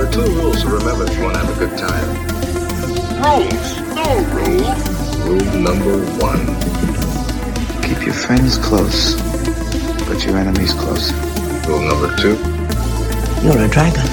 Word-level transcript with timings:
There 0.00 0.08
are 0.08 0.12
two 0.12 0.34
rules 0.34 0.62
to 0.62 0.68
remember 0.68 1.04
if 1.04 1.14
you 1.14 1.24
want 1.24 1.34
to 1.34 1.44
have 1.44 1.54
a 1.54 1.66
good 1.66 1.76
time. 1.76 2.08
Rules! 3.20 3.80
No 3.94 4.16
rules! 4.32 5.18
Rule 5.26 5.60
number 5.60 5.98
one. 6.16 6.46
Keep 7.82 8.06
your 8.06 8.14
friends 8.14 8.56
close, 8.56 9.14
but 10.08 10.24
your 10.24 10.38
enemies 10.38 10.72
closer. 10.72 11.14
Rule 11.68 11.82
number 11.82 12.16
two. 12.16 12.38
You're 13.44 13.62
a 13.62 13.68
dragon. 13.68 14.06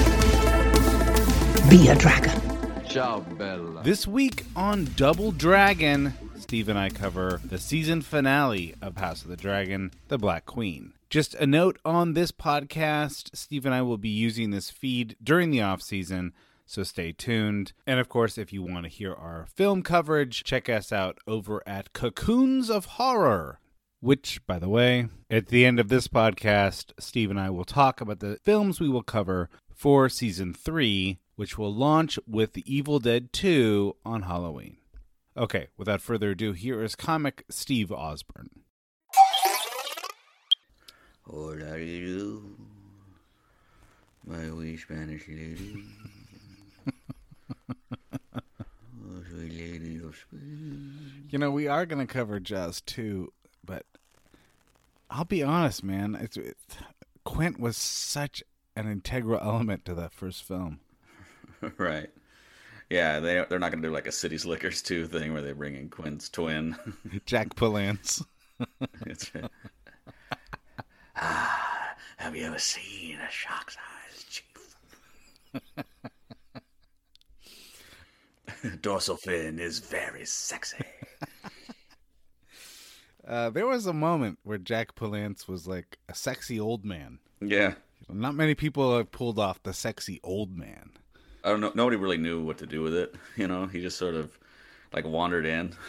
Be 1.70 1.88
a 1.88 1.94
dragon. 1.94 2.38
Ciao, 2.86 3.20
Bella. 3.20 3.82
This 3.82 4.06
week 4.06 4.44
on 4.54 4.90
Double 4.94 5.32
Dragon, 5.32 6.12
Steve 6.38 6.68
and 6.68 6.78
I 6.78 6.90
cover 6.90 7.40
the 7.42 7.56
season 7.56 8.02
finale 8.02 8.74
of 8.82 8.98
House 8.98 9.22
of 9.22 9.28
the 9.28 9.36
Dragon, 9.36 9.92
The 10.08 10.18
Black 10.18 10.44
Queen. 10.44 10.92
Just 11.10 11.34
a 11.36 11.46
note 11.46 11.78
on 11.86 12.12
this 12.12 12.32
podcast, 12.32 13.34
Steve 13.34 13.64
and 13.64 13.74
I 13.74 13.80
will 13.80 13.96
be 13.96 14.10
using 14.10 14.50
this 14.50 14.68
feed 14.68 15.16
during 15.22 15.50
the 15.50 15.62
off 15.62 15.80
season, 15.80 16.34
so 16.66 16.82
stay 16.82 17.12
tuned. 17.12 17.72
And 17.86 17.98
of 17.98 18.10
course, 18.10 18.36
if 18.36 18.52
you 18.52 18.62
want 18.62 18.84
to 18.84 18.90
hear 18.90 19.14
our 19.14 19.46
film 19.54 19.82
coverage, 19.82 20.44
check 20.44 20.68
us 20.68 20.92
out 20.92 21.16
over 21.26 21.62
at 21.66 21.94
Cocoons 21.94 22.68
of 22.68 22.84
Horror. 22.84 23.58
Which, 24.00 24.46
by 24.46 24.58
the 24.58 24.68
way, 24.68 25.08
at 25.30 25.46
the 25.46 25.64
end 25.64 25.80
of 25.80 25.88
this 25.88 26.08
podcast, 26.08 26.92
Steve 27.00 27.30
and 27.30 27.40
I 27.40 27.48
will 27.48 27.64
talk 27.64 28.02
about 28.02 28.20
the 28.20 28.38
films 28.44 28.78
we 28.78 28.90
will 28.90 29.02
cover 29.02 29.48
for 29.74 30.10
season 30.10 30.52
three, 30.52 31.20
which 31.36 31.56
will 31.56 31.74
launch 31.74 32.18
with 32.26 32.52
The 32.52 32.70
Evil 32.70 32.98
Dead 32.98 33.32
2 33.32 33.96
on 34.04 34.22
Halloween. 34.22 34.76
Okay, 35.38 35.68
without 35.78 36.02
further 36.02 36.32
ado, 36.32 36.52
here 36.52 36.82
is 36.82 36.94
comic 36.94 37.46
Steve 37.48 37.90
Osborne. 37.90 38.50
Hola, 41.30 41.76
you, 41.78 42.56
my 44.26 44.50
wee 44.50 44.76
Spanish 44.78 45.28
lady. 45.28 45.84
oh, 48.34 48.40
lady 49.32 49.96
of 50.02 50.16
Spain. 50.16 51.26
You 51.28 51.38
know, 51.38 51.50
we 51.50 51.68
are 51.68 51.84
going 51.84 52.04
to 52.04 52.10
cover 52.12 52.40
Jaws 52.40 52.80
2, 52.80 53.30
but 53.64 53.84
I'll 55.10 55.24
be 55.26 55.42
honest, 55.42 55.84
man. 55.84 56.16
It's, 56.18 56.36
it, 56.38 56.56
Quint 57.24 57.60
was 57.60 57.76
such 57.76 58.42
an 58.74 58.90
integral 58.90 59.40
element 59.42 59.84
to 59.84 59.94
that 59.94 60.14
first 60.14 60.44
film. 60.44 60.80
right. 61.76 62.08
Yeah, 62.88 63.20
they 63.20 63.44
they're 63.50 63.58
not 63.58 63.70
gonna 63.70 63.82
do 63.82 63.92
like 63.92 64.06
a 64.06 64.12
City 64.12 64.38
Slickers 64.38 64.80
two 64.80 65.06
thing 65.06 65.34
where 65.34 65.42
they 65.42 65.52
bring 65.52 65.74
in 65.74 65.90
Quint's 65.90 66.30
twin. 66.30 66.74
Jack 67.26 67.54
Palance. 67.54 68.24
It's- 69.06 69.30
ah, 71.20 71.94
have 72.16 72.36
you 72.36 72.44
ever 72.44 72.58
seen 72.58 73.18
a 73.20 73.30
shark's 73.30 73.76
eyes, 73.76 74.24
Chief? 74.24 74.44
Dorsal 78.82 79.16
fin 79.16 79.58
is 79.58 79.78
very 79.78 80.24
sexy. 80.24 80.84
Uh, 83.26 83.50
there 83.50 83.66
was 83.66 83.84
a 83.86 83.92
moment 83.92 84.38
where 84.42 84.56
Jack 84.56 84.94
Palance 84.94 85.46
was 85.46 85.68
like 85.68 85.98
a 86.08 86.14
sexy 86.14 86.58
old 86.58 86.82
man. 86.82 87.18
Yeah. 87.42 87.74
Not 88.10 88.34
many 88.34 88.54
people 88.54 88.96
have 88.96 89.12
pulled 89.12 89.38
off 89.38 89.62
the 89.62 89.74
sexy 89.74 90.18
old 90.24 90.56
man. 90.56 90.92
I 91.44 91.50
don't 91.50 91.60
know. 91.60 91.72
Nobody 91.74 91.96
really 91.96 92.16
knew 92.16 92.42
what 92.42 92.56
to 92.58 92.66
do 92.66 92.80
with 92.80 92.94
it. 92.94 93.14
You 93.36 93.46
know, 93.46 93.66
he 93.66 93.82
just 93.82 93.98
sort 93.98 94.14
of 94.14 94.38
like 94.94 95.04
wandered 95.04 95.44
in. 95.44 95.74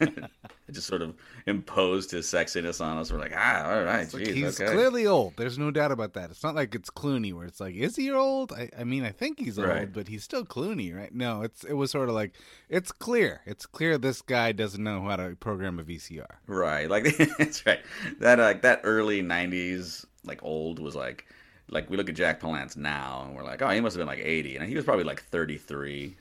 it 0.00 0.24
just 0.70 0.86
sort 0.86 1.02
of 1.02 1.14
imposed 1.46 2.10
his 2.10 2.26
sexiness 2.26 2.80
on 2.80 2.98
us. 2.98 3.10
We're 3.12 3.18
like, 3.18 3.32
ah, 3.36 3.70
all 3.70 3.82
right, 3.84 4.00
It's 4.02 4.14
like 4.14 4.26
he's 4.26 4.60
okay. 4.60 4.72
clearly 4.72 5.06
old. 5.06 5.34
There's 5.36 5.58
no 5.58 5.70
doubt 5.70 5.92
about 5.92 6.14
that. 6.14 6.30
It's 6.30 6.42
not 6.42 6.54
like 6.54 6.74
it's 6.74 6.90
Clooney 6.90 7.32
where 7.32 7.46
it's 7.46 7.60
like, 7.60 7.74
is 7.74 7.96
he 7.96 8.10
old? 8.10 8.52
I, 8.52 8.70
I 8.78 8.84
mean, 8.84 9.04
I 9.04 9.10
think 9.10 9.38
he's 9.38 9.58
old, 9.58 9.68
Right. 9.68 9.92
but 9.92 10.08
he's 10.08 10.22
still 10.24 10.44
Clooney, 10.44 10.94
right? 10.96 11.14
No, 11.14 11.42
it's 11.42 11.64
it 11.64 11.74
was 11.74 11.90
sort 11.90 12.08
of 12.08 12.14
like 12.14 12.34
it's 12.68 12.92
clear. 12.92 13.40
It's 13.46 13.66
clear 13.66 13.98
this 13.98 14.22
guy 14.22 14.52
doesn't 14.52 14.82
know 14.82 15.02
how 15.02 15.16
to 15.16 15.36
program 15.36 15.78
a 15.78 15.82
VCR. 15.84 16.26
Right, 16.46 16.88
like 16.88 17.16
that's 17.38 17.64
right. 17.66 17.80
That 18.20 18.38
like 18.38 18.62
that 18.62 18.80
early 18.84 19.22
'90s 19.22 20.04
like 20.24 20.42
old 20.42 20.78
was 20.78 20.94
like 20.94 21.26
like 21.70 21.88
we 21.88 21.96
look 21.96 22.08
at 22.08 22.14
Jack 22.16 22.40
Palance 22.40 22.76
now 22.76 23.22
and 23.26 23.34
we're 23.36 23.44
like, 23.44 23.62
oh, 23.62 23.68
he 23.68 23.80
must 23.80 23.94
have 23.96 24.00
been 24.00 24.08
like 24.08 24.18
80, 24.24 24.56
and 24.56 24.68
he 24.68 24.74
was 24.74 24.84
probably 24.84 25.04
like 25.04 25.22
33. 25.22 26.16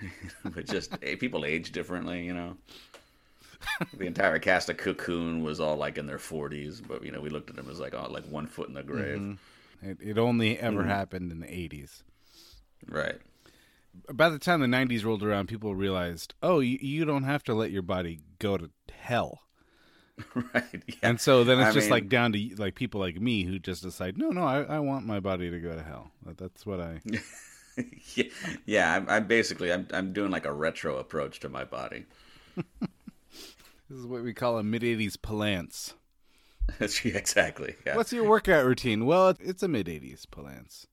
but 0.44 0.66
just 0.66 0.96
eh, 1.02 1.16
people 1.16 1.44
age 1.44 1.72
differently, 1.72 2.24
you 2.24 2.34
know. 2.34 2.56
the 3.96 4.06
entire 4.06 4.38
cast 4.38 4.68
of 4.70 4.76
Cocoon 4.76 5.42
was 5.42 5.58
all 5.60 5.76
like 5.76 5.98
in 5.98 6.06
their 6.06 6.18
40s, 6.18 6.80
but 6.86 7.04
you 7.04 7.10
know 7.12 7.20
we 7.20 7.28
looked 7.30 7.50
at 7.50 7.56
them 7.56 7.68
as 7.70 7.80
like 7.80 7.94
oh, 7.94 8.06
like 8.10 8.24
one 8.30 8.46
foot 8.46 8.68
in 8.68 8.74
the 8.74 8.82
grave. 8.82 9.38
It, 9.82 9.98
it 10.00 10.18
only 10.18 10.58
ever 10.58 10.80
Mm-hmm. 10.80 10.88
happened 10.88 11.32
in 11.32 11.40
the 11.40 11.46
80s. 11.46 12.02
Right. 12.88 13.18
By 14.12 14.28
the 14.28 14.38
time 14.38 14.60
the 14.60 14.66
90s 14.66 15.04
rolled 15.04 15.22
around, 15.24 15.48
people 15.48 15.74
realized, 15.74 16.34
oh, 16.42 16.60
you, 16.60 16.78
you 16.80 17.04
don't 17.04 17.24
have 17.24 17.42
to 17.44 17.54
let 17.54 17.70
your 17.72 17.82
body 17.82 18.20
go 18.38 18.56
to 18.56 18.70
hell. 18.92 19.40
Right. 20.34 20.82
Yeah. 20.86 20.94
And 21.02 21.20
so 21.20 21.44
then 21.44 21.60
it's 21.60 21.68
I 21.68 21.72
just 21.72 21.84
mean- 21.86 21.90
like 21.92 22.08
down 22.08 22.32
to 22.32 22.54
like 22.58 22.74
people 22.74 23.00
like 23.00 23.20
me 23.20 23.44
who 23.44 23.58
just 23.60 23.82
decide, 23.84 24.18
no, 24.18 24.30
no, 24.30 24.42
I, 24.42 24.62
I 24.62 24.78
want 24.80 25.06
my 25.06 25.20
body 25.20 25.48
to 25.50 25.60
go 25.60 25.74
to 25.76 25.82
hell. 25.82 26.10
That, 26.26 26.38
that's 26.38 26.66
what 26.66 26.80
I. 26.80 27.00
yeah, 28.14 28.24
yeah. 28.66 28.94
I'm, 28.96 29.08
I'm 29.08 29.26
basically 29.26 29.72
I'm 29.72 29.86
I'm 29.92 30.12
doing 30.12 30.30
like 30.30 30.46
a 30.46 30.52
retro 30.52 30.96
approach 30.98 31.40
to 31.40 31.48
my 31.48 31.64
body. 31.64 32.04
This 33.90 34.00
is 34.00 34.06
what 34.06 34.22
we 34.22 34.34
call 34.34 34.58
a 34.58 34.62
mid 34.62 34.82
80s 34.82 35.16
Palance. 35.16 35.94
exactly. 37.06 37.74
Yeah. 37.86 37.96
What's 37.96 38.12
your 38.12 38.28
workout 38.28 38.66
routine? 38.66 39.06
Well, 39.06 39.34
it's 39.40 39.62
a 39.62 39.68
mid 39.68 39.86
80s 39.86 40.26
Palance. 40.26 40.84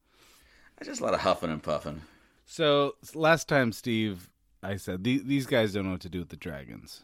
I 0.79 0.85
just 0.85 1.01
a 1.01 1.03
lot 1.03 1.13
of 1.13 1.19
huffing 1.19 1.51
and 1.51 1.61
puffing. 1.61 2.01
So 2.45 2.95
last 3.13 3.49
time, 3.49 3.73
Steve, 3.73 4.29
I 4.63 4.77
said 4.77 5.03
these 5.03 5.45
guys 5.45 5.73
don't 5.73 5.83
know 5.85 5.91
what 5.91 6.01
to 6.01 6.09
do 6.09 6.19
with 6.19 6.29
the 6.29 6.37
dragons. 6.37 7.01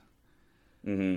hmm 0.86 1.16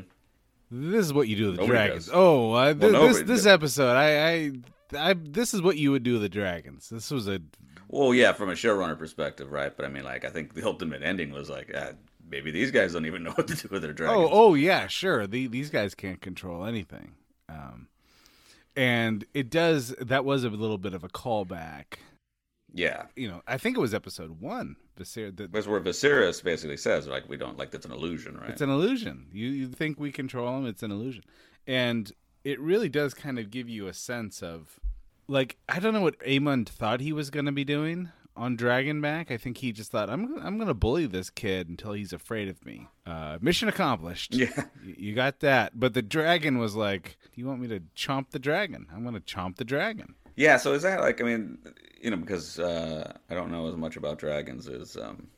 This 0.73 1.07
is 1.07 1.13
what 1.13 1.29
you 1.29 1.37
do 1.37 1.47
with 1.47 1.57
the 1.57 1.63
Nobody 1.63 1.79
dragons. 1.79 2.07
does. 2.07 2.15
Oh, 2.15 2.53
uh, 2.55 2.75
th- 2.75 2.93
Well, 2.93 3.07
this 3.09 3.19
this 3.19 3.27
does. 3.43 3.47
episode, 3.47 3.95
I, 3.97 4.29
I, 4.29 4.53
I, 4.95 5.15
this 5.15 5.55
is 5.55 5.63
what 5.63 5.77
you 5.77 5.91
would 5.93 6.03
do 6.03 6.15
with 6.15 6.23
the 6.23 6.29
dragons. 6.29 6.89
This 6.89 7.11
was 7.11 7.29
a 7.29 7.41
Well, 7.89 8.15
yeah, 8.15 8.33
from 8.33 8.51
a 8.51 8.55
showrunner 8.55 8.99
perspective, 8.99 9.53
right? 9.53 9.75
But 9.77 9.87
I 9.87 9.89
mean, 9.89 10.05
like, 10.05 10.25
I 10.25 10.31
think 10.31 10.55
the 10.55 10.67
ultimate 10.67 11.03
ending 11.03 11.33
was 11.33 11.49
like, 11.51 11.71
ah, 11.77 11.91
maybe 12.29 12.51
these 12.51 12.71
guys 12.71 12.93
don't 12.93 13.07
even 13.07 13.23
know 13.25 13.33
what 13.33 13.49
to 13.49 13.55
do 13.55 13.69
with 13.71 13.83
their 13.83 13.93
dragons. 13.93 14.29
Oh, 14.33 14.51
oh 14.51 14.55
yeah, 14.55 14.87
sure. 14.87 15.27
The, 15.27 15.47
these 15.47 15.71
guys 15.71 15.95
can't 15.95 16.21
control 16.21 16.65
anything. 16.65 17.13
Um, 17.49 17.89
and 18.77 19.25
it 19.35 19.51
does. 19.51 19.95
That 20.01 20.25
was 20.25 20.45
a 20.45 20.49
little 20.51 20.79
bit 20.79 20.95
of 20.95 21.05
a 21.05 21.09
callback. 21.09 21.99
yeah. 22.73 23.05
You 23.15 23.29
know, 23.29 23.43
I 23.47 23.59
think 23.59 23.77
it 23.77 23.81
was 23.81 23.95
episode 23.95 24.41
one. 24.41 24.77
Viser- 24.99 25.37
the, 25.37 25.49
That's 25.49 25.67
where 25.67 25.81
Viserys 25.81 26.43
basically 26.43 26.77
says, 26.77 27.07
like, 27.07 27.29
we 27.29 27.37
don't 27.37 27.59
like 27.59 27.71
that's 27.71 27.87
an 27.87 27.93
illusion, 27.93 28.37
right? 28.39 28.51
It's 28.51 28.61
an 28.61 28.71
illusion. 28.71 29.27
You 29.33 29.49
you 29.49 29.69
think 29.69 29.99
we 30.01 30.11
control 30.13 30.53
them? 30.55 30.67
It's 30.67 30.83
an 30.83 30.91
illusion, 30.91 31.25
and 31.67 32.11
it 32.45 32.61
really 32.61 32.89
does 32.89 33.15
kind 33.15 33.39
of 33.39 33.51
give 33.51 33.69
you 33.69 33.87
a 33.87 33.95
sense 33.95 34.43
of, 34.43 34.79
like, 35.27 35.57
I 35.69 35.81
don't 35.81 35.95
know 35.95 36.03
what 36.03 36.19
Aemond 36.21 36.69
thought 36.69 37.01
he 37.01 37.13
was 37.13 37.31
going 37.31 37.47
to 37.47 37.53
be 37.53 37.65
doing 37.65 38.11
on 38.37 38.57
Dragonback. 38.57 39.31
I 39.31 39.37
think 39.37 39.59
he 39.59 39.73
just 39.73 39.91
thought 39.93 40.11
I'm 40.11 40.27
gonna- 40.35 40.47
I'm 40.47 40.57
going 40.57 40.69
to 40.69 40.75
bully 40.75 41.07
this 41.07 41.31
kid 41.31 41.69
until 41.69 41.93
he's 41.93 42.13
afraid 42.13 42.49
of 42.49 42.65
me. 42.67 42.89
Uh, 43.07 43.39
mission 43.41 43.69
accomplished. 43.69 44.35
Yeah. 44.35 44.65
You 44.85 45.15
got 45.15 45.41
that. 45.41 45.79
But 45.79 45.95
the 45.95 46.03
dragon 46.03 46.59
was 46.59 46.75
like, 46.77 47.17
"Do 47.33 47.41
you 47.41 47.47
want 47.47 47.61
me 47.61 47.69
to 47.69 47.81
chomp 47.97 48.31
the 48.31 48.39
dragon? 48.39 48.87
I'm 48.93 49.03
going 49.03 49.15
to 49.15 49.21
chomp 49.21 49.57
the 49.57 49.65
dragon." 49.65 50.15
yeah. 50.37 50.57
So 50.57 50.73
is 50.73 50.83
that 50.83 51.01
like, 51.01 51.21
I 51.21 51.25
mean, 51.25 51.59
you 52.03 52.11
know, 52.11 52.17
because 52.17 52.59
uh, 52.59 53.13
I 53.31 53.35
don't 53.35 53.51
know 53.53 53.69
as 53.69 53.77
much 53.77 53.97
about 53.97 54.19
dragons 54.19 54.69
as 54.69 54.97
um, 54.97 55.29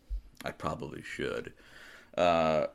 I 0.44 0.50
probably 0.52 1.02
should. 1.02 1.52
Uh, 2.16 2.66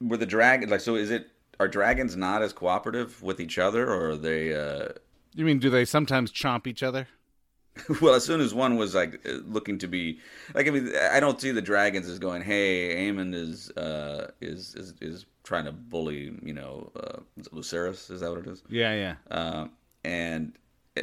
were 0.00 0.16
the 0.16 0.26
dragon 0.26 0.70
like? 0.70 0.80
So 0.80 0.94
is 0.96 1.10
it? 1.10 1.28
Are 1.62 1.68
dragons 1.68 2.16
not 2.16 2.42
as 2.42 2.52
cooperative 2.52 3.22
with 3.22 3.38
each 3.38 3.56
other, 3.56 3.88
or 3.88 4.10
are 4.10 4.16
they? 4.16 4.52
Uh, 4.52 4.88
You 5.32 5.44
mean 5.44 5.60
do 5.60 5.70
they 5.70 5.84
sometimes 5.84 6.32
chomp 6.32 6.66
each 6.66 6.82
other? 6.82 7.06
Well, 8.00 8.14
as 8.14 8.24
soon 8.24 8.40
as 8.40 8.52
one 8.52 8.76
was 8.76 8.96
like 8.96 9.24
uh, 9.24 9.34
looking 9.46 9.78
to 9.78 9.86
be 9.86 10.18
like, 10.54 10.66
I 10.66 10.70
mean, 10.70 10.92
I 10.96 11.20
don't 11.20 11.40
see 11.40 11.52
the 11.52 11.62
dragons 11.62 12.08
as 12.08 12.18
going, 12.18 12.42
"Hey, 12.42 12.96
Aemond 12.96 13.32
is 13.34 13.70
uh, 13.76 14.32
is 14.40 14.74
is 14.74 14.94
is 15.00 15.24
trying 15.44 15.66
to 15.66 15.72
bully," 15.72 16.36
you 16.42 16.52
know, 16.52 16.90
uh, 16.96 17.20
is 17.36 17.46
Lucerys? 17.48 18.10
Is 18.10 18.20
that 18.22 18.30
what 18.30 18.40
it 18.40 18.48
is? 18.48 18.62
Yeah, 18.68 18.92
yeah. 18.94 19.14
Uh, 19.30 19.68
and 20.04 20.52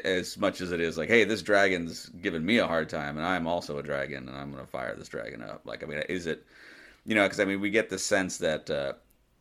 as 0.04 0.38
much 0.38 0.60
as 0.60 0.74
it 0.74 0.82
is 0.82 0.98
like, 0.98 1.08
"Hey, 1.10 1.24
this 1.24 1.42
dragon's 1.42 2.10
giving 2.22 2.46
me 2.46 2.58
a 2.58 2.68
hard 2.68 2.90
time, 2.90 3.18
and 3.18 3.26
I'm 3.26 3.48
also 3.48 3.78
a 3.80 3.84
dragon, 3.84 4.28
and 4.28 4.38
I'm 4.38 4.52
going 4.52 4.64
to 4.64 4.70
fire 4.70 4.94
this 4.94 5.08
dragon 5.08 5.42
up." 5.42 5.62
Like, 5.66 5.84
I 5.84 5.88
mean, 5.88 6.00
is 6.10 6.28
it, 6.28 6.46
you 7.06 7.16
know, 7.16 7.24
because 7.24 7.40
I 7.40 7.46
mean, 7.46 7.62
we 7.62 7.70
get 7.72 7.90
the 7.90 7.98
sense 7.98 8.38
that 8.40 8.70
uh, 8.70 8.94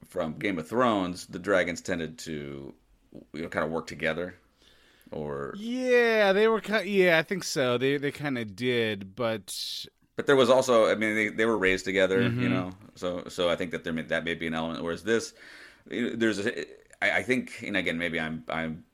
from 0.07 0.39
Game 0.39 0.59
of 0.59 0.69
Thrones, 0.69 1.27
the 1.27 1.39
dragons 1.39 1.81
tended 1.81 2.19
to, 2.21 2.75
you 3.33 3.43
know, 3.43 3.49
kind 3.49 3.65
of 3.65 3.71
work 3.73 3.87
together, 3.87 4.37
or 5.13 5.61
Yeah, 5.61 6.33
they 6.33 6.47
were. 6.49 6.61
ki- 6.61 6.85
Yeah, 7.05 7.19
I 7.19 7.23
think 7.23 7.45
so. 7.45 7.79
They 7.79 7.97
they 7.97 8.13
kind 8.13 8.39
of 8.39 8.55
did, 8.55 9.15
but 9.17 9.87
But 10.17 10.27
there 10.27 10.37
was 10.37 10.51
also, 10.51 10.87
I 10.91 10.95
mean, 10.97 11.15
they, 11.15 11.29
they 11.29 11.45
were 11.47 11.57
raised 11.59 11.85
together, 11.85 12.35
Mm-hmm. 12.35 12.39
you 12.39 12.49
know. 12.49 12.73
So 12.97 13.25
so 13.29 13.49
I 13.49 13.57
think 13.57 13.71
that 13.71 13.85
there 13.85 13.93
may, 13.93 14.03
that 14.03 14.25
may 14.25 14.35
be 14.35 14.47
an 14.49 14.55
element. 14.55 14.83
Whereas 14.83 15.05
this, 15.05 15.33
there's, 15.87 16.45
a, 16.45 16.65
I, 17.03 17.19
I 17.19 17.23
think, 17.23 17.63
and 17.65 17.77
again, 17.77 17.99
maybe 17.99 18.19
I'm 18.19 18.45
I'm 18.49 18.85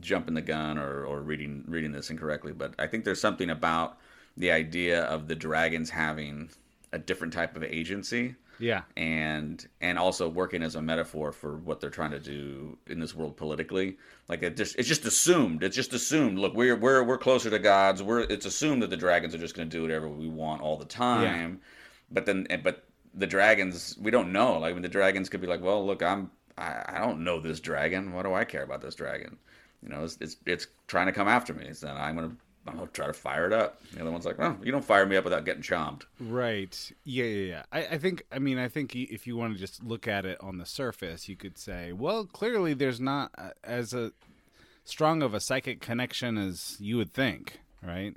jumping 0.00 0.34
the 0.34 0.42
gun 0.42 0.78
or, 0.78 1.04
or 1.06 1.22
reading 1.22 1.64
reading 1.68 1.92
this 1.92 2.10
incorrectly, 2.10 2.52
but 2.52 2.74
I 2.78 2.86
think 2.88 3.04
there's 3.04 3.20
something 3.20 3.50
about 3.50 3.98
the 4.36 4.50
idea 4.52 5.04
of 5.04 5.28
the 5.28 5.36
dragons 5.36 5.90
having 5.90 6.50
a 6.92 6.98
different 6.98 7.32
type 7.34 7.56
of 7.56 7.64
agency 7.64 8.36
Yeah. 8.58 8.82
and 8.96 9.66
and 9.80 9.98
also 9.98 10.28
working 10.28 10.62
as 10.62 10.74
a 10.76 10.82
metaphor 10.82 11.32
for 11.32 11.58
what 11.58 11.80
they're 11.80 11.90
trying 11.90 12.12
to 12.12 12.18
do 12.20 12.78
in 12.86 12.98
this 13.00 13.14
world 13.14 13.36
politically. 13.36 13.98
Like 14.28 14.42
it 14.42 14.56
just 14.56 14.76
it's 14.76 14.88
just 14.88 15.04
assumed. 15.04 15.62
It's 15.62 15.76
just 15.76 15.92
assumed. 15.92 16.38
Look, 16.38 16.54
we're 16.54 16.76
we're 16.76 17.02
we're 17.04 17.18
closer 17.18 17.50
to 17.50 17.58
gods. 17.58 18.02
We're 18.02 18.20
it's 18.20 18.46
assumed 18.46 18.82
that 18.82 18.90
the 18.90 18.96
dragons 18.96 19.34
are 19.34 19.38
just 19.38 19.54
going 19.54 19.68
to 19.68 19.76
do 19.76 19.82
whatever 19.82 20.08
we 20.08 20.28
want 20.28 20.62
all 20.62 20.76
the 20.76 20.84
time. 20.84 21.60
But 22.10 22.26
then 22.26 22.46
eh, 22.50 22.56
but 22.56 22.84
the 23.14 23.26
dragons 23.26 23.96
we 24.00 24.10
don't 24.10 24.32
know. 24.32 24.58
Like 24.58 24.70
I 24.70 24.74
mean, 24.74 24.82
the 24.82 24.88
dragons 24.88 25.28
could 25.28 25.40
be 25.40 25.46
like, 25.46 25.62
well, 25.62 25.84
look, 25.86 26.02
I'm 26.02 26.30
I, 26.58 26.84
I 26.88 26.98
don't 26.98 27.24
know 27.24 27.40
this 27.40 27.60
dragon. 27.60 28.12
What 28.12 28.22
do 28.24 28.34
I 28.34 28.44
care 28.44 28.62
about 28.62 28.80
this 28.80 28.94
dragon? 28.94 29.36
You 29.82 29.88
know, 29.90 30.04
it's 30.04 30.18
it's, 30.20 30.36
it's 30.46 30.66
trying 30.88 31.06
to 31.06 31.12
come 31.12 31.28
after 31.28 31.52
me. 31.54 31.72
So 31.72 31.88
I'm 31.88 32.14
gonna 32.14 32.26
I'm 32.28 32.38
gonna 32.74 32.88
try 32.88 33.06
to 33.06 33.12
fire 33.12 33.46
it 33.46 33.52
up. 33.52 33.80
The 33.92 34.00
other 34.00 34.10
one's 34.10 34.26
like, 34.26 34.38
well, 34.38 34.58
you 34.62 34.72
don't 34.72 34.84
fire 34.84 35.06
me 35.06 35.16
up 35.16 35.24
without 35.24 35.44
getting 35.44 35.62
chomped. 35.62 36.02
Right. 36.18 36.92
Yeah, 37.04 37.24
yeah, 37.24 37.46
yeah. 37.46 37.62
I, 37.70 37.86
I 37.94 37.98
think, 37.98 38.24
I 38.32 38.38
mean, 38.40 38.58
I 38.58 38.68
think 38.68 38.96
if 38.96 39.26
you 39.26 39.36
want 39.36 39.54
to 39.54 39.58
just 39.58 39.84
look 39.84 40.08
at 40.08 40.26
it 40.26 40.38
on 40.40 40.58
the 40.58 40.66
surface, 40.66 41.28
you 41.28 41.36
could 41.36 41.58
say, 41.58 41.92
well, 41.92 42.24
clearly 42.24 42.74
there's 42.74 43.00
not 43.00 43.30
uh, 43.38 43.50
as 43.62 43.94
a 43.94 44.12
strong 44.84 45.22
of 45.22 45.34
a 45.34 45.40
psychic 45.40 45.80
connection 45.80 46.36
as 46.36 46.76
you 46.80 46.96
would 46.96 47.12
think, 47.12 47.60
right? 47.82 48.14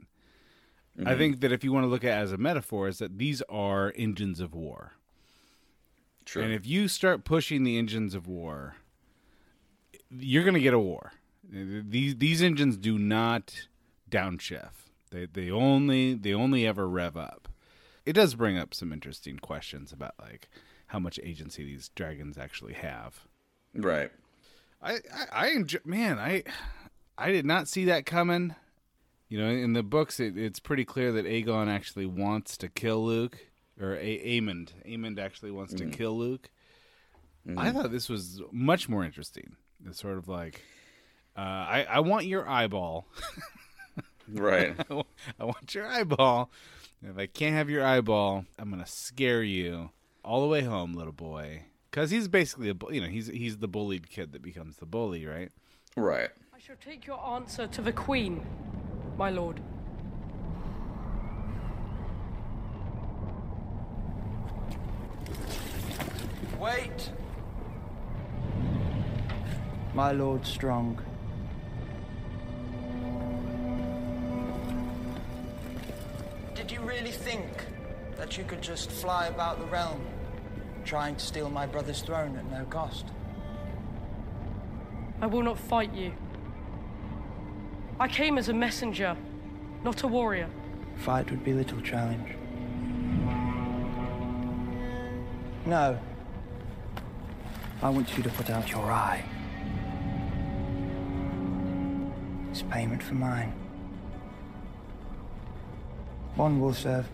I 1.05 1.15
think 1.15 1.39
that 1.39 1.53
if 1.53 1.63
you 1.63 1.71
want 1.71 1.85
to 1.85 1.87
look 1.87 2.03
at 2.03 2.17
it 2.17 2.21
as 2.21 2.31
a 2.33 2.37
metaphor, 2.37 2.89
is 2.89 2.97
that 2.97 3.17
these 3.17 3.41
are 3.43 3.93
engines 3.95 4.41
of 4.41 4.53
war. 4.53 4.93
True. 6.25 6.43
And 6.43 6.53
if 6.53 6.67
you 6.67 6.89
start 6.89 7.23
pushing 7.23 7.63
the 7.63 7.77
engines 7.77 8.13
of 8.13 8.27
war, 8.27 8.75
you're 10.11 10.43
going 10.43 10.55
to 10.55 10.59
get 10.59 10.73
a 10.73 10.79
war. 10.79 11.13
These 11.51 12.17
these 12.17 12.43
engines 12.43 12.77
do 12.77 12.99
not 12.99 13.67
downshift. 14.09 14.89
They 15.11 15.25
they 15.25 15.49
only 15.51 16.13
they 16.13 16.33
only 16.33 16.65
ever 16.67 16.87
rev 16.87 17.17
up. 17.17 17.47
It 18.05 18.13
does 18.13 18.35
bring 18.35 18.57
up 18.57 18.73
some 18.73 18.91
interesting 18.93 19.37
questions 19.37 19.91
about 19.91 20.13
like 20.19 20.49
how 20.87 20.99
much 20.99 21.19
agency 21.23 21.63
these 21.63 21.89
dragons 21.89 22.37
actually 22.37 22.73
have. 22.73 23.21
right. 23.75 24.11
I 24.81 24.93
I, 24.93 25.25
I 25.31 25.47
enjoy, 25.49 25.79
man, 25.85 26.17
I 26.19 26.43
I 27.17 27.31
did 27.31 27.45
not 27.45 27.67
see 27.67 27.85
that 27.85 28.05
coming. 28.05 28.55
You 29.27 29.39
know, 29.39 29.49
in 29.49 29.73
the 29.73 29.83
books, 29.83 30.19
it, 30.19 30.37
it's 30.37 30.59
pretty 30.59 30.85
clear 30.85 31.11
that 31.11 31.25
Aegon 31.25 31.67
actually 31.67 32.07
wants 32.07 32.57
to 32.57 32.67
kill 32.69 33.05
Luke, 33.05 33.37
or 33.79 33.93
a- 33.95 34.39
Aemond. 34.39 34.69
Aemond 34.87 35.19
actually 35.19 35.51
wants 35.51 35.73
to 35.75 35.85
kill 35.85 36.17
Luke. 36.17 36.49
I 37.57 37.71
thought 37.71 37.91
this 37.91 38.09
was 38.09 38.41
much 38.51 38.87
more 38.89 39.03
interesting. 39.03 39.55
It's 39.85 39.99
sort 39.99 40.17
of 40.17 40.27
like, 40.27 40.61
uh, 41.37 41.41
I 41.41 41.85
I 41.89 41.99
want 41.99 42.25
your 42.25 42.47
eyeball. 42.49 43.05
Right. 44.33 44.75
I 45.39 45.43
want 45.43 45.73
your 45.73 45.87
eyeball. 45.87 46.51
If 47.01 47.17
I 47.17 47.27
can't 47.27 47.55
have 47.55 47.69
your 47.69 47.83
eyeball, 47.83 48.45
I'm 48.57 48.69
gonna 48.69 48.85
scare 48.85 49.43
you 49.43 49.91
all 50.23 50.41
the 50.41 50.47
way 50.47 50.61
home, 50.61 50.93
little 50.93 51.13
boy. 51.13 51.63
Because 51.89 52.11
he's 52.11 52.27
basically 52.27 52.69
a, 52.69 52.73
bu- 52.73 52.93
you 52.93 53.01
know, 53.01 53.07
he's 53.07 53.27
he's 53.27 53.57
the 53.57 53.67
bullied 53.67 54.09
kid 54.09 54.33
that 54.33 54.41
becomes 54.41 54.77
the 54.77 54.85
bully, 54.85 55.25
right? 55.25 55.51
right. 55.95 56.29
I 56.53 56.59
shall 56.59 56.75
take 56.75 57.07
your 57.07 57.25
answer 57.25 57.67
to 57.67 57.81
the 57.81 57.93
Queen, 57.93 58.45
my 59.17 59.29
lord. 59.29 59.61
Wait! 66.59 67.11
My 69.93 70.11
Lord 70.11 70.45
Strong. 70.45 71.01
Did 76.69 76.77
you 76.77 76.85
really 76.85 77.11
think 77.11 77.47
that 78.15 78.37
you 78.37 78.43
could 78.43 78.61
just 78.61 78.91
fly 78.91 79.25
about 79.25 79.57
the 79.57 79.65
realm, 79.65 80.05
trying 80.85 81.15
to 81.15 81.25
steal 81.25 81.49
my 81.49 81.65
brother's 81.65 82.03
throne 82.03 82.37
at 82.37 82.45
no 82.51 82.63
cost? 82.65 83.07
I 85.19 85.25
will 85.25 85.41
not 85.41 85.57
fight 85.57 85.91
you. 85.95 86.13
I 87.99 88.07
came 88.07 88.37
as 88.37 88.49
a 88.49 88.53
messenger, 88.53 89.17
not 89.83 90.03
a 90.03 90.07
warrior. 90.07 90.47
Fight 90.97 91.31
would 91.31 91.43
be 91.43 91.53
little 91.53 91.81
challenge. 91.81 92.35
No. 95.65 95.97
I 97.81 97.89
want 97.89 98.15
you 98.15 98.21
to 98.21 98.29
put 98.29 98.51
out 98.51 98.69
your 98.69 98.91
eye. 98.91 99.25
It's 102.51 102.61
payment 102.61 103.01
for 103.01 103.15
mine. 103.15 103.55
One 106.39 106.61
will 106.61 106.73
serve. 106.73 107.05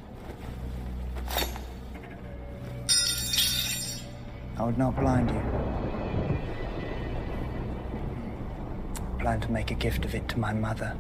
I 4.55 4.63
would 4.63 4.77
not 4.77 4.95
blind 4.95 5.31
you. 5.31 5.41
I 8.99 9.19
Plan 9.19 9.41
to 9.41 9.51
make 9.51 9.71
a 9.71 9.73
gift 9.73 10.05
of 10.05 10.13
it 10.13 10.27
to 10.27 10.37
my 10.37 10.53
mother. 10.53 10.95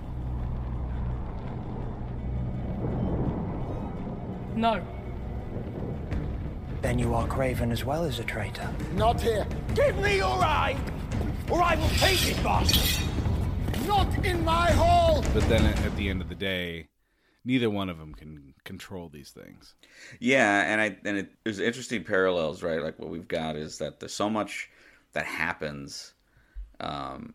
No. 4.55 4.81
Then 6.81 6.97
you 6.97 7.13
are 7.13 7.27
craven 7.27 7.71
as 7.71 7.85
well 7.85 8.05
as 8.05 8.17
a 8.17 8.23
traitor. 8.23 8.67
Not 8.95 9.21
here. 9.21 9.45
Give 9.75 9.95
me 9.99 10.17
your 10.17 10.43
eye, 10.43 10.75
or 11.51 11.61
I 11.61 11.75
will 11.75 11.89
take 11.89 12.27
it, 12.27 12.43
boss. 12.43 12.99
Not 13.85 14.25
in 14.25 14.43
my 14.43 14.71
hall. 14.71 15.23
But 15.31 15.47
then 15.47 15.63
at, 15.65 15.85
at 15.85 15.95
the 15.95 16.09
end 16.09 16.23
of 16.23 16.29
the 16.29 16.33
day, 16.33 16.87
neither 17.45 17.69
one 17.69 17.89
of 17.89 17.97
them 17.97 18.13
can 18.13 18.53
control 18.63 19.07
these 19.07 19.29
things. 19.29 19.75
Yeah, 20.19 20.63
and 20.63 20.81
I 20.81 20.97
and 21.05 21.17
it, 21.19 21.31
there's 21.43 21.59
interesting 21.59 22.03
parallels, 22.03 22.63
right? 22.63 22.81
Like 22.81 22.99
what 22.99 23.09
we've 23.09 23.27
got 23.27 23.55
is 23.55 23.77
that 23.77 23.99
there's 23.99 24.13
so 24.13 24.29
much 24.29 24.69
that 25.13 25.25
happens 25.25 26.13
um, 26.79 27.33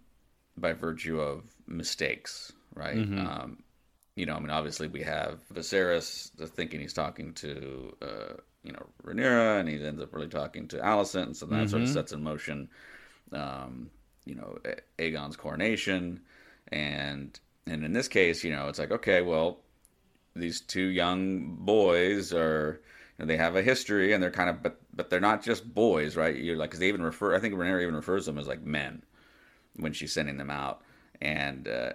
by 0.57 0.73
virtue 0.73 1.21
of 1.21 1.45
mistakes, 1.67 2.53
right? 2.75 2.97
Um, 3.27 3.63
you 4.17 4.27
know, 4.27 4.35
I 4.35 4.41
mean, 4.41 4.51
obviously 4.51 4.89
we 4.89 5.03
have 5.03 5.41
Viserys 5.55 6.31
thinking 6.51 6.81
he's 6.81 6.93
talking 6.93 7.33
to 7.35 7.97
uh, 8.03 8.35
you 8.65 8.73
know 8.73 8.87
Rhaenyra, 9.05 9.61
and 9.61 9.69
he 9.69 9.83
ends 9.83 10.03
up 10.03 10.13
really 10.13 10.29
talking 10.29 10.69
to 10.69 10.77
Alicent, 10.79 11.23
and 11.23 11.37
so 11.37 11.47
that 11.47 11.71
sort 11.71 11.83
of 11.83 11.89
sets 11.89 12.13
in 12.13 12.23
motion, 12.23 12.69
um, 13.33 13.91
you 14.27 14.35
know, 14.35 14.59
Aegon's 14.99 15.37
coronation, 15.37 16.21
and 16.69 17.39
and 17.67 17.85
in 17.85 17.93
this 17.93 18.09
case, 18.09 18.45
you 18.45 18.51
know, 18.51 18.69
it's 18.69 18.79
like 18.79 18.91
okay, 18.91 19.23
well, 19.23 19.59
these 20.37 20.61
two 20.61 20.87
young 20.87 21.57
boys 21.57 22.33
are 22.33 22.81
you 23.19 23.25
know, 23.25 23.27
they 23.27 23.37
have 23.37 23.57
a 23.57 23.63
history 23.63 24.13
and 24.13 24.23
they're 24.23 24.31
kind 24.31 24.51
of 24.51 24.63
but 24.63 24.81
but 24.95 25.11
they're 25.11 25.21
not 25.21 25.43
just 25.43 25.75
boys 25.75 26.17
right? 26.17 26.37
You're 26.37 26.57
like 26.57 26.71
because 26.71 26.81
they 26.81 26.89
even 26.89 27.03
refer 27.03 27.35
i 27.35 27.39
think 27.39 27.55
Rhaenyra 27.55 27.83
even 27.83 27.95
refers 27.97 28.25
to 28.25 28.31
them 28.33 28.39
as 28.39 28.47
like 28.49 28.63
men 28.63 29.03
when 29.77 29.93
she's 29.93 30.13
sending 30.13 30.37
them 30.37 30.51
out. 30.51 30.83
And 31.21 31.69
uh 31.69 31.93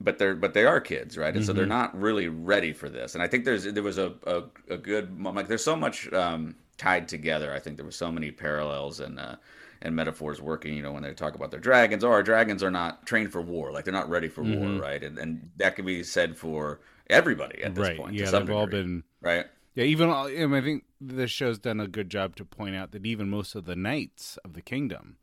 but 0.00 0.18
they're 0.18 0.34
but 0.34 0.54
they 0.54 0.64
are 0.64 0.80
kids 0.80 1.18
right? 1.18 1.34
And 1.34 1.44
so 1.44 1.52
they're 1.52 1.66
not 1.66 1.98
really 1.98 2.28
ready 2.28 2.72
for 2.72 2.88
this. 2.88 3.14
And 3.14 3.22
i 3.22 3.26
think 3.26 3.44
there's 3.44 3.64
there 3.64 3.82
was 3.82 3.98
a 3.98 4.14
a, 4.26 4.42
a 4.70 4.76
good 4.78 5.22
like 5.22 5.48
there's 5.48 5.64
so 5.64 5.76
much 5.76 6.12
um 6.12 6.54
tied 6.78 7.08
together 7.08 7.52
i 7.52 7.58
think 7.58 7.76
there 7.76 7.84
were 7.84 7.90
so 7.90 8.10
many 8.10 8.30
parallels 8.30 9.00
and 9.00 9.18
uh 9.18 9.34
and 9.82 9.94
metaphors 9.94 10.40
working 10.40 10.74
you 10.74 10.82
know 10.82 10.92
when 10.92 11.02
they 11.02 11.12
talk 11.14 11.34
about 11.34 11.50
their 11.50 11.60
dragons 11.60 12.02
oh 12.04 12.10
our 12.10 12.22
dragons 12.22 12.62
are 12.62 12.70
not 12.70 13.06
trained 13.06 13.30
for 13.32 13.40
war 13.40 13.70
like 13.72 13.84
they're 13.84 13.92
not 13.92 14.08
ready 14.10 14.28
for 14.28 14.42
war 14.42 14.80
right 14.80 15.02
and, 15.04 15.18
and 15.18 15.50
that 15.56 15.76
can 15.76 15.84
be 15.84 16.02
said 16.02 16.36
for 16.36 16.80
everybody 17.08 17.62
at 17.62 17.74
this 17.74 17.88
right? 17.88 17.96
point 17.96 18.14
yeah, 18.14 18.30
they've 18.30 18.50
all 18.50 18.66
been. 18.66 19.04
right 19.20 19.46
Yeah, 19.74 19.84
even 19.84 20.10
I, 20.10 20.26
mean, 20.28 20.54
I 20.54 20.60
think 20.60 20.84
this 21.00 21.30
show's 21.30 21.58
done 21.58 21.78
a 21.80 21.86
good 21.86 22.10
job 22.10 22.34
to 22.36 22.44
point 22.44 22.74
out 22.74 22.90
that 22.92 23.06
even 23.06 23.28
most 23.30 23.54
of 23.54 23.64
the 23.64 23.76
knights 23.76 24.38
of 24.44 24.54
the 24.54 24.62
kingdom 24.62 25.16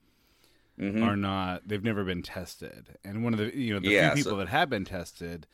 Mm-hmm. 0.78 1.04
are 1.04 1.16
not. 1.16 1.66
They've 1.66 1.82
never 1.82 2.04
been 2.04 2.22
tested, 2.22 2.98
and 3.02 3.24
one 3.24 3.32
of 3.34 3.40
the 3.40 3.58
you 3.58 3.74
know 3.74 3.80
the 3.80 3.92
Yeah, 3.92 4.10
few 4.14 4.22
so- 4.22 4.30
people 4.32 4.38
that 4.40 4.50
have 4.50 4.70
been 4.70 4.84
tested 4.84 5.48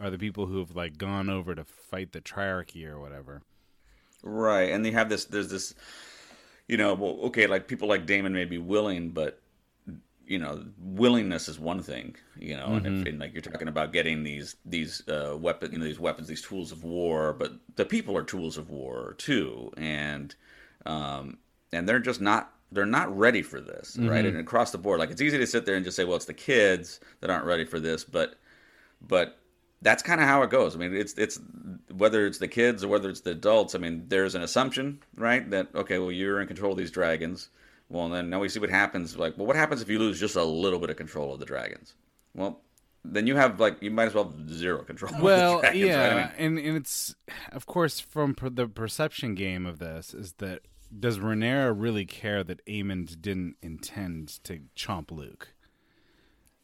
are 0.00 0.08
the 0.08 0.16
people 0.18 0.46
who 0.46 0.58
have 0.60 0.74
like 0.74 0.96
gone 0.96 1.28
over 1.28 1.54
to 1.54 1.64
fight 1.64 2.12
the 2.12 2.22
triarchy 2.22 2.86
or 2.86 2.98
whatever. 2.98 3.42
Right, 4.22 4.70
and 4.70 4.82
they 4.82 4.90
have 4.92 5.10
this. 5.10 5.26
There's 5.26 5.50
this, 5.50 5.74
you 6.68 6.76
know. 6.76 6.94
Well, 6.94 7.18
okay, 7.24 7.46
like 7.46 7.66
people 7.66 7.88
like 7.88 8.06
Daemon 8.06 8.32
may 8.32 8.44
be 8.44 8.58
willing, 8.58 9.10
but 9.10 9.40
you 10.26 10.38
know, 10.38 10.62
willingness 10.78 11.48
is 11.48 11.58
one 11.58 11.82
thing. 11.82 12.14
You 12.38 12.56
know, 12.56 12.74
and, 12.74 12.86
if, 12.86 13.06
and 13.06 13.18
like 13.18 13.32
you're 13.32 13.42
talking 13.42 13.68
about 13.68 13.92
getting 13.92 14.22
these 14.22 14.56
these 14.64 15.02
uh, 15.08 15.36
weapon, 15.38 15.72
you 15.72 15.78
know, 15.78 15.84
these 15.84 15.98
weapons, 15.98 16.28
these 16.28 16.42
tools 16.42 16.70
of 16.70 16.84
war, 16.84 17.32
but 17.32 17.54
the 17.76 17.84
people 17.84 18.16
are 18.16 18.22
tools 18.22 18.56
of 18.58 18.70
war 18.70 19.14
too, 19.18 19.72
and 19.76 20.34
um, 20.86 21.38
and 21.72 21.88
they're 21.88 21.98
just 21.98 22.20
not. 22.20 22.52
They're 22.70 22.84
not 22.84 23.16
ready 23.16 23.40
for 23.40 23.62
this, 23.62 23.96
right? 23.98 24.26
And 24.26 24.36
across 24.36 24.72
the 24.72 24.78
board, 24.78 24.98
like 24.98 25.10
it's 25.10 25.22
easy 25.22 25.38
to 25.38 25.46
sit 25.46 25.64
there 25.64 25.74
and 25.74 25.86
just 25.86 25.96
say, 25.96 26.04
"Well, 26.04 26.16
it's 26.16 26.26
the 26.26 26.34
kids 26.34 27.00
that 27.20 27.30
aren't 27.30 27.46
ready 27.46 27.64
for 27.64 27.80
this," 27.80 28.04
but 28.04 28.34
but 29.00 29.38
that's 29.82 30.02
kind 30.02 30.20
of 30.20 30.26
how 30.26 30.42
it 30.42 30.50
goes. 30.50 30.74
I 30.74 30.78
mean, 30.78 30.94
it's 30.94 31.14
it's 31.14 31.40
whether 31.92 32.26
it's 32.26 32.38
the 32.38 32.48
kids 32.48 32.82
or 32.84 32.88
whether 32.88 33.08
it's 33.08 33.20
the 33.20 33.30
adults. 33.30 33.74
I 33.74 33.78
mean, 33.78 34.04
there's 34.08 34.34
an 34.34 34.42
assumption, 34.42 35.00
right? 35.16 35.48
That 35.50 35.68
okay, 35.74 35.98
well, 35.98 36.12
you're 36.12 36.40
in 36.40 36.48
control 36.48 36.72
of 36.72 36.78
these 36.78 36.90
dragons. 36.90 37.48
Well, 37.88 38.08
then 38.08 38.28
now 38.28 38.40
we 38.40 38.48
see 38.48 38.60
what 38.60 38.70
happens. 38.70 39.16
Like, 39.16 39.38
well, 39.38 39.46
what 39.46 39.56
happens 39.56 39.80
if 39.80 39.88
you 39.88 39.98
lose 39.98 40.20
just 40.20 40.36
a 40.36 40.44
little 40.44 40.78
bit 40.78 40.90
of 40.90 40.96
control 40.96 41.32
of 41.32 41.40
the 41.40 41.46
dragons? 41.46 41.94
Well, 42.34 42.60
then 43.04 43.26
you 43.26 43.36
have 43.36 43.60
like 43.60 43.80
you 43.82 43.90
might 43.90 44.08
as 44.08 44.14
well 44.14 44.24
have 44.24 44.50
zero 44.50 44.82
control. 44.82 45.12
of 45.12 45.18
the 45.18 45.24
Well, 45.24 45.60
dragons, 45.60 45.84
yeah, 45.84 46.08
right? 46.08 46.12
I 46.12 46.14
mean, 46.16 46.56
and 46.58 46.58
and 46.66 46.76
it's 46.76 47.14
of 47.52 47.66
course 47.66 48.00
from 48.00 48.34
per- 48.34 48.50
the 48.50 48.66
perception 48.68 49.34
game 49.34 49.64
of 49.64 49.78
this 49.78 50.12
is 50.12 50.32
that 50.34 50.62
does 50.98 51.18
Rhaenyra 51.18 51.74
really 51.76 52.06
care 52.06 52.42
that 52.44 52.64
Aemond 52.66 53.20
didn't 53.20 53.56
intend 53.62 54.42
to 54.44 54.60
chomp 54.76 55.10
Luke? 55.10 55.48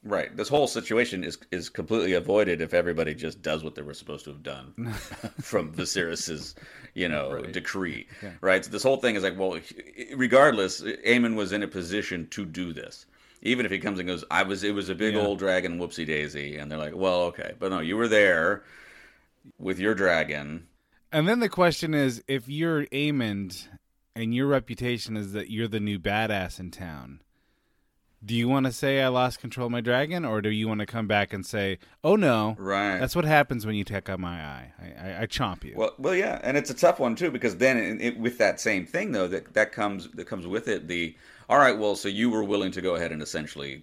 Right. 0.04 0.36
This 0.36 0.48
whole 0.50 0.66
situation 0.66 1.24
is 1.24 1.38
is 1.50 1.70
completely 1.70 2.12
avoided 2.12 2.60
if 2.60 2.74
everybody 2.74 3.14
just 3.14 3.40
does 3.40 3.64
what 3.64 3.74
they 3.74 3.80
were 3.82 3.94
supposed 3.94 4.24
to 4.26 4.30
have 4.32 4.42
done 4.42 4.74
from 5.40 5.72
Viserys's, 5.72 6.54
you 6.92 7.08
know, 7.08 7.40
decree. 7.42 8.06
Right. 8.42 8.62
So 8.64 8.70
this 8.70 8.82
whole 8.82 8.98
thing 8.98 9.16
is 9.16 9.22
like, 9.22 9.38
well, 9.38 9.58
regardless, 10.14 10.82
Aemond 10.82 11.36
was 11.36 11.52
in 11.52 11.62
a 11.62 11.68
position 11.68 12.28
to 12.32 12.44
do 12.44 12.72
this. 12.74 13.06
Even 13.42 13.64
if 13.66 13.72
he 13.72 13.78
comes 13.78 13.98
and 13.98 14.08
goes, 14.08 14.24
I 14.30 14.42
was, 14.42 14.62
it 14.64 14.74
was 14.74 14.88
a 14.88 14.94
big 14.94 15.14
Yeah. 15.14 15.20
old 15.20 15.38
dragon, 15.38 15.78
whoopsie 15.78 16.06
daisy, 16.06 16.56
and 16.56 16.70
they're 16.70 16.78
like, 16.78 16.94
well, 16.96 17.22
okay, 17.24 17.52
but 17.58 17.70
no, 17.70 17.80
you 17.80 17.96
were 17.96 18.08
there 18.08 18.62
with 19.58 19.78
your 19.78 19.94
dragon. 19.94 20.66
And 21.12 21.28
then 21.28 21.40
the 21.40 21.48
question 21.50 21.94
is, 21.94 22.22
if 22.26 22.48
you're 22.48 22.86
Aemond 22.86 23.68
and 24.16 24.34
your 24.34 24.46
reputation 24.46 25.16
is 25.16 25.32
that 25.32 25.50
you're 25.50 25.68
the 25.68 25.80
new 25.80 25.98
badass 25.98 26.58
in 26.58 26.70
town, 26.70 27.20
do 28.24 28.34
you 28.34 28.48
want 28.48 28.66
to 28.66 28.72
say 28.72 29.02
I 29.02 29.08
lost 29.08 29.40
control 29.40 29.66
of 29.66 29.72
my 29.72 29.80
dragon, 29.80 30.24
or 30.24 30.40
do 30.40 30.50
you 30.50 30.66
want 30.68 30.80
to 30.80 30.86
come 30.86 31.06
back 31.06 31.32
and 31.32 31.44
say, 31.44 31.78
"Oh 32.02 32.16
no, 32.16 32.56
Right. 32.58 32.98
that's 32.98 33.14
what 33.14 33.24
happens 33.24 33.66
when 33.66 33.74
you 33.74 33.84
take 33.84 34.08
out 34.08 34.20
my 34.20 34.40
eye. 34.40 34.72
I, 34.80 35.08
I, 35.08 35.22
I 35.22 35.26
chomp 35.26 35.64
you." 35.64 35.74
Well, 35.76 35.94
well, 35.98 36.14
yeah, 36.14 36.40
and 36.42 36.56
it's 36.56 36.70
a 36.70 36.74
tough 36.74 36.98
one 36.98 37.16
too 37.16 37.30
because 37.30 37.56
then 37.56 37.76
it, 37.76 38.00
it, 38.00 38.18
with 38.18 38.38
that 38.38 38.60
same 38.60 38.86
thing 38.86 39.12
though 39.12 39.28
that 39.28 39.54
that 39.54 39.72
comes 39.72 40.08
that 40.12 40.26
comes 40.26 40.46
with 40.46 40.68
it 40.68 40.88
the 40.88 41.16
all 41.48 41.58
right, 41.58 41.78
well, 41.78 41.94
so 41.94 42.08
you 42.08 42.30
were 42.30 42.42
willing 42.42 42.72
to 42.72 42.80
go 42.80 42.94
ahead 42.94 43.12
and 43.12 43.20
essentially 43.20 43.82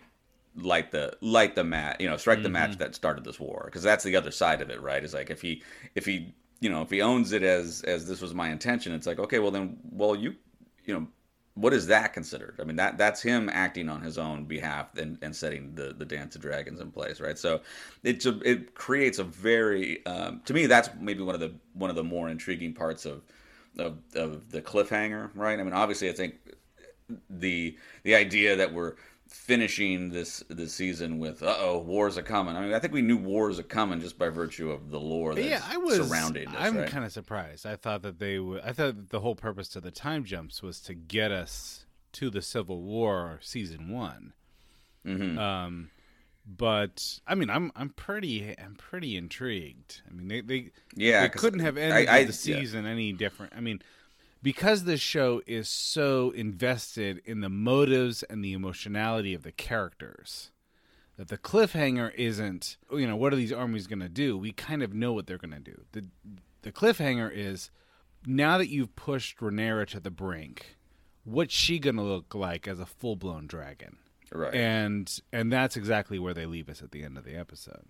light 0.56 0.92
the 0.92 1.16
light 1.22 1.56
the 1.56 1.64
match, 1.64 1.98
you 2.00 2.10
know, 2.10 2.18
strike 2.18 2.44
the 2.44 2.50
match 2.50 2.72
mm-hmm. 2.72 2.80
that 2.80 2.96
started 2.96 3.24
this 3.24 3.40
war 3.40 3.64
because 3.66 3.84
that's 3.84 4.04
the 4.04 4.16
other 4.16 4.32
side 4.32 4.62
of 4.62 4.70
it, 4.70 4.82
right? 4.82 5.04
Is 5.04 5.14
like 5.14 5.30
if 5.30 5.42
he 5.42 5.62
if 5.96 6.06
he 6.06 6.34
you 6.60 6.70
know 6.70 6.82
if 6.82 6.90
he 6.90 7.02
owns 7.02 7.32
it 7.32 7.44
as 7.44 7.84
as 7.84 8.08
this 8.08 8.22
was 8.22 8.34
my 8.34 8.50
intention, 8.50 8.94
it's 8.94 9.08
like 9.08 9.20
okay, 9.20 9.40
well 9.40 9.52
then, 9.52 9.78
well 9.92 10.16
you 10.16 10.36
you 10.86 10.94
know. 10.94 11.08
What 11.56 11.74
is 11.74 11.88
that 11.88 12.14
considered? 12.14 12.60
I 12.62 12.64
mean, 12.64 12.78
that 12.78 12.98
that's 12.98 13.22
him 13.22 13.50
acting 13.52 13.90
on 13.90 14.02
his 14.02 14.18
own 14.18 14.46
behalf 14.46 14.98
and, 14.98 15.18
and 15.22 15.36
setting 15.36 15.76
the, 15.76 15.94
the 15.94 16.06
dance 16.06 16.36
of 16.36 16.42
dragons 16.42 16.80
in 16.80 16.92
place, 16.92 17.20
right? 17.20 17.38
So 17.38 17.62
it's 18.04 18.26
a, 18.26 18.40
it 18.50 18.74
creates 18.74 19.20
a 19.20 19.24
very 19.24 20.06
um, 20.06 20.42
to 20.46 20.54
me 20.54 20.66
that's 20.66 20.90
maybe 21.00 21.22
one 21.24 21.36
of 21.36 21.42
the 21.42 21.54
one 21.74 21.90
of 21.90 21.96
the 21.96 22.04
more 22.04 22.30
intriguing 22.30 22.74
parts 22.74 23.06
of 23.06 23.22
of, 23.78 23.98
of 24.16 24.50
the 24.52 24.62
cliffhanger, 24.62 25.30
right? 25.36 25.60
I 25.60 25.64
mean, 25.64 25.74
obviously, 25.74 26.10
I 26.10 26.14
think 26.14 26.36
the 27.30 27.78
the 28.04 28.16
idea 28.16 28.56
that 28.56 28.74
we're 28.74 28.96
finishing 29.34 30.10
this 30.10 30.44
this 30.50 30.74
season 30.74 31.18
with 31.18 31.42
uh 31.42 31.56
oh 31.60 31.80
wars 31.80 32.18
are 32.18 32.22
coming. 32.24 32.56
I 32.56 32.62
mean, 32.62 32.74
I 32.74 32.80
think 32.80 32.94
we 32.94 33.02
knew 33.02 33.18
wars 33.18 33.60
are 33.60 33.64
coming 33.64 34.02
just 34.02 34.20
by 34.20 34.30
virtue 34.30 34.70
of 34.72 34.92
the 34.92 35.00
lore 35.00 35.34
that's 35.34 35.48
yeah, 35.48 35.62
I 35.68 35.78
was. 35.78 35.96
surrounding 35.96 36.50
this. 36.50 36.60
I'm 36.60 36.78
right? 36.78 36.88
kind 36.90 37.06
of 37.06 37.12
surprised. 37.12 37.66
I 37.66 37.76
thought 37.76 38.02
that 38.04 38.20
they 38.20 38.40
would. 38.40 38.62
I 38.62 38.74
thought 38.74 39.10
the 39.10 39.22
whole 39.22 39.36
purpose 39.36 39.68
to 39.70 39.82
the 39.82 39.92
time 39.92 40.26
jumps 40.26 40.62
was 40.62 40.80
to 40.82 40.94
get 40.94 41.32
us 41.32 41.86
to 42.14 42.30
the 42.30 42.42
Civil 42.42 42.82
War 42.82 43.40
season 43.42 43.90
one. 43.90 44.34
Mhm. 45.06 45.38
Um, 45.40 45.90
but 46.46 47.20
I 47.26 47.36
mean, 47.36 47.50
I'm 47.50 47.72
I'm 47.76 47.90
pretty 47.90 48.54
I'm 48.60 48.76
pretty 48.76 49.16
intrigued. 49.16 50.02
I 50.10 50.14
mean, 50.14 50.28
they 50.28 50.42
they 50.42 50.72
Yeah, 50.96 51.22
they 51.22 51.30
couldn't 51.30 51.62
have 51.62 51.78
ended 51.78 52.10
I- 52.10 52.18
I- 52.18 52.24
the 52.26 52.32
yeah. 52.32 52.60
season 52.60 52.86
any 52.86 53.14
different. 53.14 53.54
I 53.56 53.62
mean, 53.62 53.82
because 54.42 54.84
this 54.84 55.02
show 55.02 55.42
is 55.46 55.70
so 55.70 56.32
invested 56.32 57.22
in 57.26 57.42
the 57.42 57.50
motives 57.50 58.24
and 58.24 58.44
the 58.44 58.54
emotionality 58.54 59.34
of 59.34 59.44
the 59.44 59.52
characters 59.52 60.52
that 61.18 61.28
the 61.28 61.38
cliffhanger 61.38 62.14
isn't 62.16 62.78
you 62.92 63.08
know 63.08 63.16
what 63.16 63.34
are 63.34 63.38
these 63.38 63.54
armies 63.54 63.88
going 63.88 64.00
to 64.00 64.10
do? 64.10 64.38
We 64.38 64.52
kind 64.52 64.82
of 64.82 64.94
know 64.94 65.14
what 65.14 65.28
they're 65.28 65.38
going 65.38 65.52
to 65.52 65.60
do. 65.60 65.82
The 65.92 66.06
the 66.64 66.72
cliffhanger 66.72 67.32
is 67.34 67.72
now 68.26 68.58
that 68.58 68.70
you've 68.70 68.96
pushed 68.96 69.40
Rhaenyra 69.40 69.88
to 69.88 70.00
the 70.00 70.12
brink 70.12 70.78
what's 71.24 71.54
she 71.54 71.80
going 71.80 71.96
to 71.96 72.02
look 72.02 72.34
like 72.34 72.68
as 72.68 72.80
a 72.80 72.86
full-blown 72.86 73.48
dragon? 73.48 73.98
Right. 74.34 74.54
and 74.54 75.20
and 75.34 75.52
that's 75.52 75.76
exactly 75.76 76.18
where 76.18 76.34
they 76.34 76.46
leave 76.46 76.70
us 76.70 76.82
at 76.82 76.92
the 76.92 77.04
end 77.04 77.18
of 77.18 77.26
the 77.26 77.36
episode. 77.36 77.84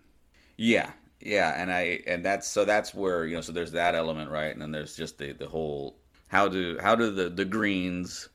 Yeah, 0.58 0.90
yeah, 1.20 1.54
and 1.62 1.72
I 1.72 2.00
and 2.08 2.26
that's 2.26 2.48
so 2.48 2.66
that's 2.66 2.96
where 2.96 3.28
you 3.28 3.36
know 3.36 3.42
so 3.42 3.52
there's 3.52 3.74
that 3.74 3.94
element 3.94 4.32
right, 4.32 4.52
and 4.52 4.60
then 4.60 4.72
there's 4.72 4.96
just 4.96 5.20
the 5.20 5.34
the 5.34 5.48
whole 5.48 6.01
how 6.32 6.48
do 6.48 6.78
how 6.82 6.96
do 6.96 7.12
the 7.12 7.30
the 7.30 7.46
Greens 7.46 8.30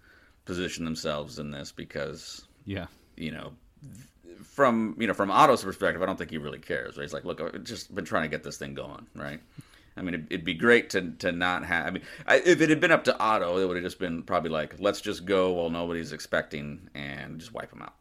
position 0.44 0.84
themselves 0.84 1.38
in 1.38 1.50
this 1.50 1.72
because 1.72 2.46
yeah 2.66 2.86
you 3.16 3.32
know 3.32 3.52
from 4.42 4.94
you 4.98 5.06
know 5.06 5.14
from 5.14 5.30
Otto's 5.30 5.64
perspective, 5.64 6.02
I 6.02 6.06
don't 6.06 6.16
think 6.16 6.30
he 6.30 6.38
really 6.38 6.58
cares. 6.58 6.96
Right? 6.96 7.04
He's 7.04 7.14
like, 7.14 7.24
look, 7.24 7.40
I've 7.40 7.64
just 7.64 7.94
been 7.94 8.04
trying 8.04 8.24
to 8.24 8.28
get 8.28 8.44
this 8.44 8.58
thing 8.58 8.74
going, 8.74 9.06
right? 9.14 9.40
I 9.96 10.02
mean, 10.02 10.12
it'd, 10.12 10.26
it'd 10.30 10.44
be 10.44 10.54
great 10.54 10.90
to 10.90 11.10
to 11.18 11.32
not 11.32 11.64
have. 11.64 11.86
I 11.86 11.90
mean, 11.90 12.02
I, 12.26 12.36
if 12.36 12.60
it 12.60 12.68
had 12.68 12.80
been 12.80 12.92
up 12.92 13.04
to 13.04 13.18
Otto, 13.18 13.58
it 13.58 13.66
would 13.66 13.76
have 13.76 13.84
just 13.84 13.98
been 13.98 14.22
probably 14.22 14.50
like, 14.50 14.76
let's 14.78 15.00
just 15.00 15.24
go 15.24 15.52
while 15.52 15.70
nobody's 15.70 16.12
expecting 16.12 16.90
and 16.94 17.40
just 17.40 17.54
wipe 17.54 17.70
them 17.70 17.80
out, 17.80 17.94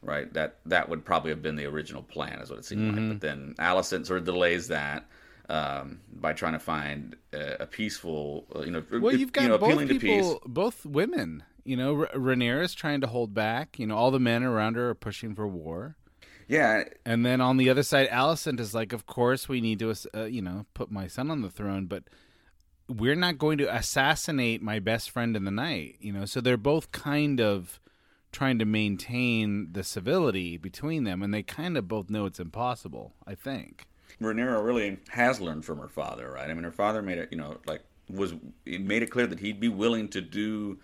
right? 0.00 0.32
That 0.32 0.58
that 0.66 0.88
would 0.88 1.04
probably 1.04 1.30
have 1.30 1.42
been 1.42 1.56
the 1.56 1.66
original 1.66 2.02
plan, 2.02 2.38
is 2.38 2.50
what 2.50 2.60
it 2.60 2.64
seemed 2.64 2.86
like. 2.86 2.96
Mm-hmm. 2.96 3.08
But 3.10 3.20
then 3.20 3.54
Alicent 3.58 4.06
sort 4.06 4.20
of 4.20 4.24
delays 4.24 4.68
that 4.68 5.06
um, 5.48 6.00
by 6.10 6.32
trying 6.32 6.54
to 6.54 6.58
find 6.58 7.16
a, 7.32 7.62
a 7.62 7.66
peaceful, 7.66 8.46
uh, 8.54 8.60
you 8.62 8.70
know, 8.70 8.82
well 8.90 9.14
you've 9.14 9.32
got 9.32 9.42
you 9.42 9.48
know, 9.48 9.58
both 9.58 9.68
appealing 9.68 9.88
to 9.88 9.94
peace. 9.94 10.22
people 10.22 10.42
both 10.46 10.86
women 10.86 11.42
you 11.64 11.76
know 11.76 12.06
R- 12.12 12.62
is 12.62 12.74
trying 12.74 13.00
to 13.00 13.06
hold 13.06 13.34
back 13.34 13.78
you 13.78 13.86
know 13.86 13.96
all 13.96 14.10
the 14.10 14.20
men 14.20 14.42
around 14.42 14.76
her 14.76 14.90
are 14.90 14.94
pushing 14.94 15.34
for 15.34 15.46
war 15.46 15.96
Yeah, 16.46 16.84
And 17.06 17.24
then 17.24 17.40
on 17.40 17.56
the 17.56 17.70
other 17.70 17.82
side, 17.82 18.08
Alicent 18.10 18.60
is 18.60 18.74
like, 18.74 18.92
of 18.92 19.06
course 19.06 19.48
we 19.48 19.62
need 19.62 19.78
to, 19.78 19.94
uh, 20.14 20.24
you 20.24 20.42
know, 20.42 20.66
put 20.74 20.90
my 20.90 21.06
son 21.06 21.30
on 21.30 21.40
the 21.40 21.48
throne, 21.50 21.86
but 21.86 22.04
we're 22.86 23.14
not 23.14 23.38
going 23.38 23.56
to 23.58 23.74
assassinate 23.74 24.60
my 24.60 24.78
best 24.78 25.10
friend 25.10 25.36
in 25.36 25.44
the 25.44 25.50
night, 25.50 25.96
you 26.00 26.12
know. 26.12 26.26
So 26.26 26.42
they're 26.42 26.58
both 26.58 26.92
kind 26.92 27.40
of 27.40 27.80
trying 28.30 28.58
to 28.58 28.66
maintain 28.66 29.72
the 29.72 29.82
civility 29.82 30.58
between 30.58 31.04
them, 31.04 31.22
and 31.22 31.32
they 31.32 31.42
kind 31.42 31.78
of 31.78 31.88
both 31.88 32.10
know 32.10 32.26
it's 32.26 32.40
impossible. 32.40 33.14
I 33.26 33.34
think. 33.34 33.86
Rhaenyra 34.24 34.64
really 34.64 34.98
has 35.10 35.40
learned 35.40 35.64
from 35.64 35.78
her 35.78 35.88
father, 35.88 36.30
right? 36.30 36.50
I 36.50 36.54
mean, 36.54 36.64
her 36.64 36.72
father 36.72 37.02
made 37.02 37.18
it, 37.18 37.28
you 37.30 37.38
know, 37.38 37.58
like 37.66 37.82
was 38.08 38.34
it 38.66 38.80
made 38.80 39.02
it 39.02 39.10
clear 39.10 39.26
that 39.26 39.40
he'd 39.40 39.60
be 39.60 39.68
willing 39.68 40.08
to 40.08 40.20
do 40.20 40.78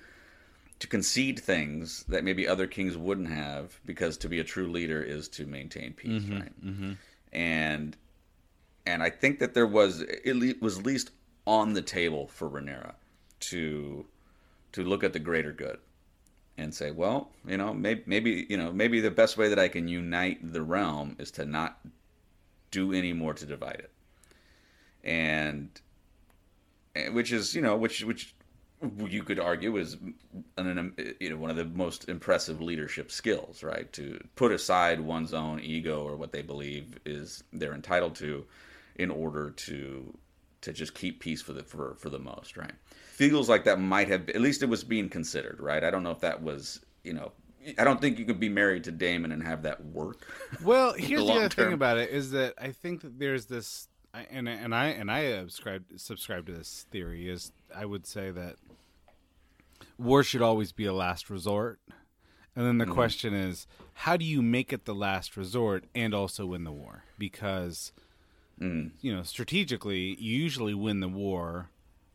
to 0.78 0.86
concede 0.86 1.38
things 1.38 2.04
that 2.08 2.24
maybe 2.24 2.48
other 2.48 2.66
kings 2.66 2.96
wouldn't 2.96 3.28
have 3.28 3.78
because 3.84 4.16
to 4.16 4.28
be 4.28 4.40
a 4.40 4.44
true 4.44 4.70
leader 4.70 5.02
is 5.02 5.28
to 5.28 5.44
maintain 5.46 5.92
peace, 5.92 6.22
mm-hmm, 6.22 6.40
right? 6.40 6.64
Mm-hmm. 6.64 6.92
And 7.32 7.96
and 8.86 9.02
I 9.02 9.10
think 9.10 9.38
that 9.40 9.54
there 9.54 9.66
was 9.66 10.00
it 10.00 10.62
was 10.62 10.78
at 10.78 10.84
least 10.84 11.10
on 11.46 11.74
the 11.74 11.82
table 11.82 12.26
for 12.26 12.48
Rhaenyra 12.48 12.94
to 13.40 14.06
to 14.72 14.84
look 14.84 15.04
at 15.04 15.12
the 15.12 15.18
greater 15.18 15.52
good 15.52 15.78
and 16.56 16.74
say, 16.74 16.90
well, 16.90 17.30
you 17.46 17.56
know, 17.56 17.74
maybe 17.74 18.02
maybe 18.06 18.46
you 18.48 18.56
know 18.56 18.72
maybe 18.72 19.00
the 19.00 19.10
best 19.10 19.36
way 19.36 19.48
that 19.48 19.58
I 19.58 19.68
can 19.68 19.88
unite 19.88 20.52
the 20.52 20.62
realm 20.62 21.16
is 21.18 21.30
to 21.32 21.44
not 21.44 21.78
do 22.70 22.92
any 22.92 23.12
more 23.12 23.34
to 23.34 23.46
divide 23.46 23.80
it, 23.80 23.90
and, 25.04 25.68
which 27.12 27.32
is 27.32 27.54
you 27.54 27.62
know 27.62 27.76
which 27.76 28.04
which 28.04 28.34
you 29.08 29.22
could 29.22 29.38
argue 29.38 29.76
is 29.76 29.96
an, 30.56 30.94
you 31.20 31.30
know 31.30 31.36
one 31.36 31.50
of 31.50 31.56
the 31.56 31.64
most 31.64 32.08
impressive 32.08 32.60
leadership 32.60 33.10
skills, 33.10 33.62
right? 33.62 33.92
To 33.94 34.18
put 34.36 34.52
aside 34.52 35.00
one's 35.00 35.34
own 35.34 35.60
ego 35.60 36.02
or 36.02 36.16
what 36.16 36.32
they 36.32 36.42
believe 36.42 36.98
is 37.04 37.44
they're 37.52 37.74
entitled 37.74 38.14
to, 38.16 38.46
in 38.96 39.10
order 39.10 39.50
to 39.50 40.16
to 40.62 40.72
just 40.72 40.94
keep 40.94 41.20
peace 41.20 41.42
for 41.42 41.52
the 41.52 41.62
for 41.62 41.94
for 41.98 42.10
the 42.10 42.18
most, 42.18 42.56
right? 42.56 42.72
Feels 43.12 43.48
like 43.48 43.64
that 43.64 43.80
might 43.80 44.08
have 44.08 44.28
at 44.30 44.40
least 44.40 44.62
it 44.62 44.68
was 44.68 44.84
being 44.84 45.08
considered, 45.08 45.60
right? 45.60 45.84
I 45.84 45.90
don't 45.90 46.02
know 46.02 46.10
if 46.10 46.20
that 46.20 46.42
was 46.42 46.80
you 47.04 47.12
know. 47.12 47.32
I 47.78 47.84
don't 47.84 48.00
think 48.00 48.18
you 48.18 48.24
could 48.24 48.40
be 48.40 48.48
married 48.48 48.84
to 48.84 48.92
Daemon 48.92 49.32
and 49.32 49.42
have 49.42 49.62
that 49.62 49.84
work. 49.84 50.26
Well, 50.64 50.92
here's 50.96 51.20
the, 51.20 51.26
long 51.26 51.38
other 51.38 51.48
thing 51.48 51.72
about 51.72 51.96
it 51.98 52.10
is 52.10 52.30
that 52.32 52.54
I 52.60 52.72
think 52.72 53.02
that 53.02 53.18
there's 53.18 53.46
this, 53.46 53.88
and 54.30 54.48
and 54.48 54.74
I 54.74 54.86
and 54.88 55.10
I 55.10 55.40
subscribe 55.42 55.84
subscribe 55.96 56.46
to 56.46 56.52
this 56.52 56.86
theory. 56.90 57.28
Is 57.28 57.52
I 57.74 57.84
would 57.86 58.06
say 58.06 58.30
that 58.30 58.56
war 59.98 60.22
should 60.22 60.42
always 60.42 60.72
be 60.72 60.84
a 60.86 60.92
last 60.92 61.30
resort, 61.30 61.80
and 62.56 62.66
then 62.66 62.78
the 62.78 62.84
Mm-hmm. 62.84 62.94
question 62.94 63.34
is, 63.34 63.66
how 63.94 64.16
do 64.16 64.24
you 64.24 64.42
make 64.42 64.72
it 64.72 64.84
the 64.84 64.94
last 64.94 65.36
resort 65.36 65.84
and 65.94 66.12
also 66.14 66.46
win 66.46 66.64
the 66.64 66.72
war? 66.72 67.04
Because 67.18 67.92
Mm. 68.60 68.90
you 69.00 69.14
know, 69.14 69.22
strategically, 69.22 70.14
you 70.20 70.36
usually 70.38 70.74
win 70.74 71.00
the 71.00 71.08
war 71.08 71.70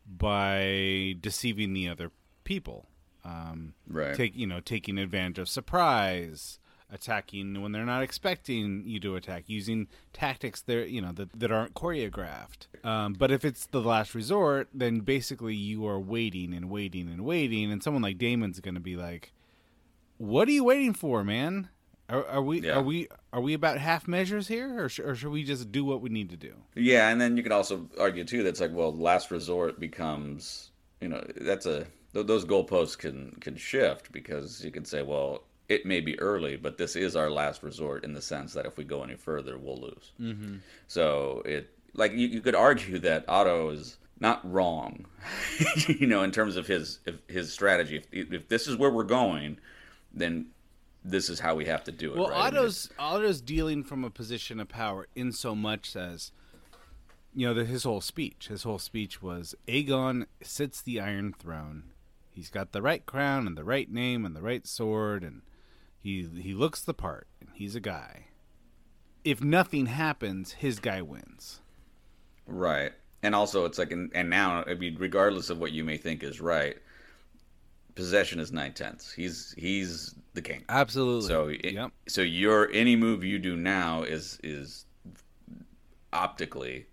by 0.06 1.16
deceiving 1.20 1.72
the 1.72 1.88
other 1.88 2.12
people. 2.44 2.86
Um, 3.26 3.74
Right. 3.88 4.14
Take 4.14 4.36
you 4.36 4.46
know, 4.46 4.60
taking 4.60 4.98
advantage 4.98 5.38
of 5.38 5.48
surprise, 5.48 6.58
attacking 6.92 7.60
when 7.60 7.72
they're 7.72 7.84
not 7.84 8.02
expecting 8.02 8.84
you 8.86 9.00
to 9.00 9.16
attack, 9.16 9.44
using 9.48 9.88
tactics 10.12 10.60
that 10.62 10.90
you 10.90 11.00
know 11.00 11.12
that, 11.12 11.32
that 11.38 11.50
aren't 11.50 11.74
choreographed. 11.74 12.66
Um, 12.84 13.14
but 13.14 13.30
if 13.30 13.44
it's 13.44 13.66
the 13.66 13.80
last 13.80 14.14
resort, 14.14 14.68
then 14.72 15.00
basically 15.00 15.54
you 15.54 15.86
are 15.86 15.98
waiting 15.98 16.54
and 16.54 16.70
waiting 16.70 17.08
and 17.08 17.24
waiting, 17.24 17.72
and 17.72 17.82
someone 17.82 18.02
like 18.02 18.18
Daemon's 18.18 18.60
going 18.60 18.74
to 18.74 18.80
be 18.80 18.96
like, 18.96 19.32
"What 20.18 20.46
are 20.48 20.52
you 20.52 20.64
waiting 20.64 20.92
for, 20.94 21.24
man? 21.24 21.68
Are, 22.08 22.24
are 22.26 22.42
we 22.42 22.60
Yeah. 22.60 22.76
are 22.76 22.82
we 22.82 23.08
are 23.32 23.40
we 23.40 23.52
about 23.54 23.78
half 23.78 24.06
measures 24.06 24.46
here, 24.48 24.84
or, 24.84 24.88
sh- 24.88 25.00
or 25.00 25.14
should 25.16 25.30
we 25.32 25.42
just 25.42 25.72
do 25.72 25.84
what 25.84 26.00
we 26.00 26.08
need 26.08 26.30
to 26.30 26.36
do? 26.36 26.54
Yeah, 26.76 27.08
and 27.08 27.20
then 27.20 27.36
you 27.36 27.42
could 27.42 27.50
also 27.52 27.88
argue 27.98 28.24
too 28.24 28.42
that's 28.44 28.60
like, 28.60 28.72
well, 28.72 28.94
last 28.94 29.30
resort 29.32 29.80
becomes, 29.80 30.70
you 31.00 31.08
know, 31.08 31.24
that's 31.40 31.66
a 31.66 31.86
those 32.22 32.44
goalposts 32.44 32.96
can 32.96 33.32
can 33.40 33.56
shift 33.56 34.12
because 34.12 34.64
you 34.64 34.70
can 34.70 34.84
say, 34.84 35.02
well, 35.02 35.42
it 35.68 35.84
may 35.84 36.00
be 36.00 36.18
early, 36.20 36.56
but 36.56 36.78
this 36.78 36.96
is 36.96 37.16
our 37.16 37.30
last 37.30 37.62
resort 37.62 38.04
in 38.04 38.12
the 38.12 38.22
sense 38.22 38.52
that 38.54 38.66
if 38.66 38.76
we 38.76 38.84
go 38.84 39.02
any 39.02 39.16
further, 39.16 39.58
we'll 39.58 39.80
lose. 39.80 40.12
Mm-hmm. 40.20 40.56
So 40.86 41.42
it 41.44 41.70
like 41.94 42.12
you, 42.12 42.28
you 42.28 42.40
could 42.40 42.54
argue 42.54 42.98
that 43.00 43.24
Otto 43.28 43.70
is 43.70 43.98
not 44.20 44.40
wrong, 44.50 45.06
you 45.88 46.06
know, 46.06 46.22
in 46.22 46.30
terms 46.30 46.56
of 46.56 46.66
his 46.66 47.00
if, 47.06 47.16
his 47.28 47.52
strategy. 47.52 48.02
If, 48.12 48.32
if 48.32 48.48
this 48.48 48.66
is 48.66 48.76
where 48.76 48.90
we're 48.90 49.04
going, 49.04 49.58
then 50.12 50.46
this 51.04 51.28
is 51.28 51.40
how 51.40 51.54
we 51.54 51.66
have 51.66 51.84
to 51.84 51.92
do 51.92 52.12
it. 52.12 52.18
Well, 52.18 52.30
right? 52.30 52.46
Otto's 52.52 52.90
Otto's 52.98 53.40
dealing 53.40 53.82
from 53.82 54.04
a 54.04 54.10
position 54.10 54.60
of 54.60 54.68
power 54.68 55.06
in 55.14 55.32
so 55.32 55.54
much 55.54 55.96
as 55.96 56.32
you 57.34 57.46
know 57.46 57.54
that 57.54 57.66
his 57.66 57.84
whole 57.84 58.00
speech. 58.00 58.48
His 58.48 58.62
whole 58.62 58.78
speech 58.78 59.20
was 59.20 59.54
Aegon 59.68 60.26
sits 60.42 60.80
the 60.80 61.00
Iron 61.00 61.34
Throne. 61.38 61.84
He's 62.36 62.50
got 62.50 62.72
the 62.72 62.82
right 62.82 63.06
crown 63.06 63.46
and 63.46 63.56
the 63.56 63.64
right 63.64 63.90
name 63.90 64.26
and 64.26 64.36
the 64.36 64.42
right 64.42 64.66
sword, 64.66 65.24
and 65.24 65.40
he 65.98 66.28
he 66.38 66.52
looks 66.52 66.82
the 66.82 66.92
part. 66.92 67.28
And 67.40 67.48
he's 67.54 67.74
a 67.74 67.80
guy. 67.80 68.26
If 69.24 69.42
nothing 69.42 69.86
happens, 69.86 70.52
his 70.52 70.78
guy 70.78 71.00
wins. 71.00 71.60
Right. 72.46 72.92
And 73.22 73.34
also, 73.34 73.64
it's 73.64 73.78
like, 73.78 73.90
and, 73.90 74.12
now, 74.30 74.62
I 74.66 74.74
mean, 74.74 74.96
regardless 74.98 75.48
of 75.48 75.58
what 75.58 75.72
you 75.72 75.82
may 75.82 75.96
think 75.96 76.22
is 76.22 76.38
right, 76.38 76.76
possession 77.94 78.38
is 78.38 78.52
nine 78.52 78.74
tenths. 78.74 79.10
He's 79.10 79.54
he's 79.56 80.14
the 80.34 80.42
king. 80.42 80.62
Absolutely. 80.68 81.28
So, 81.28 81.48
it, 81.48 81.72
Yep. 81.72 81.92
so 82.06 82.20
your 82.20 82.70
any 82.70 82.96
move 82.96 83.24
you 83.24 83.38
do 83.38 83.56
now 83.56 84.02
is 84.02 84.38
is 84.44 84.84
optically, 86.12 86.84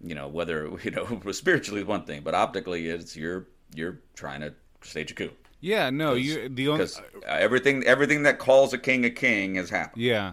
you 0.00 0.14
know, 0.14 0.28
whether 0.28 0.70
you 0.84 0.92
know 0.92 1.20
spiritually 1.32 1.80
is 1.80 1.86
one 1.88 2.04
thing, 2.04 2.22
but 2.22 2.36
optically, 2.36 2.86
it's 2.86 3.16
you're 3.16 3.48
you're 3.76 4.00
trying 4.14 4.40
to 4.40 4.54
stage 4.82 5.10
a 5.10 5.14
coup. 5.14 5.30
Yeah, 5.60 5.90
no, 5.90 6.14
you 6.14 6.48
the 6.48 6.68
only 6.68 6.84
Because 6.84 6.98
uh, 6.98 7.02
everything 7.26 7.84
everything 7.84 8.22
that 8.24 8.38
calls 8.38 8.72
a 8.72 8.78
king 8.78 9.04
a 9.04 9.10
king 9.10 9.54
has 9.56 9.70
happened. 9.70 10.02
Yeah. 10.02 10.32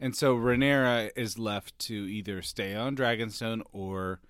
And 0.00 0.14
so 0.14 0.36
Rhaenyra 0.36 1.10
is 1.16 1.38
left 1.38 1.78
to 1.80 1.94
either 1.94 2.40
stay 2.42 2.74
on 2.74 2.94
Dragonstone 2.94 3.62
or 3.72 4.20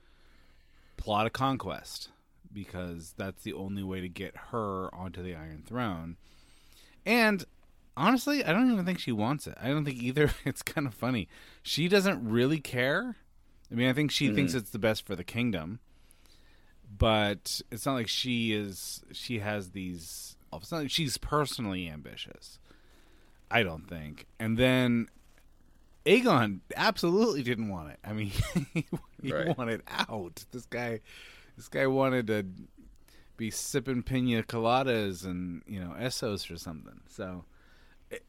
plot 0.96 1.26
a 1.26 1.30
conquest 1.30 2.08
because 2.50 3.14
that's 3.16 3.42
the 3.42 3.52
only 3.52 3.82
way 3.82 4.00
to 4.00 4.08
get 4.08 4.34
her 4.50 4.94
onto 4.94 5.22
the 5.22 5.34
Iron 5.34 5.62
Throne. 5.66 6.16
And 7.04 7.44
honestly, 7.96 8.44
I 8.44 8.52
don't 8.52 8.72
even 8.72 8.86
think 8.86 8.98
she 8.98 9.12
wants 9.12 9.46
it. 9.46 9.56
I 9.60 9.68
don't 9.68 9.84
think 9.84 10.02
either. 10.02 10.30
It's 10.46 10.62
kind 10.62 10.86
of 10.86 10.94
funny. 10.94 11.28
She 11.62 11.88
doesn't 11.88 12.26
really 12.26 12.60
care. 12.60 13.16
I 13.70 13.74
mean, 13.74 13.88
I 13.88 13.92
think 13.92 14.10
she 14.10 14.32
thinks 14.32 14.52
mm-hmm. 14.52 14.60
it's 14.60 14.70
the 14.70 14.78
best 14.78 15.04
for 15.04 15.14
the 15.14 15.24
kingdom. 15.24 15.80
But 16.96 17.60
it's 17.70 17.86
not 17.86 17.94
like 17.94 18.08
she 18.08 18.52
is 18.52 19.02
she 19.12 19.40
has 19.40 19.70
these 19.70 20.36
it's 20.52 20.72
not 20.72 20.82
like 20.82 20.90
she's 20.90 21.18
personally 21.18 21.88
ambitious. 21.88 22.58
I 23.50 23.62
don't 23.62 23.88
think. 23.88 24.26
And 24.38 24.58
then 24.58 25.08
Aegon 26.06 26.60
absolutely 26.76 27.42
didn't 27.42 27.68
want 27.68 27.90
it. 27.90 27.98
I 28.04 28.12
mean, 28.12 28.32
he 29.22 29.32
Right. 29.32 29.56
wanted 29.56 29.82
out. 29.88 30.44
This 30.52 30.66
guy, 30.66 31.00
this 31.56 31.68
guy 31.68 31.86
wanted 31.86 32.26
to 32.28 32.46
be 33.36 33.50
sipping 33.50 34.02
pina 34.02 34.42
coladas 34.42 35.24
and 35.24 35.62
you 35.66 35.80
know 35.80 35.94
Essos 35.98 36.50
or 36.52 36.58
something. 36.58 37.00
So, 37.08 37.44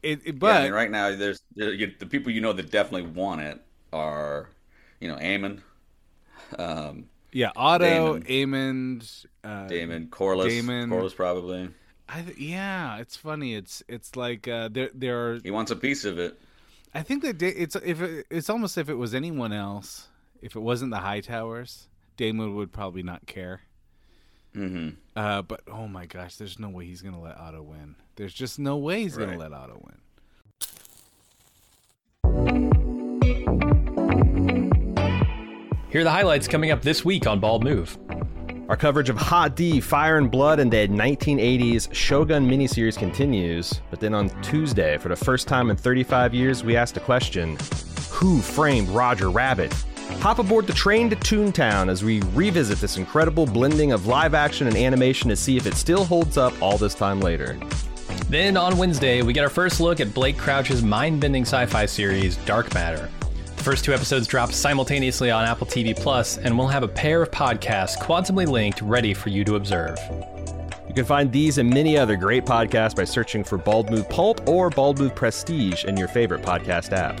it, 0.02 0.20
it 0.24 0.38
but 0.38 0.48
yeah, 0.48 0.56
I 0.56 0.60
mean, 0.60 0.72
right 0.72 0.90
now, 0.90 1.14
there's 1.16 1.42
there, 1.54 1.72
you, 1.72 1.92
the 1.98 2.06
people 2.06 2.32
you 2.32 2.40
know 2.40 2.52
that 2.52 2.70
definitely 2.70 3.10
want 3.10 3.42
it 3.42 3.60
are, 3.92 4.48
you 5.00 5.08
know, 5.08 5.16
Aemond, 5.16 5.60
um, 6.58 7.09
yeah, 7.32 7.50
Otto, 7.56 8.18
Daemon. 8.18 9.02
Uh, 9.44 9.66
Daemon, 9.68 10.08
Corlys, 10.08 10.48
Daemon. 10.48 10.90
Corlys 10.90 11.14
probably. 11.14 11.68
I 12.08 12.22
th- 12.22 12.38
yeah, 12.38 12.98
it's 12.98 13.16
funny. 13.16 13.54
It's 13.54 13.82
it's 13.88 14.16
like 14.16 14.48
uh, 14.48 14.68
there 14.70 14.90
there 14.94 15.30
are. 15.32 15.40
He 15.42 15.50
wants 15.50 15.70
a 15.70 15.76
piece 15.76 16.04
of 16.04 16.18
it. 16.18 16.38
I 16.92 17.02
think 17.02 17.22
that 17.22 17.38
Da- 17.38 17.46
it's 17.56 17.76
if 17.76 18.02
it, 18.02 18.26
it's 18.30 18.50
almost 18.50 18.76
if 18.76 18.88
it 18.88 18.94
was 18.96 19.14
anyone 19.14 19.52
else, 19.52 20.08
if 20.42 20.56
it 20.56 20.60
wasn't 20.60 20.90
the 20.90 20.98
High 20.98 21.20
Towers, 21.20 21.86
Daemon 22.16 22.56
would 22.56 22.72
probably 22.72 23.04
not 23.04 23.26
care. 23.26 23.60
hmm 24.54 24.88
Uh, 25.14 25.42
but 25.42 25.60
oh 25.68 25.86
my 25.86 26.06
gosh, 26.06 26.34
there's 26.36 26.58
no 26.58 26.68
way 26.68 26.84
he's 26.86 27.00
gonna 27.02 27.20
let 27.20 27.38
Otto 27.38 27.62
win. 27.62 27.94
There's 28.16 28.34
just 28.34 28.58
no 28.58 28.76
way 28.76 29.02
he's 29.02 29.16
gonna 29.16 29.38
let 29.38 29.52
Otto 29.52 29.80
win. 29.86 29.96
Here 35.90 36.02
are 36.02 36.04
the 36.04 36.10
highlights 36.12 36.46
coming 36.46 36.70
up 36.70 36.82
this 36.82 37.04
week 37.04 37.26
on 37.26 37.40
Bald 37.40 37.64
Move. 37.64 37.98
Our 38.68 38.76
coverage 38.76 39.08
of 39.08 39.16
Hot 39.16 39.56
D, 39.56 39.80
Fire 39.80 40.18
and 40.18 40.30
Blood, 40.30 40.60
and 40.60 40.72
the 40.72 40.86
1980s 40.86 41.92
Shogun 41.92 42.48
miniseries 42.48 42.96
continues. 42.96 43.80
But 43.90 43.98
then 43.98 44.14
on 44.14 44.28
Tuesday, 44.40 44.98
for 44.98 45.08
the 45.08 45.16
first 45.16 45.48
time 45.48 45.68
in 45.68 45.76
35 45.76 46.32
years, 46.32 46.62
we 46.62 46.76
asked 46.76 46.96
a 46.96 47.00
question 47.00 47.58
Who 48.10 48.40
framed 48.40 48.88
Roger 48.90 49.30
Rabbit? 49.30 49.72
Hop 50.20 50.38
aboard 50.38 50.68
the 50.68 50.72
train 50.72 51.10
to 51.10 51.16
Toontown 51.16 51.88
as 51.88 52.04
we 52.04 52.22
revisit 52.34 52.78
this 52.78 52.96
incredible 52.96 53.44
blending 53.46 53.90
of 53.90 54.06
live 54.06 54.32
action 54.34 54.68
and 54.68 54.76
animation 54.76 55.28
to 55.30 55.34
see 55.34 55.56
if 55.56 55.66
it 55.66 55.74
still 55.74 56.04
holds 56.04 56.36
up 56.38 56.52
all 56.62 56.78
this 56.78 56.94
time 56.94 57.20
later. 57.20 57.58
Then 58.28 58.56
on 58.56 58.78
Wednesday, 58.78 59.22
we 59.22 59.32
get 59.32 59.42
our 59.42 59.50
first 59.50 59.80
look 59.80 59.98
at 59.98 60.14
Blake 60.14 60.38
Crouch's 60.38 60.84
mind 60.84 61.20
bending 61.20 61.42
sci 61.42 61.66
fi 61.66 61.86
series, 61.86 62.36
Dark 62.36 62.72
Matter. 62.74 63.10
The 63.60 63.64
first 63.64 63.84
two 63.84 63.92
episodes 63.92 64.26
drop 64.26 64.52
simultaneously 64.52 65.30
on 65.30 65.44
Apple 65.44 65.66
TV 65.66 65.94
Plus, 65.94 66.38
and 66.38 66.56
we'll 66.56 66.66
have 66.68 66.82
a 66.82 66.88
pair 66.88 67.20
of 67.20 67.30
podcasts 67.30 67.94
quantumly 67.98 68.46
linked 68.46 68.80
ready 68.80 69.12
for 69.12 69.28
you 69.28 69.44
to 69.44 69.56
observe. 69.56 69.98
You 70.88 70.94
can 70.94 71.04
find 71.04 71.30
these 71.30 71.58
and 71.58 71.68
many 71.68 71.98
other 71.98 72.16
great 72.16 72.46
podcasts 72.46 72.96
by 72.96 73.04
searching 73.04 73.44
for 73.44 73.58
Bald 73.58 73.90
Move 73.90 74.08
Pulp 74.08 74.48
or 74.48 74.70
Bald 74.70 74.98
Move 74.98 75.14
Prestige 75.14 75.84
in 75.84 75.98
your 75.98 76.08
favorite 76.08 76.40
podcast 76.40 76.94
app. 76.94 77.20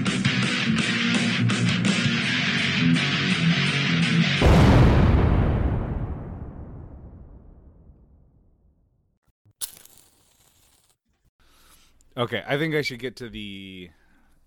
Okay, 12.17 12.43
I 12.45 12.57
think 12.57 12.75
I 12.75 12.81
should 12.81 12.99
get 12.99 13.15
to 13.17 13.29
the 13.29 13.89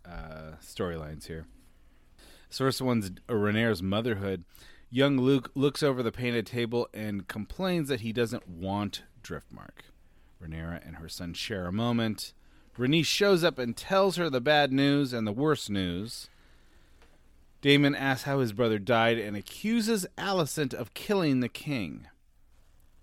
uh, 0.05 0.57
storylines 0.63 1.27
here. 1.27 1.47
So 2.51 2.65
first 2.65 2.83
one's 2.83 3.11
Rhaenyra's 3.29 3.83
motherhood. 3.83 4.45
Young 4.91 5.17
Luke 5.17 5.51
looks 5.55 5.83
over 5.83 6.03
the 6.03 6.13
painted 6.13 6.47
table 6.47 6.89
and 6.93 7.27
complains 7.27 7.89
that 7.89 8.01
he 8.01 8.13
doesn't 8.13 8.49
want 8.49 9.03
Driftmark. 9.23 9.91
Rhaenyra 10.43 10.87
and 10.87 10.97
her 10.97 11.09
son 11.09 11.33
share 11.33 11.67
a 11.67 11.73
moment. 11.73 12.35
Rhaenys 12.79 13.07
shows 13.07 13.43
up 13.43 13.59
and 13.59 13.77
tells 13.77 14.17
her 14.17 14.29
the 14.29 14.41
bad 14.41 14.73
news 14.73 15.13
and 15.13 15.27
the 15.27 15.33
worst 15.33 15.71
news. 15.71 16.29
Damon 17.63 17.95
asks 17.95 18.25
how 18.25 18.41
his 18.41 18.53
brother 18.53 18.79
died 18.79 19.19
and 19.19 19.37
accuses 19.37 20.07
Alicent 20.19 20.75
of 20.75 20.93
killing 20.93 21.41
the 21.41 21.49
king. 21.49 22.09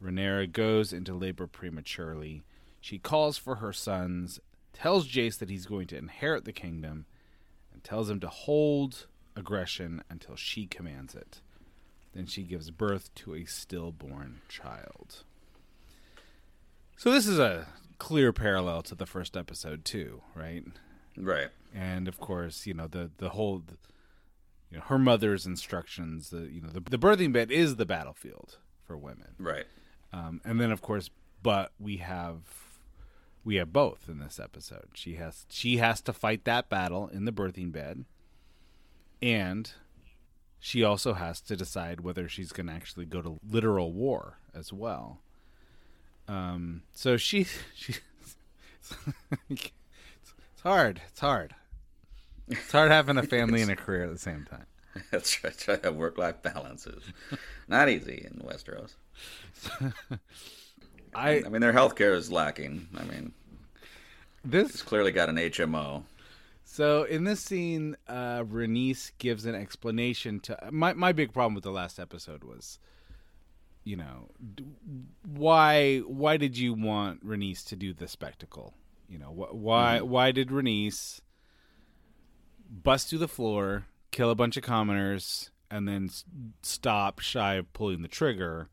Rhaenyra 0.04 0.52
goes 0.52 0.94
into 0.94 1.16
labor 1.16 1.48
prematurely. 1.48 2.44
She 2.80 3.00
calls 3.00 3.38
for 3.38 3.56
her 3.56 3.74
sons, 3.74 4.40
tells 4.74 5.08
Jace 5.08 5.38
that 5.40 5.50
he's 5.50 5.66
going 5.66 5.88
to 5.88 5.98
inherit 5.98 6.46
the 6.46 6.54
kingdom, 6.54 7.06
and 7.74 7.84
tells 7.84 8.10
him 8.10 8.20
to 8.22 8.28
hold 8.28 9.08
aggression 9.36 10.04
until 10.10 10.36
she 10.36 10.66
commands 10.68 11.16
it. 11.16 11.42
Then 12.14 12.26
she 12.26 12.44
gives 12.44 12.72
birth 12.72 13.14
to 13.16 13.34
a 13.36 13.46
stillborn 13.46 14.42
child. 14.50 15.24
So 16.98 17.12
this 17.12 17.26
is 17.28 17.40
a 17.40 17.68
clear 17.98 18.34
parallel 18.34 18.82
to 18.84 18.96
the 18.96 19.06
first 19.06 19.38
episode 19.38 19.86
too, 19.86 20.22
right? 20.36 20.64
Right. 21.18 21.50
And 21.74 22.08
of 22.08 22.20
course, 22.20 22.66
you 22.68 22.74
know 22.74 22.88
the 22.88 23.12
the 23.18 23.30
whole, 23.30 23.64
you 24.70 24.78
know, 24.78 24.84
her 24.84 25.00
mother's 25.00 25.46
instructions. 25.46 26.30
The 26.30 26.42
you 26.52 26.62
know 26.62 26.70
the 26.70 26.82
the 26.82 26.98
birthing 26.98 27.32
bed 27.34 27.52
is 27.52 27.78
the 27.78 27.86
battlefield 27.86 28.58
for 28.86 28.98
women, 28.98 29.36
Right. 29.40 29.66
um, 30.12 30.42
and 30.44 30.60
then 30.60 30.72
of 30.72 30.82
course, 30.82 31.10
but 31.42 31.72
we 31.80 31.98
have 31.98 32.40
we 33.44 33.56
have 33.56 33.74
both 33.74 34.08
in 34.08 34.20
this 34.20 34.40
episode. 34.40 34.90
She 34.94 35.16
has 35.16 35.46
she 35.50 35.78
has 35.78 36.02
to 36.02 36.14
fight 36.14 36.46
that 36.46 36.70
battle 36.70 37.08
in 37.08 37.26
the 37.26 37.32
birthing 37.32 37.72
bed, 37.72 38.06
and 39.22 39.72
she 40.60 40.84
also 40.84 41.14
has 41.14 41.42
to 41.42 41.56
decide 41.56 42.02
whether 42.02 42.30
she's 42.30 42.52
going 42.52 42.68
to 42.68 42.74
actually 42.74 43.06
go 43.06 43.22
to 43.22 43.40
literal 43.48 43.92
war 43.92 44.38
as 44.54 44.72
well. 44.72 45.22
Um, 46.28 46.84
so 46.94 47.18
she 47.18 47.46
she 47.76 47.96
it's, 49.50 49.72
hard. 50.64 51.02
It's 51.10 51.20
hard. 51.20 51.56
It's 52.48 52.72
hard 52.72 52.92
having 52.92 53.18
a 53.18 53.24
family 53.24 53.62
and 53.62 53.72
a 53.72 53.76
career 53.78 54.04
at 54.04 54.12
the 54.12 54.20
same 54.20 54.46
time. 54.50 54.66
That's 55.10 55.44
right. 55.44 55.58
Try 55.58 55.78
to 55.78 55.88
have 55.88 55.96
work-life 55.96 56.42
balances. 56.42 57.04
Not 57.68 57.90
easy 57.90 58.28
in 58.30 58.42
Westeros. 58.42 58.94
I 61.14 61.44
I 61.46 61.50
mean, 61.50 61.62
their 61.62 61.74
healthcare 61.74 62.16
is 62.16 62.32
lacking. 62.32 62.88
I 62.98 63.04
mean, 63.04 63.34
this 64.44 64.70
it's 64.72 64.82
clearly 64.82 65.12
got 65.12 65.30
an 65.30 65.36
HMO. 65.38 66.04
So 66.64 67.04
in 67.04 67.26
this 67.26 67.42
scene, 67.42 67.98
uh, 68.08 68.44
Rhaenys 68.44 69.12
gives 69.18 69.46
an 69.46 69.56
explanation 69.56 70.40
to 70.42 70.58
my 70.72 70.94
my 70.94 71.12
big 71.12 71.34
problem 71.34 71.54
with 71.56 71.64
the 71.66 71.72
last 71.72 72.00
episode 72.00 72.44
was, 72.44 72.80
you 73.84 73.98
know, 73.98 74.30
d- 74.56 74.64
why 75.26 76.00
why 76.00 76.38
did 76.38 76.58
you 76.58 76.74
want 76.74 77.26
Rhaenys 77.26 77.66
to 77.68 77.76
do 77.76 77.94
the 77.94 78.08
spectacle? 78.08 78.74
You 79.10 79.18
know, 79.20 79.28
wh- 79.32 79.54
why 79.54 80.00
Mhm. 80.02 80.08
why 80.08 80.32
did 80.32 80.48
Rhaenys 80.50 81.20
bust 82.70 83.10
through 83.10 83.20
the 83.20 83.28
floor, 83.28 83.88
kill 84.12 84.30
a 84.30 84.36
bunch 84.36 84.56
of 84.56 84.64
commoners, 84.64 85.52
and 85.70 85.88
then 85.88 86.06
s- 86.06 86.24
stop 86.62 87.20
shy 87.20 87.56
of 87.56 87.72
pulling 87.74 88.02
the 88.02 88.08
trigger? 88.08 88.70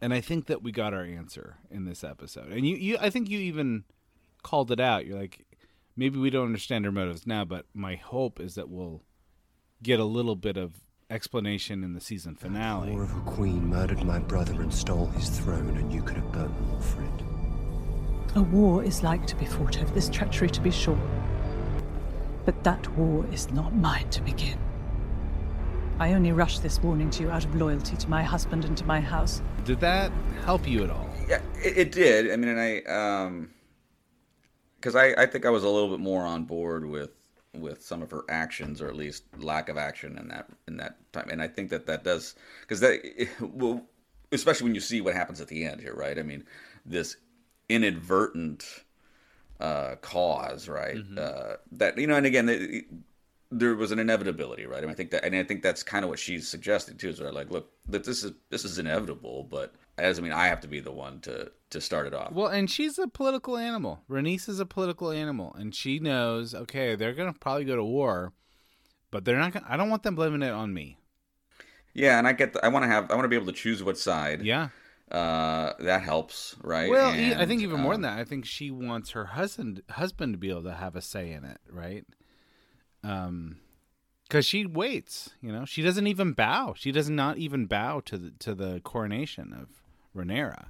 And 0.00 0.12
I 0.12 0.20
think 0.20 0.46
that 0.46 0.62
we 0.62 0.72
got 0.72 0.92
our 0.92 1.04
answer 1.04 1.56
in 1.70 1.84
this 1.84 2.04
episode. 2.04 2.52
And 2.52 2.66
you, 2.66 2.76
you 2.76 2.98
I 3.00 3.10
think 3.10 3.30
you 3.30 3.38
even 3.38 3.84
called 4.42 4.70
it 4.70 4.80
out. 4.80 5.06
You're 5.06 5.18
like, 5.18 5.44
maybe 5.96 6.18
we 6.18 6.30
don't 6.30 6.46
understand 6.46 6.84
her 6.84 6.92
motives 6.92 7.26
now, 7.26 7.44
but 7.44 7.66
my 7.74 7.96
hope 7.96 8.38
is 8.40 8.54
that 8.54 8.68
we'll 8.68 9.02
get 9.82 9.98
a 9.98 10.04
little 10.04 10.36
bit 10.36 10.56
of 10.56 10.74
explanation 11.08 11.82
in 11.84 11.94
the 11.94 12.00
season 12.00 12.34
finale. 12.34 12.92
War 12.92 13.04
of 13.04 13.16
a 13.16 13.20
queen 13.20 13.66
murdered 13.66 14.04
my 14.04 14.18
brother 14.18 14.60
and 14.60 14.72
stole 14.72 15.06
his 15.06 15.28
throne, 15.28 15.76
and 15.76 15.92
you 15.92 16.02
could 16.02 16.16
have 16.16 16.32
burnt 16.32 16.54
them 16.56 16.70
all, 16.72 16.80
friend. 16.80 17.22
A 18.34 18.42
war 18.42 18.84
is 18.84 19.02
like 19.02 19.26
to 19.26 19.36
be 19.36 19.46
fought 19.46 19.80
over 19.80 19.92
this 19.94 20.10
treachery, 20.10 20.50
to 20.50 20.60
be 20.60 20.70
sure. 20.70 20.98
But 22.44 22.62
that 22.64 22.86
war 22.96 23.24
is 23.32 23.50
not 23.50 23.74
mine 23.74 24.10
to 24.10 24.20
begin. 24.20 24.58
I 25.98 26.12
only 26.12 26.30
rushed 26.32 26.62
this 26.62 26.82
warning 26.82 27.08
to 27.10 27.22
you 27.22 27.30
out 27.30 27.46
of 27.46 27.54
loyalty 27.54 27.96
to 27.96 28.10
my 28.10 28.22
husband 28.22 28.66
and 28.66 28.76
to 28.76 28.84
my 28.84 29.00
house. 29.00 29.40
Did 29.64 29.80
that 29.80 30.12
help 30.44 30.68
you 30.68 30.84
at 30.84 30.90
all? 30.90 31.08
Yeah, 31.26 31.40
it, 31.64 31.78
it 31.78 31.92
did. 31.92 32.30
I 32.30 32.36
mean, 32.36 32.50
and 32.50 32.60
I, 32.60 32.80
um, 32.82 33.50
because 34.76 34.94
I, 34.94 35.14
I 35.22 35.24
think 35.24 35.46
I 35.46 35.50
was 35.50 35.64
a 35.64 35.68
little 35.68 35.88
bit 35.88 36.00
more 36.00 36.22
on 36.22 36.44
board 36.44 36.84
with 36.84 37.10
with 37.54 37.82
some 37.82 38.02
of 38.02 38.10
her 38.10 38.24
actions, 38.28 38.82
or 38.82 38.88
at 38.88 38.96
least 38.96 39.24
lack 39.38 39.70
of 39.70 39.78
action 39.78 40.18
in 40.18 40.28
that 40.28 40.50
in 40.68 40.76
that 40.76 40.98
time. 41.14 41.28
And 41.30 41.40
I 41.40 41.48
think 41.48 41.70
that 41.70 41.86
that 41.86 42.04
does 42.04 42.34
because 42.60 42.80
that, 42.80 43.00
well, 43.40 43.82
especially 44.32 44.64
when 44.64 44.74
you 44.74 44.82
see 44.82 45.00
what 45.00 45.14
happens 45.14 45.40
at 45.40 45.48
the 45.48 45.64
end 45.64 45.80
here, 45.80 45.94
right? 45.94 46.18
I 46.18 46.22
mean, 46.22 46.44
this 46.84 47.16
inadvertent 47.70 48.84
uh, 49.60 49.96
cause, 50.02 50.68
right? 50.68 50.98
Uh, 51.16 51.56
that 51.72 51.96
you 51.96 52.06
know, 52.06 52.16
and 52.16 52.26
again, 52.26 52.50
it, 52.50 52.84
there 53.50 53.74
was 53.74 53.92
an 53.92 53.98
inevitability, 53.98 54.66
right? 54.66 54.78
I 54.78 54.80
mean, 54.82 54.90
I 54.90 54.94
think 54.94 55.10
that, 55.10 55.24
and 55.24 55.34
I 55.34 55.42
think 55.44 55.62
that's 55.62 55.82
kind 55.82 56.04
of 56.04 56.08
what 56.10 56.18
she's 56.18 56.48
suggesting 56.48 56.96
too. 56.96 57.08
Is 57.08 57.20
right, 57.20 57.32
like, 57.32 57.50
look, 57.50 57.70
that 57.88 58.04
this 58.04 58.24
is 58.24 58.32
this 58.50 58.64
is 58.64 58.78
inevitable, 58.78 59.44
but 59.44 59.74
as 59.98 60.18
I 60.18 60.22
mean, 60.22 60.32
I 60.32 60.46
have 60.46 60.60
to 60.62 60.68
be 60.68 60.80
the 60.80 60.92
one 60.92 61.20
to 61.20 61.50
to 61.70 61.80
start 61.80 62.06
it 62.06 62.14
off. 62.14 62.32
Well, 62.32 62.48
and 62.48 62.70
she's 62.70 62.98
a 62.98 63.06
political 63.08 63.56
animal. 63.56 64.02
Rhaenys 64.10 64.48
is 64.48 64.60
a 64.60 64.66
political 64.66 65.10
animal, 65.10 65.54
and 65.58 65.74
she 65.74 65.98
knows. 65.98 66.54
Okay, 66.54 66.94
they're 66.96 67.14
gonna 67.14 67.32
probably 67.32 67.64
go 67.64 67.76
to 67.76 67.84
war, 67.84 68.32
but 69.10 69.24
they're 69.24 69.38
not. 69.38 69.52
gonna 69.52 69.66
I 69.68 69.76
don't 69.76 69.90
want 69.90 70.02
them 70.02 70.14
blaming 70.14 70.42
it 70.42 70.52
on 70.52 70.74
me. 70.74 70.98
Yeah, 71.94 72.18
and 72.18 72.26
I 72.28 72.32
get. 72.32 72.52
The, 72.52 72.64
I 72.64 72.68
want 72.68 72.82
to 72.84 72.88
have. 72.88 73.10
I 73.10 73.14
want 73.14 73.24
to 73.24 73.28
be 73.28 73.36
able 73.36 73.46
to 73.46 73.52
choose 73.52 73.82
what 73.82 73.96
side. 73.98 74.42
Yeah. 74.42 74.68
Uh, 75.10 75.72
that 75.78 76.02
helps, 76.02 76.56
right? 76.64 76.90
Well, 76.90 77.14
e- 77.14 77.32
I 77.32 77.38
And, 77.42 77.48
think 77.48 77.62
even 77.62 77.80
more 77.80 77.94
um, 77.94 78.02
than 78.02 78.10
that, 78.10 78.18
I 78.18 78.24
think 78.24 78.44
she 78.44 78.72
wants 78.72 79.12
her 79.12 79.24
husband 79.26 79.82
husband 79.88 80.34
to 80.34 80.38
be 80.38 80.50
able 80.50 80.64
to 80.64 80.74
have 80.74 80.96
a 80.96 81.00
say 81.00 81.30
in 81.30 81.44
it, 81.44 81.58
right? 81.70 82.04
Um, 83.06 83.58
because 84.24 84.44
she 84.44 84.66
waits. 84.66 85.30
You 85.40 85.52
know, 85.52 85.64
she 85.64 85.82
doesn't 85.82 86.06
even 86.08 86.32
bow. 86.32 86.74
She 86.76 86.90
does 86.90 87.08
not 87.08 87.38
even 87.38 87.66
bow 87.66 88.00
to 88.06 88.18
the 88.18 88.30
to 88.40 88.54
the 88.54 88.80
coronation 88.80 89.52
of 89.52 89.68
Rhaenyra 90.16 90.66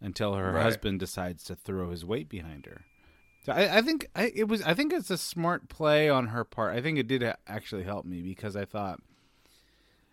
until 0.00 0.34
her 0.34 0.52
Right. 0.52 0.62
husband 0.64 0.98
decides 0.98 1.44
to 1.44 1.54
throw 1.54 1.90
his 1.90 2.04
weight 2.04 2.28
behind 2.28 2.66
her. 2.66 2.82
So 3.44 3.52
I, 3.52 3.78
I 3.78 3.82
think 3.82 4.08
I, 4.16 4.32
it 4.34 4.48
was. 4.48 4.60
I 4.62 4.74
think 4.74 4.92
it's 4.92 5.10
a 5.10 5.16
smart 5.18 5.68
play 5.68 6.08
on 6.08 6.28
her 6.28 6.42
part. 6.44 6.74
I 6.76 6.80
think 6.82 6.98
it 6.98 7.06
did 7.06 7.22
actually 7.46 7.84
help 7.84 8.04
me 8.04 8.22
because 8.22 8.56
I 8.56 8.64
thought 8.64 8.98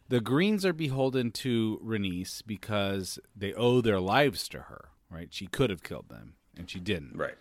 the 0.08 0.22
Greens 0.22 0.64
are 0.66 0.74
beholden 0.74 1.32
to 1.32 1.82
Rhaenys 1.84 2.42
because 2.46 3.20
they 3.36 3.54
owe 3.54 3.82
their 3.82 4.00
lives 4.00 4.48
to 4.50 4.60
her. 4.62 4.90
Right? 5.10 5.30
She 5.34 5.48
could 5.48 5.70
have 5.72 5.84
killed 5.84 6.10
them, 6.10 6.34
and 6.56 6.70
she 6.70 6.80
didn't. 6.80 7.18
Right. 7.18 7.36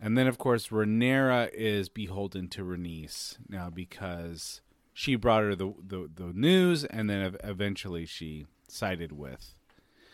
And 0.00 0.16
then, 0.16 0.26
of 0.26 0.38
course, 0.38 0.68
Rhaenyra 0.68 1.50
is 1.52 1.88
beholden 1.88 2.48
to 2.48 2.62
Rhaenys 2.62 3.36
now 3.48 3.68
because 3.68 4.62
she 4.94 5.14
brought 5.14 5.42
her 5.42 5.54
the 5.54 5.74
the, 5.86 6.08
the 6.14 6.32
news, 6.34 6.84
and 6.84 7.10
then 7.10 7.36
eventually 7.44 8.06
she 8.06 8.46
sided 8.68 9.12
with. 9.12 9.54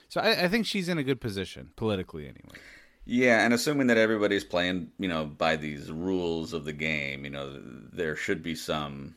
So 0.08 0.20
I, 0.20 0.44
I 0.44 0.48
think 0.48 0.66
she's 0.66 0.88
in 0.88 0.98
a 0.98 1.04
good 1.04 1.20
position 1.20 1.70
politically, 1.76 2.24
anyway. 2.24 2.58
Yeah, 3.04 3.44
and 3.44 3.54
assuming 3.54 3.86
that 3.86 3.98
everybody's 3.98 4.42
playing, 4.42 4.90
you 4.98 5.08
know, 5.08 5.26
by 5.26 5.54
these 5.54 5.92
rules 5.92 6.52
of 6.52 6.64
the 6.64 6.72
game, 6.72 7.24
you 7.24 7.30
know, 7.30 7.60
there 7.92 8.16
should 8.16 8.42
be 8.42 8.56
some, 8.56 9.14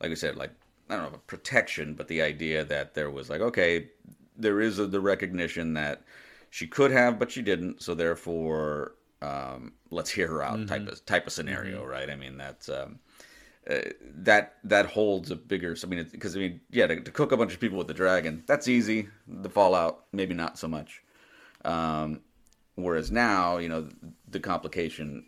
like 0.00 0.10
I 0.10 0.14
said, 0.14 0.34
like 0.36 0.50
I 0.90 0.96
don't 0.96 1.12
know, 1.12 1.20
protection, 1.26 1.94
but 1.94 2.08
the 2.08 2.22
idea 2.22 2.64
that 2.64 2.94
there 2.94 3.10
was 3.10 3.30
like, 3.30 3.40
okay, 3.40 3.88
there 4.36 4.60
is 4.60 4.78
a, 4.78 4.86
the 4.86 5.00
recognition 5.00 5.74
that 5.74 6.02
she 6.50 6.66
could 6.66 6.90
have, 6.90 7.18
but 7.18 7.30
she 7.30 7.42
didn't, 7.42 7.80
so 7.82 7.94
therefore, 7.94 8.94
um, 9.22 9.72
let's 9.90 10.10
hear 10.10 10.26
her 10.26 10.42
out, 10.42 10.66
type 10.66 10.88
of 10.88 11.06
type 11.06 11.26
of 11.26 11.32
scenario, 11.32 11.84
right? 11.84 12.10
I 12.10 12.16
mean, 12.16 12.36
that's 12.36 12.68
um, 12.68 12.98
uh, 13.70 13.78
that 14.02 14.56
that 14.64 14.86
holds 14.86 15.30
a 15.30 15.36
bigger. 15.36 15.76
I 15.82 15.86
mean, 15.86 16.08
because 16.10 16.36
I 16.36 16.40
mean, 16.40 16.60
yeah, 16.70 16.88
to, 16.88 17.00
to 17.00 17.10
cook 17.10 17.30
a 17.30 17.36
bunch 17.36 17.54
of 17.54 17.60
people 17.60 17.78
with 17.78 17.86
the 17.86 17.94
dragon, 17.94 18.42
that's 18.46 18.66
easy. 18.66 19.08
The 19.28 19.48
fallout, 19.48 20.04
maybe 20.12 20.34
not 20.34 20.58
so 20.58 20.66
much. 20.66 21.02
Um, 21.64 22.20
whereas 22.74 23.12
now, 23.12 23.58
you 23.58 23.68
know, 23.68 23.88
the 24.28 24.40
complication 24.40 25.24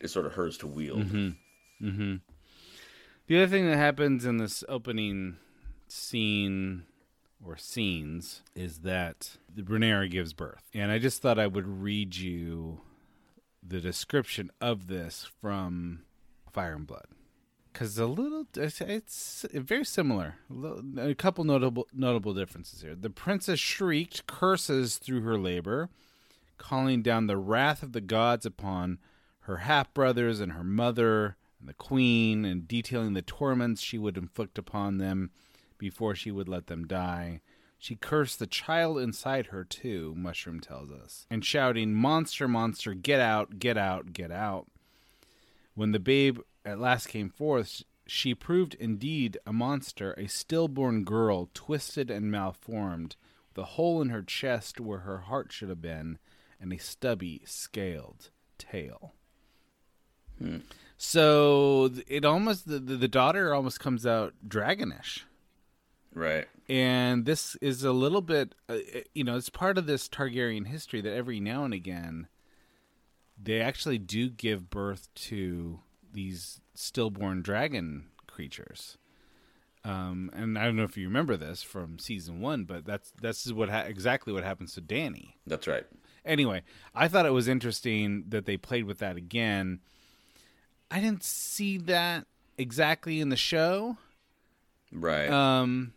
is 0.00 0.12
sort 0.12 0.26
of 0.26 0.34
hers 0.34 0.58
to 0.58 0.66
wield. 0.66 1.06
Mm-hmm. 1.06 1.88
Mm-hmm. 1.88 2.16
The 3.26 3.36
other 3.36 3.46
thing 3.46 3.66
that 3.66 3.78
happens 3.78 4.26
in 4.26 4.36
this 4.36 4.62
opening 4.68 5.36
scene 5.88 6.84
or 7.42 7.56
scenes 7.56 8.42
is 8.54 8.80
that 8.80 9.38
the 9.54 9.62
Rhaenyra 9.62 10.10
gives 10.10 10.34
birth, 10.34 10.64
and 10.74 10.90
I 10.92 10.98
just 10.98 11.22
thought 11.22 11.38
I 11.38 11.46
would 11.46 11.66
read 11.66 12.14
you 12.14 12.82
the 13.68 13.80
description 13.80 14.50
of 14.60 14.86
this 14.88 15.28
from 15.40 16.00
Fire 16.50 16.74
and 16.74 16.86
Blood 16.86 17.06
because 17.78 17.96
a 17.96 18.06
little 18.06 18.44
it's, 18.56 19.46
very 19.52 19.84
similar. 19.84 20.34
A 20.98 21.14
couple 21.14 21.44
notable 21.44 21.86
notable 21.92 22.34
differences 22.34 22.82
here. 22.82 22.96
The 22.96 23.10
princess 23.10 23.60
shrieked 23.60 24.26
curses 24.26 24.98
through 24.98 25.20
her 25.20 25.38
labor, 25.38 25.88
calling 26.56 27.02
down 27.02 27.28
the 27.28 27.36
wrath 27.36 27.84
of 27.84 27.92
the 27.92 28.00
gods 28.00 28.44
upon 28.44 28.98
her 29.42 29.58
half 29.58 29.94
brothers 29.94 30.40
and 30.40 30.52
her 30.52 30.64
mother 30.64 31.36
and 31.60 31.68
the 31.68 31.74
queen, 31.74 32.44
and 32.44 32.66
detailing 32.66 33.14
the 33.14 33.22
torments 33.22 33.80
she 33.80 33.96
would 33.96 34.16
inflict 34.16 34.58
upon 34.58 34.98
them 34.98 35.30
before 35.78 36.16
she 36.16 36.32
would 36.32 36.48
let 36.48 36.66
them 36.66 36.84
die. 36.84 37.40
She 37.78 37.94
cursed 37.94 38.40
the 38.40 38.46
child 38.46 38.98
inside 38.98 39.46
her, 39.46 39.64
too, 39.64 40.12
Mushroom 40.16 40.60
tells 40.60 40.90
us, 40.90 41.26
and 41.30 41.44
shouting, 41.44 41.94
Monster, 41.94 42.48
monster, 42.48 42.92
get 42.92 43.20
out, 43.20 43.60
get 43.60 43.78
out, 43.78 44.12
get 44.12 44.32
out. 44.32 44.66
When 45.74 45.92
the 45.92 46.00
babe 46.00 46.40
at 46.64 46.80
last 46.80 47.06
came 47.06 47.30
forth, 47.30 47.84
she 48.04 48.34
proved 48.34 48.74
indeed 48.74 49.38
a 49.46 49.52
monster, 49.52 50.12
a 50.14 50.26
stillborn 50.26 51.04
girl, 51.04 51.50
twisted 51.54 52.10
and 52.10 52.32
malformed, 52.32 53.14
with 53.50 53.62
a 53.62 53.66
hole 53.66 54.02
in 54.02 54.08
her 54.08 54.22
chest 54.22 54.80
where 54.80 55.00
her 55.00 55.18
heart 55.18 55.52
should 55.52 55.68
have 55.68 55.80
been, 55.80 56.18
and 56.60 56.72
a 56.72 56.78
stubby, 56.78 57.42
scaled 57.44 58.30
tail. 58.58 59.14
Hmm. 60.38 60.58
So 60.96 61.90
it 62.08 62.24
almost 62.24 62.66
the, 62.66 62.80
the 62.80 63.08
daughter 63.08 63.54
almost 63.54 63.78
comes 63.78 64.04
out 64.04 64.34
dragonish. 64.46 65.20
Right. 66.18 66.46
And 66.68 67.24
this 67.24 67.54
is 67.56 67.84
a 67.84 67.92
little 67.92 68.20
bit, 68.20 68.54
uh, 68.68 68.78
you 69.14 69.24
know, 69.24 69.36
it's 69.36 69.48
part 69.48 69.78
of 69.78 69.86
this 69.86 70.08
Targaryen 70.08 70.66
history 70.66 71.00
that 71.00 71.14
every 71.14 71.40
now 71.40 71.64
and 71.64 71.72
again 71.72 72.28
they 73.42 73.60
actually 73.60 73.98
do 73.98 74.28
give 74.28 74.70
birth 74.70 75.08
to 75.14 75.80
these 76.12 76.60
stillborn 76.74 77.42
dragon 77.42 78.06
creatures. 78.26 78.98
Um, 79.84 80.30
and 80.34 80.58
I 80.58 80.64
don't 80.64 80.76
know 80.76 80.82
if 80.82 80.96
you 80.96 81.06
remember 81.06 81.36
this 81.36 81.62
from 81.62 81.98
season 81.98 82.40
one, 82.40 82.64
but 82.64 82.84
that's 82.84 83.12
that's 83.20 83.50
what 83.52 83.68
ha- 83.68 83.84
exactly 83.86 84.32
what 84.32 84.44
happens 84.44 84.74
to 84.74 84.80
Danny. 84.80 85.36
That's 85.46 85.66
right. 85.66 85.86
Anyway, 86.24 86.62
I 86.94 87.08
thought 87.08 87.26
it 87.26 87.32
was 87.32 87.48
interesting 87.48 88.24
that 88.28 88.44
they 88.44 88.56
played 88.56 88.84
with 88.84 88.98
that 88.98 89.16
again. 89.16 89.80
I 90.90 91.00
didn't 91.00 91.22
see 91.22 91.78
that 91.78 92.26
exactly 92.58 93.20
in 93.20 93.28
the 93.28 93.36
show. 93.36 93.96
Right. 94.92 95.30
Um 95.30 95.92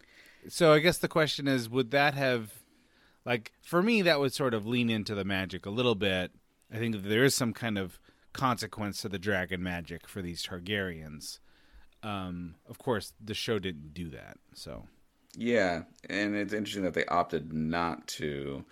so 0.47 0.73
I 0.73 0.79
guess 0.79 0.97
the 0.97 1.07
question 1.07 1.47
is 1.47 1.69
would 1.69 1.91
that 1.91 2.13
have 2.13 2.51
like 3.25 3.51
for 3.61 3.81
me 3.81 4.01
that 4.03 4.19
would 4.19 4.33
sort 4.33 4.53
of 4.53 4.65
lean 4.65 4.89
into 4.89 5.15
the 5.15 5.25
magic 5.25 5.65
a 5.65 5.69
little 5.69 5.95
bit. 5.95 6.31
I 6.73 6.77
think 6.77 7.03
there 7.03 7.23
is 7.23 7.35
some 7.35 7.53
kind 7.53 7.77
of 7.77 7.99
consequence 8.33 9.01
to 9.01 9.09
the 9.09 9.19
dragon 9.19 9.61
magic 9.61 10.07
for 10.07 10.21
these 10.21 10.45
Targaryens. 10.45 11.39
Um 12.03 12.55
of 12.67 12.77
course 12.77 13.13
the 13.23 13.33
show 13.33 13.59
didn't 13.59 13.93
do 13.93 14.09
that. 14.09 14.37
So 14.53 14.87
Yeah, 15.35 15.83
and 16.09 16.35
it's 16.35 16.53
interesting 16.53 16.83
that 16.83 16.93
they 16.93 17.05
opted 17.05 17.53
not 17.53 18.07
to. 18.07 18.65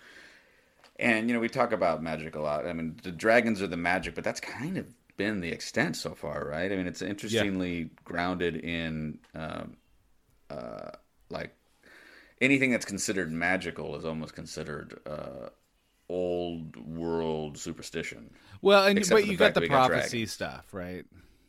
And 0.98 1.28
you 1.28 1.34
know, 1.34 1.40
we 1.40 1.48
talk 1.48 1.72
about 1.72 2.02
magic 2.02 2.34
a 2.34 2.40
lot. 2.40 2.66
I 2.66 2.72
mean, 2.74 2.98
the 3.02 3.12
dragons 3.12 3.62
are 3.62 3.66
the 3.66 3.76
magic, 3.76 4.14
but 4.14 4.24
that's 4.24 4.40
kind 4.40 4.76
of 4.76 4.86
been 5.16 5.40
the 5.40 5.50
extent 5.50 5.96
so 5.96 6.14
far, 6.14 6.46
right? 6.46 6.70
I 6.70 6.76
mean, 6.76 6.86
it's 6.86 7.02
interestingly 7.02 7.90
grounded 8.04 8.56
in 8.56 9.18
um, 9.34 9.76
uh, 10.50 10.90
like 11.30 11.54
anything 12.40 12.70
that's 12.70 12.84
considered 12.84 13.30
magical 13.30 13.96
is 13.96 14.04
almost 14.04 14.34
considered 14.34 14.98
uh, 15.06 15.48
old 16.08 16.76
world 16.76 17.58
superstition. 17.58 18.30
Well, 18.62 18.86
and 18.86 18.98
Except 18.98 19.20
but 19.20 19.26
you 19.26 19.36
got 19.36 19.54
the 19.54 19.68
prophecy 19.68 20.26
stuff, 20.26 20.66
right? 20.72 21.04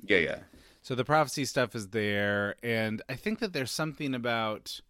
Yeah, 0.05 0.17
yeah. 0.17 0.39
So 0.81 0.95
the 0.95 1.05
prophecy 1.05 1.45
stuff 1.45 1.75
is 1.75 1.89
there, 1.89 2.55
and 2.63 3.01
I 3.07 3.15
think 3.15 3.39
that 3.39 3.53
there's 3.53 3.71
something 3.71 4.15
about 4.15 4.81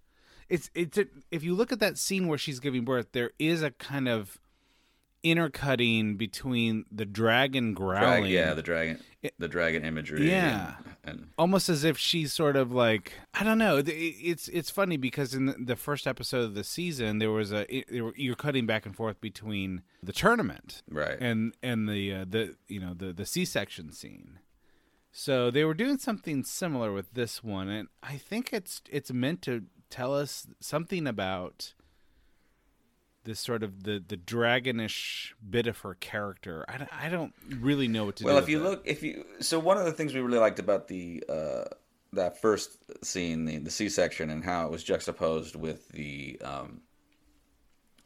it's 0.50 0.70
it's 0.76 0.98
if 1.32 1.44
you 1.44 1.56
look 1.56 1.72
at 1.72 1.80
that 1.80 1.98
scene 1.98 2.28
where 2.28 2.38
she's 2.38 2.60
giving 2.60 2.86
birth, 2.86 3.08
there 3.12 3.32
is 3.40 3.62
a 3.64 3.72
kind 3.72 4.08
of 4.08 4.40
intercutting 5.24 6.16
between 6.18 6.86
the 6.92 7.06
dragon 7.06 7.74
growling, 7.74 8.22
Drag, 8.24 8.32
yeah, 8.32 8.54
the 8.54 8.62
dragon, 8.62 9.00
the 9.38 9.48
dragon 9.48 9.84
imagery. 9.86 10.30
yeah, 10.30 10.76
and, 11.04 11.20
and 11.20 11.28
almost 11.38 11.70
as 11.70 11.84
if 11.84 11.98
she's 11.98 12.34
sort 12.34 12.56
of 12.56 12.72
like 12.72 13.14
I 13.34 13.44
don't 13.44 13.58
know. 13.58 13.82
It's 13.86 14.48
it's 14.50 14.70
funny 14.70 14.98
because 14.98 15.34
in 15.34 15.54
the- 15.66 15.76
first 15.76 16.06
episode 16.08 16.44
of 16.46 16.54
the 16.56 16.64
season, 16.64 17.20
there 17.20 17.32
was 17.32 17.52
a 17.52 17.66
it- 17.76 18.14
you're 18.16 18.36
cutting 18.36 18.66
back 18.66 18.86
and 18.86 18.96
forth 18.96 19.20
between 19.22 19.82
the 20.04 20.14
tournament, 20.14 20.82
Right. 20.90 21.18
and 21.20 21.54
and 21.64 21.88
the 21.90 22.14
uh, 22.14 22.26
the 22.28 22.56
you 22.68 22.80
know 22.80 22.94
the 22.94 23.14
the 23.14 23.26
C 23.26 23.46
section 23.46 23.92
scene. 23.92 24.40
So 25.12 25.52
they 25.52 25.66
were 25.66 25.74
doing 25.74 25.98
something 25.98 26.44
similar 26.44 26.94
with 26.94 27.14
this 27.14 27.44
one, 27.44 27.68
and 27.68 27.90
I 28.02 28.16
think 28.18 28.54
it's 28.54 28.82
it's 28.90 29.12
meant 29.12 29.42
to 29.44 29.64
tell 29.90 30.16
us 30.16 30.48
something 30.62 31.06
about 31.06 31.74
this 33.24 33.40
sort 33.40 33.64
of 33.64 33.84
the 33.84 34.04
the 34.06 34.18
dragonish 34.18 35.34
bit 35.48 35.68
of 35.68 35.80
her 35.80 35.94
character. 35.96 36.66
I 36.68 36.78
don't, 36.78 36.90
I 37.04 37.10
don't 37.10 37.34
really 37.60 37.88
know 37.88 38.06
what 38.06 38.16
to 38.18 38.26
well, 38.26 38.38
do. 38.38 38.44
if 38.44 38.50
you 38.50 38.58
with 38.60 38.66
it. 38.66 38.70
look, 38.70 38.82
if 38.86 39.04
you 39.04 39.26
so 39.40 39.60
one 39.60 39.78
of 39.78 39.86
the 39.86 39.92
things 39.92 40.14
we 40.14 40.20
really 40.22 40.40
liked 40.40 40.60
about 40.60 40.88
the 40.88 41.24
uh, 41.30 41.64
that 42.14 42.42
first 42.42 42.78
scene, 43.06 43.46
the 43.46 43.58
the 43.60 43.72
C 43.72 43.90
section, 43.90 44.30
and 44.30 44.44
how 44.44 44.66
it 44.66 44.72
was 44.72 44.84
juxtaposed 44.84 45.56
with 45.56 45.88
the 45.90 46.40
um, 46.44 46.82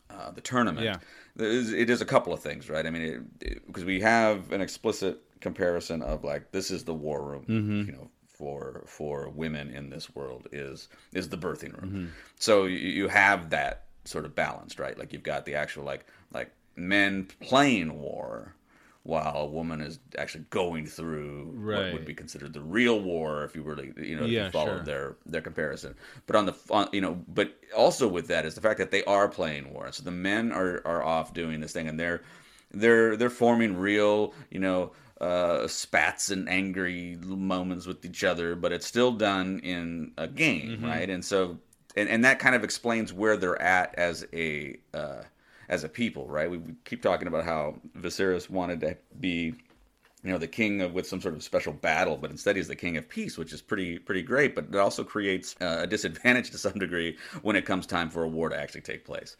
uh, 0.09 0.31
the 0.31 0.41
tournament. 0.41 0.85
Yeah. 0.85 0.97
Is- 1.37 1.73
it 1.73 1.89
is 1.89 2.01
a 2.01 2.05
couple 2.05 2.31
of 2.33 2.39
things, 2.41 2.69
right? 2.69 2.85
I 2.85 2.89
mean, 2.89 3.29
because 3.67 3.83
we 3.83 4.01
have 4.01 4.51
an 4.51 4.61
explicit 4.61 5.21
comparison 5.41 6.01
of 6.01 6.23
like 6.23 6.51
this 6.51 6.71
is 6.71 6.83
the 6.85 6.93
war 6.93 7.23
room, 7.23 7.45
Mhm. 7.45 7.85
you 7.87 7.91
know, 7.91 8.09
for 8.27 8.83
for 8.87 9.29
women 9.29 9.69
in 9.69 9.89
this 9.89 10.13
world 10.15 10.47
is 10.51 10.87
is 11.13 11.29
the 11.29 11.37
birthing 11.37 11.79
room. 11.81 11.91
Mhm. 11.91 12.09
So 12.39 12.65
you, 12.65 12.77
you 12.77 13.07
have 13.09 13.49
that 13.51 13.85
sort 14.05 14.25
of 14.25 14.35
balanced, 14.35 14.79
right? 14.79 14.97
Like 14.97 15.13
you've 15.13 15.23
got 15.23 15.45
the 15.45 15.55
actual 15.55 15.83
like 15.83 16.05
like 16.33 16.51
men 16.75 17.27
playing 17.39 17.99
war 17.99 18.55
while 19.03 19.35
a 19.37 19.45
woman 19.45 19.81
is 19.81 19.99
actually 20.17 20.45
going 20.49 20.85
through 20.87 21.55
what 21.69 21.91
would 21.91 22.03
be 22.03 22.13
considered 22.13 22.53
the 22.53 22.61
real 22.61 22.99
war 22.99 23.43
if 23.43 23.55
you 23.55 23.61
really 23.61 23.93
you 23.97 24.15
know 24.15 24.25
Yeah, 24.25 24.41
you 24.41 24.49
followed 24.51 24.83
sure. 24.83 24.85
their 24.85 25.15
their 25.25 25.41
comparison. 25.41 25.95
But 26.25 26.35
on 26.35 26.45
the 26.47 26.55
on, 26.71 26.89
you 26.91 27.01
know, 27.01 27.21
but 27.27 27.53
also 27.75 28.07
with 28.07 28.27
that 28.27 28.45
is 28.45 28.55
the 28.55 28.61
fact 28.61 28.79
that 28.79 28.91
they 28.91 29.03
are 29.05 29.27
playing 29.27 29.73
war. 29.73 29.91
So 29.91 30.03
the 30.03 30.11
men 30.11 30.51
are 30.51 30.81
are 30.85 31.03
off 31.03 31.33
doing 31.33 31.59
this 31.61 31.73
thing 31.73 31.87
and 31.87 31.99
they're 31.99 32.21
they're 32.71 33.15
they're 33.15 33.29
forming 33.29 33.77
real, 33.77 34.33
you 34.49 34.59
know, 34.59 34.91
uh, 35.21 35.67
spats 35.67 36.29
and 36.31 36.49
angry 36.49 37.17
moments 37.21 37.85
with 37.85 38.03
each 38.05 38.23
other, 38.23 38.55
but 38.55 38.71
it's 38.71 38.85
still 38.85 39.11
done 39.11 39.59
in 39.59 40.11
a 40.17 40.27
game, 40.27 40.77
Mhm. 40.77 40.83
right? 40.83 41.09
And 41.09 41.23
so, 41.23 41.57
and, 41.95 42.09
and 42.09 42.25
that 42.25 42.39
kind 42.39 42.55
of 42.55 42.63
explains 42.63 43.13
where 43.13 43.37
they're 43.37 43.61
at 43.61 43.95
as 43.95 44.25
a 44.33 44.77
uh, 44.93 45.23
as 45.69 45.83
a 45.83 45.89
people, 45.89 46.27
right? 46.27 46.49
We, 46.49 46.61
keep 46.83 47.01
talking 47.01 47.27
about 47.27 47.43
how 47.43 47.75
Viserys 47.97 48.49
wanted 48.49 48.81
to 48.81 48.97
be, 49.19 49.55
you 50.23 50.31
know, 50.31 50.37
the 50.37 50.47
king 50.47 50.81
of 50.81 50.93
with 50.93 51.07
some 51.07 51.21
sort 51.21 51.33
of 51.33 51.43
special 51.43 51.73
battle, 51.73 52.17
but 52.17 52.31
instead 52.31 52.55
he's 52.55 52.67
the 52.67 52.75
king 52.75 52.97
of 52.97 53.07
peace, 53.09 53.37
which 53.37 53.53
is 53.53 53.61
pretty 53.61 53.97
pretty 53.97 54.21
great. 54.21 54.55
But 54.55 54.65
it 54.71 54.75
also 54.75 55.03
creates 55.03 55.55
uh, 55.61 55.79
a 55.81 55.87
disadvantage 55.87 56.51
to 56.51 56.57
some 56.57 56.73
degree 56.73 57.17
when 57.41 57.55
it 57.55 57.65
comes 57.65 57.85
time 57.85 58.09
for 58.09 58.23
a 58.23 58.27
war 58.27 58.49
to 58.49 58.59
actually 58.59 58.81
take 58.81 59.05
place. 59.05 59.37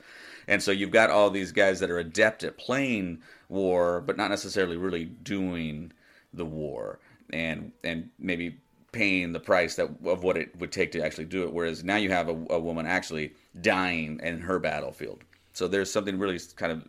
And 0.48 0.62
so 0.62 0.72
you've 0.72 0.92
got 0.92 1.10
all 1.10 1.30
these 1.30 1.52
guys 1.52 1.80
that 1.80 1.90
are 1.90 2.00
adept 2.00 2.44
at 2.44 2.58
playing 2.58 3.22
war, 3.50 4.02
but 4.02 4.18
not 4.18 4.30
necessarily 4.30 4.78
really 4.78 5.06
doing 5.06 5.92
the 6.34 6.46
war, 6.46 7.00
and 7.32 7.72
and 7.84 8.10
maybe 8.20 8.60
paying 8.96 9.34
the 9.34 9.40
price 9.40 9.76
that 9.76 9.90
of 10.06 10.24
what 10.24 10.38
it 10.38 10.58
would 10.60 10.72
take 10.72 10.92
to 10.94 11.04
actually 11.06 11.26
do 11.26 11.44
it. 11.44 11.54
Whereas 11.54 11.84
now 11.84 11.98
you 11.98 12.10
have 12.10 12.30
a, 12.30 12.38
a 12.50 12.60
woman 12.60 12.86
actually 12.86 13.34
dying 13.62 14.20
in 14.24 14.40
her 14.40 14.58
battlefield. 14.60 15.20
So 15.54 15.68
there's 15.68 15.92
something 15.92 16.18
really 16.18 16.40
kind 16.56 16.72
of 16.72 16.88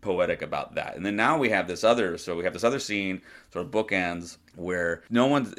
poetic 0.00 0.42
about 0.42 0.74
that. 0.74 0.96
And 0.96 1.06
then 1.06 1.16
now 1.16 1.38
we 1.38 1.48
have 1.50 1.66
this 1.66 1.84
other, 1.84 2.18
so 2.18 2.36
we 2.36 2.44
have 2.44 2.52
this 2.52 2.64
other 2.64 2.78
scene, 2.78 3.22
sort 3.52 3.64
of 3.66 3.70
bookends, 3.70 4.36
where 4.56 5.02
no 5.10 5.26
one's, 5.26 5.54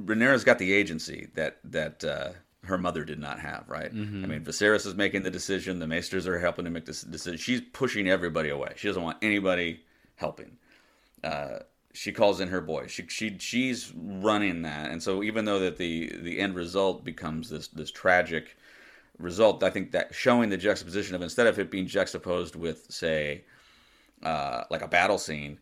Rhaenyra's 0.00 0.44
got 0.44 0.58
the 0.58 0.72
agency 0.72 1.28
that 1.34 1.58
that 1.64 2.04
uh, 2.04 2.30
her 2.64 2.78
mother 2.78 3.04
did 3.04 3.18
not 3.18 3.38
have, 3.40 3.64
right? 3.68 3.92
Mhm. 3.94 4.24
I 4.24 4.26
mean, 4.26 4.44
Viserys 4.44 4.86
is 4.86 4.94
making 4.94 5.22
the 5.22 5.30
decision. 5.30 5.78
The 5.78 5.86
Maesters 5.86 6.26
are 6.26 6.38
helping 6.38 6.64
to 6.64 6.70
make 6.70 6.86
this 6.86 7.02
decision. 7.02 7.38
She's 7.38 7.60
pushing 7.72 8.08
everybody 8.08 8.48
away. 8.48 8.72
She 8.76 8.88
doesn't 8.88 9.02
want 9.02 9.18
anybody 9.22 9.82
helping. 10.16 10.56
Uh, 11.22 11.58
she 11.94 12.12
calls 12.12 12.40
in 12.40 12.48
her 12.48 12.60
boy. 12.60 12.88
She 12.88 13.06
she 13.08 13.38
she's 13.40 13.92
running 13.96 14.62
that, 14.62 14.90
and 14.92 15.02
so 15.02 15.22
even 15.22 15.46
though 15.46 15.60
that 15.60 15.78
the 15.78 16.12
the 16.22 16.40
end 16.40 16.56
result 16.56 17.04
becomes 17.04 17.50
this 17.50 17.68
this 17.68 17.90
tragic 17.92 18.56
result, 19.18 19.62
I 19.64 19.70
think 19.70 19.92
that 19.92 20.14
showing 20.14 20.50
the 20.50 20.56
juxtaposition 20.58 21.14
of 21.16 21.22
instead 21.22 21.46
of 21.48 21.58
it 21.58 21.70
being 21.70 21.86
juxtaposed 21.86 22.56
with 22.56 22.86
say 22.90 23.44
uh, 24.22 24.64
like 24.70 24.82
a 24.82 24.88
battle 24.88 25.18
scene, 25.18 25.58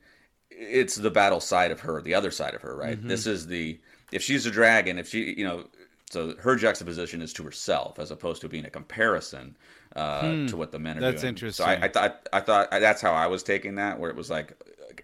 it's 0.50 0.96
the 0.96 1.10
battle 1.10 1.40
side 1.40 1.70
of 1.70 1.80
her, 1.80 2.02
the 2.02 2.14
other 2.14 2.30
side 2.30 2.54
of 2.54 2.62
her, 2.62 2.76
right? 2.76 3.02
Mhm. 3.02 3.08
This 3.08 3.26
is 3.26 3.46
the 3.46 3.80
if 4.12 4.22
she's 4.22 4.46
a 4.46 4.50
dragon, 4.50 4.98
if 4.98 5.08
she, 5.08 5.34
you 5.36 5.44
know, 5.44 5.66
so 6.10 6.36
her 6.36 6.56
juxtaposition 6.56 7.22
is 7.22 7.32
to 7.34 7.42
herself 7.42 7.98
as 7.98 8.10
opposed 8.10 8.42
to 8.42 8.48
being 8.48 8.66
a 8.66 8.70
comparison 8.70 9.56
uh, 9.96 10.20
Hmm. 10.20 10.46
to 10.46 10.56
what 10.56 10.72
the 10.72 10.78
men 10.78 10.98
are 10.98 11.00
That's 11.00 11.22
doing. 11.22 11.34
That's 11.34 11.42
interesting. 11.42 11.64
So 11.64 11.70
I, 11.70 11.84
I 11.84 11.88
thought 11.88 12.28
I 12.32 12.40
thought 12.40 12.70
that's 12.70 13.00
how 13.02 13.12
I 13.12 13.26
was 13.26 13.42
taking 13.42 13.76
that, 13.76 13.98
where 13.98 14.10
it 14.10 14.16
was 14.16 14.30
like 14.30 14.54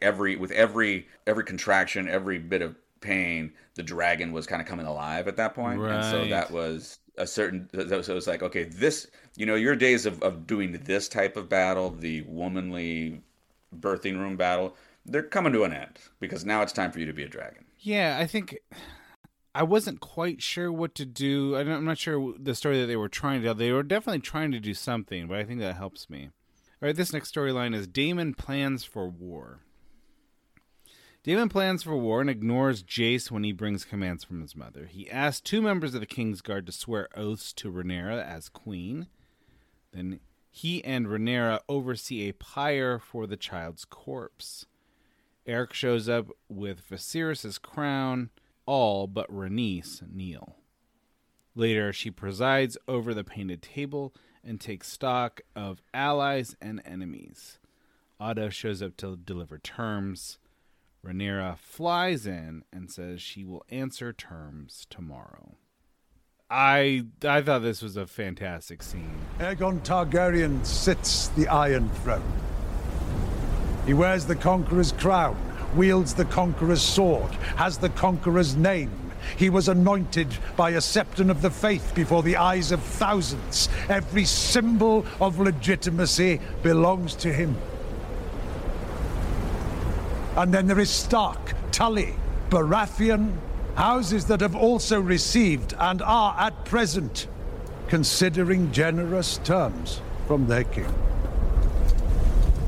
every 0.03 0.37
with 0.37 0.51
every 0.53 1.07
every 1.27 1.44
contraction, 1.44 2.09
every 2.09 2.38
bit 2.38 2.62
of 2.62 2.77
pain, 3.01 3.53
the 3.74 3.83
dragon 3.83 4.33
was 4.33 4.46
kind 4.46 4.61
of 4.61 4.68
coming 4.68 4.87
alive 4.87 5.29
at 5.29 5.37
that 5.37 5.55
point. 5.55 5.79
point, 5.81 5.92
and 5.92 6.05
so 6.05 6.24
that 6.27 6.51
was 6.51 6.98
a 7.16 7.27
certain. 7.27 7.68
So 7.72 7.96
it 7.96 8.09
was 8.09 8.27
like, 8.27 8.42
okay, 8.42 8.64
this, 8.64 9.09
you 9.37 9.46
know, 9.46 9.55
your 9.55 9.77
days 9.77 10.07
of 10.07 10.22
of 10.22 10.46
doing 10.46 10.72
this 10.85 11.09
type 11.09 11.37
of 11.37 11.48
battle, 11.48 11.90
the 11.90 12.22
womanly 12.22 13.22
birthing 13.79 14.18
room 14.18 14.37
battle, 14.37 14.77
they're 15.07 15.22
coming 15.22 15.53
to 15.53 15.64
an 15.64 15.72
end 15.72 15.98
because 16.20 16.44
now 16.44 16.62
it's 16.62 16.72
time 16.72 16.92
for 16.92 17.01
you 17.01 17.07
to 17.07 17.12
be 17.12 17.22
a 17.22 17.29
dragon. 17.29 17.64
Yeah, 17.79 18.18
I 18.20 18.27
think 18.27 18.59
I 19.55 19.62
wasn't 19.62 20.01
quite 20.01 20.42
sure 20.42 20.70
what 20.72 20.94
to 20.96 21.05
do. 21.05 21.57
i'm 21.57 21.85
not 21.85 21.98
sure 21.98 22.35
the 22.38 22.55
story 22.55 22.81
that 22.81 22.87
they 22.87 22.96
were 22.96 23.09
trying 23.09 23.40
to 23.40 23.46
tell. 23.46 23.55
They 23.55 23.72
were 23.72 23.83
definitely 23.83 24.20
trying 24.20 24.53
to 24.53 24.61
do 24.61 24.74
something, 24.74 25.27
but 25.27 25.38
I 25.38 25.44
think 25.44 25.61
that 25.61 25.77
helps 25.77 26.09
me. 26.09 26.31
All 26.81 26.87
right, 26.87 26.94
this 26.94 27.12
next 27.12 27.35
storyline 27.35 27.74
is 27.74 27.88
Daemon 27.88 28.35
plans 28.35 28.85
for 28.85 29.09
war. 29.09 29.61
Daemon 31.28 31.50
plans 31.50 31.82
for 31.82 31.94
war 31.94 32.22
and 32.22 32.30
ignores 32.30 32.82
Jace 32.82 33.30
when 33.30 33.44
he 33.44 33.52
brings 33.52 33.84
commands 33.84 34.24
from 34.24 34.40
his 34.40 34.56
mother. 34.56 34.86
He 34.86 35.10
asks 35.10 35.42
two 35.42 35.60
members 35.60 35.92
of 35.92 36.00
the 36.00 36.06
King's 36.06 36.40
Guard 36.40 36.64
to 36.64 36.72
swear 36.72 37.06
oaths 37.14 37.52
to 37.52 37.70
Rhaenyra 37.70 38.26
as 38.26 38.48
queen. 38.48 39.08
Then 39.92 40.20
he 40.50 40.82
and 40.82 41.06
Rhaenyra 41.06 41.60
oversee 41.68 42.30
a 42.30 42.32
pyre 42.32 42.98
for 42.98 43.26
the 43.26 43.36
child's 43.36 43.84
corpse. 43.84 44.64
Erryk 45.46 45.74
shows 45.74 46.08
up 46.08 46.28
with 46.48 46.88
Viserys' 46.88 47.60
crown, 47.60 48.30
all 48.64 49.06
but 49.06 49.30
Rhaenys 49.30 50.00
kneel. 50.10 50.56
Later, 51.54 51.92
she 51.92 52.10
presides 52.10 52.78
over 52.88 53.12
the 53.12 53.22
painted 53.22 53.60
table 53.60 54.14
and 54.42 54.58
takes 54.58 54.90
stock 54.90 55.42
of 55.54 55.82
allies 55.92 56.56
and 56.58 56.80
enemies. 56.86 57.58
Otto 58.18 58.48
shows 58.48 58.80
up 58.80 58.96
to 58.96 59.14
deliver 59.14 59.58
terms. 59.58 60.38
Rhaenyra 61.04 61.58
flies 61.58 62.26
in 62.26 62.64
and 62.72 62.90
says 62.90 63.22
she 63.22 63.44
will 63.44 63.64
answer 63.70 64.12
terms 64.12 64.87
tomorrow. 64.90 65.56
I 66.50 67.04
I 67.22 67.42
thought 67.42 67.62
this 67.62 67.82
was 67.82 67.96
a 67.96 68.06
fantastic 68.06 68.82
scene. 68.82 69.18
Aegon 69.38 69.80
Targaryen 69.80 70.64
sits 70.64 71.28
the 71.28 71.46
Iron 71.48 71.88
Throne. 71.90 72.32
He 73.87 73.94
wears 73.94 74.26
the 74.26 74.34
Conqueror's 74.34 74.92
crown, 74.92 75.37
wields 75.76 76.14
the 76.14 76.24
Conqueror's 76.24 76.82
sword, 76.82 77.32
has 77.56 77.78
the 77.78 77.90
Conqueror's 77.90 78.56
name. 78.56 78.90
He 79.37 79.50
was 79.50 79.68
anointed 79.68 80.28
by 80.56 80.70
a 80.70 80.78
Septon 80.78 81.30
of 81.30 81.42
the 81.42 81.50
Faith 81.50 81.92
before 81.94 82.22
the 82.22 82.37
eyes 82.37 82.72
of 82.72 82.82
thousands. 82.82 83.68
Every 83.88 84.24
symbol 84.24 85.06
of 85.20 85.38
legitimacy 85.38 86.40
belongs 86.62 87.14
to 87.16 87.32
him. 87.32 87.56
And 90.38 90.55
then 90.55 90.68
there 90.68 90.79
is 90.79 90.88
Stark, 90.88 91.53
Tully, 91.72 92.14
Baratheon, 92.48 93.33
houses 93.74 94.24
that 94.27 94.40
have 94.40 94.55
also 94.55 95.01
received 95.01 95.74
and 95.81 96.01
are 96.01 96.37
at 96.38 96.64
present 96.64 97.27
considering 97.88 98.70
generous 98.70 99.38
terms 99.38 100.01
from 100.29 100.46
their 100.46 100.62
king. 100.62 100.94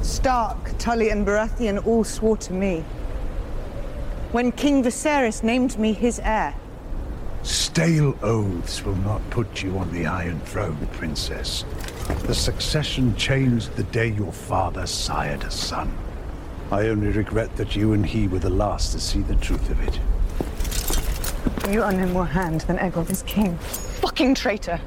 Stark, 0.03 0.77
Tully, 0.79 1.11
and 1.11 1.25
Baratheon 1.25 1.87
all 1.87 2.03
swore 2.03 2.37
to 2.39 2.53
me. 2.53 2.81
When 4.33 4.51
King 4.51 4.83
Viserys 4.83 5.45
named 5.45 5.79
me 5.79 5.93
his 5.93 6.19
heir. 6.25 6.57
Stale 7.45 8.19
oaths 8.21 8.85
will 8.85 8.97
not 8.97 9.23
put 9.31 9.63
you 9.63 9.79
on 9.79 9.93
the 9.93 10.07
Iron 10.07 10.41
Throne, 10.41 10.89
Princess. 10.95 11.65
The 12.25 12.35
succession 12.35 13.15
changed 13.15 13.77
the 13.77 13.85
day 13.85 14.09
your 14.09 14.33
father 14.33 14.89
sired 14.89 15.45
a 15.45 15.53
son. 15.53 15.97
I 16.73 16.87
only 16.87 17.09
regret 17.09 17.57
that 17.57 17.75
you 17.75 17.95
and 17.95 18.07
he 18.07 18.29
were 18.29 18.39
the 18.39 18.49
last 18.49 18.93
to 18.93 19.01
see 19.01 19.23
the 19.23 19.35
truth 19.35 19.71
of 19.71 19.81
it. 19.81 19.99
You 21.73 21.83
are 21.83 21.93
no 21.93 22.07
more 22.07 22.27
hand 22.27 22.61
than 22.63 22.79
Aegon 22.79 23.11
is 23.11 23.23
king. 23.23 23.57
Fucking 23.59 24.37
traitor! 24.37 24.81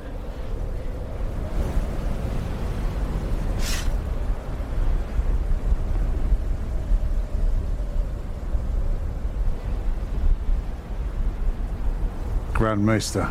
Grand 12.53 12.85
Maester. 12.85 13.29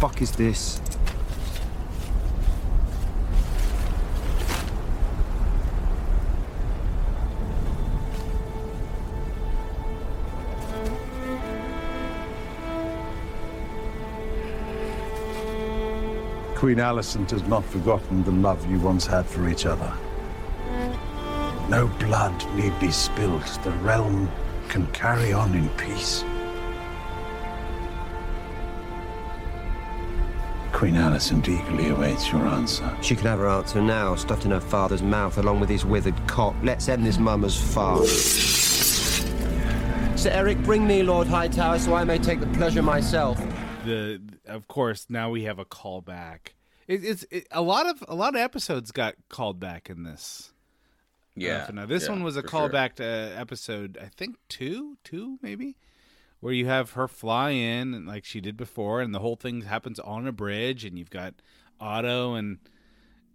Fuck 0.00 0.20
is 0.20 0.32
this? 0.32 0.80
Queen 16.58 16.78
Alicent 16.78 17.30
has 17.30 17.44
not 17.44 17.64
forgotten 17.64 18.24
the 18.24 18.32
love 18.32 18.68
you 18.68 18.80
once 18.80 19.06
had 19.06 19.24
for 19.24 19.48
each 19.48 19.64
other. 19.64 19.92
No 21.68 21.86
blood 22.00 22.34
need 22.56 22.76
be 22.80 22.90
spilled. 22.90 23.44
The 23.62 23.70
realm 23.70 24.28
can 24.68 24.84
carry 24.88 25.32
on 25.32 25.54
in 25.54 25.68
peace. 25.76 26.24
Queen 30.72 30.96
Alicent 30.96 31.46
eagerly 31.46 31.90
awaits 31.90 32.32
your 32.32 32.44
answer. 32.48 32.92
She 33.02 33.14
can 33.14 33.26
have 33.26 33.38
her 33.38 33.48
answer 33.48 33.80
now, 33.80 34.16
stuffed 34.16 34.44
in 34.44 34.50
her 34.50 34.60
father's 34.60 35.00
mouth 35.00 35.38
along 35.38 35.60
with 35.60 35.68
his 35.68 35.84
withered 35.84 36.26
cock. 36.26 36.56
Let's 36.64 36.88
end 36.88 37.06
this 37.06 37.18
mummer's 37.18 37.56
farce. 37.56 38.10
Sir 40.16 40.30
Erryk, 40.32 40.64
bring 40.64 40.88
me 40.88 41.04
Lord 41.04 41.28
Hightower 41.28 41.78
so 41.78 41.94
I 41.94 42.02
may 42.02 42.18
take 42.18 42.40
the 42.40 42.48
pleasure 42.48 42.82
myself. 42.82 43.40
the 43.84 44.20
of 44.48 44.68
course 44.68 45.06
now 45.08 45.30
we 45.30 45.44
have 45.44 45.58
a 45.58 45.64
callback. 45.64 46.54
It, 46.86 47.04
it's 47.04 47.24
it, 47.30 47.46
a 47.50 47.62
lot 47.62 47.86
of 47.86 48.04
a 48.08 48.14
lot 48.14 48.34
of 48.34 48.40
episodes 48.40 48.92
got 48.92 49.14
called 49.28 49.60
back 49.60 49.90
in 49.90 50.02
this. 50.04 50.52
Yeah, 51.34 51.66
Uh, 51.68 51.72
now 51.72 51.86
this 51.86 52.04
yeah, 52.04 52.10
one 52.10 52.22
was 52.24 52.36
a 52.36 52.42
for 52.42 52.48
sure. 52.48 52.68
callback 52.68 52.94
to 52.94 53.04
episode 53.04 53.98
I 54.00 54.06
think 54.08 54.36
two, 54.48 54.98
two 55.04 55.38
maybe, 55.42 55.76
where 56.40 56.52
you 56.52 56.66
have 56.66 56.92
her 56.92 57.06
fly 57.08 57.50
in 57.50 57.94
and 57.94 58.06
like 58.06 58.24
she 58.24 58.40
did 58.40 58.56
before, 58.56 59.00
and 59.00 59.14
the 59.14 59.20
whole 59.20 59.36
thing 59.36 59.62
happens 59.62 59.98
on 60.00 60.26
a 60.26 60.32
bridge, 60.32 60.84
and 60.84 60.98
you've 60.98 61.10
got 61.10 61.34
Otto 61.80 62.34
and 62.34 62.58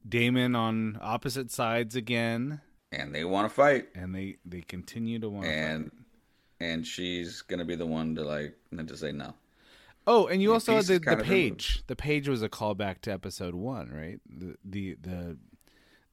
Daemon 0.07 0.53
on 0.55 0.97
opposite 1.01 1.49
sides 1.49 1.95
again, 1.95 2.59
and 2.91 3.15
they 3.15 3.23
want 3.23 3.47
to 3.47 3.53
fight, 3.53 3.87
and 3.95 4.13
they 4.13 4.37
they 4.45 4.61
continue 4.61 5.19
to 5.19 5.29
want. 5.29 5.45
and 5.47 5.91
and 6.59 6.85
she's 6.85 7.41
gonna 7.41 7.65
be 7.65 7.75
the 7.75 7.85
one 7.85 8.15
to 8.15 8.23
like 8.23 8.55
to 8.87 8.97
say 8.97 9.11
no. 9.13 9.33
Oh, 10.05 10.27
and 10.27 10.41
you 10.41 10.51
also 10.53 10.75
had 10.75 10.85
the, 10.85 10.93
the 10.95 10.99
kind 10.99 11.21
of 11.21 11.29
removed. 11.29 11.57
page. 11.59 11.83
The 11.87 11.95
page 11.95 12.27
was 12.27 12.41
a 12.41 12.49
callback 12.49 13.01
to 13.01 13.11
episode 13.11 13.55
one, 13.55 13.89
right? 13.89 14.19
The 14.29 14.55
the 14.65 14.97
the, 15.01 15.37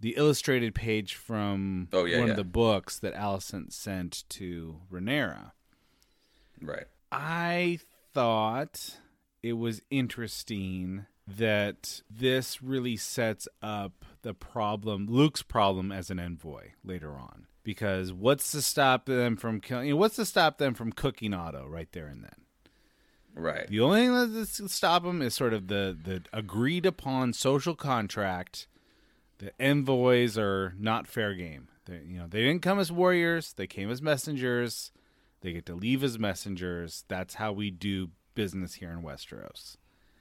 the 0.01 0.11
illustrated 0.17 0.75
page 0.75 1.15
from 1.15 1.89
Oh, 1.93 2.05
yeah, 2.05 2.19
one 2.19 2.27
yeah. 2.29 2.33
of 2.33 2.37
the 2.37 2.45
books 2.45 2.99
that 3.01 3.15
Alicent 3.15 3.73
sent 3.73 4.25
to 4.31 4.81
Rhaenyra. 4.93 5.53
Right. 6.63 6.87
I 7.11 7.79
thought 8.15 8.99
it 9.43 9.55
was 9.55 9.83
interesting 9.91 11.07
that 11.27 12.03
this 12.11 12.63
really 12.63 12.97
sets 12.97 13.47
up 13.63 14.05
the 14.23 14.35
problem, 14.35 15.07
Luke's 15.09 15.43
problem 15.43 15.93
as 15.93 16.11
an 16.11 16.19
envoy 16.19 16.71
later 16.85 17.13
on. 17.13 17.47
Because 17.63 18.13
what's 18.13 18.51
to 18.53 18.63
stop 18.63 19.07
them 19.07 19.37
from 19.37 19.61
killing? 19.61 19.87
You 19.89 19.93
know, 19.95 19.99
what's 19.99 20.17
to 20.17 20.25
stop 20.25 20.59
them 20.59 20.75
from 20.75 20.93
cooking 20.93 21.35
Otto 21.35 21.67
right 21.67 21.89
there 21.93 22.07
and 22.07 22.25
then? 22.25 22.35
Right. 23.35 23.67
The 23.69 23.81
only 23.81 24.01
thing 24.01 24.35
that's 24.35 24.57
to 24.57 24.69
stop 24.69 25.03
them 25.05 25.23
is 25.23 25.35
sort 25.35 25.53
of 25.53 25.69
the 25.69 25.97
the 26.03 26.23
agreed 26.33 26.87
upon 26.87 27.33
social 27.33 27.75
contract. 27.75 28.67
The 29.39 29.53
envoys 29.61 30.37
are 30.37 30.75
not 30.79 31.07
fair 31.07 31.35
game. 31.35 31.69
They, 31.87 32.01
you 32.07 32.19
know, 32.19 32.27
they 32.29 32.43
didn't 32.43 32.63
come 32.63 32.79
as 32.79 32.93
warriors; 32.93 33.53
they 33.53 33.67
came 33.67 33.91
as 33.91 34.03
messengers. 34.03 34.93
They 35.41 35.53
get 35.53 35.67
to 35.67 35.75
leave 35.75 36.05
as 36.05 36.19
messengers. 36.19 37.05
That's 37.09 37.35
how 37.35 37.53
we 37.53 37.71
do 37.71 38.11
business 38.35 38.75
here 38.75 38.91
in 38.91 39.03
Westeros. 39.03 39.77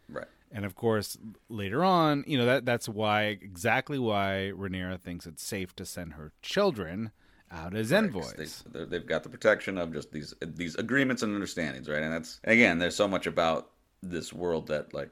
Right. 0.08 0.28
And 0.52 0.66
of 0.66 0.76
course, 0.76 1.18
later 1.50 1.84
on, 1.84 2.24
you 2.26 2.38
know 2.38 2.46
that 2.46 2.66
that's 2.66 2.90
why 2.90 3.24
exactly 3.24 4.00
why 4.00 4.52
Rhaenyra 4.56 5.00
thinks 5.00 5.26
it's 5.26 5.44
safe 5.44 5.76
to 5.76 5.86
send 5.86 6.14
her 6.14 6.32
children 6.42 7.12
out 7.52 7.76
as 7.76 7.92
Right, 7.92 8.04
envoys. 8.04 8.64
They, 8.72 8.86
they've 8.86 9.06
got 9.06 9.24
the 9.24 9.30
protection 9.30 9.78
of 9.78 9.94
just 9.94 10.12
these 10.12 10.34
these 10.42 10.76
agreements 10.76 11.24
and 11.24 11.34
understandings, 11.34 11.90
right? 11.90 12.02
And 12.02 12.14
that's 12.14 12.40
again, 12.44 12.80
there's 12.80 12.96
so 12.96 13.08
much 13.08 13.28
about 13.28 13.72
this 14.02 14.32
world 14.34 14.68
that 14.68 14.94
like 14.94 15.10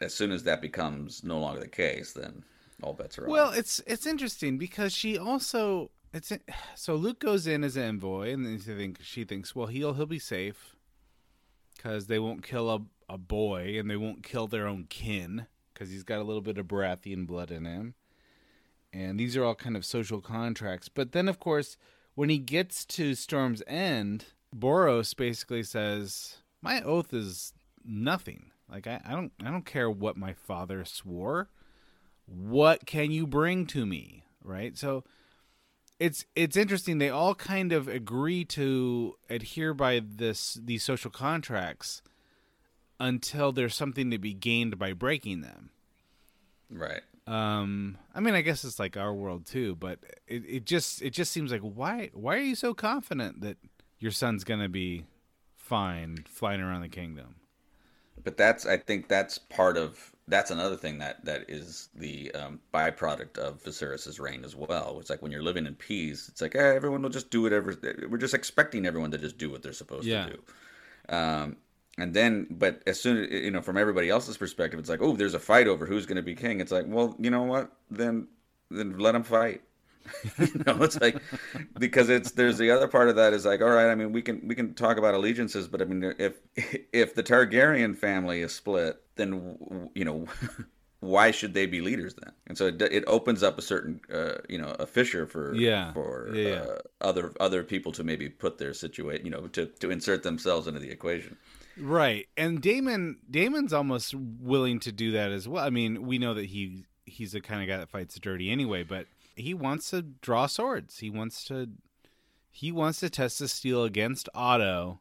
as 0.00 0.14
soon 0.14 0.30
as 0.30 0.44
that 0.44 0.60
becomes 0.60 1.24
no 1.24 1.38
longer 1.38 1.60
the 1.60 1.68
case, 1.68 2.12
then 2.12 2.44
all 2.82 2.92
bets 2.92 3.18
are 3.18 3.24
off. 3.24 3.30
Well, 3.30 3.50
it's 3.50 3.80
it's 3.86 4.06
interesting 4.06 4.58
because 4.58 4.92
she 4.92 5.18
also 5.18 5.90
it's 6.12 6.32
so 6.74 6.94
Luke 6.94 7.20
goes 7.20 7.46
in 7.46 7.64
as 7.64 7.76
an 7.76 7.84
envoy, 7.84 8.32
and 8.32 8.44
then 8.44 8.60
she 8.60 8.74
think 8.74 8.98
she 9.02 9.24
thinks, 9.24 9.54
well, 9.54 9.66
he'll 9.66 9.94
he'll 9.94 10.06
be 10.06 10.18
safe 10.18 10.76
because 11.76 12.06
they 12.06 12.18
won't 12.18 12.42
kill 12.42 12.70
a 12.70 12.80
a 13.08 13.18
boy, 13.18 13.78
and 13.78 13.90
they 13.90 13.96
won't 13.96 14.22
kill 14.22 14.46
their 14.46 14.66
own 14.66 14.84
kin 14.88 15.46
because 15.72 15.90
he's 15.90 16.02
got 16.02 16.18
a 16.18 16.24
little 16.24 16.42
bit 16.42 16.58
of 16.58 16.66
Baratheon 16.66 17.26
blood 17.26 17.50
in 17.50 17.64
him, 17.64 17.94
and 18.92 19.18
these 19.18 19.36
are 19.36 19.44
all 19.44 19.54
kind 19.54 19.76
of 19.76 19.84
social 19.84 20.20
contracts. 20.20 20.88
But 20.88 21.12
then, 21.12 21.28
of 21.28 21.38
course, 21.38 21.76
when 22.14 22.28
he 22.28 22.38
gets 22.38 22.84
to 22.86 23.14
Storm's 23.14 23.62
End, 23.66 24.26
Borros 24.54 25.16
basically 25.16 25.62
says, 25.62 26.38
"My 26.62 26.80
oath 26.82 27.12
is 27.12 27.52
nothing. 27.84 28.50
Like 28.70 28.86
I, 28.86 29.00
I 29.04 29.12
don't 29.12 29.32
I 29.44 29.50
don't 29.50 29.66
care 29.66 29.90
what 29.90 30.16
my 30.16 30.32
father 30.32 30.84
swore." 30.84 31.48
what 32.28 32.86
can 32.86 33.10
you 33.10 33.26
bring 33.26 33.66
to 33.66 33.86
me 33.86 34.24
right 34.44 34.76
so 34.76 35.02
it's 35.98 36.24
it's 36.36 36.56
interesting 36.56 36.98
they 36.98 37.08
all 37.08 37.34
kind 37.34 37.72
of 37.72 37.88
agree 37.88 38.44
to 38.44 39.14
adhere 39.30 39.72
by 39.72 40.00
this 40.04 40.58
these 40.62 40.82
social 40.82 41.10
contracts 41.10 42.02
until 43.00 43.50
there's 43.50 43.74
something 43.74 44.10
to 44.10 44.18
be 44.18 44.34
gained 44.34 44.78
by 44.78 44.92
breaking 44.92 45.40
them 45.40 45.70
right 46.70 47.02
um 47.28 47.98
i 48.14 48.20
mean 48.20 48.34
i 48.34 48.40
guess 48.40 48.64
it's 48.64 48.78
like 48.78 48.96
our 48.96 49.12
world 49.12 49.44
too 49.44 49.76
but 49.76 49.98
it, 50.26 50.42
it 50.48 50.64
just 50.64 51.02
it 51.02 51.10
just 51.10 51.30
seems 51.30 51.52
like 51.52 51.60
why 51.60 52.10
why 52.14 52.34
are 52.36 52.40
you 52.40 52.54
so 52.54 52.72
confident 52.72 53.40
that 53.42 53.56
your 53.98 54.10
son's 54.10 54.44
gonna 54.44 54.68
be 54.68 55.04
fine 55.56 56.16
flying 56.26 56.60
around 56.60 56.80
the 56.80 56.88
kingdom 56.88 57.34
but 58.24 58.36
that's 58.38 58.64
i 58.66 58.76
think 58.78 59.08
that's 59.08 59.36
part 59.36 59.76
of 59.76 60.12
that's 60.26 60.50
another 60.50 60.76
thing 60.76 60.98
that 60.98 61.24
that 61.24 61.48
is 61.48 61.88
the 61.94 62.30
um, 62.32 62.60
byproduct 62.74 63.38
of 63.38 63.62
Viserys's 63.62 64.20
reign 64.20 64.44
as 64.44 64.54
well. 64.54 64.98
It's 65.00 65.08
like 65.08 65.22
when 65.22 65.32
you're 65.32 65.42
living 65.42 65.64
in 65.64 65.74
peace, 65.74 66.28
it's 66.28 66.42
like 66.42 66.54
eh, 66.54 66.74
everyone 66.74 67.00
will 67.00 67.08
just 67.08 67.30
do 67.30 67.40
whatever. 67.40 67.74
We're 68.10 68.18
just 68.18 68.34
expecting 68.34 68.84
everyone 68.84 69.10
to 69.12 69.16
just 69.16 69.38
do 69.38 69.48
what 69.48 69.62
they're 69.62 69.72
supposed 69.72 70.06
Yeah. 70.06 70.26
to 70.26 70.32
do. 70.34 71.14
Um, 71.16 71.56
and 71.98 72.14
then, 72.14 72.46
but 72.50 72.82
as 72.86 73.00
soon 73.00 73.30
you 73.30 73.50
know, 73.50 73.60
from 73.60 73.76
everybody 73.76 74.08
else's 74.08 74.36
perspective, 74.36 74.78
it's 74.78 74.88
like, 74.88 75.02
oh, 75.02 75.16
there's 75.16 75.34
a 75.34 75.40
fight 75.40 75.66
over 75.66 75.84
who's 75.84 76.06
going 76.06 76.16
to 76.16 76.22
be 76.22 76.34
king. 76.34 76.60
It's 76.60 76.72
like, 76.72 76.84
well, 76.86 77.16
you 77.18 77.30
know 77.30 77.42
what? 77.42 77.72
Then, 77.90 78.28
then 78.70 78.98
let 78.98 79.12
them 79.12 79.24
fight. 79.24 79.62
you 80.38 80.62
know, 80.66 80.82
it's 80.82 80.98
like 81.00 81.20
because 81.78 82.08
it's 82.08 82.30
there's 82.30 82.56
the 82.56 82.70
other 82.70 82.88
part 82.88 83.08
of 83.08 83.16
that 83.16 83.34
is 83.34 83.44
like, 83.44 83.60
all 83.60 83.68
right, 83.68 83.90
I 83.90 83.94
mean, 83.94 84.12
we 84.12 84.22
can 84.22 84.40
we 84.46 84.54
can 84.54 84.72
talk 84.74 84.96
about 84.96 85.14
allegiances, 85.14 85.68
but 85.68 85.82
I 85.82 85.84
mean, 85.84 86.14
if 86.18 86.40
if 86.92 87.14
the 87.14 87.22
Targaryen 87.22 87.96
family 87.96 88.40
is 88.40 88.54
split, 88.54 89.00
then 89.16 89.90
you 89.94 90.04
know. 90.04 90.26
Why 91.00 91.30
should 91.30 91.54
they 91.54 91.66
be 91.66 91.80
leaders 91.80 92.14
then? 92.14 92.32
And 92.48 92.58
so 92.58 92.66
it, 92.66 92.82
it 92.82 93.04
opens 93.06 93.44
up 93.44 93.56
a 93.56 93.62
certain, 93.62 94.00
uh, 94.12 94.38
you 94.48 94.58
know, 94.58 94.74
a 94.80 94.84
fissure 94.84 95.26
for 95.26 95.54
Yeah. 95.54 95.92
for 95.92 96.28
Yeah. 96.34 96.54
Uh, 96.54 96.78
other 97.00 97.32
other 97.38 97.62
people 97.62 97.92
to 97.92 98.02
maybe 98.02 98.28
put 98.28 98.58
their 98.58 98.74
situation, 98.74 99.24
you 99.24 99.30
know, 99.30 99.46
to 99.46 99.66
to 99.66 99.92
insert 99.92 100.24
themselves 100.24 100.66
into 100.66 100.80
the 100.80 100.90
equation. 100.90 101.36
Right. 101.80 102.26
And 102.36 102.60
Daemon 102.60 103.18
Daemon's 103.30 103.72
almost 103.72 104.14
willing 104.14 104.80
to 104.80 104.92
do 104.92 105.12
that 105.12 105.30
as 105.32 105.46
well. 105.48 105.64
I 105.64 105.70
mean, 105.70 106.06
we 106.06 106.18
know 106.18 106.34
that 106.34 106.46
he 106.46 106.84
he's 107.06 107.32
the 107.32 107.40
kind 107.40 107.62
of 107.62 107.68
guy 107.68 107.76
that 107.78 107.88
fights 107.88 108.18
dirty 108.18 108.50
anyway, 108.50 108.82
but 108.82 109.06
he 109.36 109.54
wants 109.54 109.90
to 109.90 110.02
draw 110.02 110.46
swords. 110.46 110.98
He 110.98 111.10
wants 111.10 111.44
to 111.44 111.68
he 112.50 112.72
wants 112.72 113.00
to 113.00 113.10
test 113.10 113.38
the 113.38 113.48
steel 113.48 113.84
against 113.84 114.28
Otto 114.34 115.00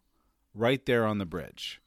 right 0.53 0.86
there 0.86 1.05
on 1.05 1.17
the 1.17 1.25
bridge. 1.25 1.82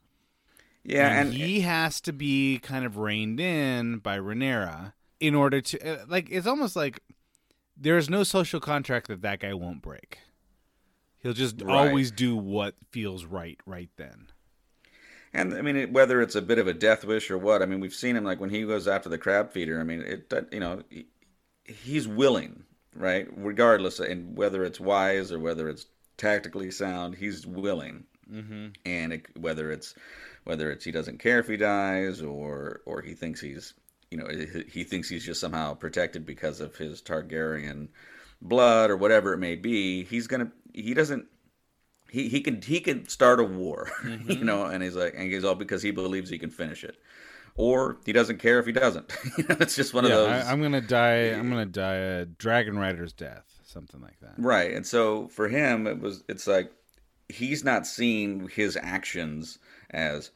Yeah, 0.83 1.09
and, 1.21 1.29
and- 1.29 1.37
he 1.37 1.61
has 1.61 2.01
to 2.03 2.13
be 2.13 2.59
kind 2.59 2.85
of 2.85 2.97
reined 2.97 3.39
in 3.39 3.99
by 3.99 4.19
Rhaenyra 4.19 4.95
in 5.21 5.35
order 5.35 5.61
to 5.61 6.03
uh, 6.03 6.05
like 6.09 6.29
it's 6.31 6.47
almost 6.47 6.75
like 6.75 7.01
there's 7.77 8.11
no 8.11 8.23
social 8.25 8.61
contract 8.61 9.09
that 9.09 9.23
that 9.23 9.41
guy 9.41 9.55
won't 9.55 9.83
break. 9.83 10.19
He'll 11.23 11.35
just 11.35 11.61
Right. 11.61 11.89
always 11.89 12.11
do 12.11 12.35
what 12.35 12.75
feels 12.91 13.25
right 13.27 13.59
right 13.67 13.91
then. 13.97 14.29
And 15.33 15.55
I 15.55 15.63
mean, 15.63 15.77
it, 15.77 15.93
whether 15.93 16.21
it's 16.21 16.35
a 16.35 16.43
bit 16.43 16.59
of 16.59 16.67
a 16.67 16.75
death 16.75 17.05
wish 17.05 17.31
or 17.31 17.39
what, 17.39 17.63
I 17.63 17.67
mean, 17.67 17.81
we've 17.81 17.95
seen 17.95 18.17
him 18.17 18.25
like 18.25 18.41
when 18.41 18.51
he 18.51 18.63
goes 18.63 18.89
after 18.89 19.09
the 19.09 19.19
crab 19.19 19.53
feeder. 19.53 19.81
I 19.81 19.85
mean, 19.85 20.01
it 20.01 20.33
you 20.53 20.61
know, 20.61 20.83
he, 20.91 21.07
he's 21.65 22.09
willing, 22.09 22.65
right? 22.95 23.29
Regardless, 23.37 24.01
and 24.01 24.37
whether 24.37 24.65
it's 24.65 24.81
wise 24.81 25.31
or 25.31 25.39
whether 25.39 25.69
it's 25.69 25.87
tactically 26.17 26.71
sound, 26.71 27.15
he's 27.15 27.47
willing. 27.47 28.05
Mm-hmm. 28.31 28.69
And 28.85 29.13
it, 29.13 29.27
whether 29.39 29.71
it's 29.71 29.95
whether 30.45 30.71
it's 30.71 30.85
he 30.85 30.93
doesn't 30.93 31.19
care 31.19 31.39
if 31.39 31.49
he 31.49 31.57
dies 31.57 32.23
or 32.23 32.81
or 32.87 33.03
he 33.03 33.15
thinks 33.15 33.41
he's 33.41 33.75
you 34.11 34.19
know 34.19 34.27
he, 34.29 34.65
he 34.69 34.85
thinks 34.85 35.09
he's 35.09 35.25
just 35.25 35.41
somehow 35.41 35.75
protected 35.75 36.27
because 36.27 36.61
of 36.61 36.77
his 36.77 37.03
Targaryen 37.03 37.89
blood 38.43 38.91
or 38.91 38.97
whatever 38.97 39.33
it 39.33 39.39
may 39.39 39.57
be, 39.57 40.05
he's 40.05 40.27
gonna 40.27 40.51
he 40.73 40.95
doesn't 40.95 41.27
he 42.11 42.29
he 42.29 42.41
can 42.41 42.61
he 42.61 42.81
can 42.81 43.09
start 43.09 43.41
a 43.41 43.45
war, 43.45 43.91
you 44.05 44.11
mm-hmm. 44.11 44.45
know, 44.45 44.65
and 44.67 44.83
he's 44.83 44.97
like, 44.97 45.15
and 45.17 45.31
he's 45.31 45.45
all 45.45 45.55
because 45.55 45.83
he 45.83 45.91
believes 45.91 46.31
he 46.31 46.39
can 46.39 46.51
finish 46.51 46.85
it, 46.85 46.97
or 47.55 47.99
he 48.05 48.13
doesn't 48.13 48.39
care 48.39 48.59
if 48.59 48.67
he 48.67 48.73
doesn't. 48.73 49.13
you 49.39 49.45
know, 49.49 49.57
it's 49.61 49.77
just 49.77 49.95
one 49.95 50.05
yeah, 50.05 50.11
of 50.11 50.17
those. 50.19 50.45
I, 50.45 50.53
I'm 50.53 50.61
gonna 50.61 50.81
die. 50.81 51.29
I'm 51.31 51.49
gonna 51.49 51.67
die 51.67 51.95
a 51.95 52.25
dragon 52.27 52.79
rider's 52.79 53.13
death, 53.13 53.45
something 53.65 54.01
like 54.01 54.19
that. 54.21 54.35
Right. 54.37 54.73
And 54.73 54.87
so 54.87 55.29
for 55.29 55.49
him 55.49 55.87
it 55.87 56.01
was 56.01 56.25
it's 56.29 56.47
like 56.47 56.73
he's 57.29 57.65
not 57.65 57.87
seeing 57.87 58.49
his 58.49 58.77
actions 58.77 59.59
as 59.91 60.31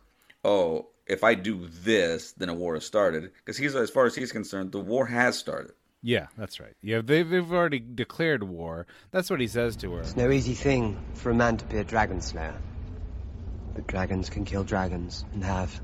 oh, 0.44 0.88
if 1.06 1.24
I 1.24 1.34
do 1.34 1.68
this, 1.68 2.32
then 2.32 2.48
a 2.48 2.54
war 2.54 2.74
has 2.74 2.84
started 2.84 3.30
because 3.44 3.56
he's 3.56 3.74
as 3.74 3.90
far 3.90 4.06
as 4.06 4.14
he's 4.14 4.32
concerned, 4.32 4.72
the 4.72 4.80
war 4.80 5.06
has 5.06 5.36
started. 5.36 5.72
Yeah, 6.06 6.26
that's 6.36 6.60
right. 6.60 6.74
Yeah, 6.82 7.00
they've, 7.02 7.26
they've 7.26 7.50
already 7.50 7.80
declared 7.80 8.42
war. 8.42 8.86
That's 9.10 9.30
what 9.30 9.40
he 9.40 9.46
says 9.46 9.74
to 9.76 9.90
her. 9.94 10.00
It's 10.00 10.18
no 10.18 10.30
easy 10.30 10.52
thing 10.52 10.98
for 11.14 11.30
a 11.30 11.34
man 11.34 11.56
to 11.56 11.64
be 11.64 11.78
a 11.78 11.84
dragon 11.84 12.20
slayer. 12.20 12.60
But 13.74 13.86
dragons 13.86 14.28
can 14.28 14.44
kill 14.44 14.64
dragons, 14.64 15.24
and 15.32 15.42
have. 15.42 15.80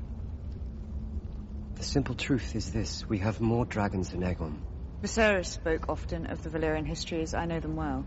The 1.73 1.83
simple 1.83 2.13
truth 2.13 2.55
is 2.55 2.71
this 2.71 3.09
we 3.09 3.17
have 3.17 3.41
more 3.41 3.65
dragons 3.65 4.11
than 4.11 4.21
Aegon. 4.21 4.59
Viserys 5.01 5.47
spoke 5.47 5.89
often 5.89 6.27
of 6.27 6.43
the 6.43 6.49
Valyrian 6.49 6.85
histories. 6.85 7.33
I 7.33 7.45
know 7.45 7.59
them 7.59 7.75
well. 7.75 8.05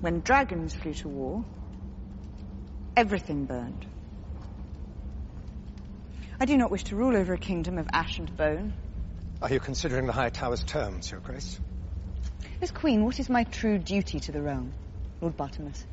When 0.00 0.20
dragons 0.20 0.74
flew 0.74 0.94
to 0.94 1.08
war, 1.08 1.44
everything 2.96 3.44
burned. 3.44 3.86
I 6.40 6.44
do 6.44 6.56
not 6.56 6.72
wish 6.72 6.82
to 6.84 6.96
rule 6.96 7.16
over 7.16 7.34
a 7.34 7.38
kingdom 7.38 7.78
of 7.78 7.86
ash 7.92 8.18
and 8.18 8.36
bone. 8.36 8.72
Are 9.42 9.52
you 9.52 9.60
considering 9.60 10.06
the 10.06 10.14
Hightower's 10.14 10.64
terms, 10.64 11.10
Your 11.10 11.20
Grace? 11.20 11.60
As 12.62 12.70
Queen, 12.70 13.04
what 13.04 13.20
is 13.20 13.28
my 13.28 13.44
true 13.44 13.76
duty 13.76 14.18
to 14.20 14.32
the 14.32 14.40
realm, 14.40 14.72
Lord 15.20 15.36
Bartimos? 15.36 15.84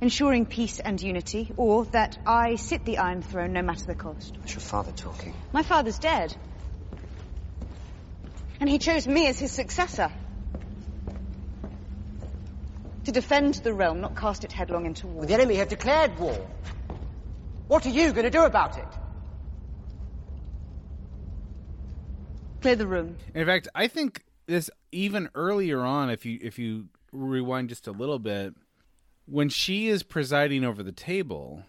Ensuring 0.00 0.46
peace 0.46 0.80
and 0.80 1.00
unity, 1.00 1.52
or 1.58 1.84
that 1.86 2.18
I 2.26 2.56
sit 2.56 2.86
the 2.86 2.96
Iron 2.96 3.20
Throne 3.20 3.52
no 3.52 3.60
matter 3.60 3.84
the 3.84 3.94
cost? 3.94 4.36
It's 4.42 4.54
your 4.54 4.62
father 4.62 4.90
talking. 4.90 5.34
My 5.52 5.62
father's 5.62 5.98
dead. 5.98 6.34
And 8.58 8.70
he 8.70 8.78
chose 8.78 9.06
me 9.06 9.26
as 9.26 9.38
his 9.38 9.52
successor. 9.52 10.10
To 13.04 13.12
defend 13.12 13.54
the 13.56 13.74
realm, 13.74 14.00
not 14.00 14.16
cast 14.16 14.44
it 14.44 14.52
headlong 14.52 14.86
into 14.86 15.06
war. 15.06 15.26
The 15.26 15.34
enemy 15.34 15.56
have 15.56 15.68
declared 15.68 16.18
war. 16.18 16.38
What 17.68 17.84
are 17.84 17.90
you 17.90 18.12
going 18.12 18.24
to 18.24 18.30
do 18.30 18.44
about 18.44 18.78
it? 18.78 18.88
Clear 22.62 22.76
the 22.76 22.86
room. 22.86 23.16
In 23.34 23.44
fact, 23.44 23.66
I 23.74 23.88
think 23.88 24.22
this 24.46 24.70
even 24.92 25.28
earlier 25.34 25.80
on, 25.80 26.10
if 26.10 26.24
you 26.24 26.38
if 26.40 26.58
you 26.58 26.86
rewind 27.10 27.68
just 27.68 27.88
a 27.88 27.92
little 27.92 28.20
bit, 28.20 28.54
when 29.26 29.48
she 29.48 29.88
is 29.88 30.04
presiding 30.04 30.64
over 30.64 30.82
the 30.82 30.92
table, 30.92 31.64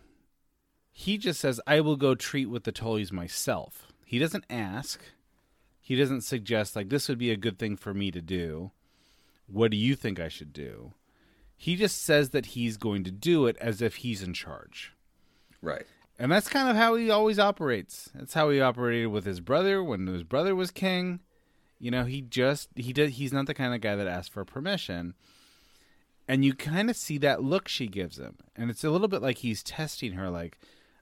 he 0.92 1.18
just 1.18 1.40
says, 1.42 1.60
"I 1.66 1.82
will 1.82 1.96
go 1.96 2.14
treat 2.14 2.46
with 2.46 2.64
the 2.64 2.72
Tullys 2.72 3.12
myself." 3.12 3.88
He 4.06 4.20
doesn't 4.20 4.46
ask. 4.52 5.02
He 5.82 5.96
doesn't 5.96 6.22
suggest 6.22 6.76
like 6.76 6.90
this 6.90 7.10
would 7.10 7.18
be 7.18 7.32
a 7.32 7.38
good 7.38 7.58
thing 7.58 7.76
for 7.76 7.94
me 7.94 8.12
to 8.12 8.22
do. 8.22 8.72
What 9.48 9.72
do 9.72 9.78
you 9.78 9.96
think 9.96 10.20
I 10.20 10.30
should 10.30 10.54
do? 10.54 10.94
He 11.58 11.76
just 11.76 12.04
says 12.04 12.30
that 12.30 12.48
he's 12.48 12.78
going 12.78 13.04
to 13.04 13.12
do 13.12 13.48
it 13.48 13.58
as 13.60 13.82
if 13.82 13.98
he's 13.98 14.22
in 14.22 14.34
charge. 14.34 14.94
Right. 15.62 15.88
And 16.20 16.32
that's 16.32 16.48
kind 16.48 16.70
of 16.70 16.76
how 16.76 16.96
he 16.96 17.10
always 17.10 17.40
operates. 17.40 18.10
That's 18.14 18.34
how 18.34 18.50
he 18.50 18.62
operated 18.62 19.08
with 19.08 19.26
his 19.26 19.40
brother 19.40 19.84
when 19.84 20.06
his 20.08 20.24
brother 20.24 20.56
was 20.56 20.72
king. 20.72 21.20
You 21.80 21.92
know, 21.92 22.06
he 22.06 22.22
just 22.22 22.70
he 22.76 22.94
did 22.94 23.12
he's 23.12 23.34
not 23.34 23.48
the 23.48 23.54
kind 23.54 23.74
of 23.74 23.82
guy 23.82 23.96
that 23.96 24.08
asks 24.08 24.30
for 24.30 24.46
permission. 24.46 25.16
And 26.28 26.46
you 26.46 26.54
kind 26.54 26.90
of 26.90 26.96
see 26.96 27.18
that 27.18 27.44
look 27.44 27.68
she 27.68 27.88
gives 27.88 28.18
him. 28.18 28.38
And 28.56 28.70
it's 28.70 28.84
a 28.84 28.90
little 28.90 29.08
bit 29.08 29.22
like 29.22 29.40
he's 29.40 29.64
testing 29.64 30.14
her 30.14 30.30
like 30.30 30.58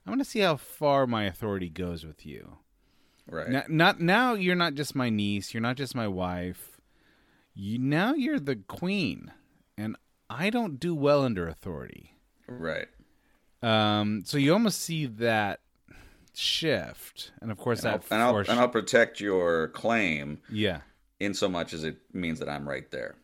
I 0.06 0.10
want 0.10 0.20
to 0.20 0.28
see 0.28 0.40
how 0.40 0.56
far 0.56 1.06
my 1.06 1.24
authority 1.24 1.68
goes 1.68 2.04
with 2.04 2.26
you. 2.26 2.58
Right. 3.28 3.48
Now, 3.48 3.62
not 3.68 4.00
now 4.00 4.34
you're 4.34 4.56
not 4.56 4.74
just 4.74 4.96
my 4.96 5.10
niece, 5.10 5.54
you're 5.54 5.60
not 5.60 5.76
just 5.76 5.94
my 5.94 6.08
wife. 6.08 6.80
You 7.54 7.78
now 7.78 8.14
you're 8.14 8.40
the 8.40 8.56
queen. 8.56 9.30
And 9.76 9.96
I 10.28 10.50
don't 10.50 10.80
do 10.80 10.94
well 10.94 11.22
under 11.22 11.46
authority. 11.46 12.16
Right. 12.48 12.88
Um, 13.62 14.22
so 14.24 14.38
you 14.38 14.52
almost 14.52 14.80
see 14.80 15.06
that 15.06 15.60
shift, 16.34 17.32
and 17.40 17.50
of 17.50 17.58
course 17.58 17.80
and 17.80 17.88
I'll, 17.92 17.98
that 17.98 18.10
and, 18.10 18.22
I'll, 18.22 18.36
and 18.38 18.50
I'll 18.60 18.68
protect 18.68 19.20
your 19.20 19.68
claim. 19.68 20.40
Yeah. 20.50 20.80
In 21.20 21.34
so 21.34 21.48
much 21.48 21.72
as 21.72 21.84
it 21.84 21.98
means 22.12 22.40
that 22.40 22.48
I'm 22.48 22.68
right 22.68 22.90
there. 22.90 23.14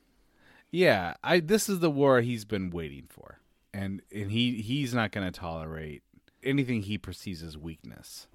Yeah, 0.70 1.14
I 1.24 1.40
this 1.40 1.68
is 1.68 1.80
the 1.80 1.90
war 1.90 2.20
he's 2.20 2.44
been 2.44 2.70
waiting 2.70 3.06
for. 3.08 3.38
And 3.74 4.02
and 4.14 4.30
he 4.30 4.60
he's 4.62 4.94
not 4.94 5.10
going 5.12 5.26
to 5.30 5.36
tolerate 5.36 6.02
anything 6.44 6.82
he 6.82 6.96
perceives 6.98 7.42
as 7.42 7.58
weakness. 7.58 8.28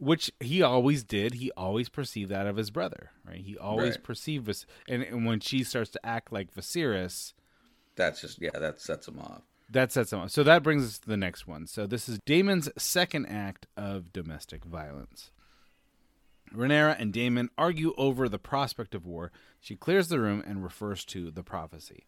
Which 0.00 0.30
he 0.40 0.62
always 0.62 1.02
did. 1.04 1.34
He 1.34 1.50
always 1.56 1.88
perceived 1.88 2.30
that 2.30 2.46
of 2.46 2.56
his 2.56 2.70
brother, 2.70 3.10
right? 3.26 3.40
He 3.40 3.56
always 3.58 3.94
Right. 3.96 4.02
perceived 4.04 4.46
Vis- 4.46 4.66
and, 4.88 5.02
and 5.02 5.26
when 5.26 5.40
she 5.40 5.64
starts 5.64 5.90
to 5.90 6.06
act 6.06 6.32
like 6.32 6.54
Viserys, 6.54 7.32
That's 7.96 8.20
just 8.20 8.40
yeah, 8.40 8.50
that 8.58 8.80
sets 8.80 9.06
him 9.08 9.18
off. 9.20 9.42
That 9.70 9.92
sets 9.92 10.12
him 10.12 10.20
off. 10.20 10.30
So 10.30 10.42
that 10.44 10.62
brings 10.62 10.84
us 10.84 10.98
to 10.98 11.08
the 11.08 11.16
next 11.16 11.46
one. 11.46 11.66
So 11.66 11.86
this 11.86 12.08
is 12.08 12.18
Daemon's 12.24 12.70
second 12.78 13.26
act 13.26 13.66
of 13.76 14.12
domestic 14.12 14.64
violence. 14.64 15.30
Rhaenyra 16.54 16.98
and 16.98 17.12
Daemon 17.12 17.50
argue 17.58 17.92
over 17.98 18.28
the 18.28 18.38
prospect 18.38 18.94
of 18.94 19.04
war. 19.04 19.30
She 19.60 19.76
clears 19.76 20.08
the 20.08 20.20
room 20.20 20.42
and 20.46 20.64
refers 20.64 21.04
to 21.06 21.30
the 21.30 21.42
prophecy. 21.42 22.06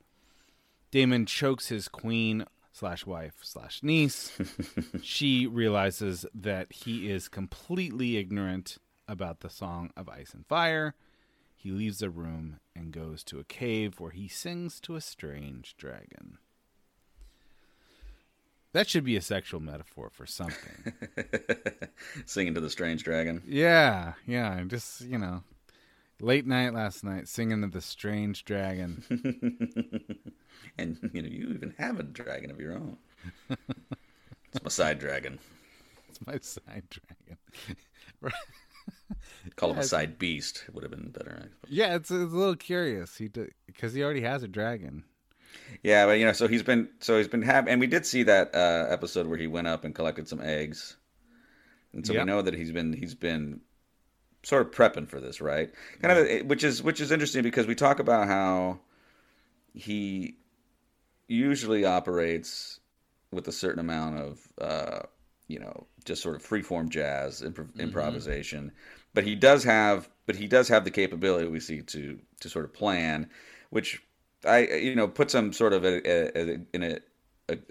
Daemon 0.91 1.27
chokes 1.27 1.69
his 1.69 1.89
queen 1.89 2.47
slash 2.73 3.05
wife 3.05 3.35
slash 3.43 3.83
niece. 3.83 4.33
she 5.03 5.47
realizes 5.47 6.25
that 6.35 6.73
he 6.73 7.11
is 7.11 7.29
completely 7.29 8.17
ignorant 8.17 8.79
about 9.07 9.41
the 9.41 9.51
song 9.51 9.91
of 9.97 10.09
ice 10.09 10.33
and 10.33 10.47
fire. 10.47 10.95
He 11.55 11.71
leaves 11.71 11.99
the 11.99 12.11
room 12.11 12.59
and 12.75 12.93
goes 12.93 13.23
to 13.25 13.39
a 13.39 13.45
cave 13.45 14.01
where 14.01 14.13
he 14.13 14.29
sings 14.29 14.81
to 14.81 14.97
a 14.97 15.01
strange 15.01 15.77
dragon. 15.77 16.39
That 18.73 18.89
should 18.89 19.05
be 19.05 19.17
a 19.17 19.21
sexual 19.21 19.61
metaphor 19.61 20.11
for 20.13 20.27
something. 20.27 20.95
Singing 22.27 22.55
to 22.55 22.61
the 22.61 22.71
strange 22.71 23.03
dragon. 23.03 23.43
yeah, 23.47 24.13
yeah. 24.27 24.63
Just, 24.67 25.01
you 25.03 25.19
know, 25.19 25.43
late 26.21 26.47
night 26.47 26.73
last 26.75 27.03
night 27.03 27.27
singing 27.29 27.63
to 27.63 27.67
the 27.69 27.81
strange 27.81 28.45
dragon. 28.45 29.03
and 30.79 31.11
you 31.13 31.23
know, 31.23 31.29
you 31.29 31.49
even 31.55 31.75
have 31.79 31.99
a 31.99 32.03
dragon 32.05 32.51
of 32.51 32.61
your 32.61 32.75
own. 32.75 32.97
it's 33.49 34.63
my 34.63 34.71
side 34.71 34.99
dragon. 34.99 35.39
It's 36.09 36.25
my 36.27 36.39
side 36.41 36.85
dragon. 36.91 37.39
Call 39.57 39.71
him 39.71 39.77
Yeah, 39.77 39.83
a 39.83 39.87
side 39.87 40.19
beast. 40.19 40.65
Would 40.73 40.85
have 40.85 40.91
been 40.93 41.11
better. 41.11 41.51
Yeah, 41.69 41.97
it's, 41.97 42.11
it's 42.11 42.33
a 42.33 42.37
little 42.37 42.57
curious. 42.57 43.17
He 43.17 43.29
because 43.67 43.95
he 43.95 44.03
already 44.03 44.21
has 44.23 44.43
a 44.43 44.49
dragon. 44.49 45.05
Yeah, 45.83 46.07
but 46.07 46.19
you 46.19 46.25
know, 46.25 46.33
so 46.33 46.49
he's 46.49 46.63
been 46.63 46.89
so 47.01 47.19
he's 47.19 47.29
been 47.29 47.43
having, 47.43 47.71
and 47.73 47.81
we 47.81 47.87
did 47.87 48.07
see 48.07 48.23
that 48.25 48.55
uh, 48.55 48.87
episode 48.91 49.27
where 49.27 49.39
he 49.39 49.47
went 49.47 49.67
up 49.67 49.85
and 49.85 49.95
collected 49.95 50.29
some 50.29 50.41
eggs, 50.41 50.97
and 51.93 52.07
so 52.07 52.15
Yep. 52.15 52.15
we 52.15 52.25
know 52.25 52.43
that 52.43 52.55
he's 52.55 52.73
been 52.73 52.93
he's 52.93 53.15
been 53.15 53.61
sort 54.45 54.63
of 54.67 54.73
prepping 54.73 55.09
for 55.09 55.21
this, 55.21 55.41
right? 55.41 55.73
Kind 56.03 56.19
of, 56.19 56.47
which 56.49 56.65
is 56.65 56.83
which 56.83 57.01
is 57.01 57.13
interesting 57.13 57.43
because 57.43 57.67
we 57.67 57.75
talk 57.77 57.99
about 58.01 58.29
how 58.29 58.81
he 59.75 60.37
usually 61.29 61.85
operates 61.85 62.81
with 63.33 63.49
a 63.49 63.53
certain 63.53 63.81
amount 63.81 64.19
of 64.19 64.49
uh, 64.61 65.01
you 65.49 65.59
know 65.59 65.87
just 66.05 66.23
sort 66.23 66.37
of 66.37 66.43
freeform 66.43 66.89
jazz 66.89 67.43
improv- 67.43 67.79
improvisation, 67.79 68.73
but 69.15 69.25
he 69.25 69.35
does 69.35 69.65
have 69.65 70.09
but 70.27 70.37
he 70.37 70.47
does 70.47 70.69
have 70.69 70.85
the 70.85 70.91
capability 70.91 71.49
we 71.49 71.61
see 71.61 71.83
to 71.83 72.19
to 72.41 72.49
sort 72.49 72.65
of 72.65 72.73
plan, 72.73 73.31
which 73.71 74.03
I 74.45 74.67
you 74.67 74.95
know 74.95 75.09
puts 75.09 75.35
him 75.35 75.53
sort 75.53 75.73
of 75.73 75.85
a, 75.85 76.01
a, 76.09 76.55
a, 76.55 76.59
in 76.73 76.83
a, 76.83 76.99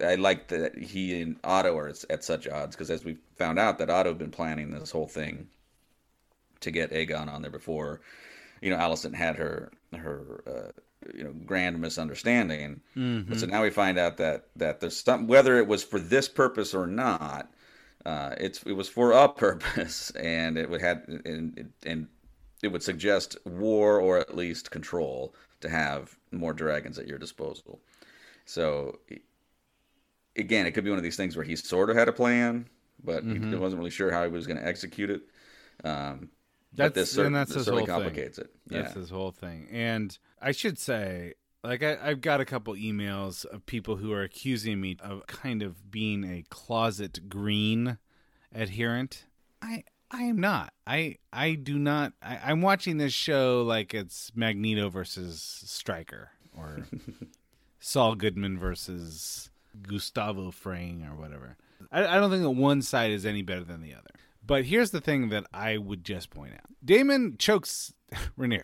I 0.06 0.16
like 0.16 0.50
that 0.50 0.78
he 0.78 1.22
and 1.22 1.38
Otto 1.44 1.76
are 1.78 1.88
at 2.10 2.24
such 2.24 2.48
odds 2.48 2.76
because 2.76 2.92
as 2.92 3.04
we 3.04 3.18
found 3.38 3.60
out 3.60 3.78
that 3.80 3.90
Otto 3.90 4.10
had 4.10 4.18
been 4.18 4.32
planning 4.32 4.72
this 4.72 4.92
whole 4.92 5.08
thing 5.08 5.48
to 6.62 6.72
get 6.72 6.92
Aegon 6.92 7.32
on 7.32 7.42
there 7.42 7.52
before, 7.52 8.02
you 8.62 8.70
know, 8.70 8.78
Alicent 8.78 9.16
had 9.16 9.38
her 9.38 9.72
her 9.96 10.44
uh, 10.48 10.72
you 11.14 11.24
know 11.24 11.34
grand 11.46 11.80
misunderstanding. 11.80 12.82
Mhm. 12.96 13.40
So 13.40 13.46
now 13.46 13.64
we 13.64 13.70
find 13.70 13.98
out 13.98 14.18
that 14.18 14.48
that 14.56 14.80
there's 14.80 14.98
some 14.98 15.28
whether 15.28 15.58
it 15.58 15.68
was 15.68 15.84
for 15.84 16.00
this 16.00 16.28
purpose 16.28 16.74
or 16.74 16.88
not. 16.88 17.52
Uh, 18.06 18.34
it's 18.38 18.64
it 18.64 18.74
was 18.74 18.90
for 18.90 19.12
a 19.12 19.30
purpose, 19.46 20.12
and 20.12 20.58
it 20.58 20.70
would 20.70 20.82
had 20.82 21.04
and, 21.26 21.72
and 21.86 22.08
it 22.62 22.68
would 22.70 22.84
suggest 22.84 23.38
war 23.46 24.00
or 24.00 24.18
at 24.18 24.36
least 24.36 24.72
control 24.72 25.34
to 25.62 25.70
have 25.70 26.18
more 26.32 26.54
dragons 26.54 26.98
at 27.00 27.08
your 27.08 27.18
disposal. 27.18 27.80
So 28.46 29.00
again, 30.36 30.66
it 30.66 30.72
could 30.72 30.84
be 30.84 30.90
one 30.90 30.98
of 31.00 31.04
these 31.04 31.18
things 31.18 31.36
where 31.36 31.46
he 31.46 31.56
sort 31.56 31.90
of 31.90 31.96
had 31.96 32.08
a 32.08 32.14
plan, 32.14 32.68
but 33.04 33.24
Mhm. 33.26 33.50
he 33.50 33.56
wasn't 33.56 33.80
really 33.80 33.92
sure 33.92 34.12
how 34.12 34.24
he 34.24 34.30
was 34.30 34.48
going 34.48 34.58
to 34.60 34.66
execute 34.66 35.10
it. 35.10 35.22
Um, 35.84 36.30
That's 36.74 36.90
but 36.90 36.94
this, 36.94 37.12
cer- 37.12 37.26
and 37.26 37.36
that's 37.36 37.50
this 37.50 37.58
his 37.58 37.66
certainly 37.66 37.86
whole 37.90 37.96
complicates 38.00 38.38
thing. 38.38 38.46
it. 38.46 38.56
That's 38.68 38.94
his 38.94 39.10
whole 39.10 39.32
thing. 39.32 39.68
And 39.72 40.18
I 40.42 40.52
should 40.52 40.78
say, 40.78 41.34
like, 41.64 41.84
I, 41.84 41.98
I've 42.02 42.22
got 42.22 42.40
a 42.42 42.46
couple 42.46 42.74
emails 42.76 43.44
of 43.46 43.66
people 43.66 43.98
who 43.98 44.12
are 44.14 44.22
accusing 44.24 44.80
me 44.80 44.98
of 45.02 45.26
kind 45.28 45.62
of 45.64 45.90
being 45.92 46.24
a 46.24 46.44
closet 46.50 47.28
green 47.30 47.98
adherent. 48.54 49.26
I 49.62 49.84
I 50.12 50.24
am 50.24 50.40
not. 50.40 50.74
I 50.88 51.18
I 51.32 51.54
do 51.54 51.78
not. 51.78 52.14
I, 52.22 52.40
I'm 52.46 52.62
watching 52.62 52.98
this 52.98 53.14
show 53.14 53.64
like 53.64 53.94
it's 53.94 54.32
Magneto 54.36 54.90
versus 54.90 55.42
Stryker 55.66 56.32
or 56.58 56.86
Saul 57.80 58.16
Goodman 58.16 58.58
versus 58.58 59.50
Gustavo 59.82 60.52
Fring 60.52 61.08
or 61.10 61.16
whatever. 61.16 61.58
I, 61.92 62.06
I 62.08 62.16
don't 62.20 62.30
think 62.32 62.44
that 62.44 62.50
one 62.50 62.82
side 62.82 63.12
is 63.12 63.26
any 63.26 63.42
better 63.42 63.64
than 63.64 63.82
the 63.82 63.94
other. 63.94 64.10
But 64.46 64.66
here's 64.66 64.92
the 64.92 65.02
thing 65.02 65.30
that 65.30 65.46
I 65.54 65.78
would 65.78 66.04
just 66.04 66.32
point 66.32 66.54
out: 66.54 66.66
Daemon 66.84 67.36
chokes 67.38 67.94
Rhaenyra. 68.38 68.64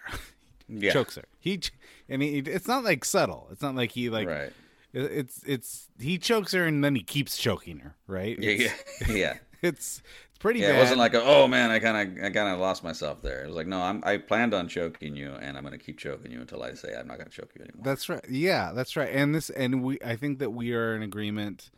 Yeah. 0.67 0.91
chokes 0.93 1.15
her. 1.15 1.25
He 1.39 1.59
ch- 1.59 1.71
and 2.09 2.23
he, 2.23 2.39
it's 2.39 2.67
not 2.67 2.83
like 2.83 3.05
subtle. 3.05 3.47
It's 3.51 3.61
not 3.61 3.75
like 3.75 3.91
he 3.91 4.09
like. 4.09 4.27
Right. 4.27 4.51
It's 4.93 5.41
it's 5.45 5.89
he 5.99 6.17
chokes 6.17 6.53
her 6.53 6.65
and 6.65 6.83
then 6.83 6.95
he 6.95 7.03
keeps 7.03 7.37
choking 7.37 7.79
her. 7.79 7.95
Right. 8.07 8.39
It's- 8.41 8.73
yeah, 9.07 9.13
yeah. 9.15 9.37
It's 9.61 10.01
it's 10.35 10.41
pretty 10.41 10.59
yeah, 10.59 10.71
bad. 10.71 10.75
it 10.75 10.79
wasn't 10.81 10.99
like, 10.99 11.13
a, 11.13 11.23
oh 11.23 11.47
man, 11.47 11.71
I 11.71 11.79
kind 11.79 12.17
of, 12.17 12.25
I 12.25 12.29
kind 12.29 12.53
of 12.53 12.59
lost 12.59 12.83
myself 12.83 13.21
there. 13.21 13.43
It 13.43 13.47
was 13.47 13.55
like, 13.55 13.67
no, 13.67 13.79
I'm, 13.79 14.03
I 14.05 14.17
planned 14.17 14.53
on 14.53 14.67
choking 14.67 15.15
you, 15.15 15.31
and 15.31 15.55
I'm 15.55 15.63
going 15.63 15.77
to 15.77 15.83
keep 15.83 15.97
choking 15.97 16.29
you 16.29 16.41
until 16.41 16.61
I 16.61 16.73
say 16.73 16.93
I'm 16.93 17.07
not 17.07 17.15
going 17.17 17.29
to 17.29 17.33
choke 17.33 17.51
you 17.55 17.63
anymore. 17.63 17.83
That's 17.85 18.09
right. 18.09 18.25
Yeah, 18.29 18.73
that's 18.75 18.97
right. 18.97 19.09
And 19.13 19.33
this, 19.33 19.49
and 19.49 19.81
we, 19.81 19.97
I 20.03 20.17
think 20.17 20.39
that 20.39 20.49
we 20.49 20.73
are 20.73 20.93
in 20.93 21.03
agreement 21.03 21.71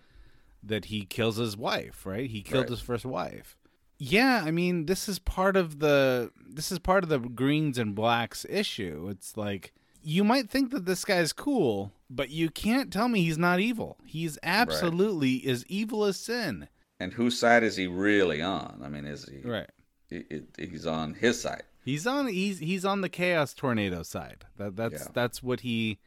that 0.64 0.86
he 0.86 1.05
kills 1.05 1.36
his 1.38 1.55
wife. 1.55 2.03
Right? 2.03 2.30
He 2.32 2.41
killed 2.41 2.64
Right. 2.64 2.70
his 2.72 2.82
first 2.82 3.05
wife. 3.05 3.55
Yeah, 3.99 4.43
I 4.43 4.49
mean, 4.49 4.88
this 4.88 5.08
is 5.08 5.20
part 5.20 5.55
of 5.55 5.80
the 5.80 6.32
this 6.47 6.72
is 6.72 6.80
part 6.80 7.03
of 7.03 7.10
the 7.10 7.20
greens 7.20 7.78
and 7.78 7.93
blacks 7.95 8.45
issue. 8.49 9.08
It's 9.12 9.38
like 9.38 9.74
you 10.03 10.24
might 10.24 10.49
think 10.49 10.72
that 10.72 10.86
this 10.86 11.03
guy's 11.03 11.34
cool, 11.34 11.91
but 12.10 12.30
you 12.30 12.49
can't 12.49 12.93
tell 12.93 13.08
me 13.08 13.22
he's 13.24 13.38
not 13.38 13.60
evil. 13.60 13.97
He's 14.05 14.38
absolutely 14.43 15.45
as 15.47 15.66
evil 15.68 16.05
as 16.05 16.18
sin. 16.18 16.68
And 17.00 17.14
whose 17.14 17.38
side 17.39 17.64
is 17.64 17.76
he 17.76 17.88
really 17.88 18.41
on? 18.41 18.82
I 18.84 18.89
mean, 18.89 19.06
is 19.06 19.26
he 19.30 19.48
Right. 19.48 19.70
It, 20.10 20.26
it, 20.58 20.70
he's 20.70 20.88
on 20.88 21.14
his 21.16 21.39
side. 21.41 21.64
He's 21.84 22.08
on 22.08 22.28
he's 22.28 22.60
he's 22.60 22.86
on 22.86 23.02
the 23.02 23.10
chaos 23.10 23.54
tornado 23.54 24.04
side. 24.04 24.45
That 24.58 24.76
that's 24.76 24.93
Yeah. 25.06 25.08
that's 25.14 25.43
what 25.43 25.62
he 25.62 26.00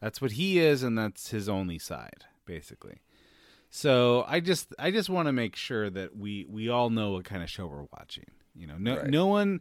that's 0.00 0.20
what 0.20 0.32
he 0.32 0.58
is 0.58 0.82
and 0.82 0.98
that's 0.98 1.30
his 1.30 1.48
only 1.48 1.78
side 1.78 2.24
basically. 2.46 3.00
So 3.70 4.24
I 4.28 4.40
just 4.40 4.74
I 4.78 4.90
just 4.90 5.08
want 5.10 5.26
to 5.26 5.32
make 5.32 5.56
sure 5.56 5.90
that 5.90 6.16
we 6.16 6.46
we 6.48 6.68
all 6.68 6.90
know 6.90 7.12
what 7.12 7.24
kind 7.24 7.42
of 7.42 7.50
show 7.50 7.66
we're 7.66 7.86
watching. 7.98 8.26
You 8.54 8.66
know, 8.66 8.76
no 8.78 8.96
Right. 8.98 9.10
no 9.10 9.26
one 9.26 9.60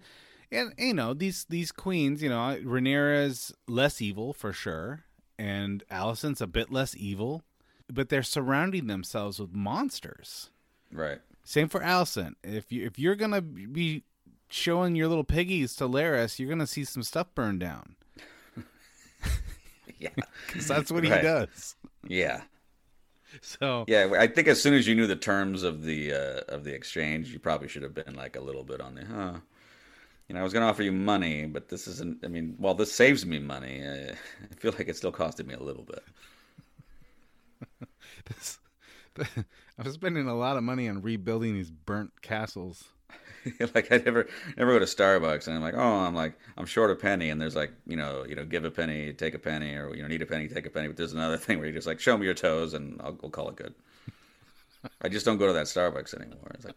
and 0.52 0.74
you 0.78 0.94
know 0.94 1.14
these 1.14 1.46
these 1.50 1.72
queens, 1.72 2.22
you 2.22 2.30
know, 2.30 2.58
Rhaenyra's 2.64 3.54
less 3.68 4.02
evil 4.02 4.34
for 4.34 4.54
sure 4.54 5.04
and 5.40 5.84
Alicent's 5.90 6.42
a 6.42 6.48
bit 6.48 6.72
less 6.72 6.96
evil, 6.96 7.44
but 7.92 8.10
they're 8.10 8.22
surrounding 8.24 8.88
themselves 8.88 9.40
with 9.40 9.52
monsters. 9.54 10.52
Right. 10.94 11.20
Same 11.44 11.68
for 11.68 11.82
Alicent. 11.82 12.36
If 12.44 12.72
you 12.72 12.86
if 12.86 12.98
you're 12.98 13.16
gonna 13.16 13.42
be 13.42 14.04
showing 14.50 14.96
your 14.96 15.08
little 15.08 15.24
piggies 15.24 15.76
to 15.78 15.88
Larys, 15.88 16.40
you're 16.40 16.50
gonna 16.50 16.68
see 16.68 16.86
some 16.86 17.04
stuff 17.04 17.28
burn 17.36 17.60
down. 17.60 17.96
Yeah, 20.00 20.10
because 20.48 20.68
that's 20.68 20.92
what 20.92 21.04
he 21.04 21.10
does. 21.10 21.76
Yeah. 22.08 22.42
So 23.42 23.86
Yeah, 23.88 24.14
I 24.18 24.28
think 24.28 24.48
as 24.48 24.62
soon 24.62 24.74
as 24.74 24.86
you 24.88 24.96
knew 24.96 25.08
the 25.08 25.16
terms 25.16 25.64
of 25.64 25.84
the 25.84 26.14
uh, 26.14 26.42
of 26.50 26.64
the 26.66 26.74
exchange, 26.74 27.30
you 27.30 27.40
probably 27.40 27.68
should 27.70 27.84
have 27.84 27.94
been 27.94 28.14
like 28.14 28.36
a 28.36 28.42
little 28.42 28.64
bit 28.64 28.82
on 28.82 28.96
the, 28.96 29.06
huh? 29.06 29.34
You 30.28 30.36
know, 30.36 30.42
I 30.42 30.44
was 30.44 30.54
going 30.54 30.64
to 30.64 30.70
offer 30.70 30.84
you 30.84 30.92
money, 30.92 31.46
but 31.46 31.70
this 31.70 31.88
isn't. 31.88 32.24
I 32.24 32.28
mean, 32.28 32.56
while 32.58 32.74
this 32.74 32.92
saves 32.92 33.26
me 33.26 33.40
money, 33.40 33.84
I 34.52 34.56
feel 34.56 34.74
like 34.78 34.88
it 34.88 34.98
still 34.98 35.12
costed 35.12 35.46
me 35.46 35.54
a 35.54 35.62
little 35.64 35.84
bit. 35.84 36.04
This, 38.26 38.60
I'm 39.80 39.92
spending 39.92 40.28
a 40.28 40.36
lot 40.36 40.58
of 40.58 40.64
money 40.64 40.88
on 40.88 41.02
rebuilding 41.02 41.54
these 41.54 41.72
burnt 41.72 42.22
castles. 42.22 42.86
like 43.76 43.92
I 43.92 43.98
never 43.98 44.28
never 44.58 44.74
go 44.74 44.80
to 44.80 44.86
Starbucks 44.86 45.48
and 45.48 45.56
I'm 45.56 45.62
like, 45.62 45.76
oh, 45.76 45.82
I'm 46.06 46.16
like 46.16 46.34
I'm 46.58 46.66
short 46.66 46.92
a 46.92 46.96
penny, 46.96 47.30
and 47.30 47.42
there's 47.42 47.56
like 47.56 47.72
you 47.86 47.98
know 47.98 48.26
you 48.28 48.36
know 48.36 48.46
give 48.46 48.64
a 48.66 48.72
penny, 48.72 49.14
take 49.14 49.34
a 49.34 49.40
penny, 49.40 49.76
or 49.76 49.94
you 49.96 50.02
know 50.02 50.08
need 50.08 50.22
a 50.22 50.26
penny, 50.26 50.48
take 50.48 50.66
a 50.66 50.70
penny. 50.70 50.88
But 50.88 50.98
there's 50.98 51.14
another 51.14 51.38
thing 51.44 51.58
where 51.60 51.68
you 51.68 51.74
just 51.74 51.88
like 51.88 52.00
show 52.00 52.18
me 52.18 52.26
your 52.26 52.34
toes 52.34 52.74
and 52.74 53.02
I'll 53.02 53.18
we'll 53.22 53.32
call 53.32 53.50
it 53.50 53.56
good. 53.56 53.74
I 55.02 55.10
just 55.10 55.26
don't 55.26 55.38
go 55.38 55.48
to 55.48 55.54
that 55.54 55.66
Starbucks 55.68 56.14
anymore. 56.16 56.52
It's 56.56 56.66
like 56.66 56.76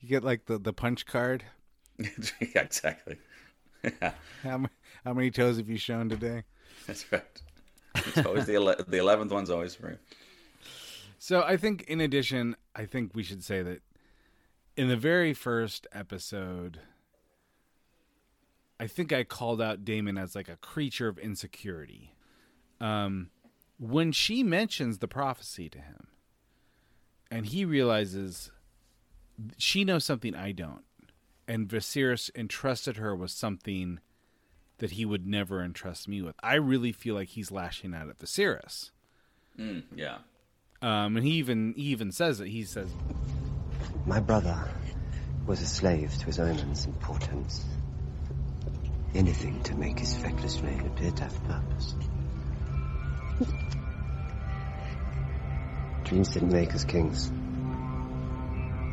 You 0.00 0.08
get 0.08 0.24
like 0.24 0.46
the 0.46 0.58
the 0.58 0.72
punch 0.72 1.06
card. 1.06 1.44
yeah, 1.98 2.60
exactly. 2.62 3.18
Yeah. 3.82 4.12
How, 4.42 4.66
how 5.04 5.12
many 5.14 5.30
toes 5.30 5.58
have 5.58 5.68
you 5.68 5.78
shown 5.78 6.08
today? 6.08 6.44
That's 6.86 7.10
right. 7.12 7.42
It's 8.06 8.26
always 8.26 8.46
the 8.46 8.54
ele- 8.54 8.84
the 8.86 8.98
eleventh 8.98 9.32
one's 9.32 9.50
always 9.50 9.74
free. 9.74 9.94
So 11.18 11.42
I 11.42 11.56
think, 11.56 11.82
in 11.84 12.00
addition, 12.00 12.56
I 12.74 12.84
think 12.84 13.14
we 13.14 13.22
should 13.22 13.42
say 13.42 13.62
that 13.62 13.82
in 14.76 14.88
the 14.88 14.96
very 14.96 15.32
first 15.32 15.86
episode, 15.92 16.80
I 18.78 18.86
think 18.86 19.12
I 19.12 19.24
called 19.24 19.60
out 19.60 19.84
Daemon 19.84 20.18
as 20.18 20.34
like 20.34 20.48
a 20.48 20.56
creature 20.56 21.08
of 21.08 21.18
insecurity. 21.18 22.14
Um, 22.80 23.30
when 23.78 24.12
she 24.12 24.42
mentions 24.42 24.98
the 24.98 25.08
prophecy 25.08 25.68
to 25.70 25.78
him, 25.78 26.08
and 27.30 27.46
he 27.46 27.64
realizes 27.64 28.50
she 29.58 29.84
knows 29.84 30.04
something 30.04 30.34
I 30.34 30.52
don't, 30.52 30.84
and 31.48 31.68
Viserys 31.68 32.30
entrusted 32.34 32.98
her 32.98 33.16
with 33.16 33.30
something 33.30 34.00
that 34.78 34.92
he 34.92 35.04
would 35.04 35.26
never 35.26 35.62
entrust 35.62 36.08
me 36.08 36.22
with. 36.22 36.34
I 36.42 36.54
really 36.54 36.92
feel 36.92 37.14
like 37.14 37.28
he's 37.28 37.50
lashing 37.50 37.94
out 37.94 38.08
at 38.08 38.18
Viserys. 38.18 38.90
Mm, 39.58 39.84
yeah. 39.94 40.18
Um, 40.82 41.16
and 41.16 41.24
he 41.26 41.32
even 41.32 41.74
he 41.76 41.84
even 41.84 42.12
says 42.12 42.40
it. 42.40 42.48
He 42.48 42.64
says, 42.64 42.90
My 44.04 44.20
brother 44.20 44.68
was 45.46 45.62
a 45.62 45.66
slave 45.66 46.16
to 46.18 46.26
his 46.26 46.38
omens 46.38 46.84
and 46.84 46.98
portents. 47.00 47.64
Anything 49.14 49.62
to 49.62 49.74
make 49.74 49.98
his 49.98 50.14
feckless 50.14 50.60
reign 50.60 50.80
appear 50.86 51.10
to 51.10 51.22
have 51.22 51.44
purpose. 51.44 51.94
Dreams 56.04 56.28
didn't 56.28 56.52
make 56.52 56.74
us 56.74 56.84
kings. 56.84 57.32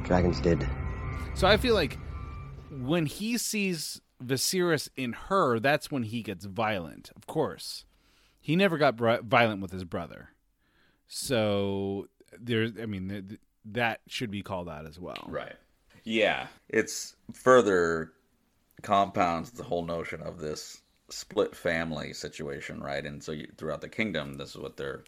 Dragons 0.05 0.39
did. 0.41 0.67
So 1.35 1.47
I 1.47 1.57
feel 1.57 1.75
like 1.75 1.97
when 2.71 3.05
he 3.05 3.37
sees 3.37 4.01
Viserys 4.25 4.89
in 4.95 5.13
her, 5.13 5.59
that's 5.59 5.91
when 5.91 6.03
he 6.03 6.21
gets 6.21 6.45
violent. 6.45 7.11
Of 7.15 7.27
course, 7.27 7.85
he 8.39 8.55
never 8.55 8.77
got 8.77 8.97
br- 8.97 9.21
violent 9.23 9.61
with 9.61 9.71
his 9.71 9.83
brother. 9.83 10.29
So 11.07 12.07
there's, 12.39 12.71
I 12.81 12.85
mean, 12.85 13.09
th- 13.09 13.27
th- 13.29 13.41
that 13.65 14.01
should 14.07 14.31
be 14.31 14.41
called 14.41 14.67
out 14.67 14.85
as 14.85 14.99
well. 14.99 15.25
Right. 15.27 15.55
Yeah, 16.03 16.47
it's 16.69 17.15
further 17.33 18.13
compounds 18.81 19.51
the 19.51 19.63
whole 19.63 19.85
notion 19.85 20.21
of 20.21 20.39
this 20.39 20.81
split 21.09 21.55
family 21.55 22.13
situation, 22.13 22.81
right? 22.81 23.05
And 23.05 23.23
so 23.23 23.31
you, 23.31 23.47
throughout 23.57 23.81
the 23.81 23.89
kingdom, 23.89 24.33
this 24.33 24.49
is 24.49 24.57
what 24.57 24.77
they're 24.77 25.03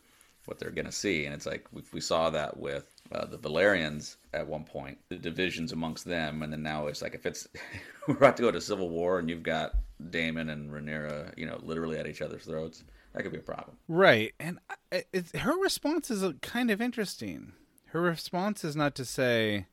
what 0.46 0.60
they're 0.60 0.70
going 0.70 0.86
to 0.86 0.92
see, 0.92 1.26
and 1.26 1.34
it's 1.34 1.48
like 1.48 1.66
we, 1.74 1.82
we 1.92 2.00
saw 2.00 2.30
that 2.30 2.58
with 2.58 2.86
uh, 3.12 3.26
the 3.26 3.38
Velaryons 3.40 4.16
at 4.36 4.48
one 4.48 4.64
point, 4.64 4.98
the 5.10 5.16
divisions 5.16 5.72
amongst 5.72 6.06
them, 6.06 6.44
and 6.44 6.52
then 6.52 6.62
now 6.62 6.88
it's 6.88 7.02
like 7.02 7.16
if 7.16 7.26
it's 7.26 7.48
we're 8.08 8.16
about 8.16 8.38
to 8.38 8.44
go 8.44 8.52
to 8.52 8.62
civil 8.62 8.90
war, 8.90 9.20
and 9.20 9.30
you've 9.30 9.44
got 9.44 9.76
Daemon 10.10 10.50
and 10.50 10.72
Rhaenyra, 10.72 11.38
you 11.38 11.46
know, 11.46 11.60
literally 11.64 11.98
at 11.98 12.08
each 12.08 12.22
other's 12.22 12.44
throats, 12.44 12.84
that 13.14 13.24
could 13.24 13.32
be 13.32 13.40
a 13.40 13.42
problem. 13.42 13.78
Right, 13.88 14.34
and 14.40 14.60
it's, 14.92 15.32
her 15.38 15.58
response 15.58 16.12
is 16.12 16.24
uh, 16.24 16.34
kind 16.42 16.70
of 16.70 16.82
interesting. 16.82 17.54
Her 17.88 18.02
response 18.02 18.64
is 18.64 18.76
not 18.76 18.94
to 18.96 19.06
say, 19.06 19.68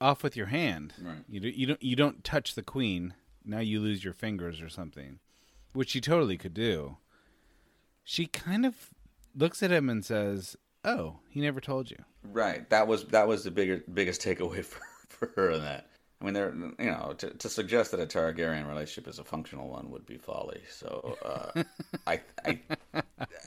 "Off 0.00 0.22
with 0.22 0.36
your 0.36 0.46
hand." 0.46 0.94
Right. 1.00 1.24
You 1.28 1.40
do, 1.40 1.48
you 1.48 1.66
don't 1.66 1.82
you 1.82 1.94
don't 1.94 2.24
touch 2.24 2.54
the 2.54 2.62
queen. 2.62 3.14
Now 3.44 3.58
you 3.58 3.80
lose 3.80 4.04
your 4.04 4.14
fingers 4.14 4.60
or 4.62 4.68
something, 4.68 5.18
which 5.72 5.90
she 5.90 6.00
totally 6.00 6.38
could 6.38 6.54
do. 6.54 6.96
She 8.04 8.26
kind 8.26 8.64
of 8.64 8.90
looks 9.34 9.62
at 9.62 9.70
him 9.70 9.88
and 9.88 10.04
says, 10.04 10.56
"Oh, 10.84 11.18
he 11.30 11.40
never 11.40 11.60
told 11.60 11.90
you." 11.90 11.98
Right. 12.24 12.68
That 12.70 12.86
was 12.86 13.04
that 13.06 13.26
was 13.28 13.44
the 13.44 13.50
bigger 13.50 13.82
biggest 13.92 14.22
takeaway 14.22 14.64
for 14.64 14.80
for 15.08 15.32
her 15.36 15.50
in 15.50 15.62
that. 15.62 15.88
I 16.20 16.24
mean, 16.24 16.34
there 16.34 16.54
you 16.78 16.86
know 16.86 17.14
to, 17.18 17.30
to 17.30 17.48
suggest 17.48 17.90
that 17.90 17.98
a 18.00 18.06
Targaryen 18.06 18.68
relationship 18.68 19.08
is 19.08 19.18
a 19.18 19.24
functional 19.24 19.68
one 19.68 19.90
would 19.90 20.06
be 20.06 20.18
folly. 20.18 20.60
So 20.70 21.18
uh, 21.24 21.62
I 22.06 22.20
I 22.44 22.60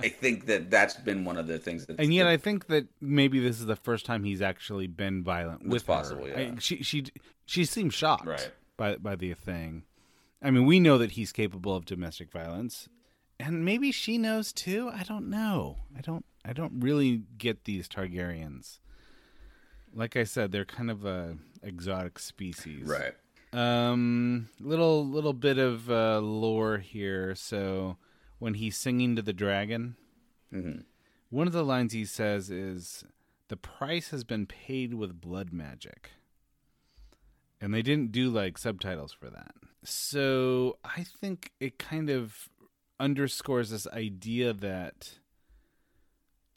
I 0.02 0.10
think 0.10 0.46
that 0.48 0.70
that's 0.70 0.96
been 0.96 1.24
one 1.24 1.38
of 1.38 1.48
the 1.48 1.58
things 1.58 1.86
that 1.86 2.00
And 2.02 2.14
yet, 2.14 2.28
I 2.28 2.36
think 2.36 2.68
that 2.68 2.88
maybe 3.00 3.40
this 3.40 3.60
is 3.62 3.66
the 3.66 3.78
first 3.78 4.06
time 4.06 4.26
he's 4.26 4.42
actually 4.42 4.88
been 4.88 5.24
violent 5.24 5.62
It's 5.62 5.70
with 5.72 5.86
possible, 5.88 6.26
her. 6.26 6.30
yeah. 6.32 6.52
I- 6.56 6.60
she 6.60 6.84
she 6.84 7.06
she 7.46 7.64
seems 7.64 7.94
shocked 7.94 8.26
Right. 8.28 8.52
by 8.76 8.98
by 8.98 9.16
the 9.16 9.34
thing. 9.36 9.84
I 10.42 10.52
mean, 10.52 10.66
we 10.66 10.82
know 10.82 10.98
that 10.98 11.12
he's 11.12 11.32
capable 11.32 11.76
of 11.78 11.86
domestic 11.86 12.30
violence, 12.30 12.90
and 13.40 13.64
maybe 13.64 13.94
she 13.94 14.18
knows 14.18 14.52
too. 14.52 14.90
I 14.94 15.04
don't 15.04 15.30
know. 15.30 15.78
I 15.98 16.02
don't. 16.02 16.26
I 16.48 16.54
don't 16.54 16.80
really 16.80 17.24
get 17.38 17.64
these 17.66 17.88
Targaryens. 17.88 18.80
Like 19.93 20.16
I 20.16 20.24
said, 20.26 20.52
they're 20.52 20.66
kind 20.66 20.91
of 20.91 21.06
a 21.06 21.38
exotic 21.64 22.20
species, 22.20 22.86
Right. 22.88 23.14
Um, 23.54 24.50
little 24.60 25.08
little 25.08 25.32
bit 25.34 25.58
of 25.58 25.89
uh, 25.89 26.20
lore 26.20 26.78
here. 26.80 27.34
So 27.36 27.98
when 28.38 28.56
he's 28.56 28.76
singing 28.76 29.16
to 29.16 29.22
the 29.22 29.32
dragon, 29.34 29.96
Mhm. 30.54 30.84
one 31.30 31.48
of 31.48 31.54
the 31.54 31.64
lines 31.64 31.93
he 31.93 32.04
says 32.04 32.52
is, 32.52 33.06
"The 33.48 33.56
price 33.58 34.10
has 34.10 34.24
been 34.26 34.46
paid 34.46 34.93
with 34.93 35.22
blood 35.22 35.54
magic," 35.54 36.12
and 37.62 37.74
they 37.74 37.82
didn't 37.82 38.12
do 38.12 38.30
like 38.30 38.58
subtitles 38.58 39.14
for 39.14 39.30
that. 39.30 39.56
So 39.84 40.78
I 40.84 41.04
think 41.04 41.54
it 41.62 41.80
kind 41.80 42.10
of 42.10 42.50
underscores 43.00 43.70
this 43.70 43.88
idea 43.88 44.52
that 44.54 45.20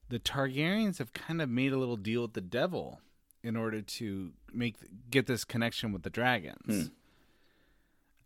the 0.08 0.18
Targaryens 0.18 0.98
have 0.98 1.12
kind 1.12 1.40
of 1.42 1.48
made 1.48 1.72
a 1.72 1.78
little 1.78 1.96
deal 1.96 2.22
with 2.22 2.32
the 2.32 2.40
devil 2.40 3.00
in 3.42 3.56
order 3.56 3.80
to 3.80 4.32
make 4.52 4.76
get 5.10 5.26
this 5.26 5.44
connection 5.44 5.92
with 5.92 6.02
the 6.02 6.10
dragons. 6.10 6.90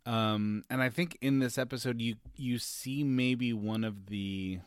Um, 0.05 0.63
and 0.69 0.81
I 0.81 0.89
think 0.89 1.17
in 1.21 1.39
this 1.39 1.57
episode 1.57 2.01
you 2.01 2.15
you 2.35 2.57
see 2.57 3.03
maybe 3.03 3.53
one 3.53 3.83
of 3.83 4.07
the 4.07 4.59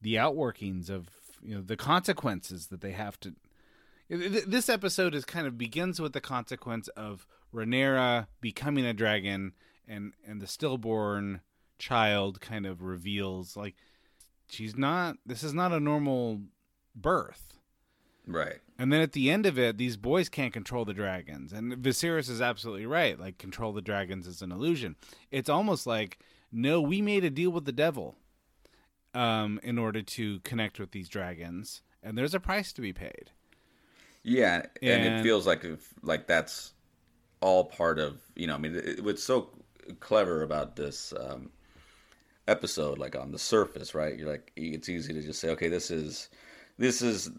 the 0.00 0.14
outworkings 0.14 0.88
of 0.88 1.08
you 1.42 1.54
know 1.54 1.62
the 1.62 1.76
consequences 1.76 2.68
that 2.68 2.80
they 2.80 2.92
have 2.92 3.18
to. 3.20 3.34
This 4.08 4.68
episode 4.68 5.14
is 5.14 5.24
kind 5.24 5.46
of 5.46 5.56
begins 5.56 6.00
with 6.00 6.12
the 6.14 6.20
consequence 6.20 6.88
of 6.88 7.26
Rhaenyra 7.54 8.26
becoming 8.40 8.84
a 8.84 8.92
dragon, 8.92 9.52
and 9.86 10.14
and 10.26 10.40
the 10.40 10.46
stillborn 10.46 11.40
child 11.78 12.40
kind 12.40 12.66
of 12.66 12.82
reveals 12.82 13.56
like 13.56 13.76
she's 14.50 14.76
not. 14.76 15.16
This 15.24 15.42
is 15.42 15.54
not 15.54 15.72
a 15.72 15.80
normal 15.80 16.40
birth. 16.94 17.54
Right. 18.26 18.58
And 18.78 18.92
then 18.92 19.00
at 19.00 19.12
the 19.12 19.30
end 19.30 19.46
of 19.46 19.58
it, 19.58 19.76
these 19.76 19.96
boys 19.96 20.28
can't 20.28 20.52
control 20.52 20.84
the 20.84 20.94
dragons. 20.94 21.52
And 21.52 21.72
Viserys 21.74 22.30
is 22.30 22.40
absolutely 22.40 22.86
right. 22.86 23.18
Like, 23.18 23.38
control 23.38 23.72
the 23.72 23.82
dragons 23.82 24.26
is 24.26 24.40
an 24.40 24.52
illusion. 24.52 24.96
It's 25.30 25.48
almost 25.48 25.86
like, 25.86 26.18
no, 26.52 26.80
we 26.80 27.02
made 27.02 27.24
a 27.24 27.30
deal 27.30 27.50
with 27.50 27.64
the 27.64 27.72
devil 27.72 28.16
um, 29.14 29.58
in 29.62 29.78
order 29.78 30.02
to 30.02 30.40
connect 30.40 30.78
with 30.78 30.92
these 30.92 31.08
dragons. 31.08 31.82
And 32.02 32.16
there's 32.16 32.34
a 32.34 32.40
price 32.40 32.72
to 32.74 32.80
be 32.80 32.92
paid. 32.92 33.30
Yeah, 34.22 34.66
and, 34.82 35.20
it 35.20 35.22
feels 35.22 35.46
like 35.46 35.64
if, 35.64 35.94
like 36.02 36.26
that's 36.26 36.74
all 37.40 37.64
part 37.64 37.98
of 37.98 38.20
you 38.36 38.46
know. 38.46 38.54
I 38.54 38.58
mean, 38.58 38.74
it, 38.74 39.02
what's 39.02 39.22
so 39.22 39.48
clever 39.98 40.42
about 40.42 40.76
this 40.76 41.14
um, 41.18 41.50
episode, 42.48 42.98
like 42.98 43.16
on 43.16 43.32
the 43.32 43.38
surface, 43.38 43.94
right? 43.94 44.16
You're 44.18 44.30
like, 44.30 44.52
it's 44.56 44.88
easy 44.88 45.12
to 45.12 45.22
just 45.22 45.40
say, 45.40 45.50
okay, 45.50 45.68
this 45.68 45.90
is 45.90 46.28
this 46.78 47.02
is 47.02 47.30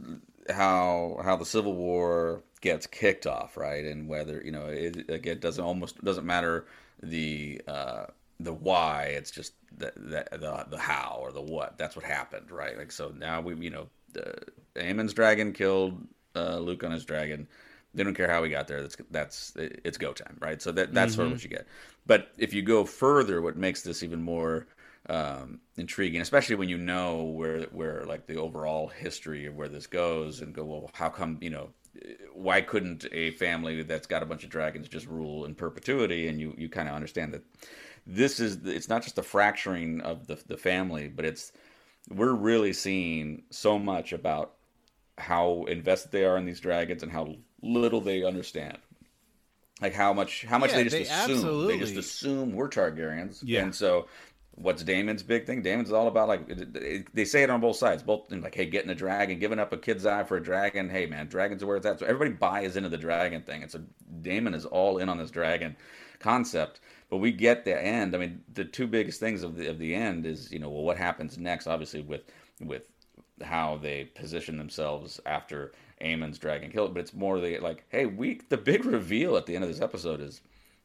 how 0.49 1.19
how 1.23 1.35
the 1.35 1.45
Civil 1.45 1.73
War 1.73 2.43
gets 2.61 2.87
kicked 2.87 3.27
off, 3.27 3.57
right? 3.57 3.85
And 3.85 4.07
whether 4.07 4.41
you 4.43 4.51
know, 4.51 4.67
it 4.67 5.09
again 5.09 5.33
it 5.33 5.41
doesn't 5.41 5.63
almost 5.63 6.03
doesn't 6.03 6.25
matter 6.25 6.65
the 7.01 7.61
uh, 7.67 8.05
the 8.39 8.53
why. 8.53 9.05
It's 9.15 9.31
just 9.31 9.53
the, 9.77 9.91
the 9.95 10.25
the 10.37 10.65
the 10.69 10.77
how 10.79 11.17
or 11.21 11.31
the 11.31 11.41
what. 11.41 11.77
That's 11.77 11.95
what 11.95 12.05
happened, 12.05 12.51
right? 12.51 12.77
Like 12.77 12.91
so 12.91 13.13
now 13.17 13.41
we 13.41 13.55
you 13.55 13.69
know, 13.69 13.87
uh, 14.17 14.31
Aemond's 14.79 15.13
dragon 15.13 15.53
killed 15.53 16.07
uh, 16.35 16.57
Luke 16.57 16.83
on 16.83 16.91
his 16.91 17.05
dragon. 17.05 17.47
They 17.93 18.03
don't 18.03 18.13
care 18.15 18.29
how 18.29 18.41
we 18.41 18.49
got 18.49 18.67
there. 18.67 18.81
That's 18.81 18.95
that's 19.11 19.53
it's 19.57 19.97
go 19.97 20.13
time, 20.13 20.37
right? 20.39 20.61
So 20.61 20.71
that 20.71 20.93
that's 20.93 21.13
sort 21.15 21.27
of 21.27 21.31
Mhm. 21.31 21.33
what 21.33 21.43
you 21.43 21.49
get. 21.49 21.67
But 22.07 22.31
if 22.37 22.53
you 22.53 22.61
go 22.61 22.85
further, 22.85 23.41
what 23.41 23.57
makes 23.57 23.81
this 23.81 24.01
even 24.03 24.21
more 24.21 24.65
um, 25.11 25.59
intriguing, 25.75 26.21
especially 26.21 26.55
when 26.55 26.69
you 26.69 26.77
know 26.77 27.23
where 27.23 27.63
where 27.63 28.05
like 28.05 28.27
the 28.27 28.37
overall 28.37 28.87
history 28.87 29.45
of 29.45 29.55
where 29.55 29.67
this 29.67 29.85
goes, 29.85 30.41
and 30.41 30.55
go, 30.55 30.63
well, 30.63 30.89
how 30.93 31.09
come 31.09 31.37
you 31.41 31.49
know? 31.49 31.69
Why 32.33 32.61
couldn't 32.61 33.05
a 33.11 33.31
family 33.31 33.83
that's 33.83 34.07
got 34.07 34.23
a 34.23 34.25
bunch 34.25 34.45
of 34.45 34.49
dragons 34.49 34.87
just 34.87 35.07
rule 35.07 35.43
in 35.43 35.53
perpetuity? 35.53 36.29
And 36.29 36.39
you 36.39 36.55
you 36.57 36.69
kind 36.69 36.87
of 36.87 36.95
understand 36.95 37.33
that 37.33 37.43
this 38.07 38.39
is 38.39 38.59
it's 38.65 38.87
not 38.87 39.03
just 39.03 39.17
the 39.17 39.23
fracturing 39.23 39.99
of 40.01 40.27
the 40.27 40.41
the 40.47 40.57
family, 40.57 41.09
but 41.09 41.25
it's 41.25 41.51
we're 42.09 42.33
really 42.33 42.71
seeing 42.71 43.43
so 43.49 43.77
much 43.77 44.13
about 44.13 44.53
how 45.17 45.65
invested 45.67 46.11
they 46.11 46.23
are 46.23 46.37
in 46.37 46.45
these 46.45 46.61
dragons 46.61 47.03
and 47.03 47.11
how 47.11 47.35
little 47.61 47.99
they 47.99 48.23
understand. 48.23 48.77
Like 49.81 49.93
how 49.93 50.13
much 50.13 50.45
how 50.45 50.59
much 50.59 50.71
Yeah, 50.71 50.77
they 50.77 50.83
just 50.83 50.95
they 50.95 51.03
assume 51.03 51.67
they 51.67 51.79
just 51.79 51.97
assume 51.97 52.53
we're 52.53 52.69
Targaryens. 52.69 53.41
Yeah. 53.43 53.63
And 53.63 53.73
so 53.73 54.07
what's 54.55 54.83
Daemon's 54.83 55.23
big 55.23 55.45
thing? 55.45 55.61
Daemon's 55.61 55.91
all 55.91 56.07
about 56.07 56.27
like 56.27 57.05
they 57.13 57.25
say 57.25 57.43
it 57.43 57.49
on 57.49 57.61
both 57.61 57.77
sides, 57.77 58.03
both 58.03 58.31
like 58.31 58.55
hey, 58.55 58.65
getting 58.65 58.91
a 58.91 58.95
dragon, 58.95 59.39
giving 59.39 59.59
up 59.59 59.73
a 59.73 59.77
kid's 59.77 60.05
eye 60.05 60.23
for 60.23 60.37
a 60.37 60.43
dragon. 60.43 60.89
Hey 60.89 61.05
man, 61.05 61.27
dragons 61.27 61.63
are 61.63 61.67
where 61.67 61.77
it's 61.77 61.85
at. 61.85 61.99
So 61.99 62.05
everybody 62.05 62.31
buys 62.31 62.75
into 62.75 62.89
the 62.89 62.97
dragon 62.97 63.41
thing, 63.41 63.63
and 63.63 63.71
so 63.71 63.81
Daemon 64.21 64.53
is 64.53 64.65
all 64.65 64.97
in 64.97 65.09
on 65.09 65.17
this 65.17 65.31
dragon 65.31 65.75
concept. 66.19 66.79
But 67.09 67.17
we 67.17 67.31
get 67.31 67.65
the 67.65 67.81
end. 67.81 68.15
I 68.15 68.19
mean, 68.19 68.41
the 68.53 68.63
two 68.63 68.87
biggest 68.87 69.19
things 69.19 69.43
of 69.43 69.55
the 69.57 69.67
of 69.67 69.79
the 69.79 69.93
end 69.95 70.25
is 70.25 70.51
you 70.51 70.59
know 70.59 70.69
well, 70.69 70.83
what 70.83 70.97
happens 70.97 71.37
next? 71.37 71.67
Obviously 71.67 72.01
with 72.01 72.21
with 72.59 72.83
how 73.43 73.77
they 73.77 74.05
position 74.05 74.57
themselves 74.57 75.19
after 75.25 75.71
Aemond's 75.99 76.37
dragon 76.37 76.71
killed. 76.71 76.93
But 76.93 77.01
it's 77.01 77.13
more 77.13 77.39
the 77.39 77.59
like, 77.59 77.85
hey, 77.89 78.05
we 78.05 78.41
the 78.49 78.57
big 78.57 78.85
reveal 78.85 79.37
at 79.37 79.45
the 79.45 79.55
end 79.55 79.63
of 79.63 79.69
this 79.69 79.81
episode 79.81 80.21
is 80.21 80.41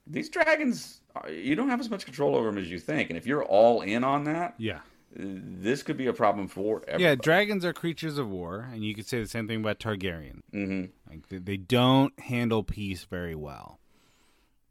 these 0.07 0.29
dragons. 0.29 1.01
You 1.29 1.55
don't 1.55 1.69
have 1.69 1.81
as 1.81 1.91
much 1.91 2.05
control 2.05 2.37
over 2.37 2.47
them 2.49 2.59
as 2.59 2.71
you 2.71 2.79
think, 2.79 3.11
and 3.11 3.17
if 3.17 3.27
you're 3.27 3.45
all 3.45 3.81
in 3.83 4.05
on 4.05 4.25
that, 4.25 4.55
Yeah. 4.59 4.81
this 5.15 5.83
could 5.83 5.97
be 5.97 6.07
a 6.07 6.13
problem 6.13 6.49
for 6.49 6.83
everybody. 6.87 7.03
Yeah, 7.05 7.15
dragons 7.15 7.65
are 7.65 7.73
creatures 7.73 8.19
of 8.19 8.29
war, 8.29 8.69
and 8.73 8.85
you 8.85 8.95
could 8.95 9.07
say 9.07 9.21
the 9.21 9.29
same 9.29 9.47
thing 9.49 9.61
about 9.61 9.79
Targaryen. 9.79 10.43
Mm-hmm. 10.53 10.85
Like 11.11 11.45
they 11.45 11.57
don't 11.57 12.19
handle 12.21 12.63
peace 12.63 13.05
very 13.05 13.35
well. 13.35 13.79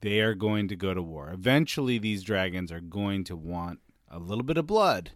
They 0.01 0.19
are 0.19 0.35
going 0.35 0.67
to 0.67 0.75
go 0.75 0.93
to 0.93 1.01
war. 1.01 1.31
Eventually, 1.33 1.97
these 1.97 2.21
dragons 2.23 2.71
are 2.71 2.81
going 2.81 3.23
to 3.25 3.35
want 3.35 3.79
a 4.09 4.19
little 4.19 4.43
bit 4.43 4.57
of 4.57 4.67
blood, 4.67 5.11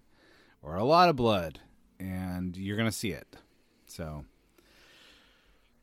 or 0.64 0.76
a 0.76 0.84
lot 0.84 1.10
of 1.10 1.16
blood, 1.16 1.60
and 2.00 2.58
you're 2.58 2.78
going 2.78 2.90
to 2.90 2.96
see 2.98 3.12
it. 3.12 3.36
So 3.86 4.26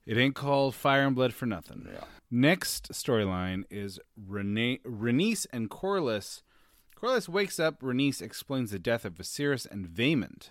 it 0.06 0.16
ain't 0.16 0.34
called 0.34 0.74
Fire 0.74 1.06
and 1.06 1.16
Blood 1.16 1.34
for 1.34 1.46
nothing. 1.46 1.88
Next 2.30 2.92
storyline 2.92 3.64
is 3.70 3.98
Rene- 4.16 4.80
Rhaenys 4.84 5.46
and 5.52 5.68
Corlys. 5.68 6.42
Corlys 6.96 7.28
wakes 7.28 7.58
up. 7.60 7.80
Rhaenys 7.80 8.22
explains 8.22 8.70
the 8.70 8.78
death 8.78 9.04
of 9.04 9.14
Viserys 9.14 9.70
and 9.70 9.86
Vaemond. 9.86 10.50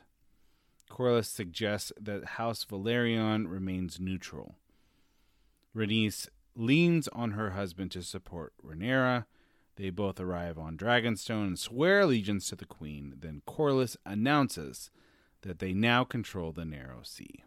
Corlys 0.89 1.26
suggests 1.26 1.91
that 1.99 2.26
House 2.26 2.66
Velaryon 2.66 3.49
remains 3.49 3.99
neutral. 3.99 4.56
Rhaenys 5.76 6.30
leans 6.56 7.08
on 7.10 7.32
her 7.32 7.51
husband 7.51 7.91
to 7.91 8.01
support 8.01 8.53
Rhaenyra. 8.64 9.26
They 9.78 9.89
both 9.89 10.20
arrive 10.20 10.58
on 10.58 10.78
Dragonstone 10.78 11.47
and 11.47 11.60
swear 11.60 12.01
allegiance 12.01 12.47
to 12.49 12.56
the 12.56 12.66
Queen. 12.66 13.16
Then 13.20 13.41
Corlys 13.45 13.97
announces 14.06 14.89
that 15.41 15.60
they 15.60 15.74
now 15.74 16.03
control 16.06 16.53
the 16.53 16.64
Narrow 16.64 17.01
Sea. 17.03 17.43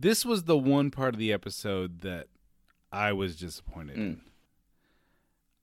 This 0.00 0.24
was 0.24 0.44
the 0.44 0.56
one 0.56 0.90
part 0.90 1.14
of 1.14 1.18
the 1.18 1.30
episode 1.30 2.00
that 2.00 2.28
I 2.90 3.12
was 3.12 3.36
disappointed 3.36 3.96
in. 3.96 4.16
Mm. 4.16 4.20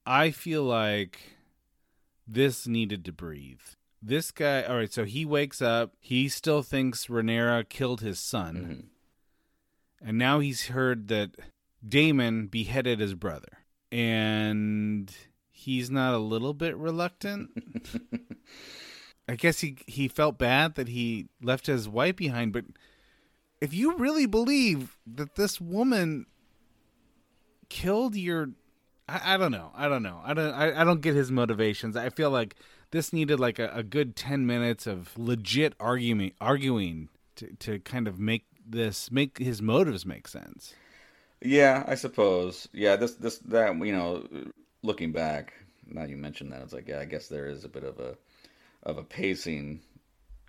I 0.06 0.30
feel 0.30 0.62
like 0.64 1.20
this 2.28 2.68
needed 2.68 3.04
to 3.06 3.12
breathe. 3.12 3.62
This 4.00 4.30
guy, 4.30 4.62
all 4.62 4.76
right, 4.76 4.94
so 4.94 5.06
he 5.06 5.26
wakes 5.26 5.60
up. 5.60 5.94
He 6.00 6.30
still 6.30 6.62
thinks 6.62 7.08
Rhaenyra 7.08 7.68
killed 7.68 8.02
his 8.02 8.20
son. 8.20 8.56
Mm-hmm. 8.56 10.08
And 10.08 10.18
now 10.20 10.40
he's 10.40 10.68
heard 10.68 11.08
that 11.08 11.32
Daemon 11.86 12.46
beheaded 12.46 13.00
his 13.00 13.16
brother. 13.16 13.66
And 13.92 15.12
he's 15.50 15.90
not 15.90 16.14
a 16.14 16.20
little 16.20 16.54
bit 16.54 16.78
reluctant. 16.78 17.50
I 19.28 19.36
guess 19.36 19.62
he 19.62 19.78
he 19.88 20.08
felt 20.08 20.38
bad 20.38 20.76
that 20.76 20.90
he 20.90 21.28
left 21.42 21.66
his 21.66 21.90
wife 21.90 22.16
behind, 22.16 22.54
but 22.54 22.66
if 23.62 23.74
you 23.74 23.98
really 23.98 24.26
believe 24.26 24.98
that 25.06 25.36
this 25.36 25.60
woman 25.60 26.26
killed 27.70 28.16
your 28.16 28.50
I, 29.10 29.36
I 29.36 29.38
don't 29.38 29.52
know. 29.52 29.72
I 29.76 29.88
don't 29.88 30.04
know. 30.04 30.22
I 30.24 30.34
don't 30.34 30.54
I, 30.54 30.82
I 30.82 30.84
don't 30.84 31.02
get 31.02 31.16
his 31.16 31.32
motivations. 31.32 31.96
I 31.96 32.10
feel 32.10 32.30
like 32.30 32.56
this 32.92 33.14
needed 33.14 33.40
like 33.40 33.60
a, 33.60 33.70
a 33.74 33.84
good 33.84 34.16
ten 34.16 34.46
minutes 34.46 34.88
of 34.88 35.18
legit 35.18 35.74
argument 35.80 36.34
arguing 36.40 37.10
to, 37.36 37.54
to 37.60 37.80
kind 37.80 38.08
of 38.08 38.20
make 38.20 38.46
this 38.66 39.12
make 39.12 39.38
his 39.38 39.62
motives 39.62 40.06
make 40.06 40.28
sense. 40.28 40.74
Yeah, 41.42 41.84
I 41.88 41.96
suppose. 41.96 42.68
Yeah, 42.74 42.96
this 42.96 43.14
this 43.16 43.38
that 43.40 43.76
you 43.86 43.94
know, 43.94 44.26
looking 44.84 45.12
back, 45.12 45.54
now 45.86 46.04
you 46.04 46.18
mentioned 46.18 46.52
that, 46.52 46.62
it's 46.62 46.74
like 46.74 46.88
yeah, 46.88 47.00
I 47.00 47.06
guess 47.06 47.28
there 47.28 47.48
is 47.48 47.64
a 47.64 47.70
bit 47.70 47.84
of 47.84 48.00
a 48.00 48.16
of 48.84 48.98
a 48.98 49.04
pacing 49.04 49.82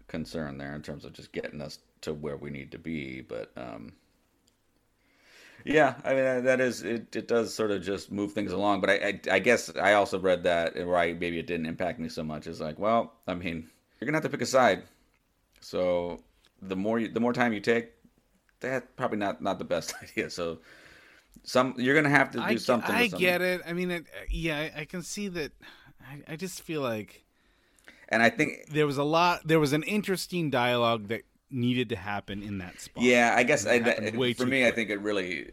concern 0.06 0.56
there 0.56 0.74
in 0.74 0.82
terms 0.82 1.04
of 1.04 1.12
just 1.12 1.32
getting 1.32 1.60
us 1.60 1.78
to 2.02 2.12
where 2.14 2.36
we 2.36 2.50
need 2.50 2.72
to 2.72 2.78
be, 2.78 3.20
but 3.20 3.50
um 3.56 3.92
yeah, 5.64 5.94
I 6.04 6.14
mean 6.14 6.44
that 6.44 6.60
is 6.60 6.82
it. 6.82 7.14
It 7.14 7.28
does 7.28 7.52
sort 7.52 7.70
of 7.70 7.82
just 7.82 8.12
move 8.12 8.32
things 8.32 8.52
along, 8.52 8.80
but 8.80 8.90
I, 8.90 8.94
I, 8.94 9.20
I 9.32 9.38
guess 9.38 9.74
I 9.76 9.94
also 9.94 10.18
read 10.18 10.44
that 10.44 10.74
where 10.74 10.96
I 10.96 11.12
maybe 11.12 11.38
it 11.38 11.46
didn't 11.46 11.66
impact 11.66 11.98
me 11.98 12.08
so 12.08 12.22
much. 12.22 12.46
Is 12.46 12.60
like, 12.60 12.78
well, 12.78 13.12
I 13.26 13.34
mean, 13.34 13.68
you're 14.00 14.06
gonna 14.06 14.16
have 14.16 14.22
to 14.24 14.30
pick 14.30 14.40
a 14.40 14.46
side. 14.46 14.84
So 15.60 16.22
the 16.62 16.76
more 16.76 16.98
you, 16.98 17.08
the 17.08 17.20
more 17.20 17.32
time 17.32 17.52
you 17.52 17.60
take, 17.60 17.90
that's 18.60 18.86
probably 18.96 19.18
not 19.18 19.42
not 19.42 19.58
the 19.58 19.64
best 19.64 19.94
idea. 20.02 20.30
So 20.30 20.58
some 21.42 21.74
you're 21.76 21.94
gonna 21.94 22.08
have 22.08 22.30
to 22.32 22.38
do 22.38 22.44
I, 22.44 22.56
something. 22.56 22.94
I 22.94 23.08
something. 23.08 23.20
get 23.20 23.42
it. 23.42 23.60
I 23.66 23.72
mean, 23.72 23.90
it, 23.90 24.06
yeah, 24.30 24.70
I, 24.74 24.80
I 24.80 24.84
can 24.84 25.02
see 25.02 25.28
that. 25.28 25.52
I, 26.00 26.32
I 26.32 26.36
just 26.36 26.62
feel 26.62 26.80
like, 26.80 27.24
and 28.08 28.22
I 28.22 28.30
think 28.30 28.70
there 28.70 28.86
was 28.86 28.96
a 28.96 29.04
lot. 29.04 29.46
There 29.46 29.60
was 29.60 29.72
an 29.72 29.82
interesting 29.82 30.50
dialogue 30.50 31.08
that 31.08 31.22
needed 31.50 31.88
to 31.90 31.96
happen 31.96 32.42
in 32.42 32.58
that 32.58 32.80
spot. 32.80 33.04
Yeah, 33.04 33.34
I 33.36 33.42
guess 33.42 33.66
I, 33.66 33.78
that- 33.80 34.14
for 34.36 34.46
me, 34.46 34.66
I 34.66 34.70
think 34.70 34.90
it 34.90 35.00
really. 35.00 35.52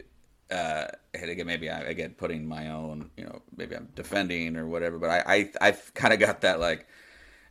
Uh, 0.50 0.86
and 1.12 1.28
again, 1.28 1.46
maybe 1.46 1.68
I 1.68 1.80
again 1.80 2.14
putting 2.16 2.46
my 2.46 2.70
own, 2.70 3.10
you 3.16 3.24
know, 3.24 3.42
maybe 3.56 3.74
I'm 3.74 3.88
defending 3.96 4.56
or 4.56 4.66
whatever, 4.68 4.96
but 4.98 5.10
I, 5.10 5.22
I 5.26 5.50
I've 5.68 5.92
kind 5.94 6.14
of 6.14 6.20
got 6.20 6.42
that 6.42 6.60
like, 6.60 6.86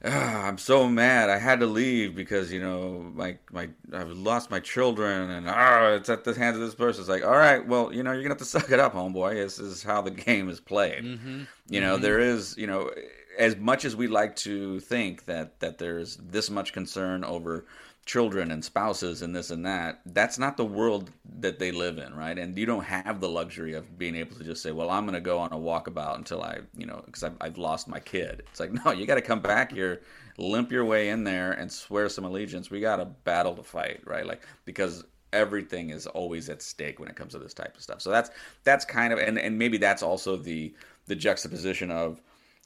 ah, 0.06 0.46
I'm 0.48 0.58
so 0.58 0.88
mad. 0.88 1.30
I 1.30 1.38
had 1.38 1.60
to 1.60 1.66
leave 1.66 2.16
because 2.16 2.54
you 2.54 2.62
know 2.62 3.12
my 3.14 3.38
my 3.52 3.68
I've 3.92 4.12
lost 4.12 4.50
my 4.50 4.62
children 4.62 5.30
and 5.30 5.50
ah, 5.50 5.90
it's 5.90 6.08
at 6.08 6.24
the 6.24 6.34
hands 6.34 6.56
of 6.56 6.62
this 6.64 6.74
person. 6.76 7.02
It's 7.02 7.10
like, 7.10 7.26
all 7.26 7.36
right, 7.36 7.68
well, 7.68 7.94
you 7.94 8.02
know, 8.02 8.14
you're 8.14 8.22
gonna 8.22 8.36
have 8.36 8.40
to 8.40 8.46
suck 8.60 8.72
it 8.72 8.80
up, 8.80 8.94
homeboy. 8.94 9.34
This 9.34 9.60
is 9.60 9.84
how 9.84 10.02
the 10.02 10.12
game 10.12 10.50
is 10.50 10.62
played. 10.62 11.04
Mhm. 11.04 11.48
You 11.70 11.82
know, 11.82 11.98
Mhm. 11.98 12.02
there 12.02 12.20
is, 12.20 12.56
you 12.58 12.68
know, 12.68 12.92
as 13.38 13.58
much 13.58 13.84
as 13.84 13.94
we 13.94 14.08
like 14.08 14.38
to 14.38 14.80
think 14.80 15.26
that 15.26 15.60
that 15.60 15.80
there's 15.80 16.16
this 16.18 16.50
much 16.50 16.72
concern 16.72 17.26
over 17.26 17.66
children 18.06 18.52
and 18.52 18.64
spouses 18.64 19.24
and 19.24 19.36
this 19.36 19.50
and 19.50 19.66
that, 19.66 20.00
that's 20.06 20.38
not 20.38 20.58
the 20.58 20.66
world 20.66 21.10
that 21.40 21.58
they 21.58 21.72
live 21.72 21.98
in, 21.98 22.14
right? 22.14 22.38
And 22.38 22.58
you 22.58 22.66
don't 22.66 22.84
have 22.84 23.20
the 23.20 23.30
luxury 23.30 23.74
of 23.74 23.98
being 23.98 24.16
able 24.16 24.36
to 24.38 24.44
just 24.44 24.62
say, 24.62 24.72
"Well, 24.72 24.92
I'm 24.92 25.06
going 25.06 25.16
to 25.16 25.22
go 25.22 25.40
on 25.40 25.52
a 25.52 25.58
walkabout 25.58 26.16
until 26.16 26.44
I, 26.44 26.60
you 26.78 26.86
know, 26.86 27.02
because 27.06 27.24
I've, 27.24 27.36
I've 27.42 27.58
lost 27.58 27.88
my 27.88 28.00
kid." 28.00 28.44
It's 28.52 28.60
like, 28.60 28.72
no, 28.86 28.92
you 28.92 29.06
got 29.06 29.16
to 29.16 29.22
come 29.22 29.40
back 29.40 29.72
here, 29.72 30.02
limp 30.38 30.72
your 30.72 30.86
way 30.86 31.10
in 31.10 31.24
there, 31.24 31.54
and 31.54 31.72
swear 31.72 32.08
some 32.10 32.26
allegiance. 32.26 32.70
We 32.70 32.80
got 32.80 33.00
a 33.00 33.06
battle 33.06 33.56
to 33.56 33.64
fight, 33.64 34.02
right? 34.06 34.26
Like 34.26 34.44
because 34.66 35.04
everything 35.34 35.90
is 35.90 36.08
always 36.08 36.48
at 36.50 36.62
stake 36.62 37.00
when 37.00 37.10
it 37.10 37.16
comes 37.16 37.34
to 37.34 37.40
this 37.40 37.54
type 37.54 37.76
of 37.76 37.82
stuff. 37.82 38.02
So 38.02 38.12
that's 38.12 38.30
that's 38.64 38.86
kind 38.86 39.14
of 39.14 39.20
and 39.20 39.40
and 39.40 39.58
maybe 39.58 39.78
that's 39.78 40.04
also 40.04 40.38
the 40.38 40.74
the 41.08 41.16
juxtaposition 41.16 41.92
of 41.92 42.22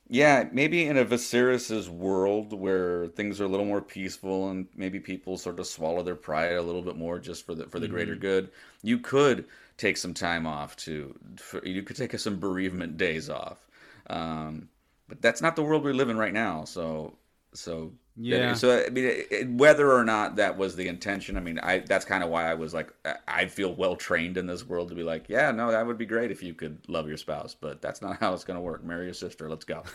yeah, 0.10 0.50
maybe 0.52 0.86
in 0.88 0.98
a 0.98 1.06
Viserys's 1.06 1.90
world 1.90 2.52
where 2.54 3.08
things 3.10 3.40
are 3.40 3.46
a 3.46 3.48
little 3.48 3.66
more 3.66 3.82
peaceful 3.82 4.50
and 4.50 4.68
maybe 4.76 5.00
people 5.00 5.38
sort 5.38 5.60
of 5.60 5.68
swallow 5.68 6.02
their 6.04 6.16
pride 6.16 6.54
a 6.54 6.62
little 6.62 6.82
bit 6.82 6.96
more 6.98 7.20
just 7.20 7.46
for 7.46 7.54
the 7.56 7.66
for 7.68 7.80
the 7.80 7.88
greater 7.88 8.16
Mhm. 8.16 8.16
good, 8.16 8.50
you 8.82 8.98
could 9.00 9.46
take 9.78 9.98
some 9.98 10.14
time 10.14 10.48
off 10.48 10.76
to 10.78 11.16
for, 11.38 11.64
you 11.66 11.84
could 11.84 11.96
take 11.96 12.18
some 12.20 12.40
bereavement 12.40 12.98
days 12.98 13.30
off. 13.30 13.68
Um, 14.10 14.70
but 15.08 15.22
that's 15.22 15.42
not 15.42 15.56
the 15.56 15.64
world 15.64 15.84
we 15.84 15.94
live 15.94 16.10
in 16.10 16.18
right 16.18 16.34
now. 16.34 16.66
So 16.66 17.18
so 17.54 17.94
Yeah. 18.22 18.54
So 18.54 18.84
I 18.86 18.90
mean, 18.90 19.06
it, 19.06 19.28
it- 19.32 19.50
whether 19.50 19.92
or 19.94 20.04
not 20.04 20.36
that 20.36 20.58
was 20.58 20.76
the 20.76 20.88
intention, 20.90 21.38
I 21.38 21.40
mean, 21.40 21.58
I 21.60 21.80
that's 21.80 22.04
kind 22.04 22.22
of 22.24 22.30
why 22.30 22.50
I 22.52 22.54
was 22.54 22.74
like, 22.74 22.92
I- 23.06 23.16
I 23.28 23.46
feel 23.46 23.74
well 23.74 23.96
trained 23.96 24.36
in 24.38 24.46
this 24.46 24.68
world 24.68 24.90
to 24.90 24.96
be 24.96 25.04
like, 25.04 25.30
yeah, 25.30 25.52
no, 25.52 25.72
that 25.72 25.88
would 25.88 25.98
be 25.98 26.06
great 26.06 26.30
if 26.30 26.44
you 26.44 26.54
could 26.54 26.78
love 26.90 27.08
your 27.08 27.18
spouse, 27.18 27.56
but 27.60 27.82
that's 27.82 28.02
not 28.02 28.18
how 28.20 28.34
it's 28.34 28.44
going 28.44 28.58
to 28.58 28.62
work. 28.62 28.84
Marry 28.84 29.06
your 29.06 29.14
sister. 29.14 29.50
Let's 29.50 29.64
go. 29.66 29.84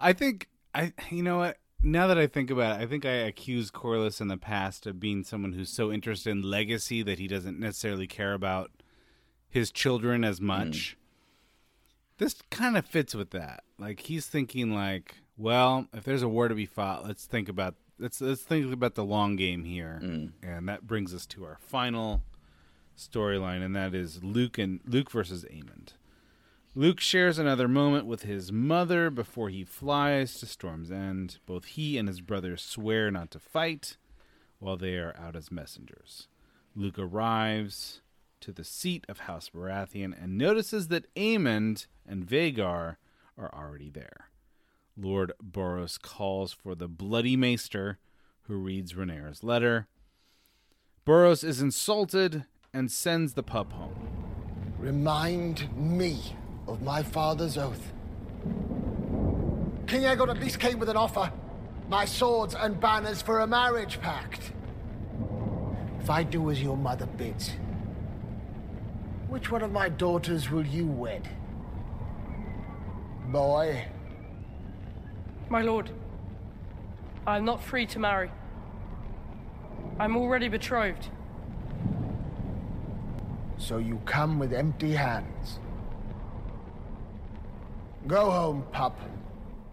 I 0.00 0.12
think 0.12 0.48
I 0.74 0.92
you 1.10 1.22
know 1.22 1.38
what 1.38 1.58
now 1.82 2.06
that 2.06 2.18
I 2.18 2.26
think 2.26 2.50
about 2.50 2.80
it, 2.80 2.82
I 2.82 2.86
think 2.86 3.04
I 3.04 3.10
accused 3.10 3.72
Corlys 3.72 4.20
in 4.20 4.28
the 4.28 4.36
past 4.36 4.86
of 4.86 5.00
being 5.00 5.24
someone 5.24 5.52
who's 5.52 5.70
so 5.70 5.90
interested 5.90 6.30
in 6.30 6.42
legacy 6.42 7.02
that 7.02 7.18
he 7.18 7.26
doesn't 7.26 7.58
necessarily 7.58 8.06
care 8.06 8.34
about 8.34 8.70
his 9.48 9.70
children 9.72 10.22
as 10.24 10.40
much. 10.40 10.96
Mm. 10.96 11.01
This 12.22 12.36
kind 12.50 12.76
of 12.76 12.86
fits 12.86 13.16
with 13.16 13.30
that. 13.30 13.64
Like 13.80 13.98
he's 13.98 14.28
thinking 14.28 14.72
like, 14.72 15.16
well, 15.36 15.88
if 15.92 16.04
there's 16.04 16.22
a 16.22 16.28
war 16.28 16.46
to 16.46 16.54
be 16.54 16.66
fought, 16.66 17.04
let's 17.04 17.26
think 17.26 17.48
about 17.48 17.74
let's 17.98 18.20
let's 18.20 18.42
think 18.42 18.72
about 18.72 18.94
the 18.94 19.04
long 19.04 19.34
game 19.34 19.64
here. 19.64 19.98
Mm. 20.00 20.32
And 20.40 20.68
that 20.68 20.86
brings 20.86 21.12
us 21.12 21.26
to 21.26 21.44
our 21.44 21.58
final 21.60 22.22
storyline 22.96 23.64
and 23.64 23.74
that 23.74 23.92
is 23.92 24.22
Luke 24.22 24.56
and 24.56 24.78
Luke 24.86 25.10
versus 25.10 25.44
Aemond. 25.46 25.94
Luke 26.76 27.00
shares 27.00 27.40
another 27.40 27.66
moment 27.66 28.06
with 28.06 28.22
his 28.22 28.52
mother 28.52 29.10
before 29.10 29.48
he 29.48 29.64
flies 29.64 30.38
to 30.38 30.46
Storm's 30.46 30.92
End. 30.92 31.38
Both 31.44 31.64
he 31.64 31.98
and 31.98 32.06
his 32.06 32.20
brother 32.20 32.56
swear 32.56 33.10
not 33.10 33.32
to 33.32 33.40
fight 33.40 33.96
while 34.60 34.76
they 34.76 34.94
are 34.94 35.16
out 35.18 35.34
as 35.34 35.50
messengers. 35.50 36.28
Luke 36.76 37.00
arrives 37.00 38.01
to 38.42 38.52
the 38.52 38.64
seat 38.64 39.06
of 39.08 39.20
House 39.20 39.50
Baratheon 39.54 40.12
and 40.20 40.36
notices 40.36 40.88
that 40.88 41.12
Aemond 41.14 41.86
and 42.06 42.26
Vhagar 42.26 42.96
are 43.38 43.54
already 43.54 43.88
there. 43.88 44.28
Lord 44.96 45.32
Borros 45.42 46.00
calls 46.00 46.52
for 46.52 46.74
the 46.74 46.88
Bloody 46.88 47.36
Maester, 47.36 47.98
who 48.42 48.56
reads 48.56 48.92
Rhaenyra's 48.92 49.42
letter. 49.42 49.86
Borros 51.06 51.42
is 51.42 51.60
insulted 51.60 52.44
and 52.74 52.90
sends 52.90 53.34
the 53.34 53.42
pup 53.42 53.72
home. 53.72 53.94
Remind 54.78 55.74
me 55.76 56.36
of 56.66 56.82
my 56.82 57.02
father's 57.02 57.56
oath. 57.56 57.92
King 59.86 60.02
Aegon 60.02 60.28
at 60.28 60.40
least 60.40 60.58
came 60.58 60.78
with 60.78 60.88
an 60.88 60.96
offer. 60.96 61.32
My 61.88 62.04
swords 62.04 62.54
and 62.54 62.80
banners 62.80 63.22
for 63.22 63.40
a 63.40 63.46
marriage 63.46 64.00
pact. 64.00 64.52
If 66.00 66.10
I 66.10 66.22
do 66.22 66.50
as 66.50 66.60
your 66.62 66.76
mother 66.76 67.06
bids, 67.06 67.52
which 69.32 69.50
one 69.50 69.62
of 69.62 69.72
my 69.72 69.88
daughters 69.88 70.50
will 70.50 70.66
you 70.66 70.86
wed? 70.86 71.26
Boy, 73.28 73.82
My 75.48 75.62
lord, 75.62 75.88
I 77.26 77.38
am 77.38 77.46
not 77.46 77.62
free 77.62 77.86
to 77.86 77.98
marry. 77.98 78.30
I'm 79.98 80.18
already 80.18 80.48
betrothed. 80.48 81.08
so 83.56 83.78
you 83.78 84.02
come 84.04 84.38
with 84.38 84.52
empty 84.52 84.92
hands. 84.92 85.60
Go 88.06 88.30
home, 88.30 88.66
pup. 88.70 88.98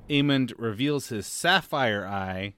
Aemond 0.10 0.54
reveals 0.58 1.10
his 1.10 1.28
sapphire 1.28 2.08
eye 2.08 2.54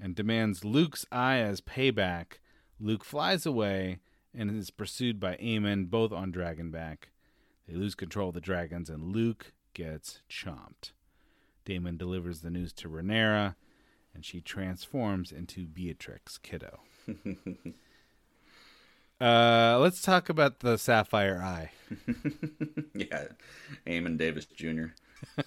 and 0.00 0.14
demands 0.14 0.64
Luke's 0.64 1.04
eye 1.12 1.40
as 1.40 1.60
payback. 1.60 2.38
Luke 2.80 3.04
flies 3.04 3.44
away 3.44 3.98
and 4.36 4.50
is 4.56 4.70
pursued 4.70 5.18
by 5.20 5.36
Aemond, 5.36 5.90
both 5.90 6.12
on 6.12 6.32
Dragonback. 6.32 7.10
They 7.66 7.74
lose 7.74 7.94
control 7.94 8.28
of 8.28 8.34
the 8.34 8.40
dragons, 8.40 8.88
and 8.88 9.14
Luke 9.14 9.52
gets 9.74 10.20
chomped. 10.30 10.92
Daemon 11.64 11.98
delivers 11.98 12.40
the 12.40 12.50
news 12.50 12.72
to 12.74 12.88
Rhaenyra, 12.88 13.54
and 14.14 14.24
she 14.24 14.40
transforms 14.40 15.30
into 15.30 15.66
Beatrix 15.66 16.38
Kiddo. 16.38 16.80
uh, 19.20 19.78
let's 19.78 20.00
talk 20.00 20.30
about 20.30 20.60
the 20.60 20.78
sapphire 20.78 21.42
eye. 21.42 21.70
yeah, 22.94 23.26
Eamon 23.86 24.16
Davis 24.16 24.46
Jr. 24.46 24.86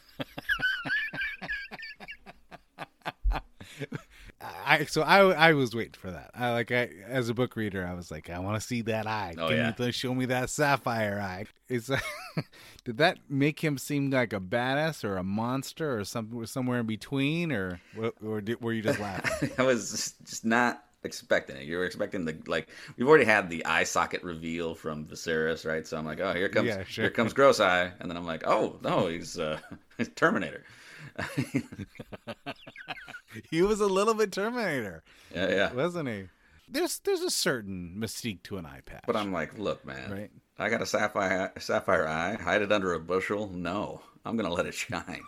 I 4.65 4.85
so 4.85 5.01
I 5.01 5.49
I 5.49 5.53
was 5.53 5.75
waiting 5.75 5.93
for 5.93 6.11
that. 6.11 6.31
I 6.33 6.51
like 6.51 6.71
I 6.71 6.89
as 7.07 7.29
a 7.29 7.33
book 7.33 7.55
reader, 7.55 7.85
I 7.85 7.93
was 7.93 8.09
like, 8.11 8.29
I 8.29 8.39
want 8.39 8.59
to 8.59 8.65
see 8.65 8.81
that 8.83 9.05
eye. 9.07 9.35
Oh, 9.37 9.49
Can 9.49 9.57
yeah. 9.57 9.73
you 9.85 9.91
show 9.91 10.13
me 10.15 10.25
that 10.25 10.49
sapphire 10.49 11.19
eye? 11.19 11.45
Is 11.69 11.91
did 12.85 12.97
that 12.97 13.17
make 13.29 13.59
him 13.63 13.77
seem 13.77 14.09
like 14.09 14.33
a 14.33 14.39
badass 14.39 15.03
or 15.03 15.17
a 15.17 15.23
monster 15.23 15.97
or 15.97 16.03
something 16.03 16.45
somewhere 16.45 16.79
in 16.79 16.85
between, 16.85 17.51
or 17.51 17.79
or 18.23 18.41
did, 18.41 18.61
were 18.61 18.73
you 18.73 18.81
just 18.81 18.99
laughing? 18.99 19.51
I 19.57 19.63
was 19.63 19.91
just- 19.91 20.25
just 20.25 20.45
not 20.45 20.83
expecting 21.03 21.57
it. 21.57 21.63
You 21.63 21.77
were 21.77 21.85
expecting 21.85 22.25
the 22.25 22.37
like 22.47 22.69
we've 22.97 23.07
already 23.07 23.25
had 23.25 23.49
the 23.49 23.65
eye 23.65 23.83
socket 23.83 24.23
reveal 24.23 24.75
from 24.75 25.05
Viserys, 25.05 25.65
right? 25.65 25.85
So 25.87 25.97
I'm 25.97 26.05
like, 26.05 26.19
oh, 26.19 26.33
here 26.33 26.47
comes 26.49 26.67
Yeah, 26.67 26.83
sure. 26.83 27.03
here 27.05 27.11
comes 27.11 27.33
Gross 27.33 27.59
Eye, 27.59 27.91
and 27.99 28.09
then 28.09 28.17
I'm 28.17 28.25
like, 28.25 28.45
oh 28.47 28.77
no, 28.83 29.07
he's 29.07 29.37
uh, 29.39 29.59
he's 29.97 30.09
Terminator. 30.09 30.63
he 33.49 33.61
was 33.61 33.79
a 33.81 33.87
little 33.87 34.13
bit 34.13 34.31
Terminator, 34.31 35.03
Yeah, 35.33 35.49
yeah. 35.49 35.73
wasn't 35.73 36.09
he? 36.09 36.23
There's 36.69 36.99
there's 36.99 37.21
a 37.21 37.29
certain 37.31 37.95
mystique 37.99 38.43
to 38.43 38.57
an 38.57 38.65
eye 38.65 38.81
patch. 38.85 39.03
But 39.05 39.15
I'm 39.17 39.31
like, 39.33 39.57
look, 39.59 39.85
man, 39.85 40.11
Right. 40.11 40.31
I 40.59 40.69
got 40.69 40.81
a 40.81 40.85
sapphire 40.85 41.51
sapphire 41.59 42.07
eye. 42.07 42.35
Hide 42.41 42.61
it 42.61 42.71
under 42.71 42.93
a 42.93 42.99
bushel? 42.99 43.49
No, 43.53 44.01
I'm 44.25 44.37
gonna 44.37 44.53
let 44.53 44.65
it 44.65 44.73
shine. 44.73 45.21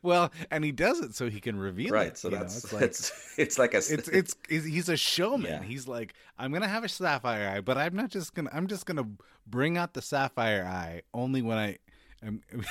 Well, 0.00 0.30
and 0.50 0.64
he 0.64 0.70
does 0.70 1.00
it 1.00 1.14
so 1.16 1.28
he 1.28 1.40
can 1.40 1.56
reveal 1.58 1.90
Right, 1.92 2.02
it. 2.02 2.08
Right, 2.10 2.18
so 2.18 2.28
you 2.28 2.34
know? 2.36 2.38
that's- 2.42 2.62
it's 2.64 2.72
like, 2.72 2.82
it's- 2.82 3.34
it's 3.36 3.58
like 3.58 3.74
a- 3.74 3.78
it's 3.78 3.90
it's, 4.08 4.36
it's 4.48 4.64
he's 4.66 4.88
a 4.88 4.96
showman. 4.96 5.50
Yeah. 5.50 5.62
He's 5.62 5.88
like, 5.88 6.14
I'm 6.38 6.52
gonna 6.52 6.68
have 6.68 6.84
a 6.84 6.88
sapphire 6.88 7.48
eye, 7.48 7.60
but 7.60 7.76
I'm 7.76 7.94
not 7.96 8.10
just 8.10 8.32
gonna 8.34 8.50
I'm 8.52 8.68
just 8.68 8.86
gonna 8.86 9.08
bring 9.46 9.76
out 9.76 9.92
the 9.94 10.02
sapphire 10.02 10.64
eye 10.64 11.02
only 11.12 11.42
when 11.42 11.58
I 11.58 11.78
am 12.24 12.42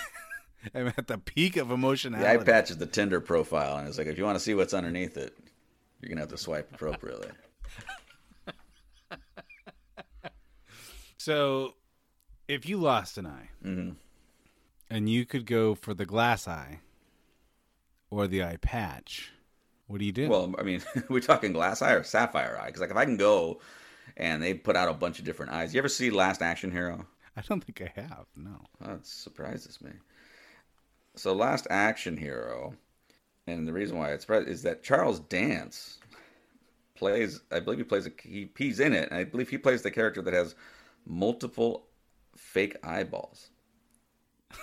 am 0.76 0.88
at 0.98 1.08
the 1.08 1.18
peak 1.18 1.58
of 1.58 1.72
emotion. 1.72 2.14
The 2.14 2.30
eye 2.30 2.38
patch 2.38 2.70
is 2.72 2.78
the 2.78 2.86
Tinder 2.86 3.20
profile, 3.22 3.78
and 3.78 3.88
it's 3.88 3.98
like 3.98 4.08
if 4.08 4.18
you 4.18 4.24
want 4.24 4.36
to 4.38 4.44
see 4.44 4.54
what's 4.54 4.74
underneath 4.74 5.18
it, 5.18 5.36
you're 6.02 6.10
gonna 6.10 6.22
have 6.22 6.30
to 6.30 6.38
swipe 6.38 6.72
appropriately. 6.74 7.30
So, 11.18 11.76
if 12.48 12.68
you 12.68 12.78
lost 12.78 13.18
an 13.20 13.28
eye, 13.28 13.50
Mhm. 13.64 13.96
and 14.90 15.08
you 15.08 15.24
could 15.26 15.46
go 15.46 15.76
for 15.76 15.94
the 15.94 16.06
glass 16.06 16.48
eye 16.48 16.80
or 18.10 18.28
the 18.28 18.44
eye 18.44 18.58
patch, 18.58 19.32
what 19.86 20.00
do 20.00 20.06
you 20.06 20.12
do? 20.12 20.28
Well, 20.30 20.56
I 20.58 20.64
mean, 20.64 20.82
we're 21.10 21.20
talking 21.22 21.54
glass 21.54 21.84
eye 21.84 21.92
or 21.94 22.02
sapphire 22.04 22.58
eye. 22.60 22.68
Because 22.68 22.82
like 22.82 22.90
if 22.90 22.98
I 22.98 23.06
can 23.06 23.18
go, 23.18 23.62
and 24.18 24.42
they 24.42 24.56
put 24.56 24.76
out 24.76 24.90
a 24.90 24.94
bunch 24.94 25.20
of 25.20 25.26
different 25.26 25.52
eyes. 25.52 25.76
You 25.76 25.80
ever 25.80 25.88
see 25.90 26.10
Last 26.10 26.42
Action 26.42 26.72
Hero? 26.72 27.06
I 27.38 27.42
don't 27.42 27.64
think 27.64 27.82
I 27.82 28.02
have. 28.02 28.26
No. 28.36 28.66
That 28.82 29.06
surprises 29.06 29.80
me. 29.80 29.92
So 31.16 31.34
Last 31.34 31.68
Action 31.70 32.18
Hero, 32.18 32.76
and 33.48 33.68
the 33.68 33.74
reason 33.74 33.98
why 33.98 34.12
it's 34.12 34.24
surprised 34.24 34.48
is 34.48 34.62
that 34.64 34.84
Charles 34.84 35.20
Dance 35.20 36.00
plays. 36.96 37.42
I 37.52 37.60
believe 37.60 37.80
he 37.80 37.84
plays 37.84 38.08
a 38.08 38.12
he, 38.24 38.50
he's 38.58 38.80
in 38.80 38.94
it. 38.94 39.10
And 39.10 39.20
I 39.20 39.24
believe 39.26 39.50
he 39.50 39.58
plays 39.58 39.82
the 39.82 39.92
character 39.92 40.22
that 40.22 40.34
has 40.34 40.56
multiple 41.06 41.88
fake 42.36 42.78
eyeballs. 42.84 43.50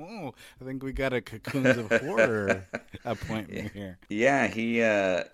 Oh, 0.00 0.34
I 0.60 0.64
think 0.64 0.82
we 0.82 0.92
got 0.92 1.12
a 1.12 1.20
cocoons 1.20 1.76
of 1.76 1.90
horror 1.90 2.66
appointment 3.04 3.72
here. 3.72 3.98
Yeah, 4.08 4.48
he 4.48 4.82
uh 4.82 5.24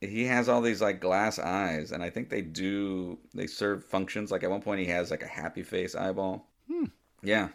he 0.00 0.24
has 0.24 0.48
all 0.48 0.60
these 0.60 0.80
like 0.82 1.00
glass 1.00 1.38
eyes 1.38 1.92
and 1.92 2.02
I 2.02 2.10
think 2.10 2.28
they 2.30 2.42
do 2.42 3.18
they 3.34 3.46
serve 3.46 3.84
functions 3.84 4.30
like 4.30 4.44
at 4.44 4.50
one 4.50 4.62
point 4.62 4.80
he 4.80 4.86
has 4.86 5.10
like 5.10 5.22
a 5.22 5.26
happy 5.26 5.62
face 5.62 5.94
eyeball. 5.94 6.46
Hmm. 6.70 6.86
Yeah. 7.22 7.48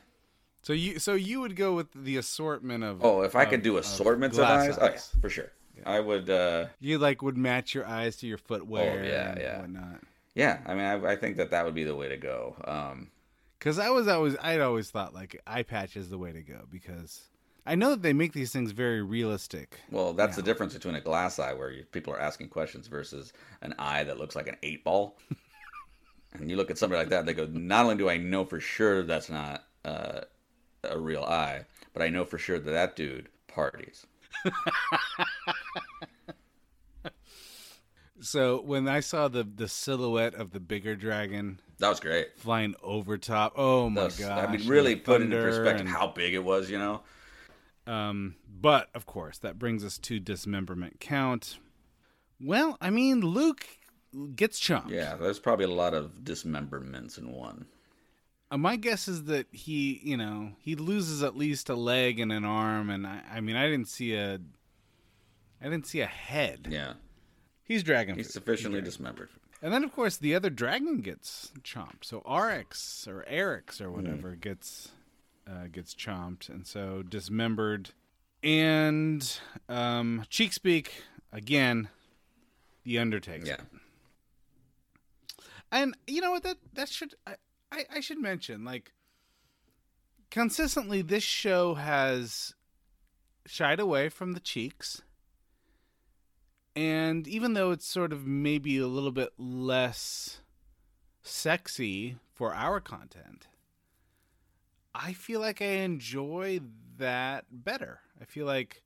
So 0.70 0.74
you 0.74 1.00
so 1.00 1.16
you 1.16 1.42
would 1.42 1.56
go 1.56 1.74
with 1.74 1.88
the 1.96 2.18
assortment 2.18 2.84
of 2.84 3.04
Oh, 3.04 3.24
if 3.24 3.36
I 3.36 3.42
of- 3.42 3.50
could 3.50 3.64
do 3.64 3.78
assortments 3.78 4.38
of, 4.38 4.46
glass 4.46 4.70
eyes, 4.70 4.78
oh, 4.80 4.86
yes, 4.86 5.16
for 5.20 5.28
sure. 5.28 5.52
I 5.84 6.00
would 6.00 6.30
uh 6.30 6.68
You 6.80 7.00
like 7.00 7.24
would 7.24 7.38
match 7.40 7.74
your 7.74 7.88
eyes 7.88 8.18
to 8.18 8.28
your 8.28 8.38
footwear 8.38 9.02
Oh, 9.02 9.04
yeah, 9.04 9.32
and 9.32 9.40
yeah. 9.42 9.60
whatnot. 9.62 10.02
yeah, 10.36 10.60
I 10.68 10.76
mean 10.76 10.84
I, 10.86 11.14
I 11.14 11.16
think 11.16 11.38
that 11.38 11.50
that 11.50 11.66
would 11.66 11.74
be 11.74 11.86
the 11.86 11.96
way 11.96 12.08
to 12.10 12.18
go. 12.18 12.56
Um 12.66 13.10
Because 13.58 13.80
I 13.80 13.90
was 13.90 14.08
always 14.08 14.36
I'd 14.44 14.62
always 14.62 14.92
thought 14.92 15.12
like 15.12 15.42
eye 15.48 15.64
patch 15.64 15.98
is 15.98 16.12
the 16.12 16.20
way 16.20 16.32
to 16.34 16.42
go 16.44 16.68
because 16.72 17.24
I 17.66 17.74
know 17.74 17.90
that 17.90 18.04
they 18.04 18.14
make 18.14 18.34
these 18.34 18.52
things 18.52 18.70
very 18.72 19.02
realistic. 19.02 19.80
well, 19.90 20.14
that's 20.14 20.36
the 20.36 20.44
difference 20.44 20.76
between 20.76 20.94
a 20.94 21.02
glass 21.02 21.40
eye 21.40 21.54
where 21.54 21.72
you, 21.72 21.84
people 21.86 22.14
are 22.14 22.22
asking 22.22 22.50
questions 22.50 22.86
versus 22.86 23.34
an 23.64 23.74
eye 23.80 24.04
that 24.04 24.20
looks 24.20 24.36
like 24.36 24.48
an 24.48 24.58
eight 24.62 24.84
ball. 24.84 25.18
and 26.34 26.48
you 26.52 26.58
look 26.58 26.70
at 26.70 26.78
somebody 26.78 27.00
like 27.00 27.10
that, 27.10 27.26
they 27.26 27.34
go, 27.34 27.48
not 27.48 27.86
only 27.86 27.96
do 27.98 28.08
I 28.08 28.18
know 28.18 28.46
for 28.46 28.60
sure 28.60 29.02
that's 29.02 29.30
not 29.32 29.64
uh, 29.84 30.22
a 30.84 30.98
real 31.00 31.24
eye, 31.24 31.66
but 31.94 32.02
I 32.02 32.10
know 32.10 32.26
for 32.26 32.38
sure 32.38 32.60
that 32.60 32.72
that 32.72 32.96
dude 32.96 33.30
parties. 33.48 34.06
So 38.22 38.62
when 38.62 38.88
I 38.90 39.00
saw 39.00 39.30
the 39.30 39.44
the 39.44 39.68
silhouette 39.70 40.36
of 40.36 40.52
the 40.52 40.60
bigger 40.60 40.96
dragon, 40.96 41.60
that 41.78 41.88
was 41.88 42.02
great, 42.02 42.38
flying 42.38 42.76
over 42.84 43.18
top. 43.18 43.54
Oh 43.56 43.90
my 43.90 44.10
gosh! 44.10 44.22
I 44.22 44.52
mean, 44.52 44.68
really 44.68 44.98
put 44.98 45.22
into 45.22 45.38
perspective 45.38 45.82
and- 45.88 45.90
how 45.90 46.08
big 46.08 46.34
it 46.34 46.44
was, 46.44 46.70
you 46.70 46.78
know? 46.78 47.02
Um, 47.88 48.36
but 48.48 48.90
of 48.94 49.06
course, 49.06 49.38
that 49.40 49.58
brings 49.58 49.86
us 49.86 49.98
to 50.00 50.20
dismemberment 50.20 51.00
count. 51.00 51.60
Well, 52.42 52.78
I 52.82 52.90
mean, 52.90 53.22
Luke 53.22 53.66
gets 54.36 54.60
chomped. 54.60 54.90
Yeah, 54.90 55.16
there's 55.16 55.40
probably 55.40 55.66
a 55.66 55.70
lot 55.70 55.94
of 55.94 56.24
dismemberments 56.24 57.18
in 57.18 57.32
one. 57.32 57.68
Uh, 58.52 58.58
my 58.58 58.76
guess 58.76 59.08
is 59.08 59.26
that 59.26 59.48
he, 59.52 60.02
you 60.04 60.18
know, 60.18 60.54
he 60.60 60.76
loses 60.76 61.22
at 61.22 61.38
least 61.38 61.70
a 61.70 61.76
leg 61.76 62.20
and 62.20 62.32
an 62.32 62.46
arm, 62.46 62.90
and 62.90 63.06
I, 63.06 63.22
I 63.34 63.42
mean, 63.42 63.56
I 63.56 63.68
didn't 63.68 63.88
see 63.88 64.16
a, 64.16 64.40
I 65.62 65.64
didn't 65.64 65.86
see 65.86 66.02
a 66.02 66.08
head. 66.08 66.68
Yeah, 66.70 66.94
he's 67.64 67.84
dragon. 67.84 68.16
He's 68.16 68.28
food. 68.28 68.34
sufficiently 68.34 68.80
dragon 68.80 68.86
dismembered. 68.86 69.30
And 69.62 69.74
then, 69.74 69.84
of 69.84 69.94
course, 69.94 70.18
the 70.18 70.34
other 70.36 70.50
dragon 70.50 71.02
gets 71.02 71.52
chomped. 71.64 72.06
So 72.06 72.22
Arix 72.22 73.08
or 73.08 73.26
Erix 73.30 73.82
or 73.82 73.92
whatever 73.92 74.36
gets 74.36 74.92
uh, 75.46 75.68
gets 75.72 75.94
chomped, 75.94 76.50
and 76.50 76.66
so 76.66 77.04
dismembered. 77.04 77.90
And 78.42 79.22
um, 79.68 80.24
Cheekspeak 80.32 80.88
again, 81.34 81.90
the 82.84 83.00
Undertaker. 83.00 83.46
Yeah. 83.46 83.58
And 85.72 85.96
you 86.08 86.22
know 86.22 86.32
what? 86.32 86.44
That 86.44 86.58
that 86.74 86.90
should 86.90 87.16
I, 87.28 87.36
I, 87.72 87.86
I 87.96 88.00
should 88.00 88.20
mention 88.20 88.64
like 88.66 88.94
consistently 90.32 91.02
this 91.02 91.24
show 91.24 91.76
has 91.76 92.54
shied 93.46 93.80
away 93.80 94.10
from 94.10 94.34
the 94.34 94.40
cheeks 94.40 95.02
And 96.76 97.28
even 97.28 97.54
though 97.54 97.72
it's 97.72 97.86
sort 97.88 98.14
of 98.14 98.26
maybe 98.26 98.78
a 98.78 98.88
little 98.88 99.12
bit 99.12 99.34
less 99.38 100.42
sexy 101.22 102.18
for 102.34 102.54
our 102.54 102.80
content, 102.80 103.48
I 104.94 105.14
feel 105.14 105.40
like 105.40 105.62
I 105.62 105.66
enjoy 105.84 106.62
that 106.98 107.46
better. 107.52 108.02
I 108.20 108.26
feel 108.26 108.46
like 108.46 108.84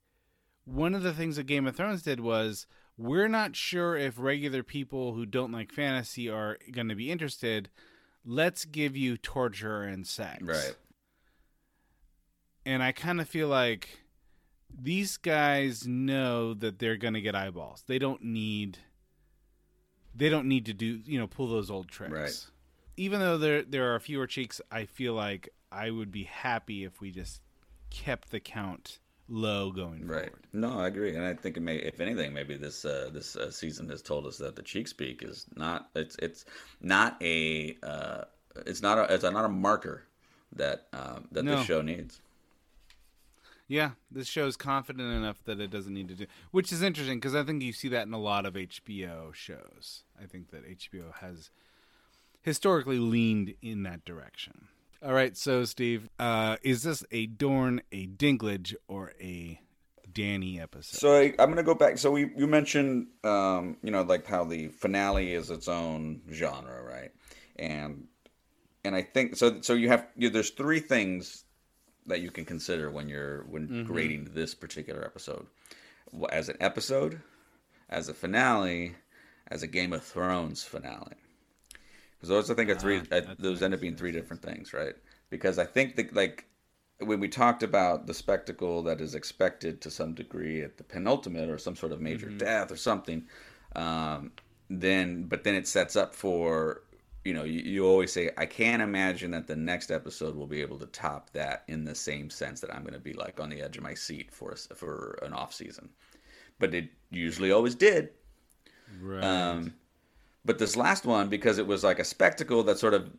one 0.64 0.94
of 0.94 1.02
the 1.02 1.12
things 1.12 1.36
that 1.36 1.44
Game 1.44 1.66
of 1.66 1.76
Thrones 1.76 2.02
did 2.02 2.20
was 2.20 2.66
we're 2.96 3.28
not 3.28 3.56
sure 3.56 3.96
if 3.96 4.18
regular 4.18 4.62
people 4.62 5.14
who 5.14 5.26
don't 5.26 5.52
like 5.52 5.72
fantasy 5.72 6.28
are 6.28 6.58
going 6.72 6.88
to 6.88 6.94
be 6.94 7.10
interested. 7.10 7.70
Let's 8.24 8.64
give 8.64 8.96
you 8.96 9.16
torture 9.16 9.82
and 9.82 10.06
sex. 10.06 10.42
Right. 10.42 10.74
And 12.66 12.82
I 12.82 12.92
kind 12.92 13.20
of 13.20 13.28
feel 13.28 13.48
like 13.48 14.00
these 14.76 15.16
guys 15.16 15.86
know 15.86 16.54
that 16.54 16.78
they're 16.78 16.96
going 16.96 17.14
to 17.14 17.20
get 17.20 17.34
eyeballs. 17.34 17.84
They 17.86 17.98
don't 17.98 18.22
need 18.22 18.78
they 20.14 20.28
don't 20.28 20.46
need 20.46 20.66
to 20.66 20.72
do, 20.72 21.00
you 21.04 21.18
know, 21.18 21.26
pull 21.26 21.48
those 21.48 21.70
old 21.70 21.88
tricks. 21.88 22.12
Right. 22.12 22.46
Even 22.96 23.20
though 23.20 23.36
there 23.36 23.62
there 23.62 23.94
are 23.94 24.00
fewer 24.00 24.26
cheeks, 24.26 24.60
I 24.70 24.84
feel 24.86 25.14
like 25.14 25.48
I 25.70 25.90
would 25.90 26.10
be 26.10 26.24
happy 26.24 26.84
if 26.84 27.00
we 27.00 27.10
just 27.10 27.42
kept 27.90 28.30
the 28.30 28.40
count 28.40 29.00
low 29.28 29.70
going 29.70 30.06
Right. 30.06 30.30
No, 30.52 30.78
I 30.80 30.86
agree, 30.88 31.14
and 31.16 31.24
I 31.24 31.34
think 31.34 31.56
it 31.56 31.60
may, 31.60 31.76
if 31.76 32.00
anything, 32.00 32.32
maybe 32.32 32.56
this 32.56 32.84
uh, 32.84 33.10
this 33.12 33.36
uh, 33.36 33.50
season 33.50 33.88
has 33.88 34.02
told 34.02 34.26
us 34.26 34.38
that 34.38 34.56
the 34.56 34.62
cheek 34.62 34.88
speak 34.88 35.22
is 35.22 35.46
not 35.56 35.88
it's 35.94 36.16
it's 36.16 36.44
not 36.80 37.16
a 37.22 37.76
uh, 37.82 38.24
it's 38.66 38.82
not 38.82 38.98
a 38.98 39.12
it's 39.14 39.24
not 39.24 39.44
a 39.44 39.48
marker 39.48 40.04
that 40.52 40.86
um, 40.92 41.28
that 41.32 41.44
No. 41.44 41.56
the 41.56 41.64
show 41.64 41.82
needs. 41.82 42.20
Yeah, 43.66 43.92
this 44.10 44.28
show 44.28 44.46
is 44.46 44.56
confident 44.56 45.10
enough 45.14 45.42
that 45.46 45.58
it 45.58 45.70
doesn't 45.70 45.94
need 45.94 46.08
to 46.08 46.14
do, 46.14 46.26
which 46.50 46.70
is 46.70 46.82
interesting 46.82 47.18
because 47.18 47.34
I 47.34 47.42
think 47.44 47.62
you 47.62 47.72
see 47.72 47.88
that 47.88 48.06
in 48.06 48.12
a 48.12 48.18
lot 48.18 48.44
of 48.44 48.54
HBO 48.54 49.32
shows. 49.32 50.04
I 50.22 50.26
think 50.26 50.50
that 50.50 50.68
HBO 50.68 51.14
has 51.20 51.50
historically 52.42 52.98
leaned 52.98 53.54
in 53.62 53.82
that 53.84 54.04
direction. 54.04 54.68
All 55.02 55.12
right, 55.12 55.36
so 55.36 55.64
Steve, 55.64 56.08
uh, 56.18 56.56
is 56.62 56.82
this 56.82 57.04
a 57.10 57.26
Dorn, 57.26 57.82
a 57.92 58.06
Dinklage, 58.06 58.74
or 58.88 59.12
a 59.20 59.60
Danny 60.10 60.58
episode? 60.60 60.96
So 60.96 61.14
I, 61.16 61.24
I'm 61.38 61.46
going 61.48 61.56
to 61.56 61.62
go 61.62 61.74
back. 61.74 61.98
So 61.98 62.10
we 62.10 62.30
you 62.36 62.46
mentioned 62.46 63.08
um, 63.22 63.76
you 63.82 63.90
know 63.90 64.02
like 64.02 64.26
how 64.26 64.44
the 64.44 64.68
finale 64.68 65.34
is 65.34 65.50
its 65.50 65.68
own 65.68 66.22
genre, 66.32 66.82
right? 66.82 67.10
And 67.56 68.06
and 68.84 68.94
I 68.94 69.02
think 69.02 69.36
so. 69.36 69.60
So 69.60 69.74
you 69.74 69.88
have 69.88 70.06
you, 70.16 70.30
there's 70.30 70.50
three 70.50 70.80
things 70.80 71.44
that 72.06 72.20
you 72.20 72.30
can 72.30 72.44
consider 72.44 72.90
when 72.90 73.08
you're 73.08 73.44
when 73.44 73.68
Mhm. 73.68 73.86
grading 73.86 74.28
this 74.32 74.54
particular 74.54 75.04
episode, 75.04 75.46
as 76.30 76.48
an 76.48 76.56
episode, 76.60 77.20
as 77.90 78.08
a 78.08 78.14
finale, 78.14 78.94
as 79.48 79.62
a 79.62 79.66
Game 79.66 79.92
of 79.92 80.02
Thrones 80.02 80.62
finale. 80.62 81.16
Because 82.24 82.48
those 82.48 82.50
I 82.50 82.54
think 82.54 82.70
are 82.70 82.74
three. 82.74 83.02
Uh, 83.10 83.20
those 83.38 83.62
end 83.62 83.74
up 83.74 83.80
being 83.80 83.96
three 83.96 84.12
different 84.12 84.42
things, 84.42 84.72
right? 84.72 84.94
Because 85.30 85.58
I 85.58 85.66
think 85.66 85.96
that 85.96 86.14
like 86.14 86.46
when 87.00 87.20
we 87.20 87.28
talked 87.28 87.62
about 87.62 88.06
the 88.06 88.14
spectacle 88.14 88.82
that 88.84 89.00
is 89.00 89.14
expected 89.14 89.80
to 89.82 89.90
some 89.90 90.14
degree 90.14 90.62
at 90.62 90.76
the 90.78 90.84
penultimate 90.84 91.50
or 91.50 91.58
some 91.58 91.76
sort 91.76 91.92
of 91.92 92.00
major 92.00 92.30
Mhm. 92.30 92.38
death 92.38 92.70
or 92.72 92.76
something, 92.76 93.26
um, 93.76 94.32
then 94.70 95.24
but 95.24 95.44
then 95.44 95.54
it 95.54 95.68
sets 95.68 95.96
up 95.96 96.14
for 96.14 96.82
you 97.24 97.34
know 97.34 97.44
you, 97.44 97.60
you 97.60 97.86
always 97.86 98.12
say 98.12 98.30
I 98.38 98.46
can't 98.46 98.80
imagine 98.82 99.30
that 99.32 99.46
the 99.46 99.56
next 99.56 99.90
episode 99.90 100.34
will 100.34 100.46
be 100.46 100.62
able 100.62 100.78
to 100.78 100.86
top 100.86 101.30
that 101.32 101.64
in 101.68 101.84
the 101.84 101.94
same 101.94 102.30
sense 102.30 102.60
that 102.60 102.74
I'm 102.74 102.82
going 102.82 102.94
to 102.94 103.00
be 103.00 103.12
like 103.12 103.40
on 103.40 103.50
the 103.50 103.60
edge 103.60 103.76
of 103.76 103.82
my 103.82 103.94
seat 103.94 104.30
for 104.32 104.54
for 104.56 105.18
an 105.22 105.34
off 105.34 105.52
season, 105.52 105.90
but 106.58 106.74
it 106.74 106.90
usually 107.10 107.52
always 107.52 107.74
did. 107.74 108.10
Right. 109.00 109.22
Um, 109.22 109.74
but 110.44 110.58
this 110.58 110.76
last 110.76 111.04
one, 111.06 111.28
because 111.28 111.58
it 111.58 111.66
was 111.66 111.84
like 111.84 111.98
a 111.98 112.04
spectacle 112.04 112.62
that 112.64 112.78
sort 112.78 112.94
of, 112.94 113.10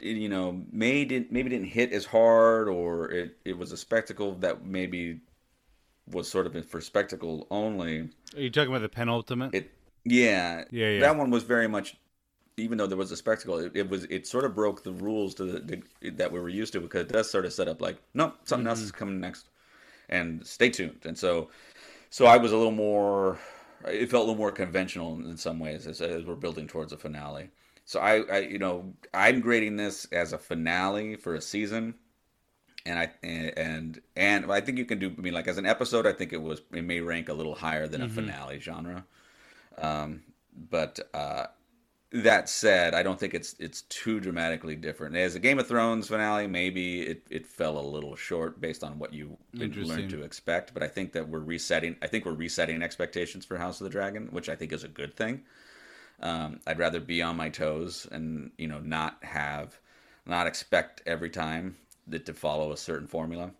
you 0.00 0.28
know, 0.28 0.62
made 0.70 1.12
it 1.12 1.32
maybe 1.32 1.50
didn't 1.50 1.68
hit 1.68 1.92
as 1.92 2.04
hard, 2.06 2.68
or 2.68 3.10
it, 3.10 3.36
it 3.44 3.58
was 3.58 3.72
a 3.72 3.76
spectacle 3.76 4.34
that 4.36 4.64
maybe 4.64 5.20
was 6.10 6.28
sort 6.28 6.46
of 6.46 6.66
for 6.66 6.80
spectacle 6.80 7.46
only. 7.50 8.10
Are 8.36 8.40
you 8.40 8.50
talking 8.50 8.70
about 8.70 8.82
the 8.82 8.88
penultimate? 8.88 9.54
It, 9.54 9.70
yeah, 10.04 10.64
Yeah, 10.70 10.90
yeah. 10.90 11.00
That 11.00 11.16
one 11.16 11.30
was 11.30 11.42
very 11.44 11.68
much, 11.68 11.96
even 12.56 12.78
though 12.78 12.86
there 12.86 12.98
was 12.98 13.12
a 13.12 13.16
spectacle, 13.16 13.58
it, 13.58 13.72
it 13.74 13.88
was 13.88 14.04
it 14.04 14.26
sort 14.26 14.44
of 14.44 14.54
broke 14.54 14.82
the 14.84 14.92
rules 14.92 15.34
to 15.36 15.44
the, 15.44 15.82
the, 16.02 16.10
that 16.10 16.32
we 16.32 16.40
were 16.40 16.48
used 16.48 16.72
to 16.74 16.80
because 16.80 17.02
it 17.02 17.08
does 17.08 17.30
sort 17.30 17.46
of 17.46 17.52
set 17.52 17.68
up 17.68 17.80
like, 17.80 17.98
no, 18.14 18.34
something 18.44 18.66
else 18.66 18.80
Mhm. 18.80 18.84
is 18.84 18.92
coming 18.92 19.20
next, 19.20 19.48
and 20.08 20.46
stay 20.46 20.70
tuned. 20.70 21.00
And 21.04 21.18
so, 21.18 21.50
so 22.10 22.26
I 22.26 22.36
was 22.38 22.52
a 22.52 22.56
little 22.56 22.72
more. 22.72 23.38
It 23.86 24.10
felt 24.10 24.22
a 24.24 24.26
little 24.26 24.36
more 24.36 24.52
conventional 24.52 25.14
in 25.28 25.36
some 25.36 25.58
ways 25.58 25.86
as, 25.86 26.00
as 26.00 26.24
we're 26.24 26.34
building 26.34 26.66
towards 26.66 26.92
a 26.92 26.96
finale. 26.96 27.50
So 27.84 28.00
I, 28.00 28.20
I, 28.22 28.38
you 28.40 28.58
know, 28.58 28.94
I'm 29.12 29.40
grading 29.40 29.76
this 29.76 30.06
as 30.12 30.32
a 30.32 30.38
finale 30.38 31.16
for 31.16 31.34
a 31.34 31.40
season, 31.40 31.94
and 32.86 32.98
I 32.98 33.12
and 33.22 34.00
and 34.16 34.50
I 34.50 34.60
think 34.60 34.78
you 34.78 34.84
can 34.86 34.98
do. 34.98 35.14
I 35.16 35.20
mean, 35.20 35.34
like 35.34 35.48
as 35.48 35.58
an 35.58 35.66
episode, 35.66 36.06
I 36.06 36.12
think 36.12 36.32
it 36.32 36.40
was 36.42 36.62
it 36.72 36.82
may 36.84 37.00
rank 37.00 37.28
a 37.28 37.34
little 37.34 37.54
higher 37.54 37.86
than 37.86 38.00
a 38.02 38.06
Mhm. 38.06 38.12
finale 38.14 38.58
genre. 38.60 39.04
Um, 39.78 40.22
but 40.70 41.00
uh, 41.12 41.46
that 42.14 42.48
said, 42.48 42.94
I 42.94 43.02
don't 43.02 43.18
think 43.18 43.34
it's 43.34 43.56
it's 43.58 43.82
too 43.82 44.20
dramatically 44.20 44.76
different. 44.76 45.16
As 45.16 45.34
a 45.34 45.40
Game 45.40 45.58
of 45.58 45.66
Thrones 45.66 46.06
finale, 46.06 46.46
maybe 46.46 47.02
it, 47.02 47.26
it 47.28 47.44
fell 47.44 47.76
a 47.76 47.82
little 47.82 48.14
short 48.14 48.60
based 48.60 48.84
on 48.84 49.00
what 49.00 49.12
you 49.12 49.36
learned 49.52 50.10
to 50.10 50.22
expect. 50.22 50.72
But 50.72 50.84
I 50.84 50.86
think 50.86 51.12
that 51.12 51.28
we're 51.28 51.40
resetting. 51.40 51.96
I 52.02 52.06
think 52.06 52.24
we're 52.24 52.34
resetting 52.34 52.82
expectations 52.82 53.44
for 53.44 53.56
House 53.56 53.80
of 53.80 53.84
the 53.84 53.90
Dragon, 53.90 54.28
which 54.30 54.48
I 54.48 54.54
think 54.54 54.72
is 54.72 54.84
a 54.84 54.88
good 54.88 55.14
thing. 55.16 55.42
Um, 56.20 56.60
I'd 56.68 56.78
rather 56.78 57.00
be 57.00 57.20
on 57.20 57.36
my 57.36 57.48
toes 57.48 58.06
and 58.12 58.52
you 58.58 58.68
know 58.68 58.78
not 58.78 59.18
have 59.22 59.76
not 60.24 60.46
expect 60.46 61.02
every 61.06 61.30
time 61.30 61.76
that 62.06 62.26
to 62.26 62.32
follow 62.32 62.70
a 62.70 62.76
certain 62.76 63.08
formula. 63.08 63.50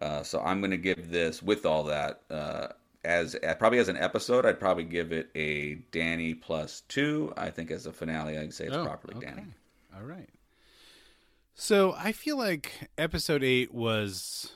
Uh, 0.00 0.22
so 0.22 0.40
I'm 0.42 0.60
going 0.60 0.70
to 0.70 0.76
give 0.76 1.10
this 1.10 1.42
with 1.42 1.66
all 1.66 1.82
that 1.84 2.20
uh, 2.30 2.68
as 3.06 3.36
uh, 3.46 3.54
probably 3.54 3.78
as 3.78 3.88
an 3.88 3.96
episode. 3.96 4.44
I'd 4.44 4.60
probably 4.60 4.84
give 4.84 5.12
it 5.12 5.30
a 5.34 5.76
Danny 5.92 6.34
plus 6.34 6.82
two. 6.88 7.32
I 7.36 7.50
think 7.50 7.70
as 7.70 7.86
a 7.86 7.92
finale, 7.92 8.36
I'd 8.36 8.52
say 8.52 8.66
it's 8.66 8.76
Oh, 8.76 8.84
properly 8.84 9.14
okay. 9.16 9.26
Danny. 9.26 9.46
All 9.96 10.02
right. 10.02 10.28
So 11.54 11.94
I 11.96 12.12
feel 12.12 12.36
like 12.36 12.90
episode 12.98 13.42
eight 13.42 13.72
was 13.72 14.52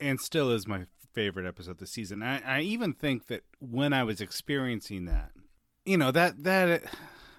and 0.00 0.18
still 0.20 0.50
is 0.50 0.66
my 0.66 0.86
favorite 1.12 1.46
episode 1.46 1.78
this 1.78 1.92
season. 1.92 2.22
I, 2.22 2.40
I 2.58 2.60
even 2.62 2.92
think 2.92 3.26
that 3.28 3.42
when 3.60 3.92
I 3.92 4.02
was 4.02 4.20
experiencing 4.20 5.04
that, 5.04 5.30
you 5.84 5.96
know 5.96 6.10
that 6.10 6.42
that 6.44 6.82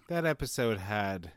that 0.08 0.26
episode 0.26 0.78
had 0.78 1.32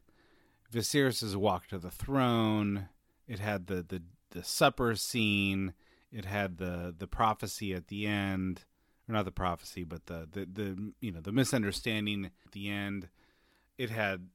Viserys' 0.72 1.34
walk 1.36 1.66
to 1.68 1.78
the 1.78 1.90
throne. 1.90 2.88
It 3.26 3.38
had 3.40 3.66
the 3.66 3.82
the 3.82 4.02
the 4.30 4.44
supper 4.44 4.94
scene. 4.94 5.74
It 6.12 6.24
had 6.26 6.58
the 6.58 6.94
the 6.96 7.06
prophecy 7.08 7.74
at 7.74 7.88
the 7.88 8.06
end, 8.06 8.64
or 9.08 9.12
not 9.12 9.24
the 9.24 9.32
prophecy, 9.32 9.84
but 9.84 10.06
the 10.06 10.28
the, 10.30 10.46
the 10.46 10.92
you 11.00 11.12
know 11.12 11.20
the 11.20 11.32
misunderstanding 11.32 12.26
at 12.26 12.52
the 12.52 12.68
end. 12.68 13.08
It 13.76 13.90
had 13.90 14.28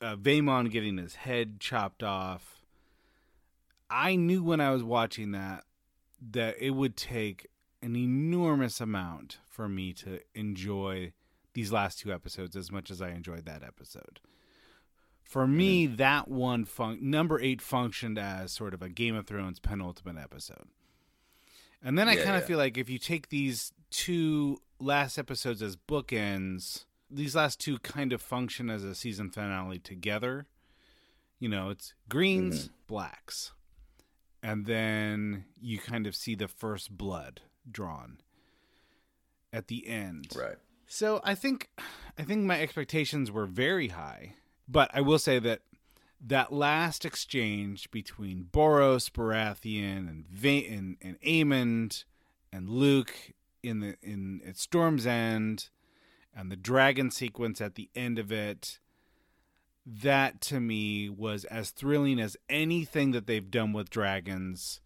uh, 0.00 0.16
getting 0.16 0.98
his 0.98 1.16
head 1.16 1.60
chopped 1.60 2.02
off. 2.02 2.62
I 3.90 4.16
knew 4.16 4.42
when 4.42 4.60
I 4.60 4.70
was 4.70 4.84
watching 4.84 5.32
that 5.32 5.64
that 6.30 6.56
it 6.60 6.70
would 6.70 6.96
take 6.96 7.48
an 7.82 7.96
enormous 7.96 8.80
amount 8.80 9.38
for 9.48 9.68
me 9.68 9.92
to 9.92 10.20
enjoy 10.34 11.12
these 11.54 11.72
last 11.72 12.00
two 12.00 12.12
episodes 12.12 12.56
as 12.56 12.70
much 12.70 12.90
as 12.90 13.00
I 13.00 13.10
enjoyed 13.10 13.44
that 13.46 13.62
episode. 13.62 14.20
For 15.22 15.46
me, 15.46 15.86
that 15.86 16.28
one 16.28 16.64
fun- 16.64 16.98
number 17.02 17.40
eight 17.40 17.60
functioned 17.60 18.18
as 18.18 18.52
sort 18.52 18.72
of 18.72 18.80
a 18.82 18.88
Game 18.88 19.14
of 19.14 19.26
Thrones 19.26 19.60
penultimate 19.60 20.16
episode. 20.16 20.68
And 21.82 21.98
then 21.98 22.08
I 22.08 22.14
Yeah, 22.14 22.24
kind 22.24 22.36
of 22.36 22.42
yeah. 22.42 22.46
feel 22.48 22.58
like 22.58 22.76
if 22.76 22.88
you 22.90 22.98
take 22.98 23.28
these 23.28 23.72
two 23.90 24.60
last 24.80 25.18
episodes 25.18 25.62
as 25.62 25.76
bookends, 25.76 26.84
these 27.10 27.34
last 27.34 27.60
two 27.60 27.78
kind 27.78 28.12
of 28.12 28.20
function 28.20 28.68
as 28.68 28.84
a 28.84 28.94
season 28.94 29.30
finale 29.30 29.78
together. 29.78 30.46
You 31.38 31.48
know, 31.48 31.70
it's 31.70 31.94
greens, 32.08 32.68
Mhm. 32.68 32.72
blacks. 32.88 33.52
And 34.42 34.66
then 34.66 35.44
you 35.60 35.78
kind 35.78 36.06
of 36.06 36.14
see 36.14 36.34
the 36.34 36.48
first 36.48 36.96
blood 36.96 37.42
drawn 37.70 38.20
at 39.52 39.68
the 39.68 39.86
end. 39.86 40.28
Right. 40.36 40.56
So 40.86 41.20
I 41.24 41.34
think 41.34 41.70
I 42.18 42.24
think 42.24 42.44
my 42.44 42.60
expectations 42.60 43.30
were 43.30 43.46
very 43.46 43.88
high, 43.88 44.34
but 44.66 44.90
I 44.92 45.00
will 45.00 45.18
say 45.20 45.38
that 45.38 45.62
that 46.20 46.52
last 46.52 47.04
exchange 47.04 47.90
between 47.90 48.48
Borros, 48.50 49.10
Baratheon, 49.10 50.08
and 50.08 50.26
Va- 50.28 50.68
and, 50.68 50.96
and 51.00 51.20
Aemond 51.20 52.04
and 52.52 52.68
Luke 52.68 53.14
in 53.62 53.80
the 53.80 53.96
in 54.02 54.40
at 54.46 54.56
Storm's 54.56 55.06
End, 55.06 55.68
and 56.34 56.50
the 56.50 56.56
dragon 56.56 57.10
sequence 57.10 57.60
at 57.60 57.74
the 57.74 57.90
end 57.94 58.18
of 58.18 58.32
it, 58.32 58.78
that 59.86 60.40
to 60.42 60.60
me 60.60 61.08
was 61.08 61.44
as 61.44 61.70
thrilling 61.70 62.20
as 62.20 62.36
anything 62.48 63.12
that 63.12 63.26
they've 63.26 63.50
done 63.50 63.72
with 63.72 63.90
dragons 63.90 64.80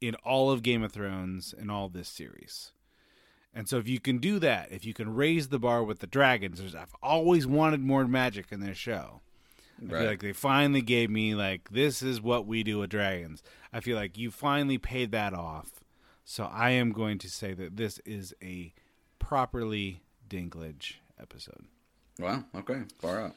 in 0.00 0.14
all 0.16 0.50
of 0.50 0.62
Game 0.62 0.82
of 0.82 0.92
Thrones 0.92 1.54
and 1.56 1.70
all 1.70 1.88
this 1.88 2.08
series. 2.08 2.72
And 3.54 3.68
so 3.68 3.78
if 3.78 3.88
you 3.88 4.00
can 4.00 4.18
do 4.18 4.38
that, 4.40 4.70
if 4.70 4.84
you 4.84 4.92
can 4.92 5.14
raise 5.14 5.48
the 5.48 5.58
bar 5.58 5.82
with 5.82 6.00
the 6.00 6.06
dragons, 6.06 6.74
I've 6.74 6.94
always 7.02 7.46
wanted 7.46 7.80
more 7.80 8.06
magic 8.06 8.52
in 8.52 8.60
this 8.60 8.76
show. 8.76 9.22
I 9.84 9.88
feel 9.88 10.04
like 10.06 10.22
they 10.22 10.32
finally 10.32 10.80
gave 10.80 11.10
me 11.10 11.34
like 11.34 11.70
this 11.70 12.02
is 12.02 12.20
what 12.20 12.46
we 12.46 12.62
do 12.62 12.78
with 12.78 12.90
dragons. 12.90 13.42
I 13.72 13.80
feel 13.80 13.96
like 13.96 14.16
you 14.16 14.30
finally 14.30 14.78
paid 14.78 15.10
that 15.12 15.34
off. 15.34 15.84
So 16.24 16.44
I 16.44 16.70
am 16.70 16.92
going 16.92 17.18
to 17.18 17.30
say 17.30 17.54
that 17.54 17.76
this 17.76 18.00
is 18.00 18.34
a 18.42 18.72
properly 19.18 20.00
Dinklage 20.28 20.94
episode. 21.20 21.66
Wow. 22.18 22.44
Okay. 22.54 22.82
Far 22.98 23.20
out. 23.20 23.36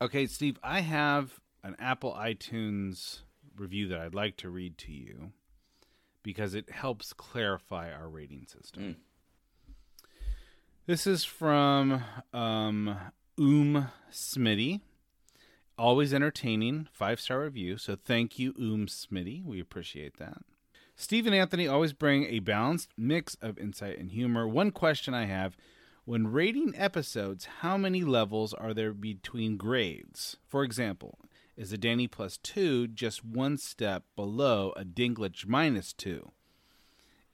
Okay, 0.00 0.26
Steve, 0.26 0.58
I 0.62 0.80
have 0.80 1.40
an 1.62 1.74
Apple 1.78 2.12
iTunes 2.12 3.20
review 3.56 3.88
that 3.88 3.98
I'd 3.98 4.14
like 4.14 4.36
to 4.38 4.50
read 4.50 4.78
to 4.78 4.92
you 4.92 5.32
because 6.22 6.54
it 6.54 6.70
helps 6.70 7.12
clarify 7.12 7.90
our 7.90 8.08
rating 8.08 8.46
system. 8.46 8.96
This 10.86 11.06
is 11.06 11.24
from 11.24 12.04
um, 12.32 12.96
Um 13.38 13.88
Smitty. 14.12 14.80
Always 15.78 16.14
entertaining, 16.14 16.88
five 16.92 17.20
star 17.20 17.42
review. 17.42 17.76
So 17.76 17.96
thank 17.96 18.38
you, 18.38 18.54
Um 18.58 18.86
Smitty. 18.86 19.44
We 19.44 19.60
appreciate 19.60 20.16
that. 20.18 20.38
Steve 20.94 21.26
and 21.26 21.34
Anthony 21.34 21.68
always 21.68 21.92
bring 21.92 22.24
a 22.24 22.38
balanced 22.38 22.88
mix 22.96 23.36
of 23.42 23.58
insight 23.58 23.98
and 23.98 24.10
humor. 24.10 24.48
One 24.48 24.70
question 24.70 25.12
I 25.12 25.26
have 25.26 25.56
when 26.06 26.28
rating 26.28 26.72
episodes, 26.76 27.48
how 27.60 27.76
many 27.76 28.04
levels 28.04 28.54
are 28.54 28.72
there 28.72 28.94
between 28.94 29.56
grades? 29.56 30.36
For 30.46 30.62
example, 30.62 31.18
is 31.56 31.72
a 31.72 31.76
Danny 31.76 32.06
plus 32.06 32.38
two 32.38 32.86
just 32.86 33.24
one 33.24 33.58
step 33.58 34.04
below 34.14 34.72
a 34.76 34.84
Dinklage 34.84 35.46
minus 35.46 35.92
two? 35.92 36.30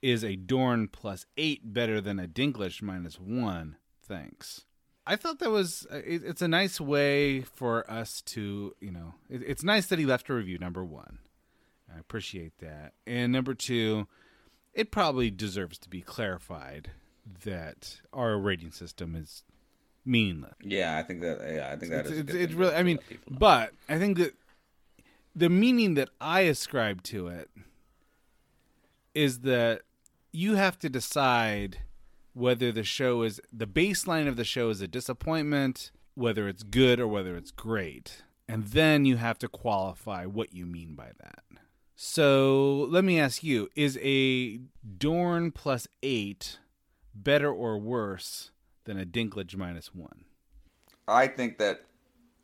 Is 0.01 0.23
a 0.23 0.35
Dorn 0.35 0.87
plus 0.89 1.25
eight 1.37 1.73
better 1.73 2.01
than 2.01 2.19
a 2.19 2.27
Dinklage 2.27 2.81
minus 2.81 3.19
one? 3.19 3.77
Thanks. 4.01 4.65
I 5.05 5.15
thought 5.15 5.39
that 5.39 5.51
was 5.51 5.85
uh, 5.91 5.97
it, 5.97 6.23
it's 6.23 6.41
a 6.41 6.47
nice 6.47 6.79
way 6.79 7.41
for 7.41 7.89
us 7.91 8.21
to 8.21 8.75
you 8.79 8.91
know 8.91 9.15
it, 9.29 9.41
it's 9.45 9.63
nice 9.63 9.87
that 9.87 9.99
he 9.99 10.05
left 10.05 10.29
a 10.29 10.33
review 10.33 10.57
number 10.57 10.83
one. 10.83 11.19
I 11.93 11.99
appreciate 11.99 12.57
that. 12.59 12.93
And 13.05 13.31
number 13.31 13.53
two, 13.53 14.07
it 14.73 14.91
probably 14.91 15.29
deserves 15.29 15.77
to 15.79 15.89
be 15.89 16.01
clarified 16.01 16.91
that 17.43 18.01
our 18.11 18.37
rating 18.37 18.71
system 18.71 19.15
is 19.15 19.43
meaningless. 20.05 20.55
Yeah, 20.61 20.97
I 20.97 21.03
think 21.03 21.21
that. 21.21 21.39
Yeah, 21.41 21.69
I 21.71 21.75
think 21.75 21.91
that 21.91 22.05
it's, 22.05 22.09
is. 22.09 22.19
it's, 22.19 22.33
it's 22.33 22.53
really. 22.53 22.75
I 22.75 22.83
mean, 22.83 22.97
let 22.97 23.09
people 23.09 23.33
know. 23.33 23.39
but 23.39 23.71
I 23.87 23.99
think 23.99 24.17
that 24.17 24.33
the 25.35 25.49
meaning 25.49 25.95
that 25.95 26.09
I 26.19 26.41
ascribe 26.41 27.03
to 27.03 27.27
it 27.27 27.49
is 29.13 29.39
that 29.39 29.81
you 30.31 30.55
have 30.55 30.79
to 30.79 30.89
decide 30.89 31.79
whether 32.33 32.71
the 32.71 32.83
show 32.83 33.23
is 33.23 33.39
the 33.51 33.67
baseline 33.67 34.27
of 34.27 34.35
the 34.35 34.43
show 34.43 34.69
is 34.69 34.81
a 34.81 34.87
disappointment, 34.87 35.91
whether 36.15 36.47
it's 36.47 36.63
good 36.63 36.99
or 36.99 37.07
whether 37.07 37.35
it's 37.35 37.51
great, 37.51 38.23
and 38.47 38.65
then 38.67 39.05
you 39.05 39.17
have 39.17 39.39
to 39.39 39.47
qualify 39.47 40.25
what 40.25 40.53
you 40.53 40.65
mean 40.65 40.95
by 40.95 41.11
that. 41.19 41.43
So 41.95 42.87
let 42.89 43.03
me 43.03 43.19
ask 43.19 43.43
you: 43.43 43.69
Is 43.75 43.97
a 44.01 44.59
Dorn 44.97 45.51
plus 45.51 45.87
eight 46.01 46.59
better 47.13 47.51
or 47.51 47.77
worse 47.77 48.51
than 48.85 48.99
a 48.99 49.05
Dinklage 49.05 49.55
minus 49.55 49.93
one? 49.93 50.25
I 51.07 51.27
think 51.27 51.57
that. 51.59 51.83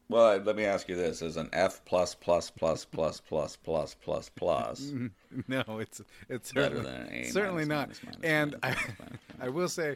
Well, 0.09 0.39
let 0.39 0.55
me 0.55 0.65
ask 0.65 0.89
you 0.89 0.95
this: 0.95 1.21
Is 1.21 1.37
an 1.37 1.49
F 1.53 1.85
plus 1.85 2.15
plus 2.15 2.49
plus 2.49 2.83
plus 2.83 3.19
plus 3.21 3.55
plus 3.55 3.95
plus 3.95 4.29
plus 4.35 4.91
No, 5.47 5.63
it's 5.79 6.01
it's 6.27 6.51
Better 6.51 6.77
certainly, 6.77 6.91
than 6.91 7.01
an 7.01 7.13
A 7.13 7.23
certainly 7.25 7.65
minus, 7.65 8.03
not. 8.03 8.15
minus, 8.15 8.23
and 8.23 8.55
I, 8.63 8.75
I 9.41 9.49
will 9.49 9.69
say, 9.69 9.95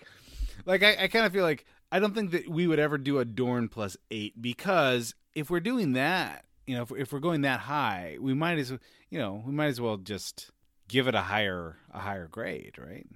like 0.65 0.83
I, 0.83 1.03
I 1.03 1.07
kind 1.07 1.25
of 1.25 1.33
feel 1.33 1.43
like 1.43 1.65
I 1.91 1.99
don't 1.99 2.13
think 2.13 2.31
that 2.31 2.47
we 2.47 2.67
would 2.67 2.79
ever 2.79 2.97
do 2.97 3.19
a 3.19 3.25
Dorn 3.25 3.69
plus 3.69 3.97
eight 4.11 4.39
because 4.39 5.15
if 5.33 5.49
we're 5.49 5.59
doing 5.59 5.93
that, 5.93 6.45
you 6.67 6.75
know, 6.75 6.83
if, 6.83 6.91
if 6.91 7.11
we're 7.11 7.19
going 7.19 7.41
that 7.41 7.61
high, 7.61 8.17
we 8.21 8.35
might 8.35 8.59
as 8.59 8.69
you 9.09 9.19
know 9.19 9.43
we 9.45 9.51
might 9.51 9.67
as 9.67 9.81
well 9.81 9.97
just 9.97 10.51
give 10.87 11.07
it 11.07 11.15
a 11.15 11.21
higher 11.21 11.77
a 11.91 11.99
higher 11.99 12.27
grade, 12.27 12.75
right? 12.77 13.07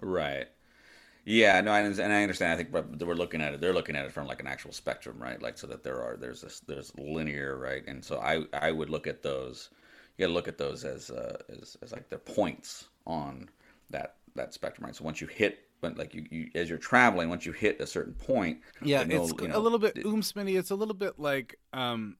Right. 0.00 0.48
Yeah, 1.28 1.60
no, 1.60 1.72
I, 1.72 1.80
and 1.80 2.00
I 2.00 2.22
understand. 2.22 2.52
I 2.52 2.56
think 2.56 2.72
but 2.72 3.06
we're 3.06 3.14
looking 3.14 3.42
at 3.42 3.52
it. 3.52 3.60
They're 3.60 3.74
looking 3.74 3.96
at 3.96 4.06
it 4.06 4.12
from 4.12 4.26
like 4.26 4.40
an 4.40 4.46
actual 4.46 4.72
spectrum, 4.72 5.18
right? 5.18 5.40
Like 5.42 5.58
so 5.58 5.66
that 5.66 5.82
there 5.82 6.02
are 6.02 6.16
there's 6.16 6.40
this 6.40 6.60
there's 6.60 6.90
linear, 6.96 7.58
right? 7.58 7.86
And 7.86 8.02
so 8.02 8.18
I 8.18 8.44
I 8.54 8.72
would 8.72 8.88
look 8.88 9.06
at 9.06 9.22
those. 9.22 9.68
You 10.16 10.24
got 10.24 10.28
to 10.28 10.32
look 10.32 10.48
at 10.48 10.56
those 10.56 10.84
as 10.84 11.10
uh, 11.10 11.36
as 11.50 11.76
as 11.82 11.92
like 11.92 12.08
their 12.08 12.18
points 12.18 12.88
on 13.06 13.50
that 13.90 14.16
that 14.36 14.54
spectrum, 14.54 14.86
right? 14.86 14.96
So 14.96 15.04
once 15.04 15.20
you 15.20 15.26
hit, 15.26 15.68
but 15.82 15.98
like 15.98 16.14
you, 16.14 16.24
you 16.30 16.50
as 16.54 16.70
you're 16.70 16.78
traveling, 16.78 17.28
once 17.28 17.44
you 17.44 17.52
hit 17.52 17.78
a 17.78 17.86
certain 17.86 18.14
point, 18.14 18.60
Yeah, 18.80 19.04
you'll, 19.04 19.30
it's 19.30 19.42
you 19.42 19.50
a 19.52 19.58
little 19.60 19.78
bit 19.78 19.98
oom 19.98 20.22
smitty. 20.22 20.58
It's 20.58 20.70
a 20.70 20.76
little 20.76 20.94
bit 20.94 21.18
like 21.18 21.58
um, 21.74 22.16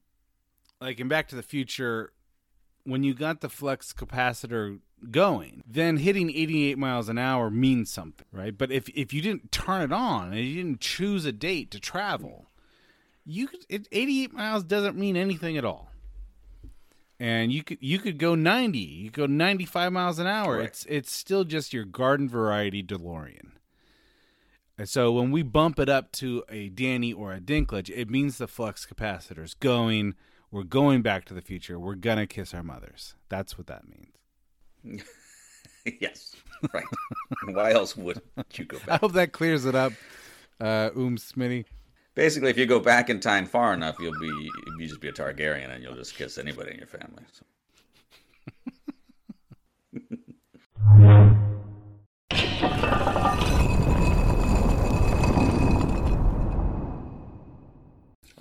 like 0.82 1.00
in 1.00 1.08
Back 1.08 1.28
to 1.28 1.36
the 1.36 1.42
Future, 1.42 2.12
when 2.84 3.04
you 3.04 3.14
got 3.14 3.40
the 3.40 3.48
flux 3.48 3.94
capacitor 3.94 4.80
going, 5.10 5.62
then 5.66 5.98
hitting 5.98 6.30
88 6.30 6.78
miles 6.78 7.08
an 7.08 7.18
hour 7.18 7.50
means 7.50 7.90
something, 7.90 8.26
right? 8.32 8.56
But 8.56 8.70
if 8.70 8.88
if 8.90 9.12
you 9.12 9.22
didn't 9.22 9.52
turn 9.52 9.82
it 9.82 9.92
on 9.92 10.32
and 10.32 10.44
you 10.44 10.62
didn't 10.62 10.80
choose 10.80 11.24
a 11.24 11.32
date 11.32 11.70
to 11.72 11.80
travel, 11.80 12.46
you 13.24 13.48
could 13.48 13.64
it, 13.68 13.88
88 13.92 14.32
miles 14.32 14.64
doesn't 14.64 14.96
mean 14.96 15.16
anything 15.16 15.56
at 15.56 15.64
all. 15.64 15.90
And 17.20 17.52
you 17.52 17.64
could 17.64 17.78
you 17.80 17.98
could 17.98 18.18
go 18.18 18.34
90, 18.34 18.78
you 18.78 19.10
could 19.10 19.16
go 19.22 19.26
95 19.26 19.92
miles 19.92 20.18
an 20.18 20.26
hour. 20.26 20.56
Correct. 20.56 20.70
It's 20.70 20.86
it's 20.86 21.12
still 21.12 21.44
just 21.44 21.72
your 21.72 21.84
garden 21.84 22.28
variety 22.28 22.82
DeLorean. 22.82 23.52
And 24.76 24.88
so 24.88 25.10
when 25.10 25.32
we 25.32 25.42
bump 25.42 25.80
it 25.80 25.88
up 25.88 26.12
to 26.12 26.44
a 26.48 26.68
Danny 26.68 27.12
or 27.12 27.32
a 27.32 27.40
Dinklage, 27.40 27.90
it 27.90 28.08
means 28.08 28.38
the 28.38 28.46
flux 28.46 28.86
capacitor's 28.86 29.54
going. 29.54 30.14
We're 30.50 30.62
going 30.62 31.02
back 31.02 31.24
to 31.26 31.34
the 31.34 31.42
future. 31.42 31.78
We're 31.78 31.96
gonna 31.96 32.26
kiss 32.26 32.54
our 32.54 32.62
mothers. 32.62 33.16
That's 33.28 33.58
what 33.58 33.66
that 33.66 33.88
means. 33.88 34.14
yes, 36.00 36.34
right. 36.72 36.84
Why 37.48 37.72
else 37.72 37.96
would 37.96 38.20
you 38.54 38.64
go 38.64 38.78
back? 38.78 38.88
I 38.88 38.96
hope 38.96 39.12
that 39.12 39.32
clears 39.32 39.64
it 39.64 39.74
up, 39.74 39.92
uh, 40.60 40.90
Um 40.94 41.16
Smitty. 41.16 41.64
Basically, 42.14 42.50
if 42.50 42.58
you 42.58 42.66
go 42.66 42.80
back 42.80 43.10
in 43.10 43.20
time 43.20 43.46
far 43.46 43.72
enough, 43.74 43.96
you'll 44.00 44.18
be 44.18 44.26
you 44.26 44.86
just 44.86 45.00
be 45.00 45.08
a 45.08 45.12
Targaryen 45.12 45.70
and 45.72 45.82
you'll 45.84 45.94
just 45.94 46.14
kiss 46.16 46.36
anybody 46.38 46.72
in 46.72 46.78
your 46.78 46.88
family. 46.88 47.22
So. 47.32 47.44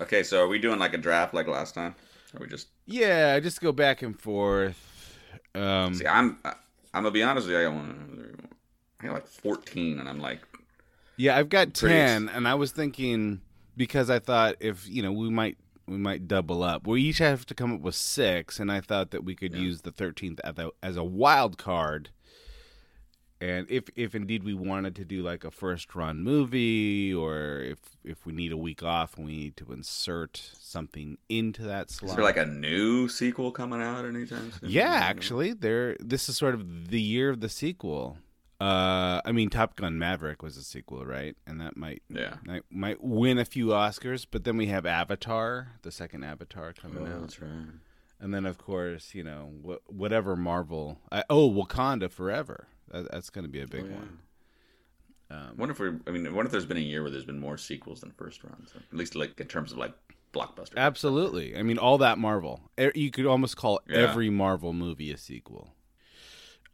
okay, 0.00 0.22
so 0.24 0.42
are 0.42 0.48
we 0.48 0.58
doing 0.58 0.78
like 0.80 0.94
a 0.94 0.98
draft 0.98 1.34
like 1.34 1.46
last 1.46 1.74
time? 1.74 1.94
Or 2.34 2.40
we 2.40 2.48
just 2.48 2.68
Yeah, 2.86 3.38
just 3.40 3.60
go 3.60 3.70
back 3.72 4.02
and 4.02 4.20
forth. 4.20 4.87
Um, 5.58 5.94
see? 5.94 6.06
I'm 6.06 6.38
I'm 6.44 6.54
gonna 7.02 7.10
be 7.10 7.22
honest 7.22 7.46
with 7.46 7.54
you. 7.54 7.60
I 7.60 7.64
got 7.64 7.74
one. 7.74 8.48
I 9.00 9.06
got 9.06 9.12
like 9.14 9.26
14, 9.26 10.00
and 10.00 10.08
I'm 10.08 10.18
like, 10.20 10.40
Yeah, 11.16 11.36
I've 11.36 11.48
got 11.48 11.74
Pretty- 11.74 11.94
ten, 11.94 12.28
and 12.28 12.48
I 12.48 12.54
was 12.54 12.72
thinking 12.72 13.40
because 13.76 14.10
I 14.10 14.18
thought 14.18 14.56
if 14.60 14.88
you 14.88 15.02
know 15.02 15.12
we 15.12 15.30
might 15.30 15.56
we 15.86 15.96
might 15.96 16.28
double 16.28 16.62
up. 16.62 16.86
We 16.86 17.02
each 17.02 17.18
have 17.18 17.46
to 17.46 17.54
come 17.54 17.72
up 17.74 17.80
with 17.80 17.94
six, 17.94 18.58
and 18.60 18.70
I 18.70 18.80
thought 18.80 19.10
that 19.12 19.24
we 19.24 19.34
could 19.34 19.54
use 19.54 19.82
the 19.82 19.92
thirteenth 19.92 20.40
as 20.82 20.96
a 20.96 21.04
wild 21.04 21.58
card. 21.58 22.10
And 23.40 23.70
if 23.70 23.84
if 23.94 24.14
indeed 24.16 24.42
we 24.42 24.52
wanted 24.52 24.96
to 24.96 25.04
do 25.04 25.22
like 25.22 25.44
a 25.44 25.50
first 25.52 25.94
run 25.94 26.22
movie, 26.24 27.14
or 27.14 27.60
if 27.60 27.78
if 28.04 28.26
we 28.26 28.32
need 28.32 28.50
a 28.50 28.56
week 28.56 28.82
off 28.82 29.16
and 29.16 29.26
we 29.26 29.36
need 29.36 29.56
to 29.58 29.72
insert 29.72 30.50
something 30.58 31.18
into 31.28 31.62
that 31.62 31.90
slot, 31.90 32.10
is 32.10 32.16
there 32.16 32.24
like 32.24 32.36
a 32.36 32.46
new 32.46 33.08
sequel 33.08 33.52
coming 33.52 33.80
out 33.80 34.04
anytime 34.04 34.50
soon? 34.50 34.70
yeah, 34.70 34.90
actually, 34.92 35.52
there. 35.52 35.96
This 36.00 36.28
is 36.28 36.36
sort 36.36 36.54
of 36.54 36.88
the 36.88 37.00
year 37.00 37.30
of 37.30 37.40
the 37.40 37.48
sequel. 37.48 38.18
Uh, 38.60 39.20
I 39.24 39.30
mean, 39.30 39.50
Top 39.50 39.76
Gun 39.76 40.00
Maverick 40.00 40.42
was 40.42 40.56
a 40.56 40.64
sequel, 40.64 41.06
right? 41.06 41.36
And 41.46 41.60
that 41.60 41.76
might 41.76 42.02
Yeah. 42.08 42.38
might, 42.44 42.64
might 42.70 43.00
win 43.00 43.38
a 43.38 43.44
few 43.44 43.66
Oscars. 43.66 44.26
But 44.28 44.42
then 44.42 44.56
we 44.56 44.66
have 44.66 44.84
Avatar, 44.84 45.74
the 45.82 45.92
second 45.92 46.24
Avatar 46.24 46.72
coming 46.72 47.06
Oh, 47.06 47.14
out. 47.14 47.20
that's 47.20 47.40
right. 47.40 47.50
And 48.18 48.34
then, 48.34 48.44
of 48.46 48.58
course, 48.58 49.14
you 49.14 49.22
know, 49.22 49.52
wh- 49.64 49.92
whatever 49.92 50.34
Marvel. 50.34 50.98
Uh, 51.12 51.22
oh, 51.30 51.48
Wakanda 51.52 52.10
Forever. 52.10 52.66
That, 52.92 53.10
that's 53.10 53.30
going 53.30 53.44
to 53.44 53.50
be 53.50 53.60
a 53.60 53.66
big 53.66 53.84
Oh, 53.84 53.88
yeah. 53.88 53.94
one. 53.94 54.18
Um, 55.30 55.52
What 55.56 55.70
if 55.70 55.78
we? 55.78 55.88
I 56.06 56.10
mean, 56.10 56.24
wonder 56.34 56.46
if 56.46 56.52
there's 56.52 56.64
been 56.66 56.76
a 56.76 56.80
year 56.80 57.02
where 57.02 57.10
there's 57.10 57.24
been 57.24 57.38
more 57.40 57.58
sequels 57.58 58.00
than 58.00 58.10
first 58.12 58.42
runs? 58.44 58.72
At 58.74 58.96
least 58.96 59.14
like 59.14 59.38
in 59.40 59.46
terms 59.46 59.72
of 59.72 59.78
like 59.78 59.94
blockbuster. 60.32 60.76
Absolutely. 60.76 61.56
I 61.56 61.62
mean, 61.62 61.78
all 61.78 61.98
that 61.98 62.18
Marvel. 62.18 62.70
You 62.94 63.10
could 63.10 63.26
almost 63.26 63.56
call 63.56 63.80
Yeah. 63.88 63.98
every 63.98 64.30
Marvel 64.30 64.72
movie 64.72 65.12
a 65.12 65.16
sequel. 65.18 65.74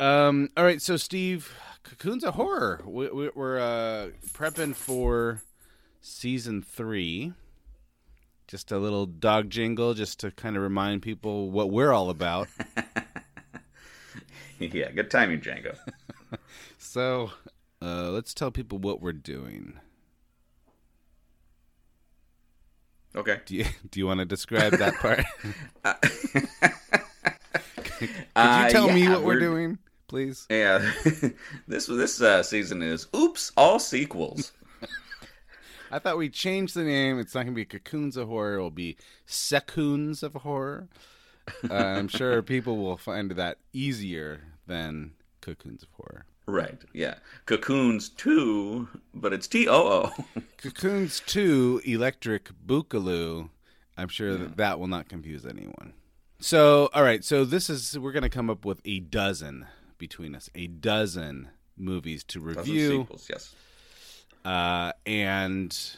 Um. 0.01 0.49
All 0.57 0.65
right. 0.65 0.83
So, 0.83 0.97
Steve, 0.97 1.53
Cocoon's 1.85 2.25
a 2.25 2.33
horror. 2.33 2.83
We, 2.85 3.09
we, 3.11 3.31
we're 3.35 3.59
uh, 3.61 4.09
prepping 4.33 4.75
for 4.75 5.43
season 6.01 6.63
three. 6.63 7.33
Just 8.49 8.71
a 8.73 8.79
little 8.79 9.07
dog 9.07 9.51
jingle, 9.51 9.95
just 9.95 10.21
to 10.21 10.31
kind 10.31 10.57
of 10.57 10.63
remind 10.63 11.03
people 11.03 11.51
what 11.51 11.71
we're 11.71 11.93
all 11.93 12.11
about. 12.11 12.49
yeah, 14.73 14.91
good 14.91 15.11
timing, 15.11 15.41
Django. 15.41 15.77
so, 16.79 17.31
Uh, 17.83 18.11
let's 18.11 18.33
tell 18.35 18.51
people 18.51 18.79
what 18.79 19.01
we're 19.03 19.13
doing. 19.13 19.75
Okay. 23.17 23.41
Do 23.47 23.55
you 23.57 23.65
do 23.91 24.01
you 24.01 24.07
want 24.07 24.19
to 24.21 24.25
describe 24.27 24.73
that 24.73 24.95
part? 24.97 25.25
Could 27.99 28.09
you 28.09 28.09
Uh, 28.35 28.69
tell 28.71 28.91
me 28.91 29.09
what 29.09 29.21
we're, 29.21 29.27
we're- 29.35 29.41
doing, 29.41 29.79
please? 30.09 30.47
Yeah, 30.51 30.91
this 31.69 31.87
this 31.87 32.21
uh, 32.21 32.43
season 32.43 32.83
is 32.83 33.07
oops 33.15 33.53
all 33.57 33.79
sequels. 33.79 34.53
I 35.93 36.01
thought 36.01 36.19
we 36.19 36.29
changed 36.29 36.75
the 36.75 36.83
name. 36.83 37.21
It's 37.21 37.35
not 37.37 37.43
going 37.45 37.55
to 37.55 37.61
be 37.61 37.65
Cocoons 37.65 38.17
of 38.17 38.27
Horror. 38.27 38.55
It 38.57 38.61
will 38.63 38.71
be 38.73 38.97
Secoons 39.27 40.25
of 40.25 40.35
Horror. 40.35 40.89
Uh, 41.71 41.75
I'm 41.75 42.09
sure 42.09 42.43
people 42.43 42.79
will 42.79 42.97
find 42.97 43.31
that 43.33 43.59
easier 43.73 44.41
than 44.67 45.13
Cocoons 45.41 45.83
of 45.83 45.89
Horror. 45.93 46.27
Right. 46.47 46.81
Yeah. 46.93 47.15
Cocoons 47.47 48.11
two, 48.11 48.89
but 49.15 49.33
it's 49.33 49.47
T 49.47 49.67
O 49.69 49.75
O. 49.75 50.25
Cocoons 50.59 51.21
2 51.27 51.83
Electric 51.85 52.51
Boogaloo. 52.67 53.49
I'm 53.97 54.09
sure 54.09 54.37
that 54.37 54.57
that 54.57 54.79
will 54.79 54.87
not 54.89 55.09
confuse 55.09 55.47
anyone. 55.47 55.95
So, 56.41 56.91
all 56.93 57.03
right. 57.03 57.25
So, 57.25 57.45
this 57.45 57.71
is, 57.71 57.99
we're 57.99 58.13
going 58.13 58.25
to 58.25 58.29
come 58.29 58.51
up 58.51 58.65
with 58.65 58.81
a 58.85 59.01
dozen 59.01 59.67
between 59.99 60.35
us, 60.35 60.51
a 60.55 60.67
dozen 60.67 61.49
movies 61.77 62.25
to 62.25 62.41
Dozen 62.41 62.57
review. 62.59 63.01
sequels, 63.03 63.29
yes. 63.31 63.55
Uh, 64.45 64.93
and 65.07 65.97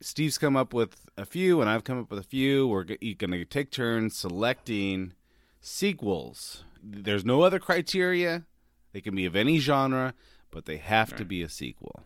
Steve's 0.00 0.38
come 0.38 0.56
up 0.56 0.74
with 0.74 0.96
a 1.16 1.24
few, 1.24 1.60
and 1.60 1.70
I've 1.70 1.84
come 1.84 2.00
up 2.00 2.10
with 2.10 2.18
a 2.18 2.24
few. 2.24 2.66
We're 2.66 2.84
going 2.84 3.30
to 3.30 3.44
take 3.44 3.70
turns 3.70 4.16
selecting 4.16 5.12
sequels. 5.60 6.64
There's 6.82 7.24
no 7.24 7.42
other 7.42 7.58
criteria. 7.58 8.44
They 8.92 9.00
can 9.00 9.14
be 9.14 9.24
of 9.24 9.36
any 9.36 9.58
genre, 9.58 10.14
but 10.50 10.66
they 10.66 10.76
have 10.78 11.14
to 11.16 11.24
be 11.24 11.42
a 11.42 11.48
sequel. 11.48 12.04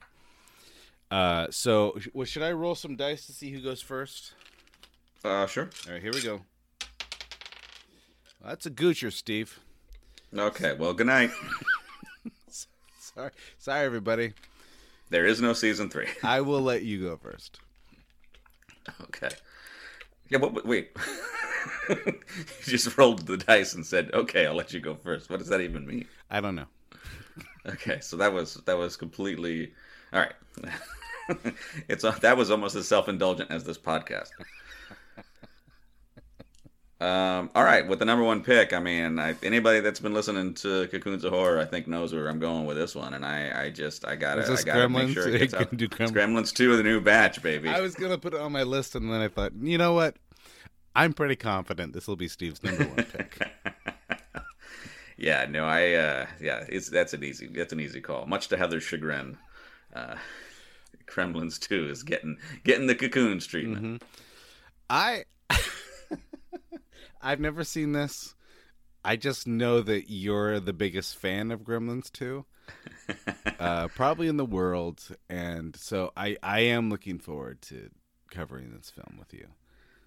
Uh, 1.11 1.47
so, 1.51 1.99
well, 2.13 2.27
should 2.27 2.43
I 2.43 2.53
roll 2.53 2.75
some 2.75 2.97
dice 2.97 3.27
to 3.27 3.33
see 3.33 3.51
who 3.51 3.61
goes 3.61 3.81
first? 3.81 4.35
Uh, 5.25 5.47
sure. 5.47 5.71
All 5.87 5.95
right, 5.95 6.03
here 6.03 6.13
we 6.13 6.23
go. 6.23 6.43
That's 8.45 8.67
a 8.67 8.71
goocher, 8.71 9.13
Steve. 9.13 9.59
Okay. 10.37 10.75
Well, 10.75 10.93
good 10.93 11.07
night. 11.07 11.31
Sorry, 12.99 13.31
sorry, 13.57 13.87
everybody. 13.87 14.35
There 15.09 15.25
is 15.25 15.41
no 15.41 15.55
season 15.55 15.89
three. 15.89 16.09
I 16.23 16.43
will 16.43 16.61
let 16.61 16.83
you 16.83 17.03
go 17.03 17.17
first. 17.17 17.59
Okay. 19.05 19.31
Yeah, 20.29 20.39
but 20.39 20.55
but 20.55 20.67
wait. 20.67 20.91
you 21.89 22.15
just 22.65 22.97
rolled 22.99 23.27
the 23.27 23.37
dice 23.37 23.75
and 23.75 23.85
said, 23.85 24.11
"Okay, 24.13 24.47
I'll 24.47 24.55
let 24.55 24.73
you 24.73 24.81
go 24.81 24.95
first. 24.95 25.31
What 25.31 25.39
does 25.39 25.49
that 25.49 25.61
even 25.61 25.87
mean? 25.87 26.07
I 26.31 26.41
don't 26.41 26.55
know. 26.55 26.67
Okay, 27.67 28.01
so 28.01 28.17
that 28.17 28.33
was 28.33 28.55
that 28.67 28.77
was 28.77 28.97
completely 28.97 29.73
all 30.13 30.21
right. 30.21 30.35
it's 31.89 32.05
that 32.21 32.37
was 32.37 32.51
almost 32.51 32.77
as 32.77 32.87
self 32.87 33.09
indulgent 33.09 33.51
as 33.51 33.65
this 33.65 33.79
podcast. 33.79 34.31
Um, 36.99 37.51
all 37.55 37.63
right, 37.63 37.87
with 37.87 37.99
the 37.99 38.07
number 38.07 38.25
one 38.25 38.43
pick, 38.43 38.73
I 38.73 38.81
mean, 38.81 39.19
I, 39.19 39.35
anybody 39.43 39.81
that's 39.81 40.01
been 40.01 40.15
listening 40.15 40.55
to 40.55 40.89
Cocoons 40.89 41.25
of 41.25 41.33
Horror, 41.33 41.59
I 41.59 41.67
think 41.67 41.87
knows 41.87 42.15
where 42.15 42.29
I'm 42.29 42.39
going 42.39 42.65
with 42.65 42.79
this 42.79 42.95
one, 42.95 43.13
and 43.13 43.25
I, 43.25 43.65
I 43.65 43.71
just, 43.71 44.07
I 44.07 44.17
gotta, 44.17 44.51
I 44.51 44.63
gotta 44.63 44.89
make 44.89 45.11
sure 45.11 45.29
it 45.29 45.39
gets 45.39 45.53
out. 45.53 45.71
Gremlins? 45.73 46.13
Gremlins 46.13 46.55
two 46.55 46.71
of 46.71 46.79
the 46.79 46.83
new 46.83 47.03
batch, 47.03 47.43
baby. 47.43 47.69
I 47.69 47.83
was 47.83 47.95
gonna 47.95 48.17
put 48.17 48.33
it 48.33 48.41
on 48.41 48.51
my 48.51 48.63
list, 48.63 48.95
and 48.95 49.13
then 49.13 49.21
I 49.21 49.29
thought, 49.29 49.53
you 49.61 49.77
know 49.77 49.93
what? 49.93 50.17
I'm 50.95 51.13
pretty 51.13 51.37
confident 51.37 51.93
this 51.93 52.09
will 52.09 52.17
be 52.17 52.29
Steve's 52.29 52.63
number 52.63 52.85
one 52.85 53.05
pick. 53.05 53.39
Yeah, 55.19 55.47
no, 55.49 55.65
I, 55.65 55.95
uh, 55.95 56.27
yeah, 56.41 56.65
it's 56.69 56.91
that's 56.91 57.15
an 57.15 57.25
easy, 57.25 57.47
that's 57.47 57.73
an 57.73 57.81
easy 57.81 58.03
call. 58.03 58.27
Much 58.27 58.49
to 58.49 58.57
Heather's 58.59 58.83
chagrin, 58.83 59.39
uh, 59.95 60.17
Gremlins 61.07 61.59
two 61.59 61.89
is 61.89 62.03
getting 62.03 62.37
getting 62.65 62.87
the 62.87 62.95
cocoons 62.95 63.47
treatment. 63.47 64.03
I 64.91 65.25
I've 67.21 67.41
never 67.41 67.65
seen 67.65 67.93
this. 67.93 68.35
I 69.05 69.17
just 69.17 69.47
know 69.47 69.83
that 69.83 70.11
you're 70.11 70.59
the 70.59 70.73
biggest 70.73 71.17
fan 71.17 71.51
of 71.51 71.61
Gremlins 71.61 72.11
2. 72.13 72.45
uh, 73.61 73.87
probably 73.89 74.27
in 74.27 74.37
the 74.37 74.45
world 74.45 75.17
and 75.29 75.77
so 75.77 76.13
I 76.17 76.37
I 76.43 76.61
am 76.61 76.91
looking 76.91 77.21
forward 77.21 77.63
to 77.63 77.91
covering 78.33 78.73
this 78.73 78.91
film 78.91 79.17
with 79.17 79.33
you. 79.33 79.47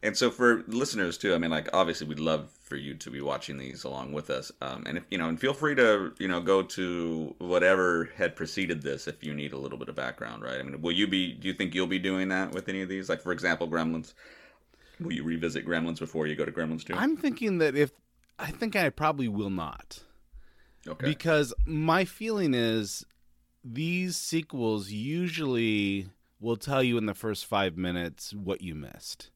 And 0.02 0.16
so 0.16 0.32
for 0.32 0.64
listeners 0.68 1.18
too, 1.18 1.34
I 1.34 1.38
mean, 1.40 1.52
like 1.52 1.68
obviously 1.74 2.08
we'd 2.08 2.20
love 2.20 2.50
for 2.64 2.78
you 2.78 2.96
to 2.96 3.12
be 3.12 3.20
watching 3.20 3.58
these 3.58 3.84
along 3.84 4.14
with 4.14 4.30
us. 4.30 4.52
Um, 4.62 4.84
and 4.86 4.98
if 4.98 5.04
you 5.10 5.18
know, 5.18 5.28
and 5.28 5.40
feel 5.40 5.54
free 5.54 5.76
to 5.76 6.14
you 6.20 6.28
know 6.28 6.40
go 6.40 6.62
to 6.64 7.36
whatever 7.40 8.10
had 8.16 8.36
preceded 8.36 8.82
this 8.82 9.08
if 9.08 9.24
you 9.24 9.34
need 9.34 9.52
a 9.52 9.58
little 9.58 9.78
bit 9.78 9.90
of 9.90 9.96
background, 9.96 10.42
right? 10.42 10.60
I 10.60 10.64
mean, 10.64 10.82
will 10.82 10.94
you 10.94 11.08
be? 11.08 11.34
Do 11.34 11.48
you 11.50 11.54
think 11.54 11.76
you'll 11.76 11.88
be 11.88 12.00
doing 12.00 12.30
that 12.30 12.54
with 12.54 12.70
any 12.70 12.82
of 12.82 12.88
these? 12.88 13.10
Like 13.10 13.22
for 13.22 13.34
example, 13.34 13.68
Gremlins. 13.68 14.14
Will 15.00 15.14
you 15.14 15.24
revisit 15.24 15.66
Gremlins 15.66 16.00
before 16.00 16.28
you 16.28 16.36
go 16.36 16.46
to 16.46 16.52
Gremlins 16.52 16.84
two? 16.84 16.94
I'm 16.94 17.16
thinking 17.16 17.60
that 17.60 17.76
if 17.76 17.92
I 18.38 18.52
think 18.52 18.76
I 18.76 18.90
probably 18.90 19.28
will 19.28 19.50
not. 19.50 20.04
Okay. 20.88 21.06
Because 21.06 21.54
my 21.66 22.06
feeling 22.06 22.54
is 22.54 23.06
these 23.64 24.16
sequels 24.16 24.92
usually 24.92 26.08
will 26.40 26.56
tell 26.56 26.82
you 26.82 26.98
in 26.98 27.06
the 27.06 27.14
first 27.14 27.46
5 27.46 27.78
minutes 27.78 28.34
what 28.34 28.62
you 28.62 28.76
missed. 28.76 29.30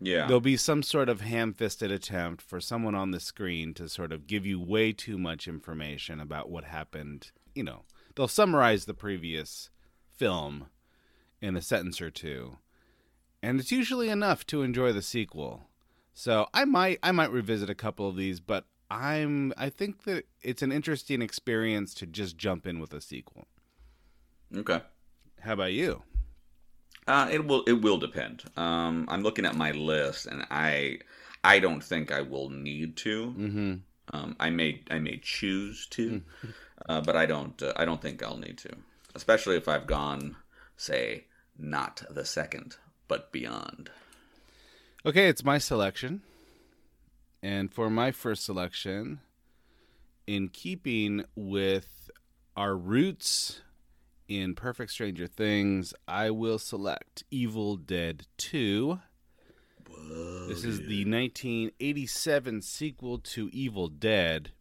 Yeah. 0.00 0.26
There'll 0.26 0.40
be 0.40 0.56
some 0.56 0.82
sort 0.82 1.08
of 1.08 1.20
ham 1.20 1.52
fisted 1.52 1.90
attempt 1.90 2.42
for 2.42 2.60
someone 2.60 2.94
on 2.94 3.10
the 3.10 3.20
screen 3.20 3.74
to 3.74 3.88
sort 3.88 4.12
of 4.12 4.26
give 4.26 4.46
you 4.46 4.60
way 4.60 4.92
too 4.92 5.18
much 5.18 5.46
information 5.46 6.20
about 6.20 6.50
what 6.50 6.64
happened. 6.64 7.30
You 7.54 7.64
know, 7.64 7.82
they'll 8.14 8.28
summarize 8.28 8.84
the 8.84 8.94
previous 8.94 9.70
film 10.16 10.66
in 11.40 11.56
a 11.56 11.62
sentence 11.62 12.00
or 12.00 12.10
two. 12.10 12.58
And 13.42 13.58
it's 13.58 13.72
usually 13.72 14.08
enough 14.08 14.46
to 14.46 14.62
enjoy 14.62 14.92
the 14.92 15.02
sequel. 15.02 15.68
So 16.14 16.46
I 16.54 16.64
might 16.64 16.98
I 17.02 17.12
might 17.12 17.32
revisit 17.32 17.70
a 17.70 17.74
couple 17.74 18.08
of 18.08 18.16
these, 18.16 18.38
but 18.40 18.66
I'm 18.90 19.52
I 19.56 19.70
think 19.70 20.04
that 20.04 20.24
it's 20.42 20.62
an 20.62 20.70
interesting 20.70 21.22
experience 21.22 21.94
to 21.94 22.06
just 22.06 22.36
jump 22.36 22.66
in 22.66 22.78
with 22.78 22.92
a 22.92 23.00
sequel. 23.00 23.46
Okay. 24.54 24.80
How 25.40 25.54
about 25.54 25.72
you? 25.72 26.02
Uh, 27.06 27.28
it 27.32 27.46
will 27.46 27.62
it 27.64 27.82
will 27.82 27.98
depend. 27.98 28.44
Um, 28.56 29.06
I'm 29.08 29.22
looking 29.22 29.46
at 29.46 29.56
my 29.56 29.72
list, 29.72 30.26
and 30.26 30.46
I 30.50 30.98
I 31.42 31.58
don't 31.58 31.82
think 31.82 32.12
I 32.12 32.20
will 32.20 32.48
need 32.48 32.96
to. 32.98 33.26
Mm-hmm. 33.26 33.74
Um, 34.12 34.36
I 34.38 34.50
may 34.50 34.82
I 34.90 34.98
may 34.98 35.18
choose 35.22 35.86
to, 35.88 36.22
uh, 36.88 37.00
but 37.00 37.16
I 37.16 37.26
don't 37.26 37.60
uh, 37.60 37.72
I 37.76 37.84
don't 37.84 38.00
think 38.00 38.22
I'll 38.22 38.36
need 38.36 38.58
to. 38.58 38.70
Especially 39.14 39.56
if 39.56 39.68
I've 39.68 39.86
gone, 39.86 40.36
say, 40.76 41.24
not 41.58 42.02
the 42.08 42.24
second, 42.24 42.76
but 43.12 43.30
beyond. 43.30 43.90
Okay, 45.04 45.28
it's 45.28 45.44
my 45.44 45.58
selection. 45.58 46.22
And 47.42 47.70
for 47.70 47.90
my 47.90 48.10
first 48.10 48.42
selection, 48.42 49.20
in 50.26 50.48
keeping 50.48 51.26
with 51.36 52.10
our 52.56 52.74
roots 52.74 53.60
in 54.28 54.54
Perfect 54.54 54.92
Stranger 54.92 55.26
Things, 55.26 55.92
I 56.08 56.30
will 56.30 56.58
select 56.58 57.24
Evil 57.30 57.76
Dead 57.76 58.24
2. 58.38 58.98
this 60.48 60.64
is 60.64 60.78
the 60.78 61.04
1987 61.04 62.62
sequel 62.62 63.18
to 63.18 63.50
Evil 63.52 63.88
Dead. 63.88 64.52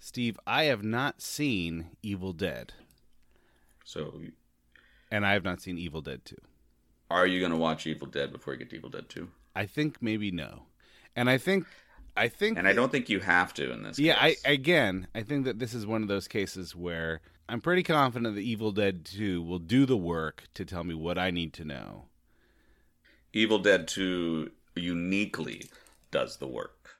Steve, 0.00 0.36
I 0.48 0.64
have 0.64 0.82
not 0.82 1.22
seen 1.22 1.90
Evil 2.02 2.32
Dead. 2.32 2.72
So, 3.84 4.20
and 5.12 5.24
I 5.24 5.34
have 5.34 5.44
not 5.44 5.62
seen 5.62 5.78
Evil 5.78 6.00
Dead 6.00 6.24
2. 6.24 6.34
Are 7.10 7.26
you 7.26 7.40
going 7.40 7.52
to 7.52 7.58
watch 7.58 7.86
Evil 7.86 8.06
Dead 8.06 8.32
before 8.32 8.52
you 8.52 8.58
get 8.58 8.70
to 8.70 8.76
Evil 8.76 8.90
Dead 8.90 9.08
Two? 9.08 9.30
I 9.56 9.66
think 9.66 10.02
maybe 10.02 10.30
no. 10.30 10.64
And 11.16 11.28
I 11.30 11.38
think 11.38 11.66
I 12.16 12.28
think 12.28 12.58
And 12.58 12.68
I 12.68 12.72
don't 12.72 12.90
think 12.90 13.08
you 13.08 13.20
have 13.20 13.54
to 13.54 13.72
in 13.72 13.82
this. 13.82 13.96
Case. 13.96 14.06
Yeah, 14.06 14.18
case. 14.20 14.42
I 14.44 14.50
again, 14.50 15.06
I 15.14 15.22
think 15.22 15.44
that 15.44 15.58
this 15.58 15.74
is 15.74 15.86
one 15.86 16.02
of 16.02 16.08
those 16.08 16.28
cases 16.28 16.74
where 16.74 17.20
I'm 17.48 17.60
pretty 17.60 17.82
confident 17.82 18.34
that 18.34 18.42
Evil 18.42 18.72
Dead 18.72 19.04
2 19.04 19.42
will 19.42 19.58
do 19.58 19.86
the 19.86 19.96
work 19.96 20.44
to 20.54 20.64
tell 20.64 20.84
me 20.84 20.94
what 20.94 21.16
I 21.16 21.30
need 21.30 21.54
to 21.54 21.64
know. 21.64 22.06
Evil 23.32 23.58
Dead 23.58 23.88
2 23.88 24.50
uniquely 24.76 25.70
does 26.10 26.36
the 26.36 26.46
work 26.46 26.96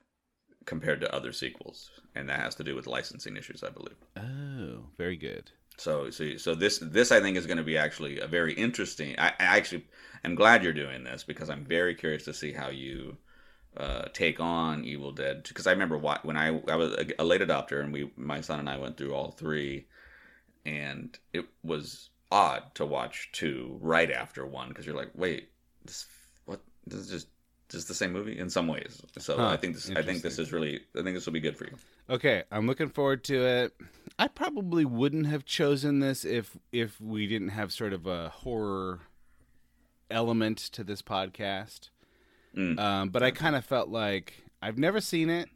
compared 0.65 1.01
to 1.01 1.15
other 1.15 1.33
sequels, 1.33 1.91
and 2.15 2.29
that 2.29 2.41
has 2.41 2.55
to 2.57 2.65
do 2.65 2.75
with 2.75 2.87
licensing 2.87 3.37
issues, 3.37 3.63
I 3.63 3.71
believe. 3.71 3.97
Oh, 4.17 4.87
very 4.97 5.17
good. 5.17 5.51
So, 5.79 6.11
so, 6.11 6.37
so 6.39 6.55
this 6.55 6.79
this 6.79 7.13
I 7.13 7.21
think 7.21 7.37
is 7.37 7.47
going 7.47 7.59
to 7.59 7.65
be 7.65 7.79
actually 7.79 8.21
a 8.21 8.27
very 8.27 8.53
interesting. 8.55 9.17
I, 9.19 9.29
I 9.29 9.59
actually 9.59 9.87
am 10.25 10.35
glad 10.35 10.65
you're 10.65 10.73
doing 10.75 11.05
this 11.05 11.25
because 11.25 11.51
I'm 11.51 11.65
very 11.65 11.95
curious 11.95 12.25
to 12.27 12.35
see 12.35 12.53
how 12.53 12.69
you 12.71 13.17
uh, 13.77 14.07
take 14.13 14.41
on 14.41 14.85
Evil 14.85 15.13
Dead. 15.13 15.45
Because 15.47 15.67
I 15.67 15.73
remember 15.73 15.99
why, 15.99 16.19
when 16.23 16.37
I 16.37 16.49
I 16.69 16.77
was 16.77 16.93
a, 16.95 17.07
a 17.21 17.25
late 17.25 17.43
adopter, 17.43 17.83
and 17.83 17.93
we 17.93 18.11
my 18.17 18.41
son 18.43 18.61
and 18.61 18.71
I 18.71 18.79
went 18.79 18.97
through 18.97 19.15
all 19.15 19.31
three, 19.33 19.87
and 20.67 21.19
it 21.33 21.47
was 21.65 22.11
odd 22.31 22.75
to 22.77 22.87
watch 22.87 23.31
two 23.33 23.79
right 23.81 24.11
after 24.11 24.47
one 24.47 24.69
because 24.71 24.87
you're 24.87 24.97
like, 24.97 25.13
wait, 25.15 25.51
this 25.85 26.07
what 26.47 26.61
this 26.87 27.01
is 27.01 27.11
just 27.11 27.29
just 27.71 27.89
the 27.89 27.95
same 27.95 28.13
movie 28.13 28.39
in 28.39 28.51
some 28.51 28.69
ways. 28.69 29.03
So 29.19 29.37
Huh, 29.37 29.49
I 29.49 29.57
think 29.57 29.75
this 29.75 29.91
I 29.97 30.03
think 30.03 30.23
this 30.23 30.39
is 30.39 30.53
really 30.53 30.81
I 30.97 31.03
think 31.03 31.15
this 31.17 31.27
will 31.27 31.33
be 31.35 31.41
good 31.41 31.57
for 31.57 31.67
you. 31.67 31.77
Okay, 32.11 32.45
I'm 32.51 32.67
looking 32.67 32.89
forward 32.89 33.23
to 33.25 33.45
it. 33.45 33.75
I 34.19 34.29
probably 34.29 34.85
wouldn't 34.85 35.27
have 35.27 35.45
chosen 35.45 36.01
this 36.01 36.25
if 36.25 36.57
if 36.73 37.01
we 37.01 37.27
didn't 37.27 37.51
have 37.51 37.73
sort 37.73 37.93
of 37.93 38.07
a 38.07 38.31
horror 38.31 39.01
element 40.11 40.59
to 40.59 40.83
this 40.83 41.03
podcast. 41.03 41.91
Mm. 42.57 42.79
Um, 42.79 43.09
but 43.11 43.23
I 43.23 43.31
kind 43.31 43.55
of 43.55 43.65
felt 43.65 43.91
like 43.91 44.43
I've 44.63 44.79
never 44.79 45.01
seen 45.01 45.29
it. 45.29 45.51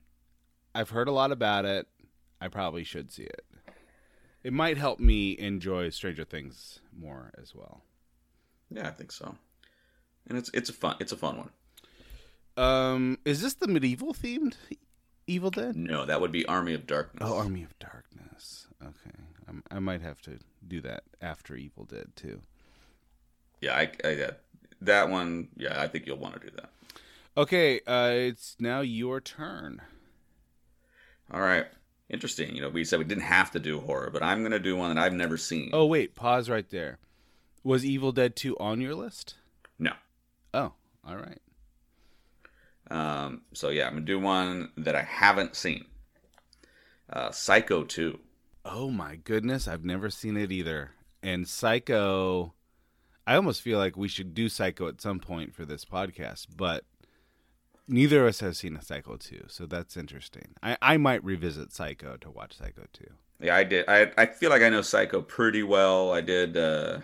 I've 0.75 0.91
heard 0.91 1.09
a 1.09 1.13
lot 1.13 1.33
about 1.33 1.65
it. 1.65 1.87
I 2.41 2.49
probably 2.49 2.85
should 2.85 3.11
see 3.11 3.25
it. 3.25 3.45
It 4.45 4.53
might 4.53 4.77
help 4.77 5.01
me 5.01 5.39
enjoy 5.39 5.89
Stranger 5.91 6.25
Things 6.25 6.81
more 6.97 7.33
as 7.41 7.55
well. 7.55 7.83
Yeah, 8.71 8.89
I 8.89 8.91
think 8.91 9.11
so. 9.11 9.37
And 10.29 10.37
it's 10.37 10.51
it's 10.53 10.69
a 10.69 10.75
fun 10.75 10.97
it's 11.01 11.13
a 11.13 11.17
fun 11.17 11.39
one. 11.39 11.51
Um, 12.55 13.19
is 13.25 13.41
this 13.41 13.55
the 13.55 13.67
medieval 13.67 14.13
themed 14.13 14.55
Evil 15.27 15.51
Dead? 15.51 15.77
No, 15.77 16.05
that 16.05 16.21
would 16.21 16.33
be 16.33 16.45
Army 16.47 16.75
of 16.75 16.87
Darkness. 16.87 17.29
Oh, 17.31 17.39
Army 17.39 17.63
of 17.63 17.79
Darkness. 17.79 18.67
Okay, 18.83 19.17
I'm, 19.49 19.63
I 19.71 19.79
might 19.79 20.03
have 20.03 20.21
to 20.23 20.39
do 20.67 20.81
that 20.83 21.05
after 21.21 21.55
Evil 21.57 21.85
Dead 21.85 22.09
too. 22.17 22.43
Yeah, 23.61 23.77
I, 23.77 23.91
I 24.05 24.09
yeah, 24.11 24.31
that 24.81 25.09
one. 25.09 25.49
Yeah, 25.57 25.81
I 25.81 25.89
think 25.89 26.07
you'll 26.07 26.19
want 26.19 26.41
to 26.41 26.51
do 26.51 26.57
that. 26.57 26.71
Okay, 27.37 27.81
uh, 27.87 28.11
it's 28.13 28.57
now 28.59 28.81
your 28.81 29.21
turn. 29.21 29.81
All 31.33 31.41
right. 31.41 31.67
Interesting. 32.11 32.55
You 32.55 32.63
know, 32.63 32.69
we 32.69 32.85
said 32.85 32.99
we 32.99 33.07
didn't 33.07 33.23
have 33.23 33.51
to 33.53 33.59
do 33.59 33.81
horror, 33.81 34.11
but 34.13 34.23
I'm 34.23 34.41
going 34.41 34.53
to 34.53 34.59
do 34.59 34.77
one 34.77 34.95
that 34.95 35.03
I've 35.03 35.15
never 35.15 35.39
seen. 35.39 35.71
Oh 35.73 35.87
wait, 35.87 36.15
pause 36.15 36.51
right 36.51 36.69
there. 36.69 36.99
Was 37.65 37.85
Evil 37.85 38.13
Dead 38.13 38.37
2 38.37 38.59
on 38.59 38.81
your 38.81 38.95
list? 38.95 39.37
No. 39.79 39.93
Oh, 40.53 40.73
all 41.07 41.17
right. 41.17 41.41
Um, 42.93 43.41
so 43.55 43.71
yeah, 43.71 43.89
I'm 43.89 43.97
to 43.97 44.01
do 44.03 44.19
one 44.21 44.71
that 44.77 44.95
I 44.95 45.03
haven't 45.03 45.57
seen. 45.57 45.87
Uh, 47.11 47.31
Psycho 47.31 47.85
2. 47.85 48.19
Oh 48.67 48.91
my 48.91 49.17
goodness, 49.17 49.67
I've 49.67 49.85
never 49.85 50.11
seen 50.11 50.37
it 50.37 50.53
either. 50.53 50.91
And 51.23 51.49
Psycho, 51.49 52.53
I 53.27 53.35
almost 53.37 53.63
feel 53.63 53.79
like 53.79 53.97
we 53.97 54.09
should 54.09 54.35
do 54.35 54.49
Psycho 54.49 54.89
at 54.89 55.01
some 55.01 55.21
point 55.21 55.55
for 55.55 55.65
this 55.65 55.87
podcast, 55.87 56.49
but 56.55 56.85
neither 57.89 58.23
of 58.23 58.29
us 58.29 58.41
has 58.41 58.59
seen 58.59 58.77
a 58.77 58.83
Psycho 58.83 59.17
2, 59.17 59.45
so 59.49 59.65
that's 59.65 59.97
interesting. 59.97 60.55
I, 60.63 60.77
I 60.83 60.97
might 60.99 61.25
revisit 61.25 61.73
Psycho 61.73 62.19
to 62.19 62.31
watch 62.31 62.59
Psycho 62.59 62.85
2. 62.93 63.05
Yeah, 63.41 63.57
I 63.57 63.65
did. 63.65 63.87
I 63.89 64.13
I 64.17 64.27
feel 64.27 64.51
like 64.51 64.63
I 64.63 64.69
know 64.69 64.83
Psycho 64.83 65.21
pretty 65.21 65.65
well. 65.65 66.13
I 66.13 66.21
did. 66.21 66.57
Uh, 66.57 67.01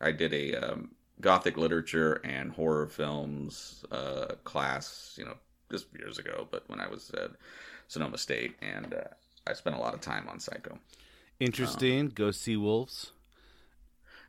I 0.00 0.10
did 0.12 0.32
a 0.32 0.54
um, 0.54 0.92
Gothic 1.20 1.56
literature 1.56 2.20
and 2.24 2.52
horror 2.52 2.86
films 2.86 3.84
uh, 3.90 4.34
class. 4.44 5.14
You 5.18 5.24
know, 5.26 5.34
just 5.70 5.86
years 5.98 6.18
ago, 6.18 6.46
but 6.50 6.64
when 6.68 6.80
I 6.80 6.88
was 6.88 7.10
at 7.10 7.30
Sonoma 7.88 8.18
State, 8.18 8.56
and 8.60 8.94
uh, 8.94 9.04
I 9.46 9.54
spent 9.54 9.76
a 9.76 9.78
lot 9.78 9.94
of 9.94 10.00
time 10.00 10.28
on 10.28 10.40
Psycho. 10.40 10.78
Interesting. 11.40 12.08
Go 12.08 12.28
Seawolves. 12.28 13.10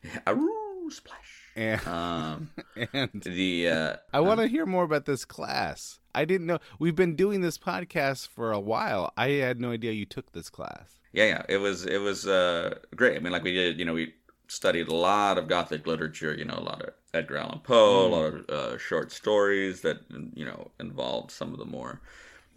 Yeah, 0.03 0.19
aroo, 0.27 0.91
splash. 0.91 1.43
And, 1.55 1.87
Um, 1.87 2.49
and 2.93 3.09
the 3.23 3.69
uh, 3.69 3.95
I 4.13 4.19
want 4.19 4.39
to 4.41 4.47
hear 4.47 4.65
more 4.65 4.83
about 4.83 5.05
this 5.05 5.25
class. 5.25 5.99
I 6.13 6.25
didn't 6.25 6.47
know 6.47 6.59
we've 6.79 6.95
been 6.95 7.15
doing 7.15 7.41
this 7.41 7.57
podcast 7.57 8.27
for 8.27 8.51
a 8.51 8.59
while. 8.59 9.11
I 9.17 9.29
had 9.29 9.59
no 9.59 9.71
idea 9.71 9.91
you 9.91 10.05
took 10.05 10.31
this 10.31 10.49
class. 10.49 10.99
Yeah, 11.13 11.25
yeah, 11.25 11.43
it 11.49 11.57
was 11.57 11.85
it 11.85 11.99
was 11.99 12.27
uh, 12.27 12.75
great. 12.95 13.17
I 13.17 13.19
mean, 13.19 13.31
like 13.31 13.43
we 13.43 13.53
did, 13.53 13.79
you 13.79 13.85
know, 13.85 13.93
we 13.93 14.13
studied 14.47 14.87
a 14.87 14.95
lot 14.95 15.37
of 15.37 15.47
Gothic 15.47 15.87
literature. 15.87 16.33
You 16.33 16.45
know, 16.45 16.57
a 16.57 16.61
lot 16.63 16.81
of 16.81 16.93
Edgar 17.13 17.37
Allan 17.37 17.59
Poe, 17.59 18.07
a 18.07 18.09
lot 18.09 18.33
of 18.33 18.49
uh, 18.49 18.77
short 18.77 19.11
stories 19.11 19.81
that 19.81 19.99
you 20.33 20.45
know 20.45 20.71
involved 20.79 21.31
some 21.31 21.53
of 21.53 21.59
the 21.59 21.65
more 21.65 22.01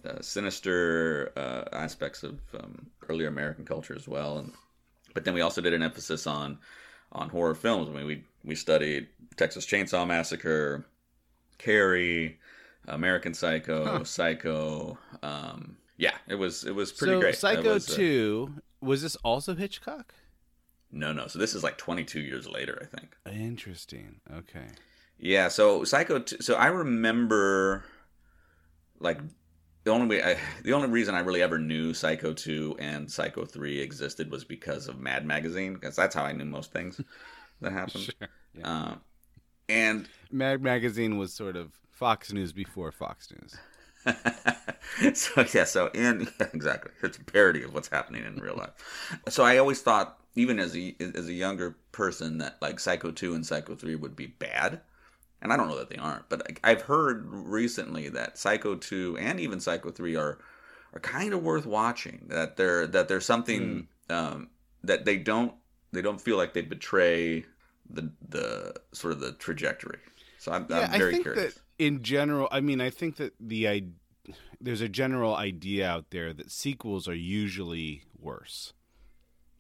uh, 0.05 0.21
sinister 0.21 1.33
uh, 1.37 1.65
aspects 1.75 2.23
of 2.23 2.41
um, 2.59 2.87
earlier 3.09 3.29
American 3.29 3.65
culture 3.65 3.95
as 3.97 4.09
well. 4.09 4.39
And 4.39 4.53
but 5.15 5.25
then 5.25 5.35
we 5.35 5.41
also 5.41 5.61
did 5.61 5.75
an 5.75 5.83
emphasis 5.83 6.27
on 6.27 6.59
on 7.13 7.29
horror 7.29 7.55
films. 7.55 7.89
I 7.89 7.93
mean, 7.93 8.07
we 8.07 8.25
we 8.45 8.55
studied 8.55 9.09
Texas 9.37 9.67
Chainsaw 9.67 10.07
Massacre, 10.07 10.87
Carrie, 11.59 12.39
American 12.89 13.35
Psycho, 13.35 13.85
Huh. 13.85 14.05
Psycho. 14.05 14.99
Um, 15.23 15.77
yeah, 15.97 16.17
it 16.29 16.35
was 16.37 16.65
it 16.65 16.75
was 16.75 16.93
pretty 16.93 17.15
so 17.15 17.21
great. 17.21 17.37
Psycho 17.37 17.75
was, 17.75 17.91
uh, 17.91 17.97
2 17.97 18.53
was 18.81 19.03
this 19.03 19.17
also 19.17 19.55
Hitchcock? 19.55 20.15
No, 20.93 21.13
no. 21.13 21.27
So 21.27 21.39
this 21.39 21.55
is 21.55 21.63
like 21.63 21.79
22 21.79 22.21
years 22.21 22.49
later, 22.49 22.79
I 22.81 22.97
think. 22.97 23.17
Interesting. 23.31 24.21
Okay. 24.33 24.67
Yeah. 25.19 25.49
So 25.49 25.85
Psycho. 25.85 26.25
So 26.41 26.55
I 26.55 26.67
remember, 26.67 27.85
like, 28.99 29.19
the 29.85 29.91
only 29.91 30.07
way, 30.07 30.23
I, 30.23 30.37
the 30.63 30.73
only 30.73 30.89
reason 30.89 31.15
I 31.15 31.21
really 31.21 31.43
ever 31.43 31.59
knew 31.59 31.95
Psycho 31.95 32.33
2 32.33 32.77
and 32.79 33.11
Psycho 33.11 33.45
3 33.45 33.81
existed 33.81 34.31
was 34.31 34.45
because 34.45 34.89
of 34.89 34.99
Mad 34.99 35.25
Magazine, 35.25 35.75
because 35.75 35.97
that's 35.97 36.15
how 36.15 36.25
I 36.25 36.33
knew 36.33 36.45
most 36.45 36.73
things 36.73 37.01
that 37.61 37.73
happened. 37.73 38.05
Sure, 38.05 38.29
yeah. 38.55 38.67
Um, 38.67 39.01
and 39.69 40.09
Mad 40.31 40.63
Magazine 40.63 41.17
was 41.17 41.33
sort 41.33 41.57
of 41.57 41.73
Fox 41.91 42.33
News 42.33 42.53
before 42.53 42.93
Fox 42.93 43.29
News. 43.31 43.57
so 45.15 45.45
yeah, 45.55 45.65
so 45.65 45.89
in 45.89 46.29
yeah, 46.41 46.47
exactly, 46.53 46.91
it's 47.03 47.19
a 47.19 47.25
parody 47.25 47.63
of 47.63 47.75
what's 47.75 47.89
happening 47.89 48.25
in 48.25 48.37
real 48.37 48.57
life. 48.57 49.19
So 49.29 49.45
I 49.45 49.59
always 49.59 49.81
thought, 49.81 50.19
even 50.35 50.59
as 50.59 50.77
a 50.77 50.95
as 51.01 51.29
a 51.29 51.33
younger 51.33 51.77
person, 51.93 52.39
that 52.39 52.57
like 52.61 52.81
Psycho 52.81 53.11
two 53.11 53.35
and 53.35 53.45
Psycho 53.47 53.75
three 53.75 53.95
would 53.97 54.17
be 54.17 54.27
bad, 54.27 54.81
and 55.43 55.53
I 55.53 55.57
don't 55.57 55.69
know 55.69 55.79
that 55.79 55.91
they 55.91 55.97
aren't. 55.97 56.29
But 56.29 56.41
like, 56.47 56.61
I've 56.65 56.83
heard 56.83 57.27
recently 57.29 58.09
that 58.11 58.39
Psycho 58.39 58.77
two 58.77 59.17
and 59.19 59.41
even 59.41 59.61
Psycho 59.61 59.91
three 59.91 60.17
are 60.17 60.39
are 60.95 61.01
kind 61.01 61.33
of 61.35 61.43
worth 61.43 61.67
watching. 61.67 62.27
That 62.29 62.57
they're 62.57 62.87
that 62.89 63.09
there's 63.09 63.27
something 63.27 63.89
um, 64.09 64.51
that 64.85 65.05
they 65.05 65.17
don't 65.17 65.55
they 65.93 66.03
don't 66.03 66.21
feel 66.21 66.37
like 66.37 66.55
they 66.55 66.63
betray 66.63 67.45
the 67.89 68.11
the 68.29 68.75
sort 68.93 69.13
of 69.13 69.21
the 69.21 69.33
trajectory. 69.33 69.99
So 70.39 70.53
I'm, 70.53 70.67
I'm 70.71 70.91
very 70.91 70.93
I 70.93 71.01
think 71.01 71.23
curious. 71.23 71.55
that 71.55 71.63
in 71.79 72.03
general, 72.03 72.49
I 72.51 72.61
mean, 72.61 72.81
I 72.81 72.91
think 72.91 73.17
that 73.17 73.35
the 73.41 73.69
I, 73.69 73.83
there's 74.61 74.81
a 74.81 74.89
general 74.89 75.35
idea 75.35 75.89
out 75.89 76.11
there 76.11 76.33
that 76.33 76.51
sequels 76.51 77.09
are 77.09 77.15
usually 77.15 78.05
worse. 78.19 78.73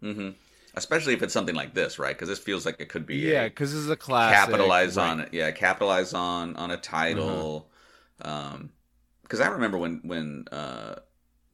hmm 0.00 0.30
Especially 0.74 1.14
if 1.14 1.22
it's 1.22 1.32
something 1.32 1.54
like 1.54 1.74
this, 1.74 1.98
right? 1.98 2.14
Because 2.16 2.28
this 2.28 2.38
feels 2.38 2.64
like 2.64 2.80
it 2.80 2.88
could 2.88 3.04
be 3.06 3.16
Yeah, 3.16 3.48
'cause 3.48 3.72
this 3.72 3.80
is 3.80 3.90
a 3.90 3.96
classic, 3.96 4.38
Capitalize 4.38 4.96
on 4.96 5.20
it, 5.20 5.34
yeah. 5.34 5.50
Capitalize 5.50 6.14
on 6.14 6.54
on 6.56 6.70
a 6.70 6.76
title. 6.76 7.70
Um, 8.22 8.70
because 9.22 9.40
I 9.40 9.48
remember 9.48 9.78
when 9.78 10.00
when 10.04 10.44
uh, 10.52 10.96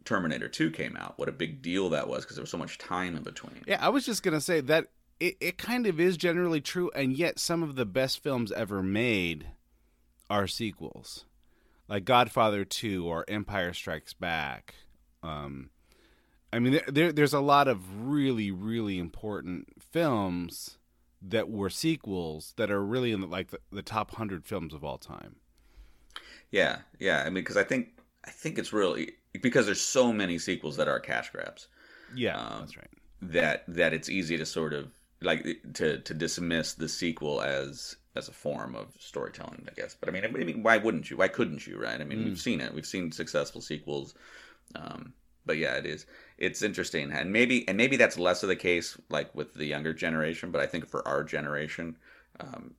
Terminator 0.05 0.48
Two 0.48 0.70
came 0.70 0.97
out, 0.97 1.18
what 1.18 1.28
a 1.28 1.32
big 1.32 1.62
deal 1.62 1.90
that 1.90 2.09
was 2.09 2.24
because 2.24 2.36
there 2.36 2.43
was 2.43 2.51
so 2.51 2.59
much 2.59 2.78
time 2.78 3.16
in 3.16 3.22
between. 3.22 3.62
Yeah, 3.66 3.78
I 3.84 3.88
was 3.88 4.05
just 4.06 4.22
gonna 4.22 4.40
say 4.40 4.60
that 4.62 4.88
it, 5.18 5.36
it 5.40 5.59
kind 5.59 5.86
of 5.86 5.98
is 5.98 6.16
generally 6.16 6.60
true, 6.60 6.90
and 6.94 7.16
yet 7.16 7.38
some 7.38 7.62
of 7.62 7.74
the 7.76 7.86
best 7.86 8.22
films 8.22 8.52
ever 8.52 8.82
made 8.82 9.47
are 10.28 10.47
sequels, 10.47 11.24
like 11.88 12.05
Godfather 12.05 12.64
Two 12.64 13.06
or 13.06 13.24
Empire 13.28 13.72
Strikes 13.72 14.12
Back. 14.12 14.74
Um, 15.22 15.70
I 16.52 16.59
mean, 16.59 16.73
there, 16.74 16.85
there 16.89 17.12
there's 17.12 17.32
a 17.35 17.40
lot 17.40 17.68
of 17.68 18.06
really 18.06 18.51
really 18.51 18.98
important 18.98 19.68
films 19.82 20.78
that 21.23 21.48
were 21.51 21.70
sequels 21.70 22.55
that 22.56 22.70
are 22.70 22.85
really 22.85 23.12
in 23.12 23.20
the, 23.20 23.27
like 23.27 23.51
the, 23.51 23.60
the 23.73 23.82
top 23.82 24.12
hundred 24.12 24.44
films 24.47 24.73
of 24.74 24.85
all 24.85 24.98
time. 24.98 25.36
Yeah, 26.51 26.78
yeah. 26.98 27.20
I 27.23 27.24
mean, 27.27 27.35
because 27.44 27.56
I 27.56 27.64
think 27.64 27.98
I 28.24 28.31
think 28.31 28.59
it's 28.59 28.73
really 28.73 29.12
because 29.40 29.66
there's 29.66 29.81
so 29.81 30.12
many 30.12 30.39
sequels 30.39 30.77
that 30.77 30.89
are 30.89 31.01
cash 31.01 31.31
grabs. 31.31 31.68
Yeah, 32.12 32.36
Um, 32.36 32.60
that's 32.60 32.77
right. 32.77 32.90
That 33.23 33.64
that 33.68 33.94
it's 33.94 34.09
easy 34.10 34.36
to 34.39 34.47
sort 34.47 34.74
of 34.74 34.93
like 35.23 35.44
to 35.74 35.98
to 36.01 36.14
dismiss 36.14 36.74
the 36.74 36.89
sequel 36.89 37.43
as 37.43 37.97
as 38.16 38.28
a 38.28 38.32
form 38.32 38.74
of 38.77 38.94
storytelling, 38.98 39.68
I 39.70 39.74
guess. 39.74 39.97
But 39.98 40.09
I 40.09 40.12
mean, 40.12 40.24
I 40.24 40.28
mean, 40.28 40.62
why 40.62 40.78
wouldn't 40.78 41.10
you? 41.10 41.16
Why 41.18 41.28
couldn't 41.28 41.66
you? 41.66 41.78
Right? 41.81 42.01
I 42.01 42.05
mean, 42.05 42.24
Mm. 42.24 42.24
we've 42.24 42.40
seen 42.40 42.60
it. 42.60 42.74
We've 42.74 42.86
seen 42.86 43.12
successful 43.12 43.60
sequels. 43.60 44.14
Um, 44.74 45.14
but 45.47 45.56
yeah, 45.56 45.74
it 45.74 45.86
is. 45.86 46.06
It's 46.36 46.62
interesting, 46.62 47.12
and 47.12 47.32
maybe 47.32 47.66
and 47.68 47.77
maybe 47.77 47.97
that's 47.97 48.18
less 48.18 48.43
of 48.43 48.48
the 48.48 48.56
case 48.56 48.98
like 49.09 49.35
with 49.35 49.55
the 49.55 49.66
younger 49.66 49.94
generation. 49.94 50.51
But 50.51 50.60
I 50.60 50.66
think 50.66 50.86
for 50.86 51.06
our 51.06 51.24
generation, 51.24 51.97
um, 52.40 52.74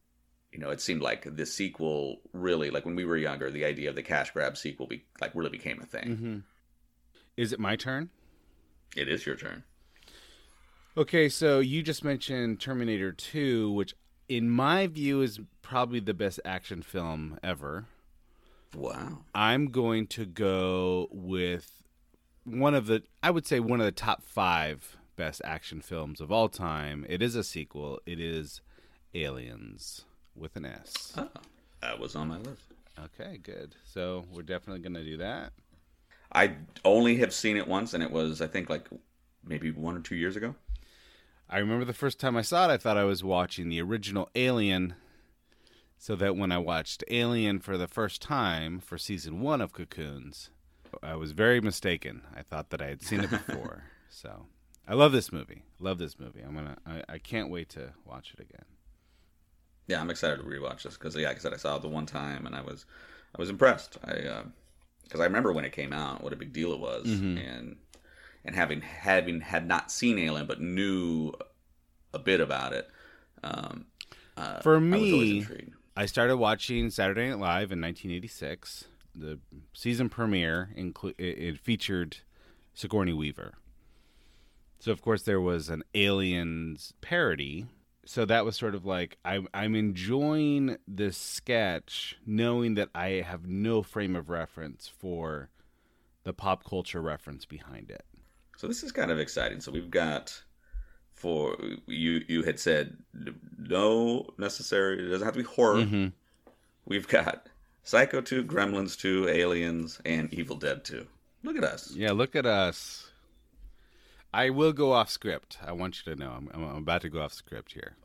you 0.51 0.59
know, 0.59 0.69
it 0.69 0.81
seemed 0.81 1.01
like 1.01 1.35
the 1.35 1.45
sequel 1.45 2.21
really, 2.33 2.69
like 2.69 2.85
when 2.85 2.95
we 2.95 3.05
were 3.05 3.17
younger, 3.17 3.49
the 3.49 3.65
idea 3.65 3.89
of 3.89 3.95
the 3.95 4.03
cash 4.03 4.31
grab 4.31 4.57
sequel, 4.57 4.87
be, 4.87 5.05
like 5.21 5.31
really 5.33 5.49
became 5.49 5.81
a 5.81 5.85
thing. 5.85 6.07
Mm-hmm. 6.07 6.37
Is 7.37 7.53
it 7.53 7.59
my 7.59 7.75
turn? 7.75 8.09
It 8.95 9.07
is 9.07 9.25
your 9.25 9.35
turn. 9.35 9.63
Okay, 10.97 11.29
so 11.29 11.59
you 11.59 11.83
just 11.83 12.03
mentioned 12.03 12.59
Terminator 12.59 13.11
2, 13.11 13.71
which 13.71 13.93
in 14.27 14.49
my 14.49 14.87
view 14.87 15.21
is 15.21 15.39
probably 15.61 15.99
the 15.99 16.13
best 16.13 16.39
action 16.43 16.81
film 16.81 17.37
ever. 17.43 17.85
Wow. 18.75 19.19
I'm 19.35 19.67
going 19.67 20.07
to 20.07 20.25
go 20.25 21.07
with 21.11 21.83
one 22.47 22.73
of 22.73 22.87
the 22.87 23.03
I 23.21 23.29
would 23.29 23.45
say 23.45 23.59
one 23.59 23.79
of 23.79 23.85
the 23.85 23.91
top 23.91 24.23
5 24.23 24.97
best 25.17 25.41
action 25.43 25.81
films 25.81 26.21
of 26.21 26.31
all 26.31 26.47
time. 26.47 27.05
It 27.09 27.21
is 27.21 27.35
a 27.35 27.43
sequel. 27.43 27.99
It 28.05 28.19
is 28.19 28.61
Aliens 29.13 30.05
with 30.35 30.55
an 30.55 30.65
S. 30.65 31.13
Oh, 31.17 31.27
that 31.81 31.99
was 31.99 32.15
on 32.15 32.29
my 32.29 32.37
list. 32.37 32.61
Okay, 32.97 33.37
good. 33.37 33.75
So 33.83 34.25
we're 34.31 34.43
definitely 34.43 34.81
going 34.81 34.93
to 34.93 35.03
do 35.03 35.17
that. 35.17 35.51
I 36.31 36.55
only 36.85 37.17
have 37.17 37.33
seen 37.33 37.57
it 37.57 37.67
once, 37.67 37.93
and 37.93 38.03
it 38.03 38.11
was 38.11 38.41
I 38.41 38.47
think 38.47 38.69
like 38.69 38.87
maybe 39.43 39.71
one 39.71 39.97
or 39.97 40.01
two 40.01 40.15
years 40.15 40.35
ago. 40.35 40.55
I 41.49 41.59
remember 41.59 41.85
the 41.85 41.93
first 41.93 42.19
time 42.19 42.35
I 42.35 42.41
saw 42.41 42.69
it, 42.69 42.73
I 42.73 42.77
thought 42.77 42.97
I 42.97 43.05
was 43.05 43.23
watching 43.23 43.69
the 43.69 43.81
original 43.81 44.29
Alien. 44.35 44.95
So 45.99 46.15
that 46.17 46.35
when 46.35 46.51
I 46.51 46.59
watched 46.59 47.03
Alien 47.09 47.59
for 47.59 47.75
the 47.75 47.87
first 47.87 48.21
time 48.21 48.79
for 48.79 48.99
season 48.99 49.41
one 49.41 49.61
of 49.61 49.73
Cocoons, 49.73 50.51
I 51.03 51.15
was 51.15 51.31
very 51.31 51.61
mistaken. 51.61 52.21
I 52.35 52.41
thought 52.43 52.69
that 52.71 52.81
I 52.81 52.87
had 52.87 53.01
seen 53.01 53.21
it 53.21 53.29
before. 53.29 53.83
so 54.09 54.45
I 54.87 54.93
love 54.93 55.11
this 55.11 55.31
movie. 55.31 55.63
Love 55.79 55.97
this 55.97 56.19
movie. 56.19 56.41
I'm 56.41 56.55
gonna. 56.55 56.77
I, 56.85 57.03
I 57.09 57.17
can't 57.17 57.49
wait 57.49 57.69
to 57.69 57.93
watch 58.05 58.33
it 58.33 58.41
again. 58.41 58.65
Yeah, 59.87 60.01
I'm 60.01 60.09
excited 60.09 60.37
to 60.37 60.43
rewatch 60.43 60.83
this 60.83 60.95
because, 60.95 61.15
yeah, 61.15 61.27
like 61.29 61.37
I 61.37 61.39
said, 61.39 61.53
I 61.53 61.57
saw 61.57 61.77
it 61.77 61.81
the 61.81 61.87
one 61.87 62.05
time 62.05 62.45
and 62.45 62.53
I 62.53 62.61
was, 62.61 62.85
I 63.33 63.39
was 63.39 63.49
impressed. 63.49 63.97
I, 64.03 64.43
because 65.03 65.19
uh, 65.19 65.23
I 65.23 65.25
remember 65.25 65.53
when 65.53 65.63
it 65.63 65.71
came 65.71 65.93
out, 65.93 66.21
what 66.21 66.33
a 66.33 66.35
big 66.35 66.51
deal 66.51 66.73
it 66.73 66.79
was, 66.79 67.05
Mhm. 67.07 67.37
and 67.47 67.77
and 68.43 68.55
having 68.55 68.81
having 68.81 69.41
had 69.41 69.65
not 69.67 69.91
seen 69.91 70.19
Alien 70.19 70.45
but 70.45 70.59
knew 70.61 71.31
a 72.13 72.19
bit 72.19 72.41
about 72.41 72.73
it. 72.73 72.89
Um, 73.43 73.85
uh, 74.35 74.59
For 74.61 74.75
I 74.77 74.79
me, 74.79 75.39
intrigued. 75.39 75.73
I 75.95 76.05
started 76.05 76.37
watching 76.37 76.89
Saturday 76.89 77.27
Night 77.29 77.39
Live 77.39 77.71
in 77.71 77.79
1986. 77.81 78.85
The 79.19 79.39
season 79.73 80.09
premiere 80.09 80.69
inclu- 80.77 81.15
it, 81.17 81.23
it 81.39 81.59
featured 81.59 82.17
Sigourney 82.73 83.13
Weaver. 83.13 83.55
So 84.79 84.91
of 84.91 85.01
course 85.01 85.23
there 85.23 85.41
was 85.41 85.69
an 85.69 85.83
Aliens 85.95 86.93
parody. 87.01 87.65
So 88.05 88.25
that 88.25 88.45
was 88.45 88.55
sort 88.55 88.75
of 88.75 88.85
like 88.85 89.17
I'm 89.25 89.47
I'm 89.53 89.75
enjoying 89.75 90.77
this 90.87 91.17
sketch, 91.17 92.17
knowing 92.25 92.75
that 92.75 92.89
I 92.93 93.23
have 93.25 93.47
no 93.47 93.81
frame 93.81 94.15
of 94.15 94.29
reference 94.29 94.87
for 94.87 95.49
the 96.23 96.33
pop 96.33 96.63
culture 96.63 97.01
reference 97.01 97.45
behind 97.45 97.89
it. 97.89 98.05
So 98.57 98.67
this 98.67 98.83
is 98.83 98.91
kind 98.91 99.11
of 99.11 99.19
exciting. 99.19 99.61
So 99.61 99.71
we've 99.71 99.89
got 99.91 100.43
for 101.11 101.57
you 101.87 102.21
you 102.27 102.43
had 102.43 102.59
said 102.59 102.97
no 103.57 104.27
necessary 104.37 104.99
it 105.03 105.09
doesn't 105.09 105.25
have 105.25 105.33
to 105.33 105.39
be 105.39 105.45
horror. 105.45 105.77
Mhm. 105.77 106.13
We've 106.85 107.07
got 107.07 107.49
Psycho 107.87 108.19
2, 108.19 108.43
Gremlins 108.43 108.99
2, 108.99 109.29
Aliens, 109.29 110.01
and 110.03 110.33
Evil 110.33 110.57
Dead 110.57 110.83
2. 110.83 111.07
Look 111.43 111.55
at 111.55 111.63
us. 111.63 111.93
Yeah, 111.95 112.11
look 112.11 112.35
at 112.35 112.45
us. 112.45 113.11
I 114.33 114.49
will 114.49 114.73
go 114.73 114.91
off 114.91 115.09
script. 115.09 115.57
I 115.65 115.71
want 115.71 116.05
you 116.05 116.13
to 116.13 116.19
know. 116.19 116.31
I'm, 116.31 116.49
I'm 116.53 116.75
about 116.79 117.03
to 117.03 117.09
go 117.09 117.21
off 117.21 117.31
script 117.31 117.71
here. 117.71 117.95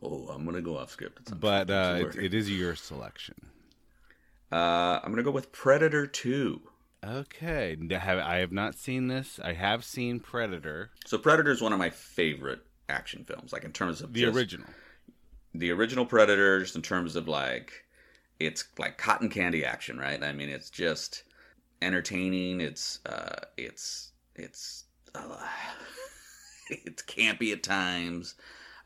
Oh, 0.00 0.28
I'm 0.28 0.44
gonna 0.44 0.60
go 0.62 0.78
off 0.78 0.92
script. 0.92 1.38
But 1.40 1.68
uh, 1.68 2.04
it, 2.14 2.14
it 2.26 2.34
is 2.34 2.48
your 2.48 2.76
selection. 2.76 3.34
Uh, 4.52 5.00
I'm 5.02 5.10
gonna 5.10 5.24
go 5.24 5.32
with 5.32 5.50
Predator 5.50 6.06
2. 6.06 6.60
Okay, 7.04 7.76
I 7.92 8.36
have 8.36 8.52
not 8.52 8.76
seen 8.76 9.08
this. 9.08 9.40
I 9.42 9.54
have 9.54 9.84
seen 9.84 10.20
Predator. 10.20 10.92
So 11.06 11.18
Predator 11.18 11.50
is 11.50 11.60
one 11.60 11.72
of 11.72 11.80
my 11.80 11.90
favorite 11.90 12.60
action 12.88 13.24
films, 13.24 13.52
like 13.52 13.64
in 13.64 13.72
terms 13.72 14.00
of 14.00 14.12
The 14.12 14.20
just- 14.22 14.36
original. 14.36 14.68
the 15.54 15.72
original 15.72 16.06
Predator, 16.06 16.60
just 16.60 16.76
in 16.76 16.82
terms 16.82 17.16
of 17.16 17.26
like, 17.26 17.84
it's 18.46 18.64
like 18.78 18.98
cotton 18.98 19.28
candy 19.28 19.64
action, 19.64 19.98
right? 19.98 20.22
I 20.22 20.32
mean, 20.32 20.48
it's 20.48 20.70
just 20.70 21.24
entertaining. 21.80 22.60
It's 22.60 23.00
uh, 23.06 23.46
it's 23.56 24.12
it's 24.34 24.84
uh, 25.14 25.36
it's 26.70 27.02
campy 27.02 27.52
at 27.52 27.62
times. 27.62 28.34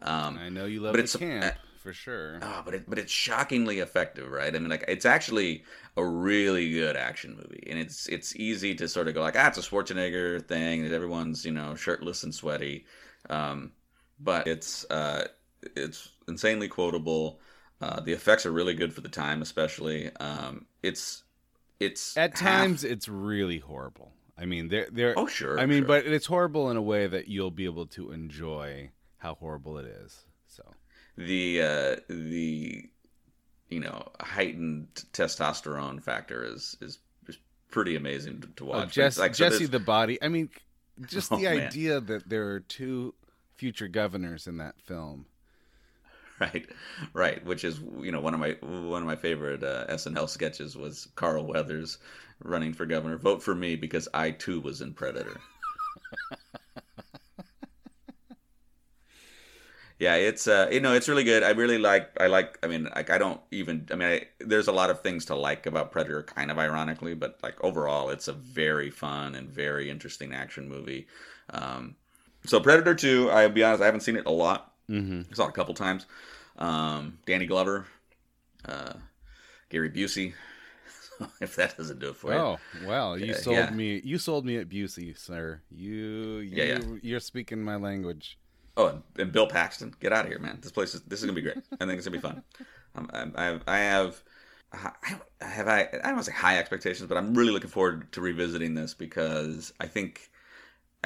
Um, 0.02 0.38
I 0.38 0.48
know 0.48 0.66
you 0.66 0.80
love 0.80 0.92
but 0.92 0.98
the 0.98 1.04
it's 1.04 1.16
camp 1.16 1.56
for 1.86 1.92
sure. 1.92 2.40
Oh, 2.42 2.62
but 2.64 2.74
it, 2.74 2.90
but 2.90 2.98
it's 2.98 3.12
shockingly 3.12 3.78
effective, 3.78 4.28
right? 4.28 4.54
I 4.54 4.58
mean, 4.58 4.68
like 4.68 4.84
it's 4.88 5.06
actually 5.06 5.62
a 5.96 6.04
really 6.04 6.72
good 6.72 6.96
action 6.96 7.36
movie, 7.36 7.64
and 7.70 7.78
it's 7.78 8.08
it's 8.08 8.34
easy 8.34 8.74
to 8.74 8.88
sort 8.88 9.06
of 9.06 9.14
go 9.14 9.22
like, 9.22 9.36
ah, 9.38 9.46
it's 9.46 9.58
a 9.58 9.62
Schwarzenegger 9.62 10.44
thing 10.46 10.82
that 10.82 10.92
everyone's 10.92 11.44
you 11.44 11.52
know 11.52 11.76
shirtless 11.76 12.24
and 12.24 12.34
sweaty, 12.34 12.86
um, 13.30 13.70
but 14.18 14.48
it's 14.48 14.84
uh, 14.90 15.28
it's 15.76 16.08
insanely 16.26 16.66
quotable. 16.66 17.38
Uh, 17.80 18.00
the 18.00 18.12
effects 18.12 18.46
are 18.46 18.52
really 18.52 18.74
good 18.74 18.92
for 18.94 19.00
the 19.02 19.08
time, 19.08 19.42
especially. 19.42 20.10
Um, 20.16 20.66
it's 20.82 21.24
it's 21.78 22.16
At 22.16 22.38
half- 22.38 22.40
times, 22.62 22.84
it's 22.84 23.08
really 23.08 23.58
horrible. 23.58 24.12
I 24.38 24.44
mean, 24.46 24.68
they're 24.68 24.88
they're. 24.90 25.14
Oh, 25.18 25.26
sure, 25.26 25.58
I 25.60 25.66
mean, 25.66 25.80
sure. 25.80 25.86
but 25.88 26.06
it's 26.06 26.26
horrible 26.26 26.70
in 26.70 26.76
a 26.76 26.82
way 26.82 27.06
that 27.06 27.28
you'll 27.28 27.50
be 27.50 27.64
able 27.64 27.86
to 27.88 28.12
enjoy 28.12 28.90
how 29.18 29.34
horrible 29.34 29.78
it 29.78 29.86
is. 29.86 30.24
So 30.46 30.62
the 31.16 31.62
uh, 31.62 31.96
the 32.08 32.84
you 33.68 33.80
know 33.80 34.08
heightened 34.20 34.88
testosterone 35.12 36.02
factor 36.02 36.44
is 36.44 36.76
is, 36.80 36.98
is 37.28 37.38
pretty 37.70 37.96
amazing 37.96 38.40
to, 38.42 38.46
to 38.56 38.64
Oh, 38.64 38.78
watch. 38.78 38.92
Jess, 38.94 39.18
Like, 39.18 39.34
so 39.34 39.48
Jesse 39.50 39.66
the 39.66 39.78
body. 39.80 40.18
I 40.22 40.28
mean, 40.28 40.48
just 41.06 41.30
Oh, 41.32 41.36
the 41.36 41.44
man. 41.44 41.66
idea 41.66 42.00
that 42.00 42.28
there 42.28 42.48
are 42.50 42.60
two 42.60 43.14
future 43.54 43.88
governors 43.88 44.46
in 44.46 44.58
that 44.58 44.80
film. 44.80 45.26
right 46.40 46.68
right 47.14 47.44
which 47.44 47.64
is 47.64 47.80
you 48.00 48.12
know 48.12 48.20
one 48.20 48.34
of 48.34 48.40
my 48.40 48.56
one 48.60 49.02
of 49.02 49.06
my 49.06 49.16
favorite 49.16 49.62
uh, 49.62 49.86
snl 49.88 50.28
sketches 50.28 50.76
was 50.76 51.08
carl 51.14 51.44
weathers 51.46 51.98
running 52.40 52.74
for 52.74 52.84
governor. 52.84 53.16
Vote 53.16 53.42
for 53.42 53.54
me 53.54 53.76
because 53.76 54.08
i 54.12 54.30
too 54.30 54.60
was 54.60 54.82
in 54.82 54.92
predator. 54.92 55.40
Yeah 59.98 60.16
it's 60.16 60.46
uh 60.46 60.68
you 60.70 60.80
know 60.80 60.92
it's 60.92 61.08
really 61.08 61.24
good. 61.24 61.42
I 61.42 61.50
really 61.50 61.78
like 61.78 62.10
i 62.20 62.26
like 62.26 62.58
i 62.62 62.66
mean 62.66 62.84
like 62.94 63.08
i 63.10 63.18
don't 63.18 63.40
even 63.50 63.86
i 63.90 63.94
mean 63.94 64.08
I, 64.08 64.22
there's 64.40 64.68
a 64.68 64.72
lot 64.72 64.90
of 64.90 65.00
things 65.00 65.24
to 65.26 65.34
like 65.34 65.66
about 65.66 65.90
predator 65.90 66.22
kind 66.22 66.50
of 66.50 66.58
ironically 66.58 67.14
but 67.14 67.38
like 67.42 67.62
overall 67.64 68.10
it's 68.10 68.28
a 68.28 68.32
very 68.34 68.90
fun 68.90 69.34
and 69.34 69.48
very 69.48 69.88
interesting 69.90 70.34
action 70.34 70.68
movie. 70.68 71.06
Um 71.50 71.96
so 72.44 72.60
predator 72.60 72.94
2 72.94 73.30
i'll 73.30 73.48
be 73.48 73.64
honest 73.64 73.82
i 73.82 73.86
haven't 73.86 74.00
seen 74.02 74.16
it 74.16 74.26
a 74.26 74.30
lot 74.30 74.72
Mhm. 74.88 75.26
I 75.30 75.34
saw 75.34 75.46
it 75.46 75.50
a 75.50 75.52
couple 75.52 75.74
times. 75.74 76.06
Um, 76.58 77.18
Danny 77.26 77.46
Glover, 77.46 77.86
uh, 78.66 78.94
Gary 79.70 79.90
Busey. 79.90 80.34
if 81.40 81.56
that 81.56 81.76
doesn't 81.76 81.98
do 81.98 82.10
it 82.10 82.16
for 82.16 82.34
you. 82.34 82.40
Oh 82.40 82.58
well, 82.74 83.18
you 83.18 83.32
Yeah, 83.32 83.40
sold 83.42 83.56
yeah. 83.56 83.70
me. 83.70 84.00
You 84.04 84.18
sold 84.18 84.44
me 84.44 84.56
at 84.58 84.68
Busey, 84.68 85.16
sir. 85.16 85.60
You, 85.70 86.38
you 86.38 86.56
Yeah, 86.56 86.64
yeah. 86.64 86.80
you're 87.02 87.20
speaking 87.20 87.62
my 87.62 87.76
language. 87.76 88.38
Oh, 88.76 88.88
and, 88.88 89.02
and 89.18 89.32
Bill 89.32 89.46
Paxton, 89.46 89.94
get 90.00 90.12
out 90.12 90.26
of 90.26 90.30
here, 90.30 90.38
man. 90.38 90.58
This 90.60 90.72
place 90.72 90.94
is 90.94 91.02
this 91.02 91.20
is 91.20 91.24
gonna 91.24 91.34
be 91.36 91.42
great. 91.42 91.56
I 91.80 91.86
think 91.86 91.98
it's 91.98 92.06
gonna 92.06 92.16
be 92.16 92.20
fun. 92.20 92.42
Um, 92.94 93.10
I, 93.36 93.60
I 93.66 93.78
have 93.80 94.22
I 94.72 94.76
have 94.78 95.22
I 95.42 95.44
have 95.44 95.68
I 95.68 95.80
I 95.82 95.84
don't 95.98 96.14
want 96.14 96.24
to 96.24 96.30
say 96.30 96.36
high 96.36 96.58
expectations, 96.58 97.06
but 97.06 97.18
I'm 97.18 97.34
really 97.34 97.50
looking 97.52 97.68
forward 97.68 98.10
to 98.12 98.22
revisiting 98.22 98.72
this 98.74 98.94
because 98.94 99.70
I 99.80 99.86
think 99.86 100.30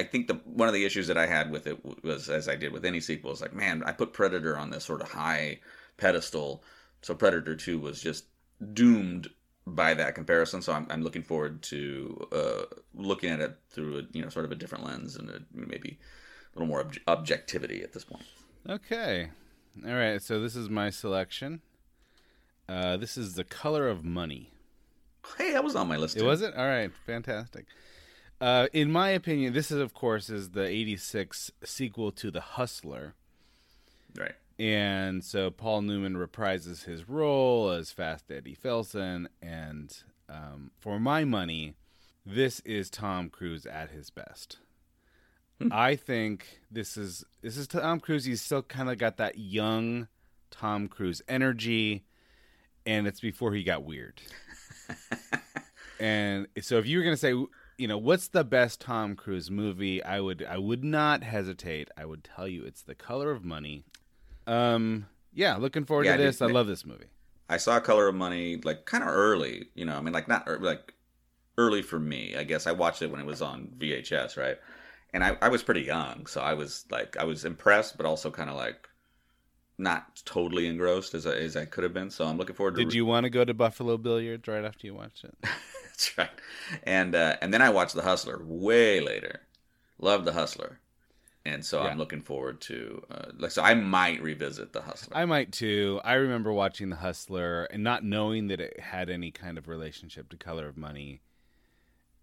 I 0.00 0.04
think 0.04 0.28
the 0.28 0.40
one 0.44 0.66
of 0.66 0.72
the 0.72 0.86
issues 0.86 1.08
that 1.08 1.18
I 1.18 1.26
had 1.26 1.50
with 1.50 1.66
it 1.66 1.78
was 2.02 2.30
as 2.30 2.48
I 2.48 2.56
did 2.56 2.72
with 2.72 2.86
any 2.86 3.00
sequel 3.00 3.32
is 3.32 3.42
like, 3.42 3.52
man, 3.52 3.82
I 3.84 3.92
put 3.92 4.14
Predator 4.14 4.56
on 4.56 4.70
this 4.70 4.82
sort 4.82 5.02
of 5.02 5.10
high 5.10 5.60
pedestal, 5.98 6.64
so 7.02 7.14
Predator 7.14 7.54
Two 7.54 7.78
was 7.78 8.00
just 8.00 8.24
doomed 8.72 9.28
by 9.66 9.92
that 9.92 10.14
comparison. 10.14 10.62
So 10.62 10.72
I'm, 10.72 10.86
I'm 10.88 11.02
looking 11.02 11.22
forward 11.22 11.60
to 11.64 12.28
uh, 12.32 12.62
looking 12.94 13.30
at 13.30 13.40
it 13.40 13.58
through 13.68 13.98
a, 13.98 14.02
you 14.12 14.22
know 14.22 14.30
sort 14.30 14.46
of 14.46 14.52
a 14.52 14.54
different 14.54 14.86
lens 14.86 15.16
and 15.16 15.28
a, 15.28 15.42
maybe 15.52 15.98
a 16.54 16.58
little 16.58 16.68
more 16.68 16.80
obj- 16.80 17.02
objectivity 17.06 17.82
at 17.82 17.92
this 17.92 18.04
point. 18.04 18.24
Okay, 18.66 19.28
all 19.86 19.94
right. 19.94 20.22
So 20.22 20.40
this 20.40 20.56
is 20.56 20.70
my 20.70 20.88
selection. 20.88 21.60
Uh, 22.66 22.96
this 22.96 23.18
is 23.18 23.34
the 23.34 23.44
color 23.44 23.86
of 23.86 24.02
money. 24.02 24.50
Hey, 25.36 25.52
that 25.52 25.62
was 25.62 25.76
on 25.76 25.88
my 25.88 25.98
list. 25.98 26.16
It 26.16 26.24
was 26.24 26.40
it. 26.40 26.54
All 26.56 26.66
right, 26.66 26.90
fantastic. 27.04 27.66
Uh, 28.40 28.68
in 28.72 28.90
my 28.90 29.10
opinion, 29.10 29.52
this 29.52 29.70
is 29.70 29.80
of 29.80 29.92
course 29.92 30.30
is 30.30 30.50
the 30.50 30.66
'86 30.66 31.50
sequel 31.64 32.10
to 32.12 32.30
The 32.30 32.40
Hustler. 32.40 33.14
Right. 34.16 34.34
And 34.58 35.24
so 35.24 35.50
Paul 35.50 35.82
Newman 35.82 36.16
reprises 36.16 36.84
his 36.84 37.08
role 37.08 37.70
as 37.70 37.92
Fast 37.92 38.30
Eddie 38.30 38.56
Felson, 38.56 39.26
and 39.40 39.96
um, 40.28 40.70
for 40.78 41.00
my 41.00 41.24
money, 41.24 41.74
this 42.26 42.60
is 42.60 42.90
Tom 42.90 43.30
Cruise 43.30 43.66
at 43.66 43.90
his 43.90 44.10
best. 44.10 44.58
I 45.70 45.94
think 45.96 46.60
this 46.70 46.96
is 46.96 47.24
this 47.42 47.56
is 47.56 47.66
Tom 47.66 48.00
Cruise. 48.00 48.24
He's 48.24 48.40
still 48.40 48.62
kind 48.62 48.88
of 48.88 48.96
got 48.96 49.18
that 49.18 49.38
young 49.38 50.08
Tom 50.50 50.88
Cruise 50.88 51.20
energy, 51.28 52.04
and 52.86 53.06
it's 53.06 53.20
before 53.20 53.52
he 53.52 53.62
got 53.62 53.84
weird. 53.84 54.22
and 56.00 56.46
so, 56.62 56.78
if 56.78 56.86
you 56.86 56.98
were 56.98 57.04
going 57.04 57.16
to 57.16 57.20
say, 57.20 57.34
you 57.80 57.88
know, 57.88 57.98
what's 57.98 58.28
the 58.28 58.44
best 58.44 58.80
Tom 58.80 59.16
Cruise 59.16 59.50
movie? 59.50 60.02
I 60.04 60.20
would 60.20 60.44
I 60.48 60.58
would 60.58 60.84
not 60.84 61.22
hesitate. 61.24 61.88
I 61.96 62.04
would 62.04 62.22
tell 62.22 62.46
you 62.46 62.62
it's 62.64 62.82
The 62.82 62.94
Color 62.94 63.30
of 63.30 63.44
Money. 63.44 63.84
Um, 64.46 65.06
yeah, 65.32 65.56
looking 65.56 65.84
forward 65.84 66.04
Yeah, 66.06 66.16
to 66.16 66.22
I 66.22 66.26
this. 66.26 66.38
did- 66.38 66.50
I 66.50 66.52
love 66.52 66.66
this 66.66 66.84
movie. 66.84 67.06
I 67.48 67.56
saw 67.56 67.80
Color 67.80 68.08
of 68.08 68.14
Money 68.14 68.58
like 68.62 68.84
kind 68.84 69.02
of 69.02 69.08
early, 69.10 69.70
you 69.74 69.84
know. 69.84 69.96
I 69.96 70.00
mean, 70.02 70.12
like 70.12 70.28
not 70.28 70.46
like 70.62 70.94
early 71.58 71.82
for 71.82 71.98
me. 71.98 72.36
I 72.36 72.44
guess 72.44 72.66
I 72.66 72.72
watched 72.72 73.02
it 73.02 73.10
when 73.10 73.20
it 73.20 73.26
was 73.26 73.42
on 73.42 73.72
VHS, 73.78 74.36
right? 74.36 74.56
And 75.12 75.24
I, 75.24 75.36
I 75.42 75.48
was 75.48 75.62
pretty 75.64 75.80
young, 75.82 76.26
so 76.26 76.40
I 76.40 76.54
was 76.54 76.84
like 76.90 77.16
I 77.16 77.24
was 77.24 77.44
impressed, 77.44 77.96
but 77.96 78.06
also 78.06 78.30
kind 78.30 78.48
of 78.50 78.56
like 78.56 78.88
not 79.78 80.22
totally 80.24 80.66
engrossed 80.68 81.14
as 81.14 81.26
I, 81.26 81.32
as 81.36 81.56
I 81.56 81.64
could 81.64 81.82
have 81.82 81.94
been. 81.94 82.10
So 82.10 82.24
I'm 82.26 82.36
looking 82.36 82.54
forward 82.54 82.76
to. 82.76 82.84
Did 82.84 82.92
you 82.94 83.04
want 83.06 83.24
to 83.24 83.30
go 83.30 83.44
to 83.44 83.54
Buffalo 83.54 83.96
Billiards 83.96 84.46
right 84.46 84.64
after 84.64 84.86
you 84.86 84.94
watched 84.94 85.24
it? 85.24 85.34
That's 86.00 86.18
right. 86.18 86.30
And 86.84 87.14
uh, 87.14 87.36
and 87.42 87.52
then 87.52 87.62
I 87.62 87.70
watched 87.70 87.94
The 87.94 88.02
Hustler 88.02 88.40
way 88.42 89.00
later. 89.00 89.40
Love 89.98 90.24
The 90.24 90.32
Hustler, 90.32 90.80
and 91.44 91.64
so 91.64 91.82
Yeah. 91.82 91.88
I'm 91.88 91.98
looking 91.98 92.22
forward 92.22 92.60
to 92.62 93.02
uh, 93.10 93.26
like 93.38 93.50
so 93.50 93.62
I 93.62 93.74
might 93.74 94.22
revisit 94.22 94.72
The 94.72 94.82
Hustler. 94.82 95.16
I 95.16 95.26
might 95.26 95.52
too. 95.52 96.00
I 96.04 96.14
remember 96.14 96.52
watching 96.52 96.88
The 96.88 96.96
Hustler 96.96 97.64
and 97.64 97.84
not 97.84 98.02
knowing 98.02 98.48
that 98.48 98.60
it 98.60 98.80
had 98.80 99.10
any 99.10 99.30
kind 99.30 99.58
of 99.58 99.68
relationship 99.68 100.30
to 100.30 100.36
Color 100.36 100.68
of 100.68 100.78
Money, 100.78 101.20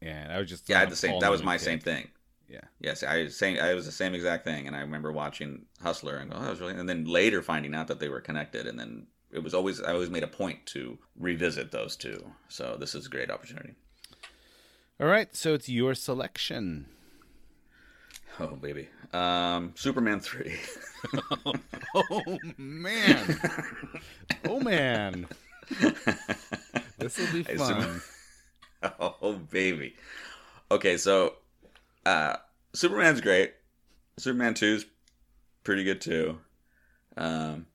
and 0.01 0.31
I 0.31 0.39
was 0.39 0.49
just 0.49 0.67
Yeah, 0.69 0.77
I 0.77 0.79
had 0.81 0.89
the 0.89 0.95
same. 0.95 1.19
That 1.19 1.31
was 1.31 1.43
my 1.43 1.57
same 1.57 1.79
thing. 1.79 2.09
Yeah. 2.49 2.61
Yes, 2.79 3.03
I 3.03 3.23
was 3.23 3.37
same. 3.37 3.59
I 3.59 3.73
was 3.73 3.85
the 3.85 3.91
same 3.91 4.15
exact 4.15 4.43
thing, 4.43 4.65
and 4.65 4.75
I 4.75 4.79
remember 4.79 5.11
watching 5.11 5.65
Hustler 5.83 6.15
and 6.17 6.31
go, 6.31 6.37
oh, 6.37 6.41
"That 6.41 6.49
was 6.49 6.61
really." 6.61 6.73
And 6.73 6.89
then 6.89 7.05
later 7.05 7.43
finding 7.43 7.75
out 7.75 7.87
that 7.89 7.99
they 7.99 8.09
were 8.09 8.21
connected, 8.21 8.65
and 8.65 8.79
then 8.79 9.07
it 9.31 9.43
was 9.43 9.53
always 9.53 9.81
I 9.81 9.93
always 9.93 10.09
made 10.09 10.23
a 10.23 10.27
point 10.27 10.65
to 10.67 10.97
revisit 11.17 11.71
those 11.71 11.95
two. 11.95 12.31
So 12.47 12.77
this 12.79 12.95
is 12.95 13.05
a 13.05 13.09
great 13.09 13.29
opportunity. 13.29 13.75
All 14.99 15.07
right, 15.07 15.35
so 15.35 15.53
it's 15.53 15.69
your 15.69 15.93
selection. 15.95 16.87
Oh 18.39 18.55
baby, 18.55 18.87
um, 19.13 19.73
Superman 19.73 20.19
three. 20.19 20.59
oh 21.95 22.37
man, 22.55 23.39
oh 24.45 24.59
man, 24.59 25.25
this 26.99 27.17
will 27.17 27.33
be 27.33 27.41
fun. 27.57 27.99
Oh 28.99 29.33
baby. 29.49 29.95
Okay, 30.69 30.97
so 30.97 31.33
uh, 32.05 32.35
Superman's 32.73 33.21
great. 33.21 33.53
Superman 34.17 34.53
2's 34.53 34.85
pretty 35.63 35.83
good 35.83 35.99
too. 36.01 36.37
Um, 37.17 37.65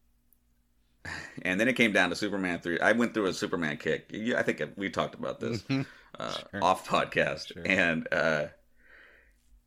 and 1.42 1.58
then 1.60 1.68
it 1.68 1.74
came 1.74 1.92
down 1.92 2.10
to 2.10 2.16
Superman 2.16 2.60
3. 2.60 2.80
I 2.80 2.92
went 2.92 3.14
through 3.14 3.26
a 3.26 3.32
Superman 3.32 3.76
kick. 3.76 4.10
I 4.36 4.42
think 4.42 4.62
we 4.76 4.90
talked 4.90 5.14
about 5.14 5.40
this 5.40 5.62
Mhm. 5.62 5.86
uh, 6.18 6.32
Sure. 6.50 6.62
off 6.64 6.86
podcast. 6.88 7.52
And 7.64 8.06
uh, 8.12 8.46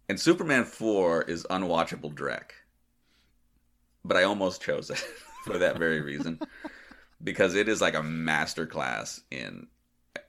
and 0.07 0.19
Superman 0.19 0.65
4 0.65 1.23
is 1.23 1.45
unwatchable 1.49 2.13
dreck. 2.13 2.51
But 4.03 4.17
I 4.17 4.23
almost 4.23 4.61
chose 4.61 4.89
it 4.89 4.97
for 5.45 5.57
that 5.57 5.77
very 5.77 6.01
reason. 6.01 6.39
because 7.23 7.55
it 7.55 7.67
is 7.69 7.81
like 7.81 7.95
a 7.95 8.01
masterclass 8.01 9.21
in 9.31 9.67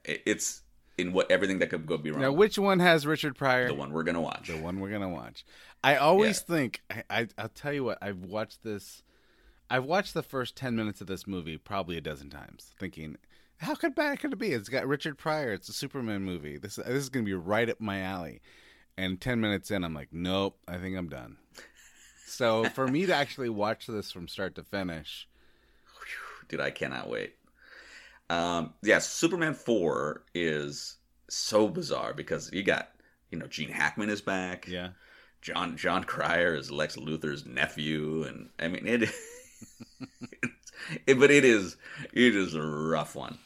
it's 0.04 0.62
in 0.96 1.12
what 1.12 1.30
everything 1.30 1.58
that 1.58 1.68
could 1.68 1.84
go 1.86 1.98
be 1.98 2.10
wrong. 2.10 2.22
Now, 2.22 2.32
which 2.32 2.58
one 2.58 2.78
has 2.78 3.06
Richard 3.06 3.34
Pryor? 3.36 3.68
The 3.68 3.74
one 3.74 3.92
we're 3.92 4.02
gonna 4.04 4.20
watch. 4.20 4.48
The 4.48 4.56
one 4.56 4.80
we're 4.80 4.90
gonna 4.90 5.08
watch. 5.10 5.44
I 5.84 5.96
always 5.96 6.40
think 6.40 6.80
I, 6.90 7.02
I 7.10 7.26
I'll 7.36 7.48
tell 7.50 7.72
you 7.72 7.84
what 7.84 7.98
I've 8.00 8.18
watched 8.24 8.62
this. 8.62 9.02
I've 9.70 9.84
watched 9.84 10.14
the 10.14 10.22
first 10.22 10.56
ten 10.56 10.76
minutes 10.76 11.00
of 11.00 11.06
this 11.06 11.26
movie 11.26 11.58
probably 11.58 11.96
a 11.96 12.00
dozen 12.00 12.30
times, 12.30 12.72
thinking, 12.78 13.16
how 13.58 13.74
could 13.74 13.94
bad 13.94 14.20
could 14.20 14.32
it 14.32 14.38
be? 14.38 14.52
It's 14.52 14.68
got 14.68 14.86
Richard 14.86 15.18
Pryor. 15.18 15.52
It's 15.52 15.68
a 15.68 15.72
Superman 15.72 16.22
movie. 16.22 16.58
This 16.58 16.76
this 16.76 16.88
is 16.88 17.08
gonna 17.08 17.24
be 17.24 17.34
right 17.34 17.68
up 17.68 17.80
my 17.80 18.00
alley. 18.00 18.40
And 18.98 19.20
ten 19.20 19.40
minutes 19.40 19.70
in, 19.70 19.84
I'm 19.84 19.94
like, 19.94 20.08
nope. 20.12 20.58
I 20.66 20.78
think 20.78 20.96
I'm 20.96 21.08
done. 21.08 21.36
So 22.26 22.64
for 22.70 22.86
me 22.88 23.06
to 23.06 23.14
actually 23.14 23.48
watch 23.48 23.86
this 23.86 24.10
from 24.10 24.28
start 24.28 24.56
to 24.56 24.62
finish, 24.62 25.28
dude, 26.48 26.60
I 26.60 26.70
cannot 26.70 27.08
wait. 27.08 27.34
Um, 28.28 28.74
yeah, 28.82 28.98
Superman 28.98 29.54
four 29.54 30.24
is 30.34 30.96
so 31.28 31.68
bizarre 31.68 32.14
because 32.14 32.52
you 32.52 32.62
got 32.62 32.90
you 33.30 33.38
know 33.38 33.46
Gene 33.46 33.70
Hackman 33.70 34.10
is 34.10 34.20
back. 34.20 34.66
Yeah, 34.66 34.90
John 35.40 35.76
Jon 35.76 36.04
Cryer 36.04 36.54
is 36.54 36.70
Lex 36.70 36.96
Luthor's 36.96 37.46
nephew, 37.46 38.24
and 38.24 38.50
I 38.58 38.68
mean 38.68 38.86
it. 38.86 39.08
it 41.06 41.14
but 41.18 41.30
it 41.30 41.44
is 41.44 41.76
it 42.12 42.36
is 42.36 42.54
a 42.54 42.62
rough 42.62 43.14
one. 43.14 43.38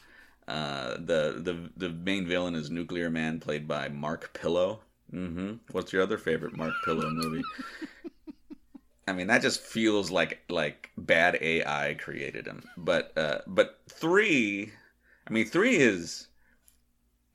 Uh, 0.47 0.95
the 0.95 1.39
the 1.43 1.69
the 1.77 1.89
main 1.89 2.27
villain 2.27 2.55
is 2.55 2.69
Nuclear 2.69 3.09
Man, 3.09 3.39
played 3.39 3.67
by 3.67 3.89
Mark 3.89 4.33
Pillow. 4.33 4.81
hmm 5.11 5.53
What's 5.71 5.93
your 5.93 6.01
other 6.03 6.17
favorite 6.17 6.55
Mark 6.55 6.81
Pillow 6.81 7.09
movie? 7.09 7.43
I 9.07 9.13
mean, 9.13 9.27
that 9.27 9.41
just 9.41 9.61
feels 9.61 10.11
like 10.11 10.41
like 10.49 10.91
bad 10.97 11.37
AI 11.41 11.95
created 11.95 12.45
him. 12.47 12.63
But 12.77 13.15
uh, 13.17 13.39
but 13.47 13.79
three, 13.89 14.71
I 15.27 15.33
mean, 15.33 15.45
three 15.45 15.75
is 15.77 16.27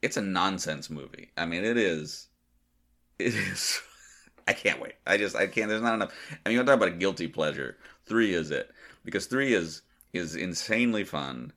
it's 0.02 0.16
a 0.16 0.20
nonsense 0.22 0.90
movie. 0.90 1.30
I 1.36 1.46
mean, 1.46 1.64
it 1.64 1.76
is. 1.76 2.28
It 3.18 3.34
is. 3.34 3.80
I 4.48 4.52
can't 4.54 4.80
wait. 4.80 4.94
I 5.06 5.16
just 5.18 5.36
I 5.36 5.46
can't. 5.46 5.68
There's 5.70 5.82
not 5.82 5.94
enough. 5.94 6.14
I 6.30 6.48
mean, 6.48 6.54
you 6.54 6.58
want 6.60 6.68
to 6.68 6.72
talk 6.72 6.82
about 6.82 6.94
a 6.96 6.98
guilty 6.98 7.28
pleasure. 7.28 7.78
Three 8.06 8.34
is 8.34 8.50
it 8.50 8.70
because 9.06 9.24
three 9.24 9.54
is 9.54 9.80
is 10.12 10.36
insanely 10.36 11.04
fun. 11.04 11.52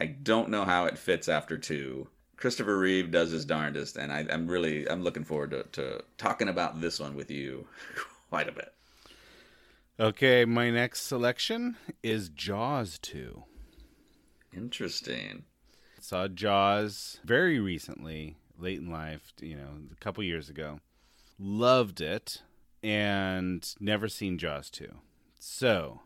I 0.00 0.06
don't 0.06 0.48
know 0.48 0.64
how 0.64 0.86
it 0.86 0.96
fits 0.96 1.28
after 1.28 1.58
two. 1.58 2.08
Christopher 2.36 2.78
Reeve 2.78 3.10
does 3.10 3.30
his 3.30 3.44
darndest, 3.44 3.96
and 3.96 4.10
I, 4.10 4.26
I'm 4.30 4.48
really 4.48 4.88
I'm 4.88 5.02
looking 5.02 5.24
forward 5.24 5.50
to, 5.50 5.64
to 5.72 6.02
talking 6.16 6.48
about 6.48 6.80
this 6.80 6.98
one 6.98 7.14
with 7.14 7.30
you 7.30 7.66
quite 8.30 8.48
a 8.48 8.52
bit. 8.52 8.72
okay, 10.00 10.46
my 10.46 10.70
next 10.70 11.02
selection 11.02 11.76
is 12.02 12.30
Jaws 12.30 12.98
two. 12.98 13.42
Interesting. 14.56 15.44
Saw 16.00 16.28
Jaws 16.28 17.20
very 17.24 17.60
recently, 17.60 18.36
late 18.58 18.80
in 18.80 18.90
life, 18.90 19.32
you 19.40 19.56
know, 19.56 19.68
a 19.90 19.96
couple 19.96 20.22
years 20.24 20.48
ago. 20.48 20.80
Loved 21.38 22.00
it 22.00 22.42
and 22.82 23.74
never 23.80 24.08
seen 24.08 24.38
Jaws 24.38 24.68
2. 24.70 24.88
So, 25.38 26.00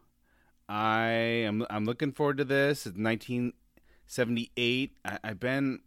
I 0.68 1.08
am 1.08 1.64
I'm 1.70 1.84
looking 1.84 2.12
forward 2.12 2.38
to 2.38 2.44
this. 2.44 2.86
It's 2.86 2.96
1978. 2.98 4.92
I, 5.04 5.18
I've 5.24 5.40
been 5.40 5.80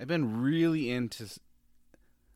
I've 0.00 0.08
been 0.08 0.40
really 0.42 0.90
into 0.90 1.26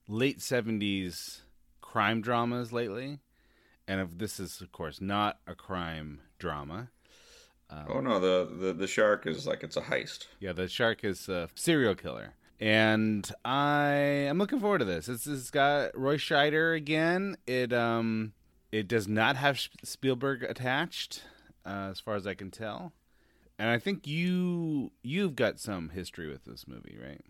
late 0.08 0.38
70s 0.40 1.40
crime 1.80 2.20
dramas 2.20 2.72
lately. 2.72 3.20
And 3.86 4.00
if 4.00 4.16
this 4.18 4.40
is 4.40 4.60
of 4.60 4.72
course 4.72 5.00
not 5.00 5.38
a 5.46 5.54
crime 5.54 6.20
drama. 6.38 6.88
Um, 7.70 7.84
Oh 7.88 8.00
no, 8.00 8.18
the, 8.20 8.48
the 8.66 8.72
the 8.72 8.86
shark 8.86 9.26
is 9.26 9.46
like 9.46 9.62
it's 9.62 9.76
a 9.76 9.82
heist. 9.82 10.26
yeah, 10.40 10.52
the 10.52 10.68
shark 10.68 11.04
is 11.04 11.28
a 11.28 11.48
serial 11.54 11.94
killer. 11.94 12.34
And 12.60 13.28
I 13.44 13.90
am 14.28 14.38
looking 14.38 14.60
forward 14.60 14.78
to 14.78 14.84
this. 14.84 15.08
It's, 15.08 15.26
it's 15.26 15.50
got 15.50 15.98
Roy 15.98 16.16
Scheider 16.16 16.76
again. 16.76 17.36
It 17.46 17.72
um 17.72 18.32
it 18.70 18.88
does 18.88 19.06
not 19.08 19.36
have 19.36 19.60
Spielberg 19.84 20.44
attached, 20.44 21.22
uh, 21.64 21.88
as 21.90 22.00
far 22.00 22.14
as 22.14 22.26
I 22.26 22.34
can 22.34 22.50
tell. 22.50 22.92
And 23.58 23.68
I 23.68 23.78
think 23.78 24.06
you 24.06 24.92
you've 25.02 25.36
got 25.36 25.60
some 25.60 25.90
history 25.90 26.28
with 26.28 26.44
this 26.44 26.66
movie, 26.66 26.98
right? 27.00 27.20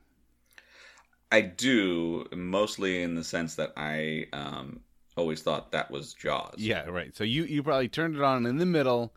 I 1.30 1.40
do 1.40 2.26
mostly 2.34 3.02
in 3.02 3.14
the 3.14 3.24
sense 3.24 3.54
that 3.56 3.72
I 3.76 4.26
um, 4.32 4.80
always 5.16 5.42
thought 5.42 5.72
that 5.72 5.90
was 5.90 6.12
Jaws. 6.14 6.54
Yeah, 6.59 6.84
right. 6.84 7.16
So 7.16 7.24
you 7.24 7.44
you 7.44 7.62
probably 7.62 7.88
turned 7.88 8.16
it 8.16 8.22
on 8.22 8.46
in 8.46 8.59
the 8.59 8.66
middle, 8.66 9.12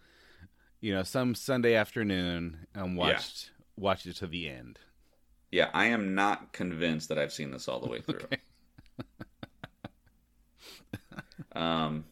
you 0.81 0.93
know, 0.93 1.03
some 1.03 1.35
Sunday 1.35 1.75
afternoon 1.75 2.67
and 2.73 2.97
watched 2.97 3.51
watched 3.77 4.05
it 4.05 4.15
to 4.17 4.27
the 4.27 4.49
end. 4.49 4.79
Yeah, 5.51 5.69
I 5.73 5.85
am 5.85 6.15
not 6.15 6.53
convinced 6.53 7.09
that 7.09 7.19
I've 7.19 7.31
seen 7.31 7.51
this 7.51 7.67
all 7.67 7.79
the 7.79 7.87
way 7.87 8.01
through. 8.01 8.27
um, 11.61 12.05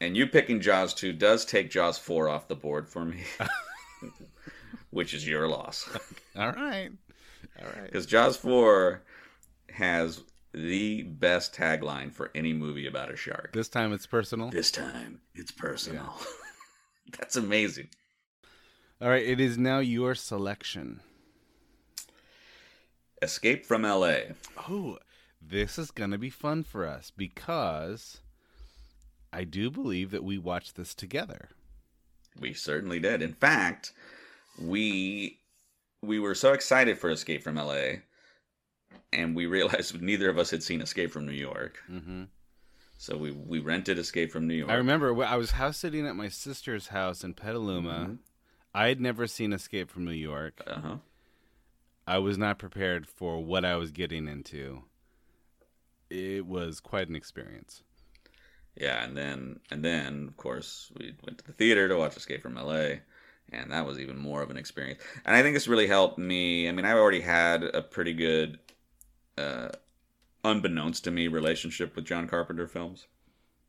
and 0.00 0.16
you 0.16 0.26
picking 0.26 0.60
Jaws 0.60 0.94
two 0.94 1.12
does 1.12 1.44
take 1.44 1.70
Jaws 1.70 1.98
four 1.98 2.28
off 2.28 2.48
the 2.48 2.56
board 2.56 2.88
for 2.88 3.04
me, 3.04 3.22
which 4.90 5.14
is 5.14 5.26
your 5.26 5.48
loss. 5.48 5.88
All 6.36 6.52
right, 6.52 6.90
all 7.60 7.66
right. 7.66 7.84
Because 7.84 8.06
Jaws 8.06 8.36
four 8.36 9.02
has 9.70 10.22
the 10.52 11.02
best 11.02 11.54
tagline 11.54 12.12
for 12.12 12.30
any 12.34 12.52
movie 12.52 12.86
about 12.86 13.12
a 13.12 13.16
shark. 13.16 13.52
This 13.52 13.68
time 13.68 13.92
it's 13.92 14.06
personal. 14.06 14.50
This 14.50 14.70
time 14.70 15.20
it's 15.34 15.50
personal. 15.52 16.14
That's 17.18 17.36
amazing. 17.36 17.88
All 19.00 19.08
right, 19.08 19.24
it 19.24 19.40
is 19.40 19.56
now 19.56 19.78
your 19.78 20.14
selection. 20.14 21.00
Escape 23.22 23.66
from 23.66 23.84
L.A. 23.84 24.32
Oh, 24.68 24.98
this 25.40 25.78
is 25.78 25.90
going 25.90 26.10
to 26.10 26.18
be 26.18 26.30
fun 26.30 26.62
for 26.62 26.86
us 26.86 27.10
because 27.14 28.20
I 29.32 29.44
do 29.44 29.70
believe 29.70 30.10
that 30.10 30.24
we 30.24 30.38
watched 30.38 30.76
this 30.76 30.94
together. 30.94 31.50
We 32.38 32.52
certainly 32.52 32.98
did. 33.00 33.22
In 33.22 33.34
fact, 33.34 33.92
we 34.60 35.38
we 36.02 36.18
were 36.18 36.34
so 36.34 36.52
excited 36.52 36.98
for 36.98 37.10
Escape 37.10 37.42
from 37.42 37.58
L.A. 37.58 38.02
and 39.12 39.36
we 39.36 39.46
realized 39.46 40.00
neither 40.02 40.30
of 40.30 40.38
us 40.38 40.50
had 40.50 40.62
seen 40.62 40.80
Escape 40.80 41.10
from 41.10 41.26
New 41.26 41.32
York. 41.32 41.78
Mm-hmm. 41.90 42.24
So 42.98 43.16
we 43.16 43.30
we 43.32 43.58
rented 43.60 43.98
Escape 43.98 44.30
from 44.32 44.46
New 44.46 44.54
York. 44.54 44.70
I 44.70 44.74
remember 44.74 45.22
I 45.24 45.36
was 45.36 45.52
house 45.52 45.78
sitting 45.78 46.06
at 46.06 46.16
my 46.16 46.28
sister's 46.28 46.88
house 46.88 47.24
in 47.24 47.34
Petaluma. 47.34 48.08
Mhm. 48.10 48.18
I 48.74 48.88
had 48.88 49.00
never 49.00 49.26
seen 49.26 49.52
Escape 49.52 49.90
from 49.90 50.04
New 50.04 50.12
York. 50.12 50.62
Uh-huh. 50.66 50.96
I 52.06 52.18
was 52.18 52.38
not 52.38 52.58
prepared 52.58 53.06
for 53.06 53.42
what 53.42 53.64
I 53.64 53.76
was 53.76 53.90
getting 53.90 54.28
into. 54.28 54.84
It 56.08 56.46
was 56.46 56.80
quite 56.80 57.08
an 57.08 57.16
experience. 57.16 57.82
Yeah, 58.76 59.02
and 59.04 59.16
then 59.16 59.60
and 59.70 59.84
then 59.84 60.26
of 60.28 60.36
course 60.36 60.90
we 60.98 61.14
went 61.24 61.38
to 61.38 61.44
the 61.44 61.52
theater 61.52 61.88
to 61.88 61.96
watch 61.96 62.16
Escape 62.16 62.42
from 62.42 62.56
L.A. 62.56 63.00
and 63.52 63.72
that 63.72 63.84
was 63.86 63.98
even 63.98 64.16
more 64.16 64.42
of 64.42 64.50
an 64.50 64.56
experience. 64.56 65.00
And 65.24 65.36
I 65.36 65.42
think 65.42 65.54
this 65.54 65.68
really 65.68 65.86
helped 65.88 66.18
me. 66.18 66.68
I 66.68 66.72
mean, 66.72 66.84
I 66.84 66.92
already 66.92 67.20
had 67.20 67.64
a 67.64 67.82
pretty 67.82 68.12
good, 68.14 68.58
uh, 69.36 69.70
unbeknownst 70.44 71.04
to 71.04 71.10
me, 71.10 71.28
relationship 71.28 71.96
with 71.96 72.04
John 72.06 72.28
Carpenter 72.28 72.66
films. 72.68 73.06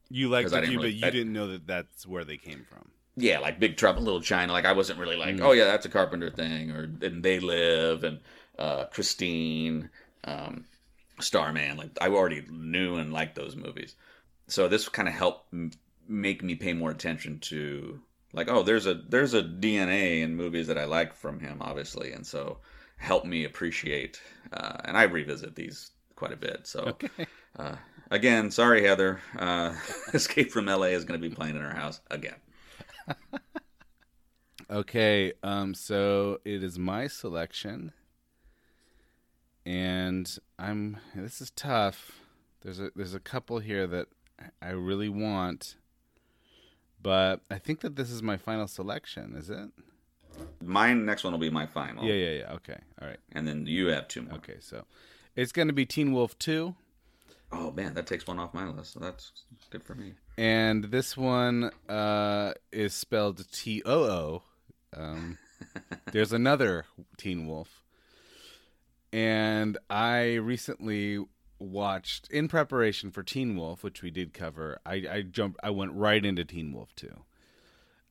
You 0.10 0.30
liked 0.30 0.52
it, 0.54 0.66
you, 0.70 0.78
really- 0.80 0.92
but 0.92 0.94
you 0.94 1.08
I- 1.08 1.10
didn't 1.10 1.34
know 1.34 1.48
that 1.48 1.68
that's 1.68 2.06
where 2.06 2.24
they 2.24 2.38
came 2.38 2.66
from. 2.70 2.92
Yeah, 3.18 3.40
like 3.40 3.60
Big 3.60 3.76
Trouble 3.76 4.04
Little 4.04 4.22
China. 4.22 4.54
Like 4.54 4.66
I 4.66 4.72
wasn't 4.72 5.00
really 5.00 5.18
like, 5.18 5.36
Mm. 5.36 5.42
oh 5.42 5.52
yeah, 5.52 5.66
that's 5.66 5.86
a 5.86 5.90
Carpenter 5.90 6.30
thing, 6.30 6.72
or 6.72 6.84
and 7.02 7.22
They 7.24 7.40
Live 7.40 8.04
and 8.06 8.20
uh, 8.58 8.86
Christine, 8.86 9.90
um, 10.24 10.66
Starman. 11.20 11.76
Like 11.78 11.90
I 12.00 12.08
already 12.08 12.44
knew 12.50 12.96
and 12.96 13.12
liked 13.12 13.36
those 13.36 13.56
movies. 13.56 13.96
So 14.52 14.68
this 14.68 14.90
kind 14.90 15.08
of 15.08 15.14
helped 15.14 15.54
m- 15.54 15.72
make 16.08 16.44
me 16.44 16.56
pay 16.56 16.74
more 16.74 16.92
attention 16.92 17.40
to 17.40 18.02
like, 18.34 18.50
oh, 18.50 18.64
there's 18.64 18.86
a 18.86 18.96
there's 18.96 19.34
a 19.34 19.44
DNA 19.44 20.22
in 20.22 20.36
movies 20.36 20.68
that 20.68 20.78
I 20.78 20.86
like 20.86 21.16
from 21.16 21.40
him, 21.40 21.58
obviously, 21.62 22.12
and 22.12 22.26
so 22.26 22.58
helped 22.98 23.26
me 23.26 23.46
appreciate. 23.46 24.22
Uh, 24.52 24.78
and 24.86 24.98
I 24.98 25.04
revisit 25.04 25.56
these 25.56 25.92
quite 26.16 26.34
a 26.34 26.38
bit. 26.38 26.68
So 26.68 26.98
uh, 27.58 27.76
again, 28.10 28.52
sorry 28.52 28.86
Heather, 28.86 29.22
uh, 29.38 29.74
Escape 30.14 30.52
from 30.52 30.70
L.A. 30.70 30.90
is 30.90 31.06
going 31.06 31.20
to 31.20 31.30
be 31.30 31.34
playing 31.34 31.56
in 31.56 31.62
our 31.64 31.76
house 31.76 32.02
again. 32.10 32.36
Okay, 34.70 35.34
um, 35.44 35.74
so 35.74 36.40
it 36.46 36.64
is 36.64 36.80
my 36.80 37.08
selection, 37.08 37.92
and 39.66 40.34
I'm. 40.58 40.96
This 41.14 41.42
is 41.42 41.52
tough. 41.52 42.22
There's 42.62 42.80
a 42.80 42.90
there's 42.96 43.14
a 43.14 43.20
couple 43.20 43.60
here 43.60 43.86
that 43.88 44.08
I 44.62 44.70
really 44.70 45.10
want, 45.10 45.76
but 47.02 47.42
I 47.50 47.58
think 47.58 47.82
that 47.82 47.96
this 47.96 48.10
is 48.10 48.22
my 48.22 48.38
final 48.38 48.68
selection. 48.68 49.36
Is 49.36 49.50
it? 49.50 49.70
My 50.64 50.94
next 50.94 51.24
one 51.24 51.34
will 51.34 51.40
be 51.40 51.50
my 51.50 51.66
final. 51.66 52.04
Yeah, 52.04 52.14
yeah, 52.14 52.40
yeah. 52.40 52.54
Okay, 52.54 52.78
all 53.02 53.08
right. 53.08 53.20
And 53.34 53.48
then 53.48 53.66
you 53.66 53.88
have 53.88 54.08
two 54.08 54.24
more. 54.24 54.36
Okay, 54.36 54.58
so 54.60 54.86
it's 55.36 55.52
going 55.52 55.68
to 55.68 55.74
be 55.74 55.86
Teen 55.86 56.14
Wolf 56.14 56.38
Too. 56.40 56.76
Oh 57.52 57.72
man, 57.72 57.94
that 57.96 58.08
takes 58.08 58.26
one 58.26 58.40
off 58.40 58.54
my 58.54 58.68
list. 58.68 58.94
So 58.94 59.00
that's 59.00 59.32
good 59.70 59.84
for 59.84 59.96
me. 59.96 60.14
And 60.38 60.86
this 60.86 61.18
one 61.18 61.72
uh, 61.90 62.54
is 62.72 62.94
spelled 62.94 63.46
T 63.52 63.82
O 63.86 64.04
O. 64.04 64.44
Um, 64.96 65.38
there's 66.12 66.32
another 66.32 66.86
Teen 67.18 67.48
Wolf. 67.48 67.84
And 69.14 69.78
I 69.90 70.36
recently 70.36 71.26
watched, 71.62 72.30
in 72.32 72.48
preparation 72.48 73.12
for 73.12 73.24
Teen 73.24 73.56
Wolf, 73.56 73.84
which 73.84 74.02
we 74.02 74.12
did 74.12 74.34
cover, 74.34 74.80
I, 74.86 75.04
I 75.10 75.22
jumped, 75.22 75.60
I 75.64 75.70
went 75.70 75.94
right 75.94 76.26
into 76.26 76.44
Teen 76.44 76.74
Wolf 76.74 76.94
2, 76.96 77.10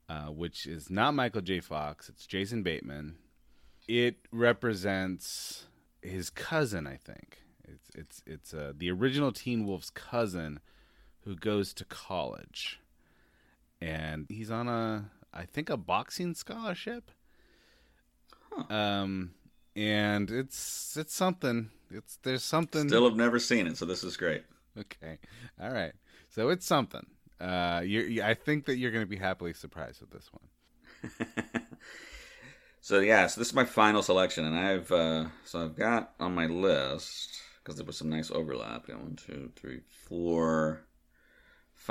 uh, 0.08 0.26
which 0.26 0.66
is 0.66 0.90
not 0.90 1.14
Michael 1.14 1.42
J. 1.42 1.60
Fox, 1.60 2.08
it's 2.08 2.26
Jason 2.26 2.62
Bateman. 2.62 3.16
It 3.88 4.16
represents 4.30 5.66
his 6.02 6.30
cousin, 6.30 6.86
I 6.86 6.96
think. 6.96 7.38
It's 7.64 7.90
it's 7.94 8.22
it's 8.26 8.54
uh, 8.54 8.72
the 8.76 8.90
original 8.90 9.32
Teen 9.32 9.66
Wolf's 9.66 9.90
cousin 9.90 10.60
who 11.24 11.36
goes 11.36 11.72
to 11.74 11.84
college, 11.84 12.80
and 13.80 14.26
he's 14.28 14.50
on 14.50 14.68
a 14.68 15.10
I 15.32 15.44
think 15.44 15.70
a 15.70 15.76
boxing 15.76 16.34
scholarship. 16.34 17.10
Um, 18.68 19.32
and 19.76 20.30
it's 20.30 20.96
it's 20.96 21.14
something. 21.14 21.70
It's 21.90 22.18
there's 22.22 22.44
something. 22.44 22.88
Still 22.88 23.08
have 23.08 23.16
never 23.16 23.38
seen 23.38 23.66
it, 23.66 23.76
so 23.76 23.84
this 23.86 24.04
is 24.04 24.16
great. 24.16 24.44
Okay, 24.78 25.18
all 25.60 25.72
right. 25.72 25.92
So 26.28 26.48
it's 26.50 26.66
something. 26.66 27.06
Uh, 27.40 27.82
you 27.84 28.22
I 28.22 28.34
think 28.34 28.66
that 28.66 28.76
you're 28.76 28.90
going 28.92 29.04
to 29.04 29.10
be 29.10 29.16
happily 29.16 29.52
surprised 29.52 30.00
with 30.00 30.10
this 30.10 30.30
one. 30.32 31.10
So 32.82 33.00
yeah, 33.00 33.26
so 33.26 33.40
this 33.40 33.48
is 33.48 33.54
my 33.54 33.66
final 33.66 34.02
selection, 34.02 34.44
and 34.44 34.58
I've 34.58 34.90
uh, 34.90 35.26
so 35.44 35.64
I've 35.64 35.76
got 35.76 36.12
on 36.18 36.34
my 36.34 36.46
list 36.46 37.36
because 37.62 37.76
there 37.76 37.84
was 37.84 37.98
some 37.98 38.08
nice 38.08 38.30
overlap. 38.30 38.86
Yeah, 38.88 38.96
One, 38.96 39.16
two, 39.16 39.52
three, 39.54 39.80
four, 40.08 40.86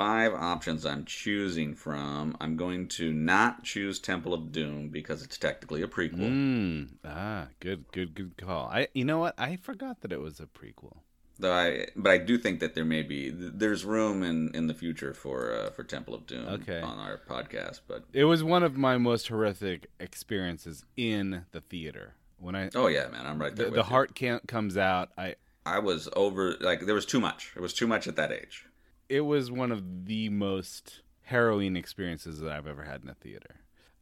five 0.00 0.32
options 0.32 0.86
I'm 0.86 1.04
choosing 1.04 1.74
from. 1.74 2.34
I'm 2.40 2.56
going 2.56 2.88
to 2.88 3.12
not 3.12 3.64
choose 3.64 3.98
Temple 3.98 4.32
of 4.32 4.50
Doom 4.50 4.88
because 4.88 5.22
it's 5.22 5.36
technically 5.36 5.82
a 5.82 5.86
prequel. 5.86 6.30
Mm, 6.30 6.88
ah, 7.04 7.48
good, 7.60 7.84
good, 7.92 8.14
good 8.14 8.32
call. 8.38 8.70
I, 8.72 8.88
you 8.94 9.04
know 9.04 9.18
what? 9.18 9.34
I 9.36 9.56
forgot 9.56 10.00
that 10.00 10.10
it 10.10 10.20
was 10.22 10.40
a 10.40 10.46
prequel. 10.46 10.96
Though 11.38 11.52
I, 11.52 11.88
but 11.94 12.10
I 12.12 12.16
do 12.16 12.38
think 12.38 12.60
that 12.60 12.74
there 12.74 12.86
may 12.86 13.02
be 13.02 13.28
there's 13.30 13.84
room 13.84 14.22
in, 14.22 14.54
in 14.54 14.68
the 14.68 14.74
future 14.74 15.12
for 15.12 15.52
uh, 15.52 15.70
for 15.70 15.84
Temple 15.84 16.14
of 16.14 16.26
Doom 16.26 16.46
Okay. 16.48 16.80
on 16.80 16.98
our 16.98 17.18
podcast. 17.28 17.80
But 17.86 18.04
It 18.14 18.24
was 18.24 18.42
one 18.42 18.62
of 18.62 18.78
my 18.78 18.96
most 18.96 19.28
horrific 19.28 19.88
experiences 20.00 20.86
in 20.96 21.44
the 21.52 21.60
theater 21.60 22.14
when 22.38 22.54
I. 22.56 22.70
Oh, 22.74 22.86
yeah, 22.86 23.08
man, 23.08 23.26
I'm 23.26 23.38
right 23.38 23.54
there 23.54 23.66
The, 23.68 23.76
the 23.76 23.82
heart 23.82 24.14
can't 24.14 24.48
comes 24.48 24.78
out. 24.78 25.10
I. 25.18 25.34
I 25.66 25.78
was 25.78 26.08
over 26.16 26.56
like 26.60 26.86
there 26.86 26.94
was 26.94 27.04
too 27.04 27.20
much. 27.20 27.52
It 27.54 27.60
was 27.60 27.74
too 27.74 27.86
much 27.86 28.06
at 28.06 28.16
that 28.16 28.32
age. 28.32 28.64
It 29.10 29.22
was 29.22 29.50
one 29.50 29.72
of 29.72 30.06
the 30.06 30.28
most 30.28 31.00
harrowing 31.22 31.74
experiences 31.74 32.38
that 32.38 32.52
I've 32.52 32.68
ever 32.68 32.84
had 32.84 33.02
in 33.02 33.08
a 33.10 33.14
theater. 33.14 33.56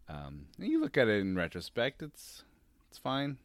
Um, 0.06 0.48
you 0.58 0.78
look 0.78 0.98
at 0.98 1.08
it 1.08 1.20
in 1.20 1.34
retrospect, 1.34 2.02
it's 2.02 2.44
it's 2.90 2.98
fine. 2.98 3.38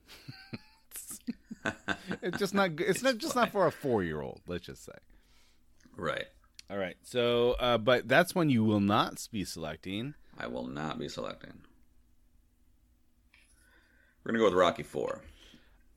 it's, 0.92 1.20
it's 2.22 2.38
just 2.38 2.54
not. 2.54 2.76
good. 2.76 2.90
It's, 2.90 3.02
not 3.02 3.18
just 3.18 3.36
not 3.36 3.54
for 3.54 3.66
a 3.66 3.72
four 3.72 4.04
year 4.04 4.22
old. 4.22 4.42
Let's 4.46 4.66
just 4.66 4.84
say. 4.84 4.92
Right. 5.96 6.26
All 6.70 6.78
right. 6.78 6.98
So, 7.04 7.54
uh, 7.54 7.78
but 7.78 8.10
that's 8.10 8.36
one 8.36 8.50
you 8.50 8.66
will 8.66 8.82
not 8.82 9.26
be 9.32 9.46
selecting. 9.46 10.16
I 10.38 10.48
will 10.48 10.68
not 10.68 11.00
be 11.00 11.08
selecting. 11.08 11.62
We're 14.24 14.32
gonna 14.34 14.40
go 14.40 14.46
with 14.46 14.54
Rocky 14.54 14.84
Four. 14.84 15.22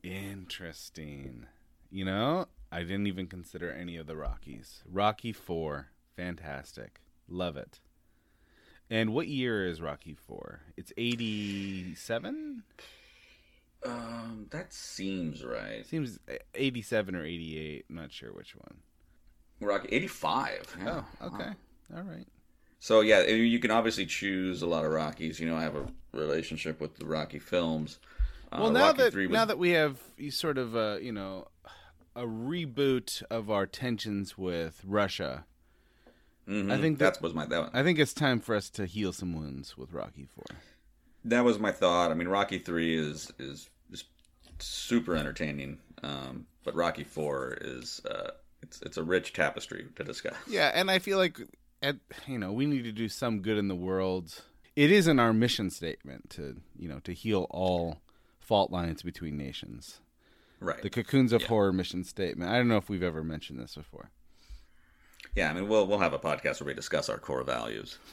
Interesting. 0.01 1.45
You 1.91 2.05
know, 2.05 2.47
I 2.71 2.81
didn't 2.81 3.07
even 3.07 3.27
consider 3.27 3.71
any 3.71 3.95
of 3.97 4.07
the 4.07 4.17
Rockies. 4.17 4.83
Rocky 4.91 5.31
4, 5.31 5.87
fantastic. 6.15 6.99
Love 7.29 7.55
it. 7.57 7.79
And 8.89 9.13
what 9.13 9.27
year 9.27 9.65
is 9.67 9.81
Rocky 9.81 10.15
4? 10.27 10.61
It's 10.77 10.91
87? 10.97 12.63
Um, 13.85 14.47
that 14.51 14.73
seems 14.73 15.43
right. 15.45 15.85
Seems 15.85 16.19
87 16.55 17.15
or 17.15 17.23
88. 17.23 17.85
I'm 17.89 17.95
not 17.95 18.11
sure 18.11 18.31
which 18.33 18.55
one. 18.55 18.77
Rocky 19.59 19.87
eighty 19.91 20.05
five. 20.07 20.61
Oh, 20.85 21.03
okay. 21.23 21.49
All 21.95 22.03
right. 22.03 22.27
So 22.79 23.01
yeah, 23.01 23.23
you 23.23 23.57
can 23.57 23.71
obviously 23.71 24.05
choose 24.05 24.61
a 24.61 24.67
lot 24.67 24.85
of 24.85 24.91
Rockies. 24.91 25.39
You 25.39 25.49
know, 25.49 25.55
I 25.55 25.63
have 25.63 25.75
a 25.75 25.87
relationship 26.13 26.79
with 26.79 26.95
the 26.97 27.07
Rocky 27.07 27.39
films. 27.39 27.97
Uh, 28.51 28.59
well, 28.61 28.71
now 28.71 28.87
Rocky 28.87 28.97
that 28.97 29.15
was- 29.15 29.29
now 29.31 29.45
that 29.45 29.57
we 29.57 29.71
have 29.71 29.97
sort 30.29 30.59
of 30.59 30.75
uh, 30.75 30.97
you 31.01 31.11
know 31.11 31.47
a 32.17 32.25
reboot 32.25 33.21
of 33.29 33.49
our 33.51 33.65
tensions 33.67 34.37
with 34.37 34.81
Russia, 34.85 35.45
Mhm, 36.47 36.71
I 36.71 36.79
think 36.79 36.97
that 36.99 37.15
that 37.15 37.21
was 37.21 37.33
my 37.33 37.45
that, 37.45 37.59
one. 37.59 37.69
I 37.73 37.83
think 37.83 37.99
it's 37.99 38.13
time 38.13 38.39
for 38.39 38.55
us 38.55 38.69
to 38.71 38.85
heal 38.85 39.11
some 39.11 39.33
wounds 39.35 39.77
with 39.77 39.91
Rocky 39.91 40.25
Four. 40.33 40.45
that 41.25 41.43
was 41.43 41.59
my 41.59 41.71
thought. 41.71 42.09
I 42.09 42.13
mean, 42.13 42.27
Rocky 42.29 42.57
three 42.57 42.95
is 42.97 43.31
is, 43.37 43.69
is 43.91 44.05
super 44.59 45.15
entertaining, 45.15 45.79
um, 46.03 46.47
but 46.63 46.73
Rocky 46.73 47.03
four 47.03 47.57
is 47.61 48.01
uh, 48.09 48.31
it's 48.61 48.81
it's 48.81 48.97
a 48.97 49.03
rich 49.03 49.33
tapestry 49.33 49.87
to 49.97 50.03
discuss. 50.03 50.35
Yeah, 50.47 50.71
and 50.73 50.89
I 50.89 50.99
feel 50.99 51.17
like 51.17 51.37
at 51.83 51.97
you 52.27 52.39
know 52.39 52.53
we 52.53 52.65
need 52.65 52.83
to 52.85 52.93
do 52.93 53.09
some 53.09 53.41
good 53.41 53.57
in 53.57 53.67
the 53.67 53.75
world. 53.75 54.41
It 54.75 54.89
is 54.91 55.07
in 55.07 55.19
our 55.19 55.33
mission 55.33 55.69
statement 55.69 56.29
to 56.31 56.61
you 56.79 56.87
know 56.87 56.99
to 56.99 57.11
heal 57.13 57.47
all 57.49 57.99
fault 58.39 58.71
lines 58.71 59.03
between 59.03 59.35
nations. 59.37 59.99
Right. 60.59 60.81
The 60.81 60.89
Cocoons 60.89 61.31
of 61.33 61.43
Horror 61.43 61.71
mission 61.71 62.03
statement. 62.03 62.49
I 62.51 62.57
don't 62.57 62.67
know 62.67 62.77
if 62.77 62.89
we've 62.89 63.03
ever 63.03 63.23
mentioned 63.23 63.59
this 63.59 63.75
before. 63.75 64.09
Yeah, 65.35 65.49
I 65.51 65.53
mean, 65.53 65.67
we'll 65.67 65.85
we'll 65.85 65.99
have 65.99 66.13
a 66.13 66.19
podcast 66.19 66.59
where 66.61 66.67
we 66.67 66.73
discuss 66.73 67.09
our 67.09 67.17
core 67.19 67.43
values. 67.43 67.97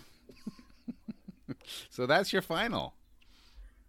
So 1.90 2.06
that's 2.06 2.32
your 2.32 2.42
final. 2.42 2.94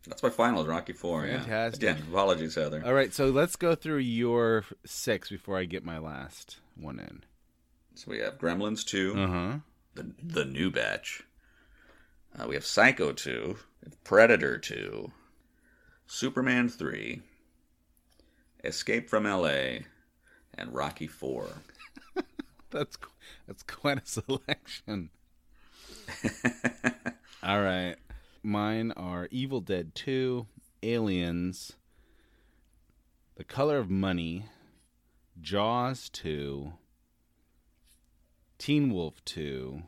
That's 0.07 0.21
my 0.21 0.29
final, 0.29 0.61
is 0.61 0.67
Rocky 0.67 0.93
Four. 0.93 1.25
yeah. 1.25 1.39
Fantastic. 1.39 1.83
Again, 1.83 2.03
apologies, 2.09 2.55
Heather. 2.55 2.81
All 2.85 2.93
right, 2.93 3.13
so 3.13 3.27
let's 3.29 3.55
go 3.55 3.75
through 3.75 3.97
your 3.99 4.65
six 4.85 5.29
before 5.29 5.57
I 5.57 5.65
get 5.65 5.83
my 5.83 5.97
last 5.97 6.57
one 6.75 6.99
in. 6.99 7.23
So 7.95 8.11
we 8.11 8.19
have 8.19 8.37
Gremlins 8.37 8.85
2, 8.85 9.13
Uh-huh. 9.17 9.53
the, 9.95 10.11
the 10.21 10.45
new 10.45 10.69
batch. 10.69 11.23
Uh, 12.37 12.45
we 12.47 12.55
have 12.55 12.65
Psycho 12.65 13.13
2, 13.13 13.57
Predator 14.03 14.57
2, 14.57 15.11
Superman 16.05 16.69
3, 16.69 17.21
Escape 18.65 19.09
from 19.09 19.23
LA, 19.25 19.79
and 20.55 20.73
Rocky 20.73 21.07
4. 21.07 21.47
That's 22.71 22.97
that's 23.47 23.63
quite 23.63 23.99
a 23.99 24.05
selection. 24.05 25.09
All 27.43 27.61
right. 27.61 27.95
Mine 28.43 28.91
are 28.91 29.27
Evil 29.31 29.61
Dead 29.61 29.95
2, 29.95 30.45
Aliens, 30.83 31.73
The 33.37 33.43
Color 33.43 33.77
of 33.77 33.89
Money, 33.89 34.45
Jaws 35.41 36.09
2, 36.09 36.73
Teen 38.57 38.93
Wolf 38.93 39.23
2. 39.25 39.81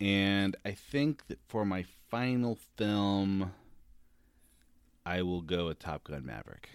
And 0.00 0.56
I 0.64 0.72
think 0.72 1.26
that 1.28 1.38
for 1.46 1.64
my 1.64 1.84
final 2.10 2.58
film, 2.76 3.52
I 5.08 5.22
will 5.22 5.40
go 5.40 5.68
with 5.68 5.78
Top 5.78 6.04
Gun 6.04 6.26
Maverick. 6.26 6.68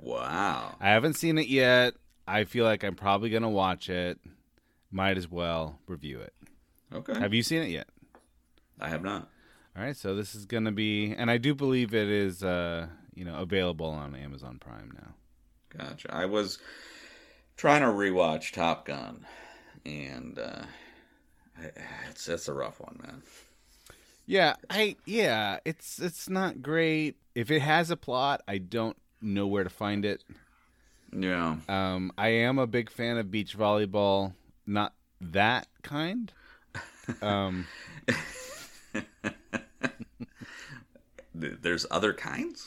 Wow. 0.00 0.74
I 0.80 0.88
haven't 0.88 1.14
seen 1.14 1.38
it 1.38 1.46
yet. 1.46 1.94
I 2.26 2.42
feel 2.42 2.64
like 2.64 2.82
I'm 2.82 2.96
probably 2.96 3.30
going 3.30 3.44
to 3.44 3.48
watch 3.48 3.88
it. 3.88 4.18
Might 4.90 5.16
as 5.16 5.30
well 5.30 5.78
review 5.86 6.20
it. 6.20 6.34
Okay. 6.92 7.16
Have 7.16 7.32
you 7.32 7.44
seen 7.44 7.62
it 7.62 7.68
yet? 7.68 7.86
I 8.80 8.88
have 8.88 9.04
not. 9.04 9.30
All 9.76 9.84
right, 9.84 9.96
so 9.96 10.16
this 10.16 10.34
is 10.34 10.44
going 10.44 10.64
to 10.64 10.72
be, 10.72 11.12
and 11.12 11.30
I 11.30 11.38
do 11.38 11.54
believe 11.54 11.94
it 11.94 12.08
is, 12.08 12.42
uh, 12.42 12.88
you 13.14 13.24
know, 13.24 13.36
available 13.36 13.90
on 13.90 14.16
Amazon 14.16 14.58
Prime 14.58 14.92
now. 14.92 15.14
Gotcha. 15.68 16.12
I 16.12 16.24
was 16.24 16.58
trying 17.56 17.82
to 17.82 17.88
rewatch 17.88 18.54
Top 18.54 18.86
Gun, 18.86 19.24
and 19.84 20.36
uh, 20.36 20.62
it's 22.10 22.28
it's 22.28 22.48
a 22.48 22.54
rough 22.54 22.80
one, 22.80 22.98
man. 23.00 23.22
Yeah, 24.26 24.56
I 24.68 24.96
yeah, 25.04 25.58
it's 25.64 26.00
it's 26.00 26.28
not 26.28 26.60
great. 26.60 27.16
If 27.36 27.50
it 27.50 27.60
has 27.60 27.90
a 27.90 27.98
plot, 27.98 28.40
I 28.48 28.56
don't 28.56 28.96
know 29.20 29.46
where 29.46 29.62
to 29.62 29.68
find 29.68 30.06
it. 30.06 30.24
Yeah. 31.12 31.56
Um, 31.68 32.10
I 32.16 32.28
am 32.28 32.58
a 32.58 32.66
big 32.66 32.88
fan 32.88 33.18
of 33.18 33.30
beach 33.30 33.58
volleyball, 33.58 34.32
not 34.66 34.94
that 35.20 35.68
kind. 35.82 36.32
Um, 37.20 37.66
There's 41.34 41.84
other 41.90 42.14
kinds. 42.14 42.66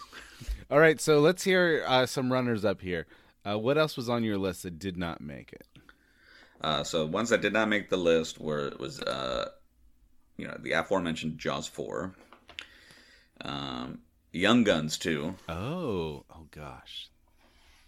all 0.69 0.79
right, 0.79 1.01
so 1.01 1.19
let's 1.19 1.43
hear 1.43 1.83
uh, 1.87 2.05
some 2.05 2.31
runners 2.31 2.63
up 2.63 2.81
here. 2.81 3.07
Uh, 3.43 3.57
what 3.57 3.79
else 3.79 3.97
was 3.97 4.07
on 4.07 4.23
your 4.23 4.37
list 4.37 4.61
that 4.63 4.77
did 4.77 4.97
not 4.97 5.19
make 5.19 5.51
it? 5.51 5.65
Uh, 6.61 6.83
so 6.83 7.07
ones 7.07 7.29
that 7.29 7.41
did 7.41 7.53
not 7.53 7.69
make 7.69 7.89
the 7.89 7.97
list 7.97 8.39
were 8.39 8.67
it 8.67 8.79
was 8.79 9.01
uh, 9.01 9.49
you 10.37 10.47
know 10.47 10.55
the 10.59 10.73
aforementioned 10.73 11.39
Jaws 11.39 11.65
four, 11.65 12.13
um, 13.41 13.99
Young 14.31 14.64
Guns 14.64 14.97
two. 14.97 15.35
Oh, 15.47 16.23
oh 16.30 16.47
gosh, 16.51 17.10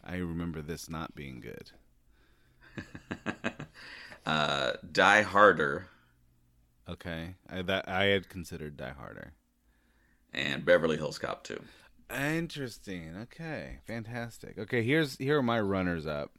I 0.03 0.17
remember 0.17 0.61
this 0.61 0.89
not 0.89 1.13
being 1.15 1.39
good. 1.39 1.71
uh, 4.25 4.73
Die 4.91 5.21
Harder. 5.21 5.87
Okay, 6.89 7.35
I 7.49 7.61
that 7.61 7.87
I 7.87 8.05
had 8.05 8.29
considered 8.29 8.77
Die 8.77 8.93
Harder. 8.97 9.33
And 10.33 10.65
Beverly 10.65 10.97
Hills 10.97 11.19
Cop 11.19 11.43
two. 11.43 11.61
Interesting. 12.13 13.15
Okay, 13.23 13.79
fantastic. 13.85 14.57
Okay, 14.57 14.83
here's 14.83 15.17
here 15.17 15.37
are 15.37 15.43
my 15.43 15.59
runners 15.59 16.07
up. 16.07 16.31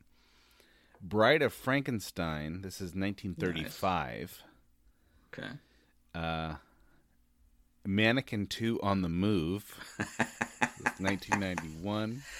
Bride 1.01 1.43
of 1.43 1.53
Frankenstein. 1.53 2.63
This 2.63 2.77
is 2.77 2.95
1935. 2.95 4.43
Okay. 5.33 5.49
Uh, 6.15 6.55
Mannequin 7.87 8.47
2 8.47 8.81
on 8.83 9.03
the 9.03 9.09
Move. 9.09 9.77
1991. 10.99 12.23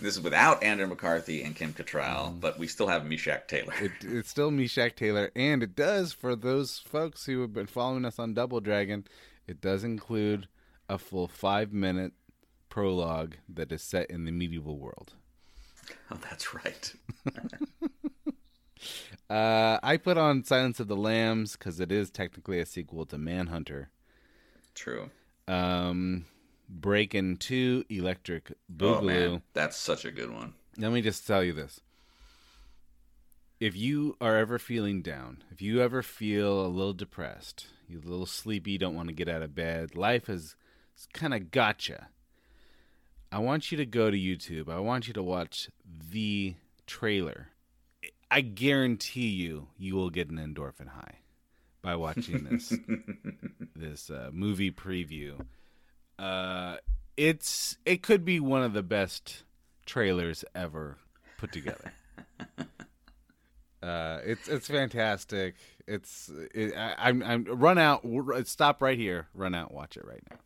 This 0.00 0.16
is 0.16 0.22
without 0.22 0.62
Andrew 0.62 0.86
McCarthy 0.86 1.42
and 1.42 1.54
Kim 1.54 1.74
Cattrall, 1.74 2.32
Mm. 2.32 2.40
but 2.40 2.58
we 2.58 2.66
still 2.66 2.86
have 2.88 3.04
Meshach 3.04 3.46
Taylor. 3.46 3.74
It, 3.78 3.92
it's 4.00 4.30
still 4.30 4.50
Meshach 4.50 4.96
Taylor, 4.96 5.30
and 5.36 5.62
it 5.62 5.76
does 5.76 6.14
for 6.14 6.34
those 6.34 6.78
folks 6.78 7.26
who 7.26 7.42
have 7.42 7.52
been 7.52 7.66
following 7.66 8.06
us 8.06 8.18
on 8.18 8.32
Double 8.32 8.60
Dragon. 8.60 9.04
It 9.46 9.60
does 9.60 9.84
include 9.84 10.48
a 10.88 10.96
full 10.96 11.28
five 11.28 11.74
minute 11.74 12.12
prologue 12.70 13.34
that 13.50 13.70
is 13.70 13.82
set 13.82 14.08
in 14.10 14.24
the 14.24 14.32
medieval 14.32 14.78
world. 14.78 15.12
Oh, 16.10 16.16
that's 16.22 16.54
right. 16.54 16.94
Uh, 19.28 19.78
I 19.82 19.96
put 19.96 20.16
on 20.18 20.44
Silence 20.44 20.78
of 20.78 20.86
the 20.86 20.94
Lambs 20.96 21.52
because 21.56 21.80
it 21.80 21.90
is 21.90 22.10
technically 22.10 22.60
a 22.60 22.66
sequel 22.66 23.04
to 23.06 23.18
Manhunter. 23.18 23.90
True. 24.76 25.10
Um, 25.48 26.26
Breakin' 26.68 27.38
Two, 27.38 27.84
Electric 27.88 28.50
Oh 28.52 28.54
Boogaloo. 28.72 29.04
man, 29.06 29.42
that's 29.54 29.76
such 29.76 30.04
a 30.04 30.12
good 30.12 30.30
one. 30.30 30.54
Let 30.78 30.92
me 30.92 31.00
just 31.00 31.26
tell 31.26 31.42
you 31.42 31.52
this. 31.52 31.80
If 33.58 33.74
you 33.74 34.16
are 34.20 34.36
ever 34.36 34.58
feeling 34.58 35.00
down, 35.00 35.42
if 35.50 35.62
you 35.62 35.80
ever 35.80 36.02
feel 36.02 36.60
a 36.64 36.68
little 36.68 36.92
depressed, 36.92 37.66
you're 37.88 38.02
a 38.02 38.04
little 38.06 38.26
sleepy, 38.26 38.76
don't 38.76 38.94
want 38.94 39.08
to 39.08 39.14
get 39.14 39.30
out 39.30 39.40
of 39.40 39.54
bed, 39.54 39.96
life 39.96 40.26
has 40.26 40.56
kind 41.14 41.32
of 41.32 41.50
gotcha. 41.50 42.08
I 43.32 43.38
want 43.38 43.72
you 43.72 43.78
to 43.78 43.86
go 43.86 44.10
to 44.10 44.16
YouTube. 44.16 44.68
I 44.68 44.78
want 44.80 45.08
you 45.08 45.14
to 45.14 45.22
watch 45.22 45.70
the 46.10 46.54
trailer. 46.86 47.48
I 48.30 48.42
guarantee 48.42 49.28
you, 49.28 49.68
you 49.78 49.94
will 49.94 50.10
get 50.10 50.30
an 50.30 50.36
endorphin 50.36 50.88
high 50.88 51.20
by 51.86 51.94
watching 51.94 52.42
this 52.42 52.74
this 53.76 54.10
uh, 54.10 54.28
movie 54.32 54.72
preview. 54.72 55.40
Uh, 56.18 56.78
it's 57.16 57.76
it 57.86 58.02
could 58.02 58.24
be 58.24 58.40
one 58.40 58.64
of 58.64 58.72
the 58.72 58.82
best 58.82 59.44
trailers 59.86 60.44
ever 60.54 60.98
put 61.38 61.52
together. 61.52 61.92
Uh, 63.82 64.18
it's 64.24 64.48
it's 64.48 64.66
fantastic. 64.66 65.54
It's 65.86 66.28
it, 66.52 66.76
I, 66.76 66.94
I'm 66.98 67.22
I'm 67.22 67.44
run 67.44 67.78
out. 67.78 68.04
Stop 68.46 68.82
right 68.82 68.98
here. 68.98 69.28
Run 69.32 69.54
out. 69.54 69.72
Watch 69.72 69.96
it 69.96 70.04
right 70.04 70.22
now. 70.28 70.38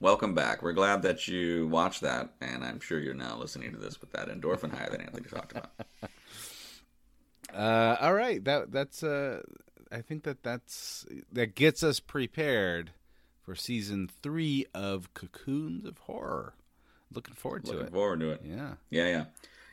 Welcome 0.00 0.34
back. 0.34 0.62
We're 0.62 0.72
glad 0.72 1.02
that 1.02 1.28
you 1.28 1.68
watched 1.68 2.00
that, 2.00 2.32
and 2.40 2.64
I'm 2.64 2.80
sure 2.80 2.98
you're 2.98 3.12
now 3.12 3.36
listening 3.36 3.72
to 3.72 3.78
this 3.78 4.00
with 4.00 4.12
that 4.12 4.28
endorphin 4.28 4.72
high 4.72 4.88
that 4.88 5.02
Anthony 5.02 5.28
talked 5.28 5.52
about. 5.52 5.72
Uh, 7.54 7.96
all 8.00 8.14
right. 8.14 8.42
That 8.44 8.72
that's 8.72 9.02
uh, 9.02 9.42
I 9.90 10.00
think 10.00 10.24
that 10.24 10.42
that's 10.42 11.06
that 11.32 11.54
gets 11.54 11.82
us 11.82 12.00
prepared 12.00 12.90
for 13.42 13.54
season 13.54 14.10
three 14.22 14.66
of 14.74 15.12
Cocoons 15.14 15.84
of 15.86 15.98
Horror. 15.98 16.54
Looking 17.12 17.34
forward 17.34 17.64
to 17.66 17.72
it. 17.72 17.76
Looking 17.76 17.92
forward 17.92 18.20
to 18.20 18.30
it. 18.30 18.42
Yeah. 18.44 18.72
Yeah, 18.90 19.06
yeah. 19.06 19.24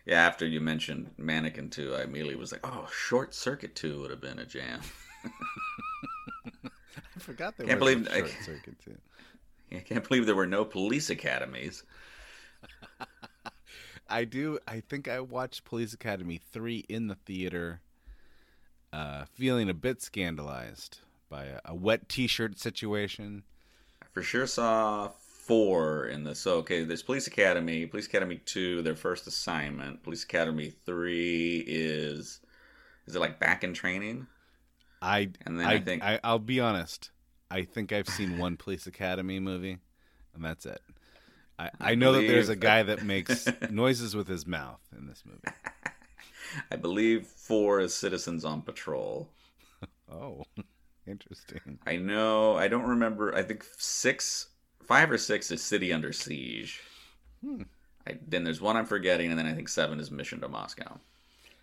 Yeah, 0.06 0.26
after 0.26 0.48
you 0.48 0.62
mentioned 0.62 1.12
Mannequin 1.18 1.70
2, 1.70 1.95
I 1.95 2.03
immediately 2.03 2.36
was 2.36 2.52
like, 2.52 2.62
oh, 2.64 2.88
Short 2.91 3.36
Circuit 3.36 3.76
2 3.76 4.02
would 4.02 4.10
have 4.10 4.22
been 4.22 4.40
a 4.40 4.45
jam. 4.45 4.82
I 6.66 7.20
forgot 7.20 7.58
there 7.58 7.68
Can't 7.68 7.80
was 7.80 7.94
believe 7.94 8.08
a 8.08 8.14
I, 8.14 8.18
Short 8.20 8.44
Circuit 8.44 8.76
too. 8.84 8.98
I 9.72 9.80
can't 9.80 10.08
believe 10.08 10.26
there 10.26 10.36
were 10.36 10.48
no 10.48 10.66
police 10.66 11.10
academies. 11.10 11.84
I 14.11 14.25
do. 14.25 14.59
I 14.67 14.81
think 14.81 15.07
I 15.07 15.19
watched 15.19 15.65
Police 15.65 15.93
Academy 15.93 16.39
3 16.51 16.85
in 16.89 17.07
the 17.07 17.15
theater, 17.15 17.81
uh, 18.91 19.25
feeling 19.25 19.69
a 19.69 19.73
bit 19.73 20.01
scandalized 20.01 20.99
by 21.29 21.45
a, 21.45 21.59
a 21.65 21.75
wet 21.75 22.09
t 22.09 22.27
shirt 22.27 22.59
situation. 22.59 23.43
I 24.01 24.05
for 24.13 24.21
sure 24.21 24.47
saw 24.47 25.09
four 25.09 26.05
in 26.05 26.23
the 26.23 26.35
so 26.35 26.57
okay 26.57 26.83
there's 26.83 27.01
police 27.01 27.25
academy 27.25 27.88
police 27.88 28.05
academy 28.05 28.39
2 28.45 28.83
their 28.83 28.95
first 28.95 29.25
assignment 29.25 30.03
police 30.03 30.23
academy 30.23 30.71
3 30.85 31.63
is 31.67 32.41
is 33.07 33.15
it 33.15 33.19
like 33.19 33.39
back 33.39 33.63
in 33.63 33.73
training 33.73 34.27
I 35.01 35.29
and 35.45 35.59
then 35.59 35.65
I, 35.65 35.73
i, 35.73 35.79
think 35.79 36.03
I, 36.03 36.19
I'll 36.23 36.39
be 36.39 36.59
honest. 36.59 37.09
I 37.49 37.63
think 37.63 37.91
I've 37.91 38.07
seen 38.07 38.38
one 38.38 38.55
Police 38.55 38.88
Academy 38.88 39.39
movie, 39.39 39.79
and 40.33 40.45
that's 40.45 40.65
it. 40.65 40.81
I, 41.61 41.69
I, 41.79 41.91
I 41.91 41.95
know 41.95 42.13
that 42.13 42.27
there's 42.27 42.49
a 42.49 42.55
guy 42.55 42.83
that 42.83 43.03
makes 43.03 43.47
noises 43.69 44.15
with 44.15 44.27
his 44.27 44.45
mouth 44.47 44.81
in 44.97 45.07
this 45.07 45.23
movie. 45.25 45.39
i 46.71 46.75
believe 46.75 47.25
four 47.27 47.79
is 47.79 47.93
citizens 47.93 48.43
on 48.45 48.61
patrol 48.61 49.29
Oh, 50.11 50.43
interesting. 51.07 51.79
i 51.85 51.95
know 51.95 52.55
i 52.55 52.67
don't 52.67 52.85
remember 52.88 53.33
i 53.35 53.41
think 53.43 53.65
six 53.77 54.47
five 54.83 55.09
or 55.11 55.17
six 55.17 55.51
is 55.51 55.61
city 55.61 55.93
under 55.93 56.11
siege 56.13 56.81
Hmm. 57.43 57.63
I, 58.07 58.17
then 58.27 58.43
there's 58.43 58.61
one 58.61 58.77
i'm 58.77 58.85
forgetting 58.85 59.29
and 59.31 59.39
then 59.39 59.45
i 59.47 59.53
think 59.53 59.69
seven 59.69 59.99
is 59.99 60.11
mission 60.11 60.41
to 60.41 60.47
moscow 60.47 60.99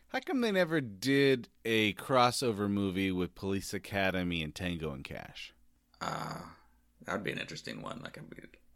How 0.08 0.20
come 0.20 0.40
they 0.40 0.50
never 0.52 0.80
did 0.80 1.48
a 1.64 1.92
crossover 1.94 2.68
movie 2.70 3.12
with 3.12 3.34
Police 3.34 3.74
Academy 3.74 4.42
and 4.42 4.54
Tango 4.54 4.92
and 4.92 5.04
Cash? 5.04 5.52
uh 6.00 6.38
that 7.04 7.12
would 7.12 7.24
be 7.24 7.32
an 7.32 7.38
interesting 7.38 7.80
one 7.82 8.00
like 8.02 8.18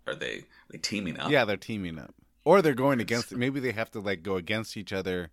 are 0.06 0.14
they 0.14 0.38
are 0.38 0.44
they 0.70 0.78
teaming 0.78 1.18
up 1.18 1.30
Yeah, 1.30 1.44
they're 1.44 1.56
teaming 1.56 1.98
up, 1.98 2.14
or 2.44 2.62
they're 2.62 2.74
going 2.74 3.00
against. 3.00 3.32
Maybe 3.32 3.60
they 3.60 3.72
have 3.72 3.90
to 3.92 4.00
like 4.00 4.22
go 4.22 4.36
against 4.36 4.76
each 4.76 4.92
other 4.92 5.30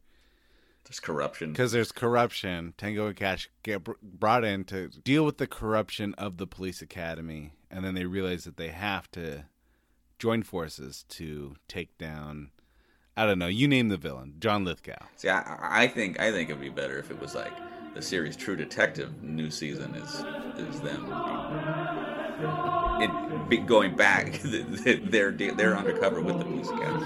there's 0.90 1.00
corruption 1.00 1.52
because 1.52 1.72
there's 1.72 1.92
corruption. 1.92 2.74
Tango 2.76 3.08
and 3.08 3.16
Cash 3.16 3.50
get 3.62 3.84
br- 3.84 3.92
brought 4.02 4.44
in 4.44 4.64
to 4.66 4.90
deal 5.04 5.24
with 5.24 5.38
the 5.38 5.46
corruption 5.46 6.16
of 6.16 6.38
the 6.38 6.48
police 6.48 6.82
academy, 6.82 7.54
and 7.70 7.86
then 7.86 7.94
they 7.94 8.06
realize 8.06 8.44
that 8.46 8.58
they 8.58 8.70
have 8.70 9.10
to 9.12 9.46
join 10.18 10.42
forces 10.42 11.06
to 11.10 11.56
take 11.68 11.96
down. 12.00 12.50
I 13.16 13.28
don't 13.28 13.38
know. 13.38 13.48
You 13.48 13.68
name 13.68 13.90
the 13.90 13.98
villain, 13.98 14.36
John 14.40 14.66
Lithgow. 14.66 15.06
See, 15.16 15.30
I, 15.30 15.84
I 15.84 15.88
think 15.88 16.20
I 16.20 16.32
think 16.32 16.50
it'd 16.50 16.60
be 16.60 16.70
better 16.70 16.98
if 16.98 17.12
it 17.12 17.20
was 17.20 17.36
like 17.36 17.54
the 17.94 18.02
series 18.02 18.36
True 18.36 18.56
Detective 18.56 19.22
new 19.22 19.52
season 19.52 19.94
is 19.94 20.24
is 20.58 20.82
them 20.82 21.06
it 23.02 23.50
be 23.50 23.58
going 23.58 23.96
back. 23.96 24.40
they're 24.44 25.32
they're 25.32 25.78
undercover 25.78 26.22
with 26.22 26.38
the 26.38 26.46
police 26.46 26.70
academy. 26.70 27.06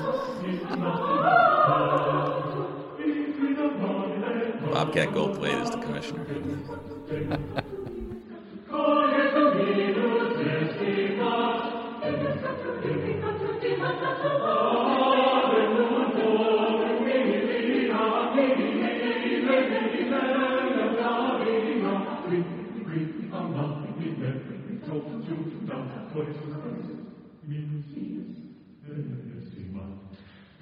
Bobcat 4.71 5.09
Goldthwait 5.09 5.61
is 5.61 5.69
the 5.69 5.77
commissioner. 5.77 7.63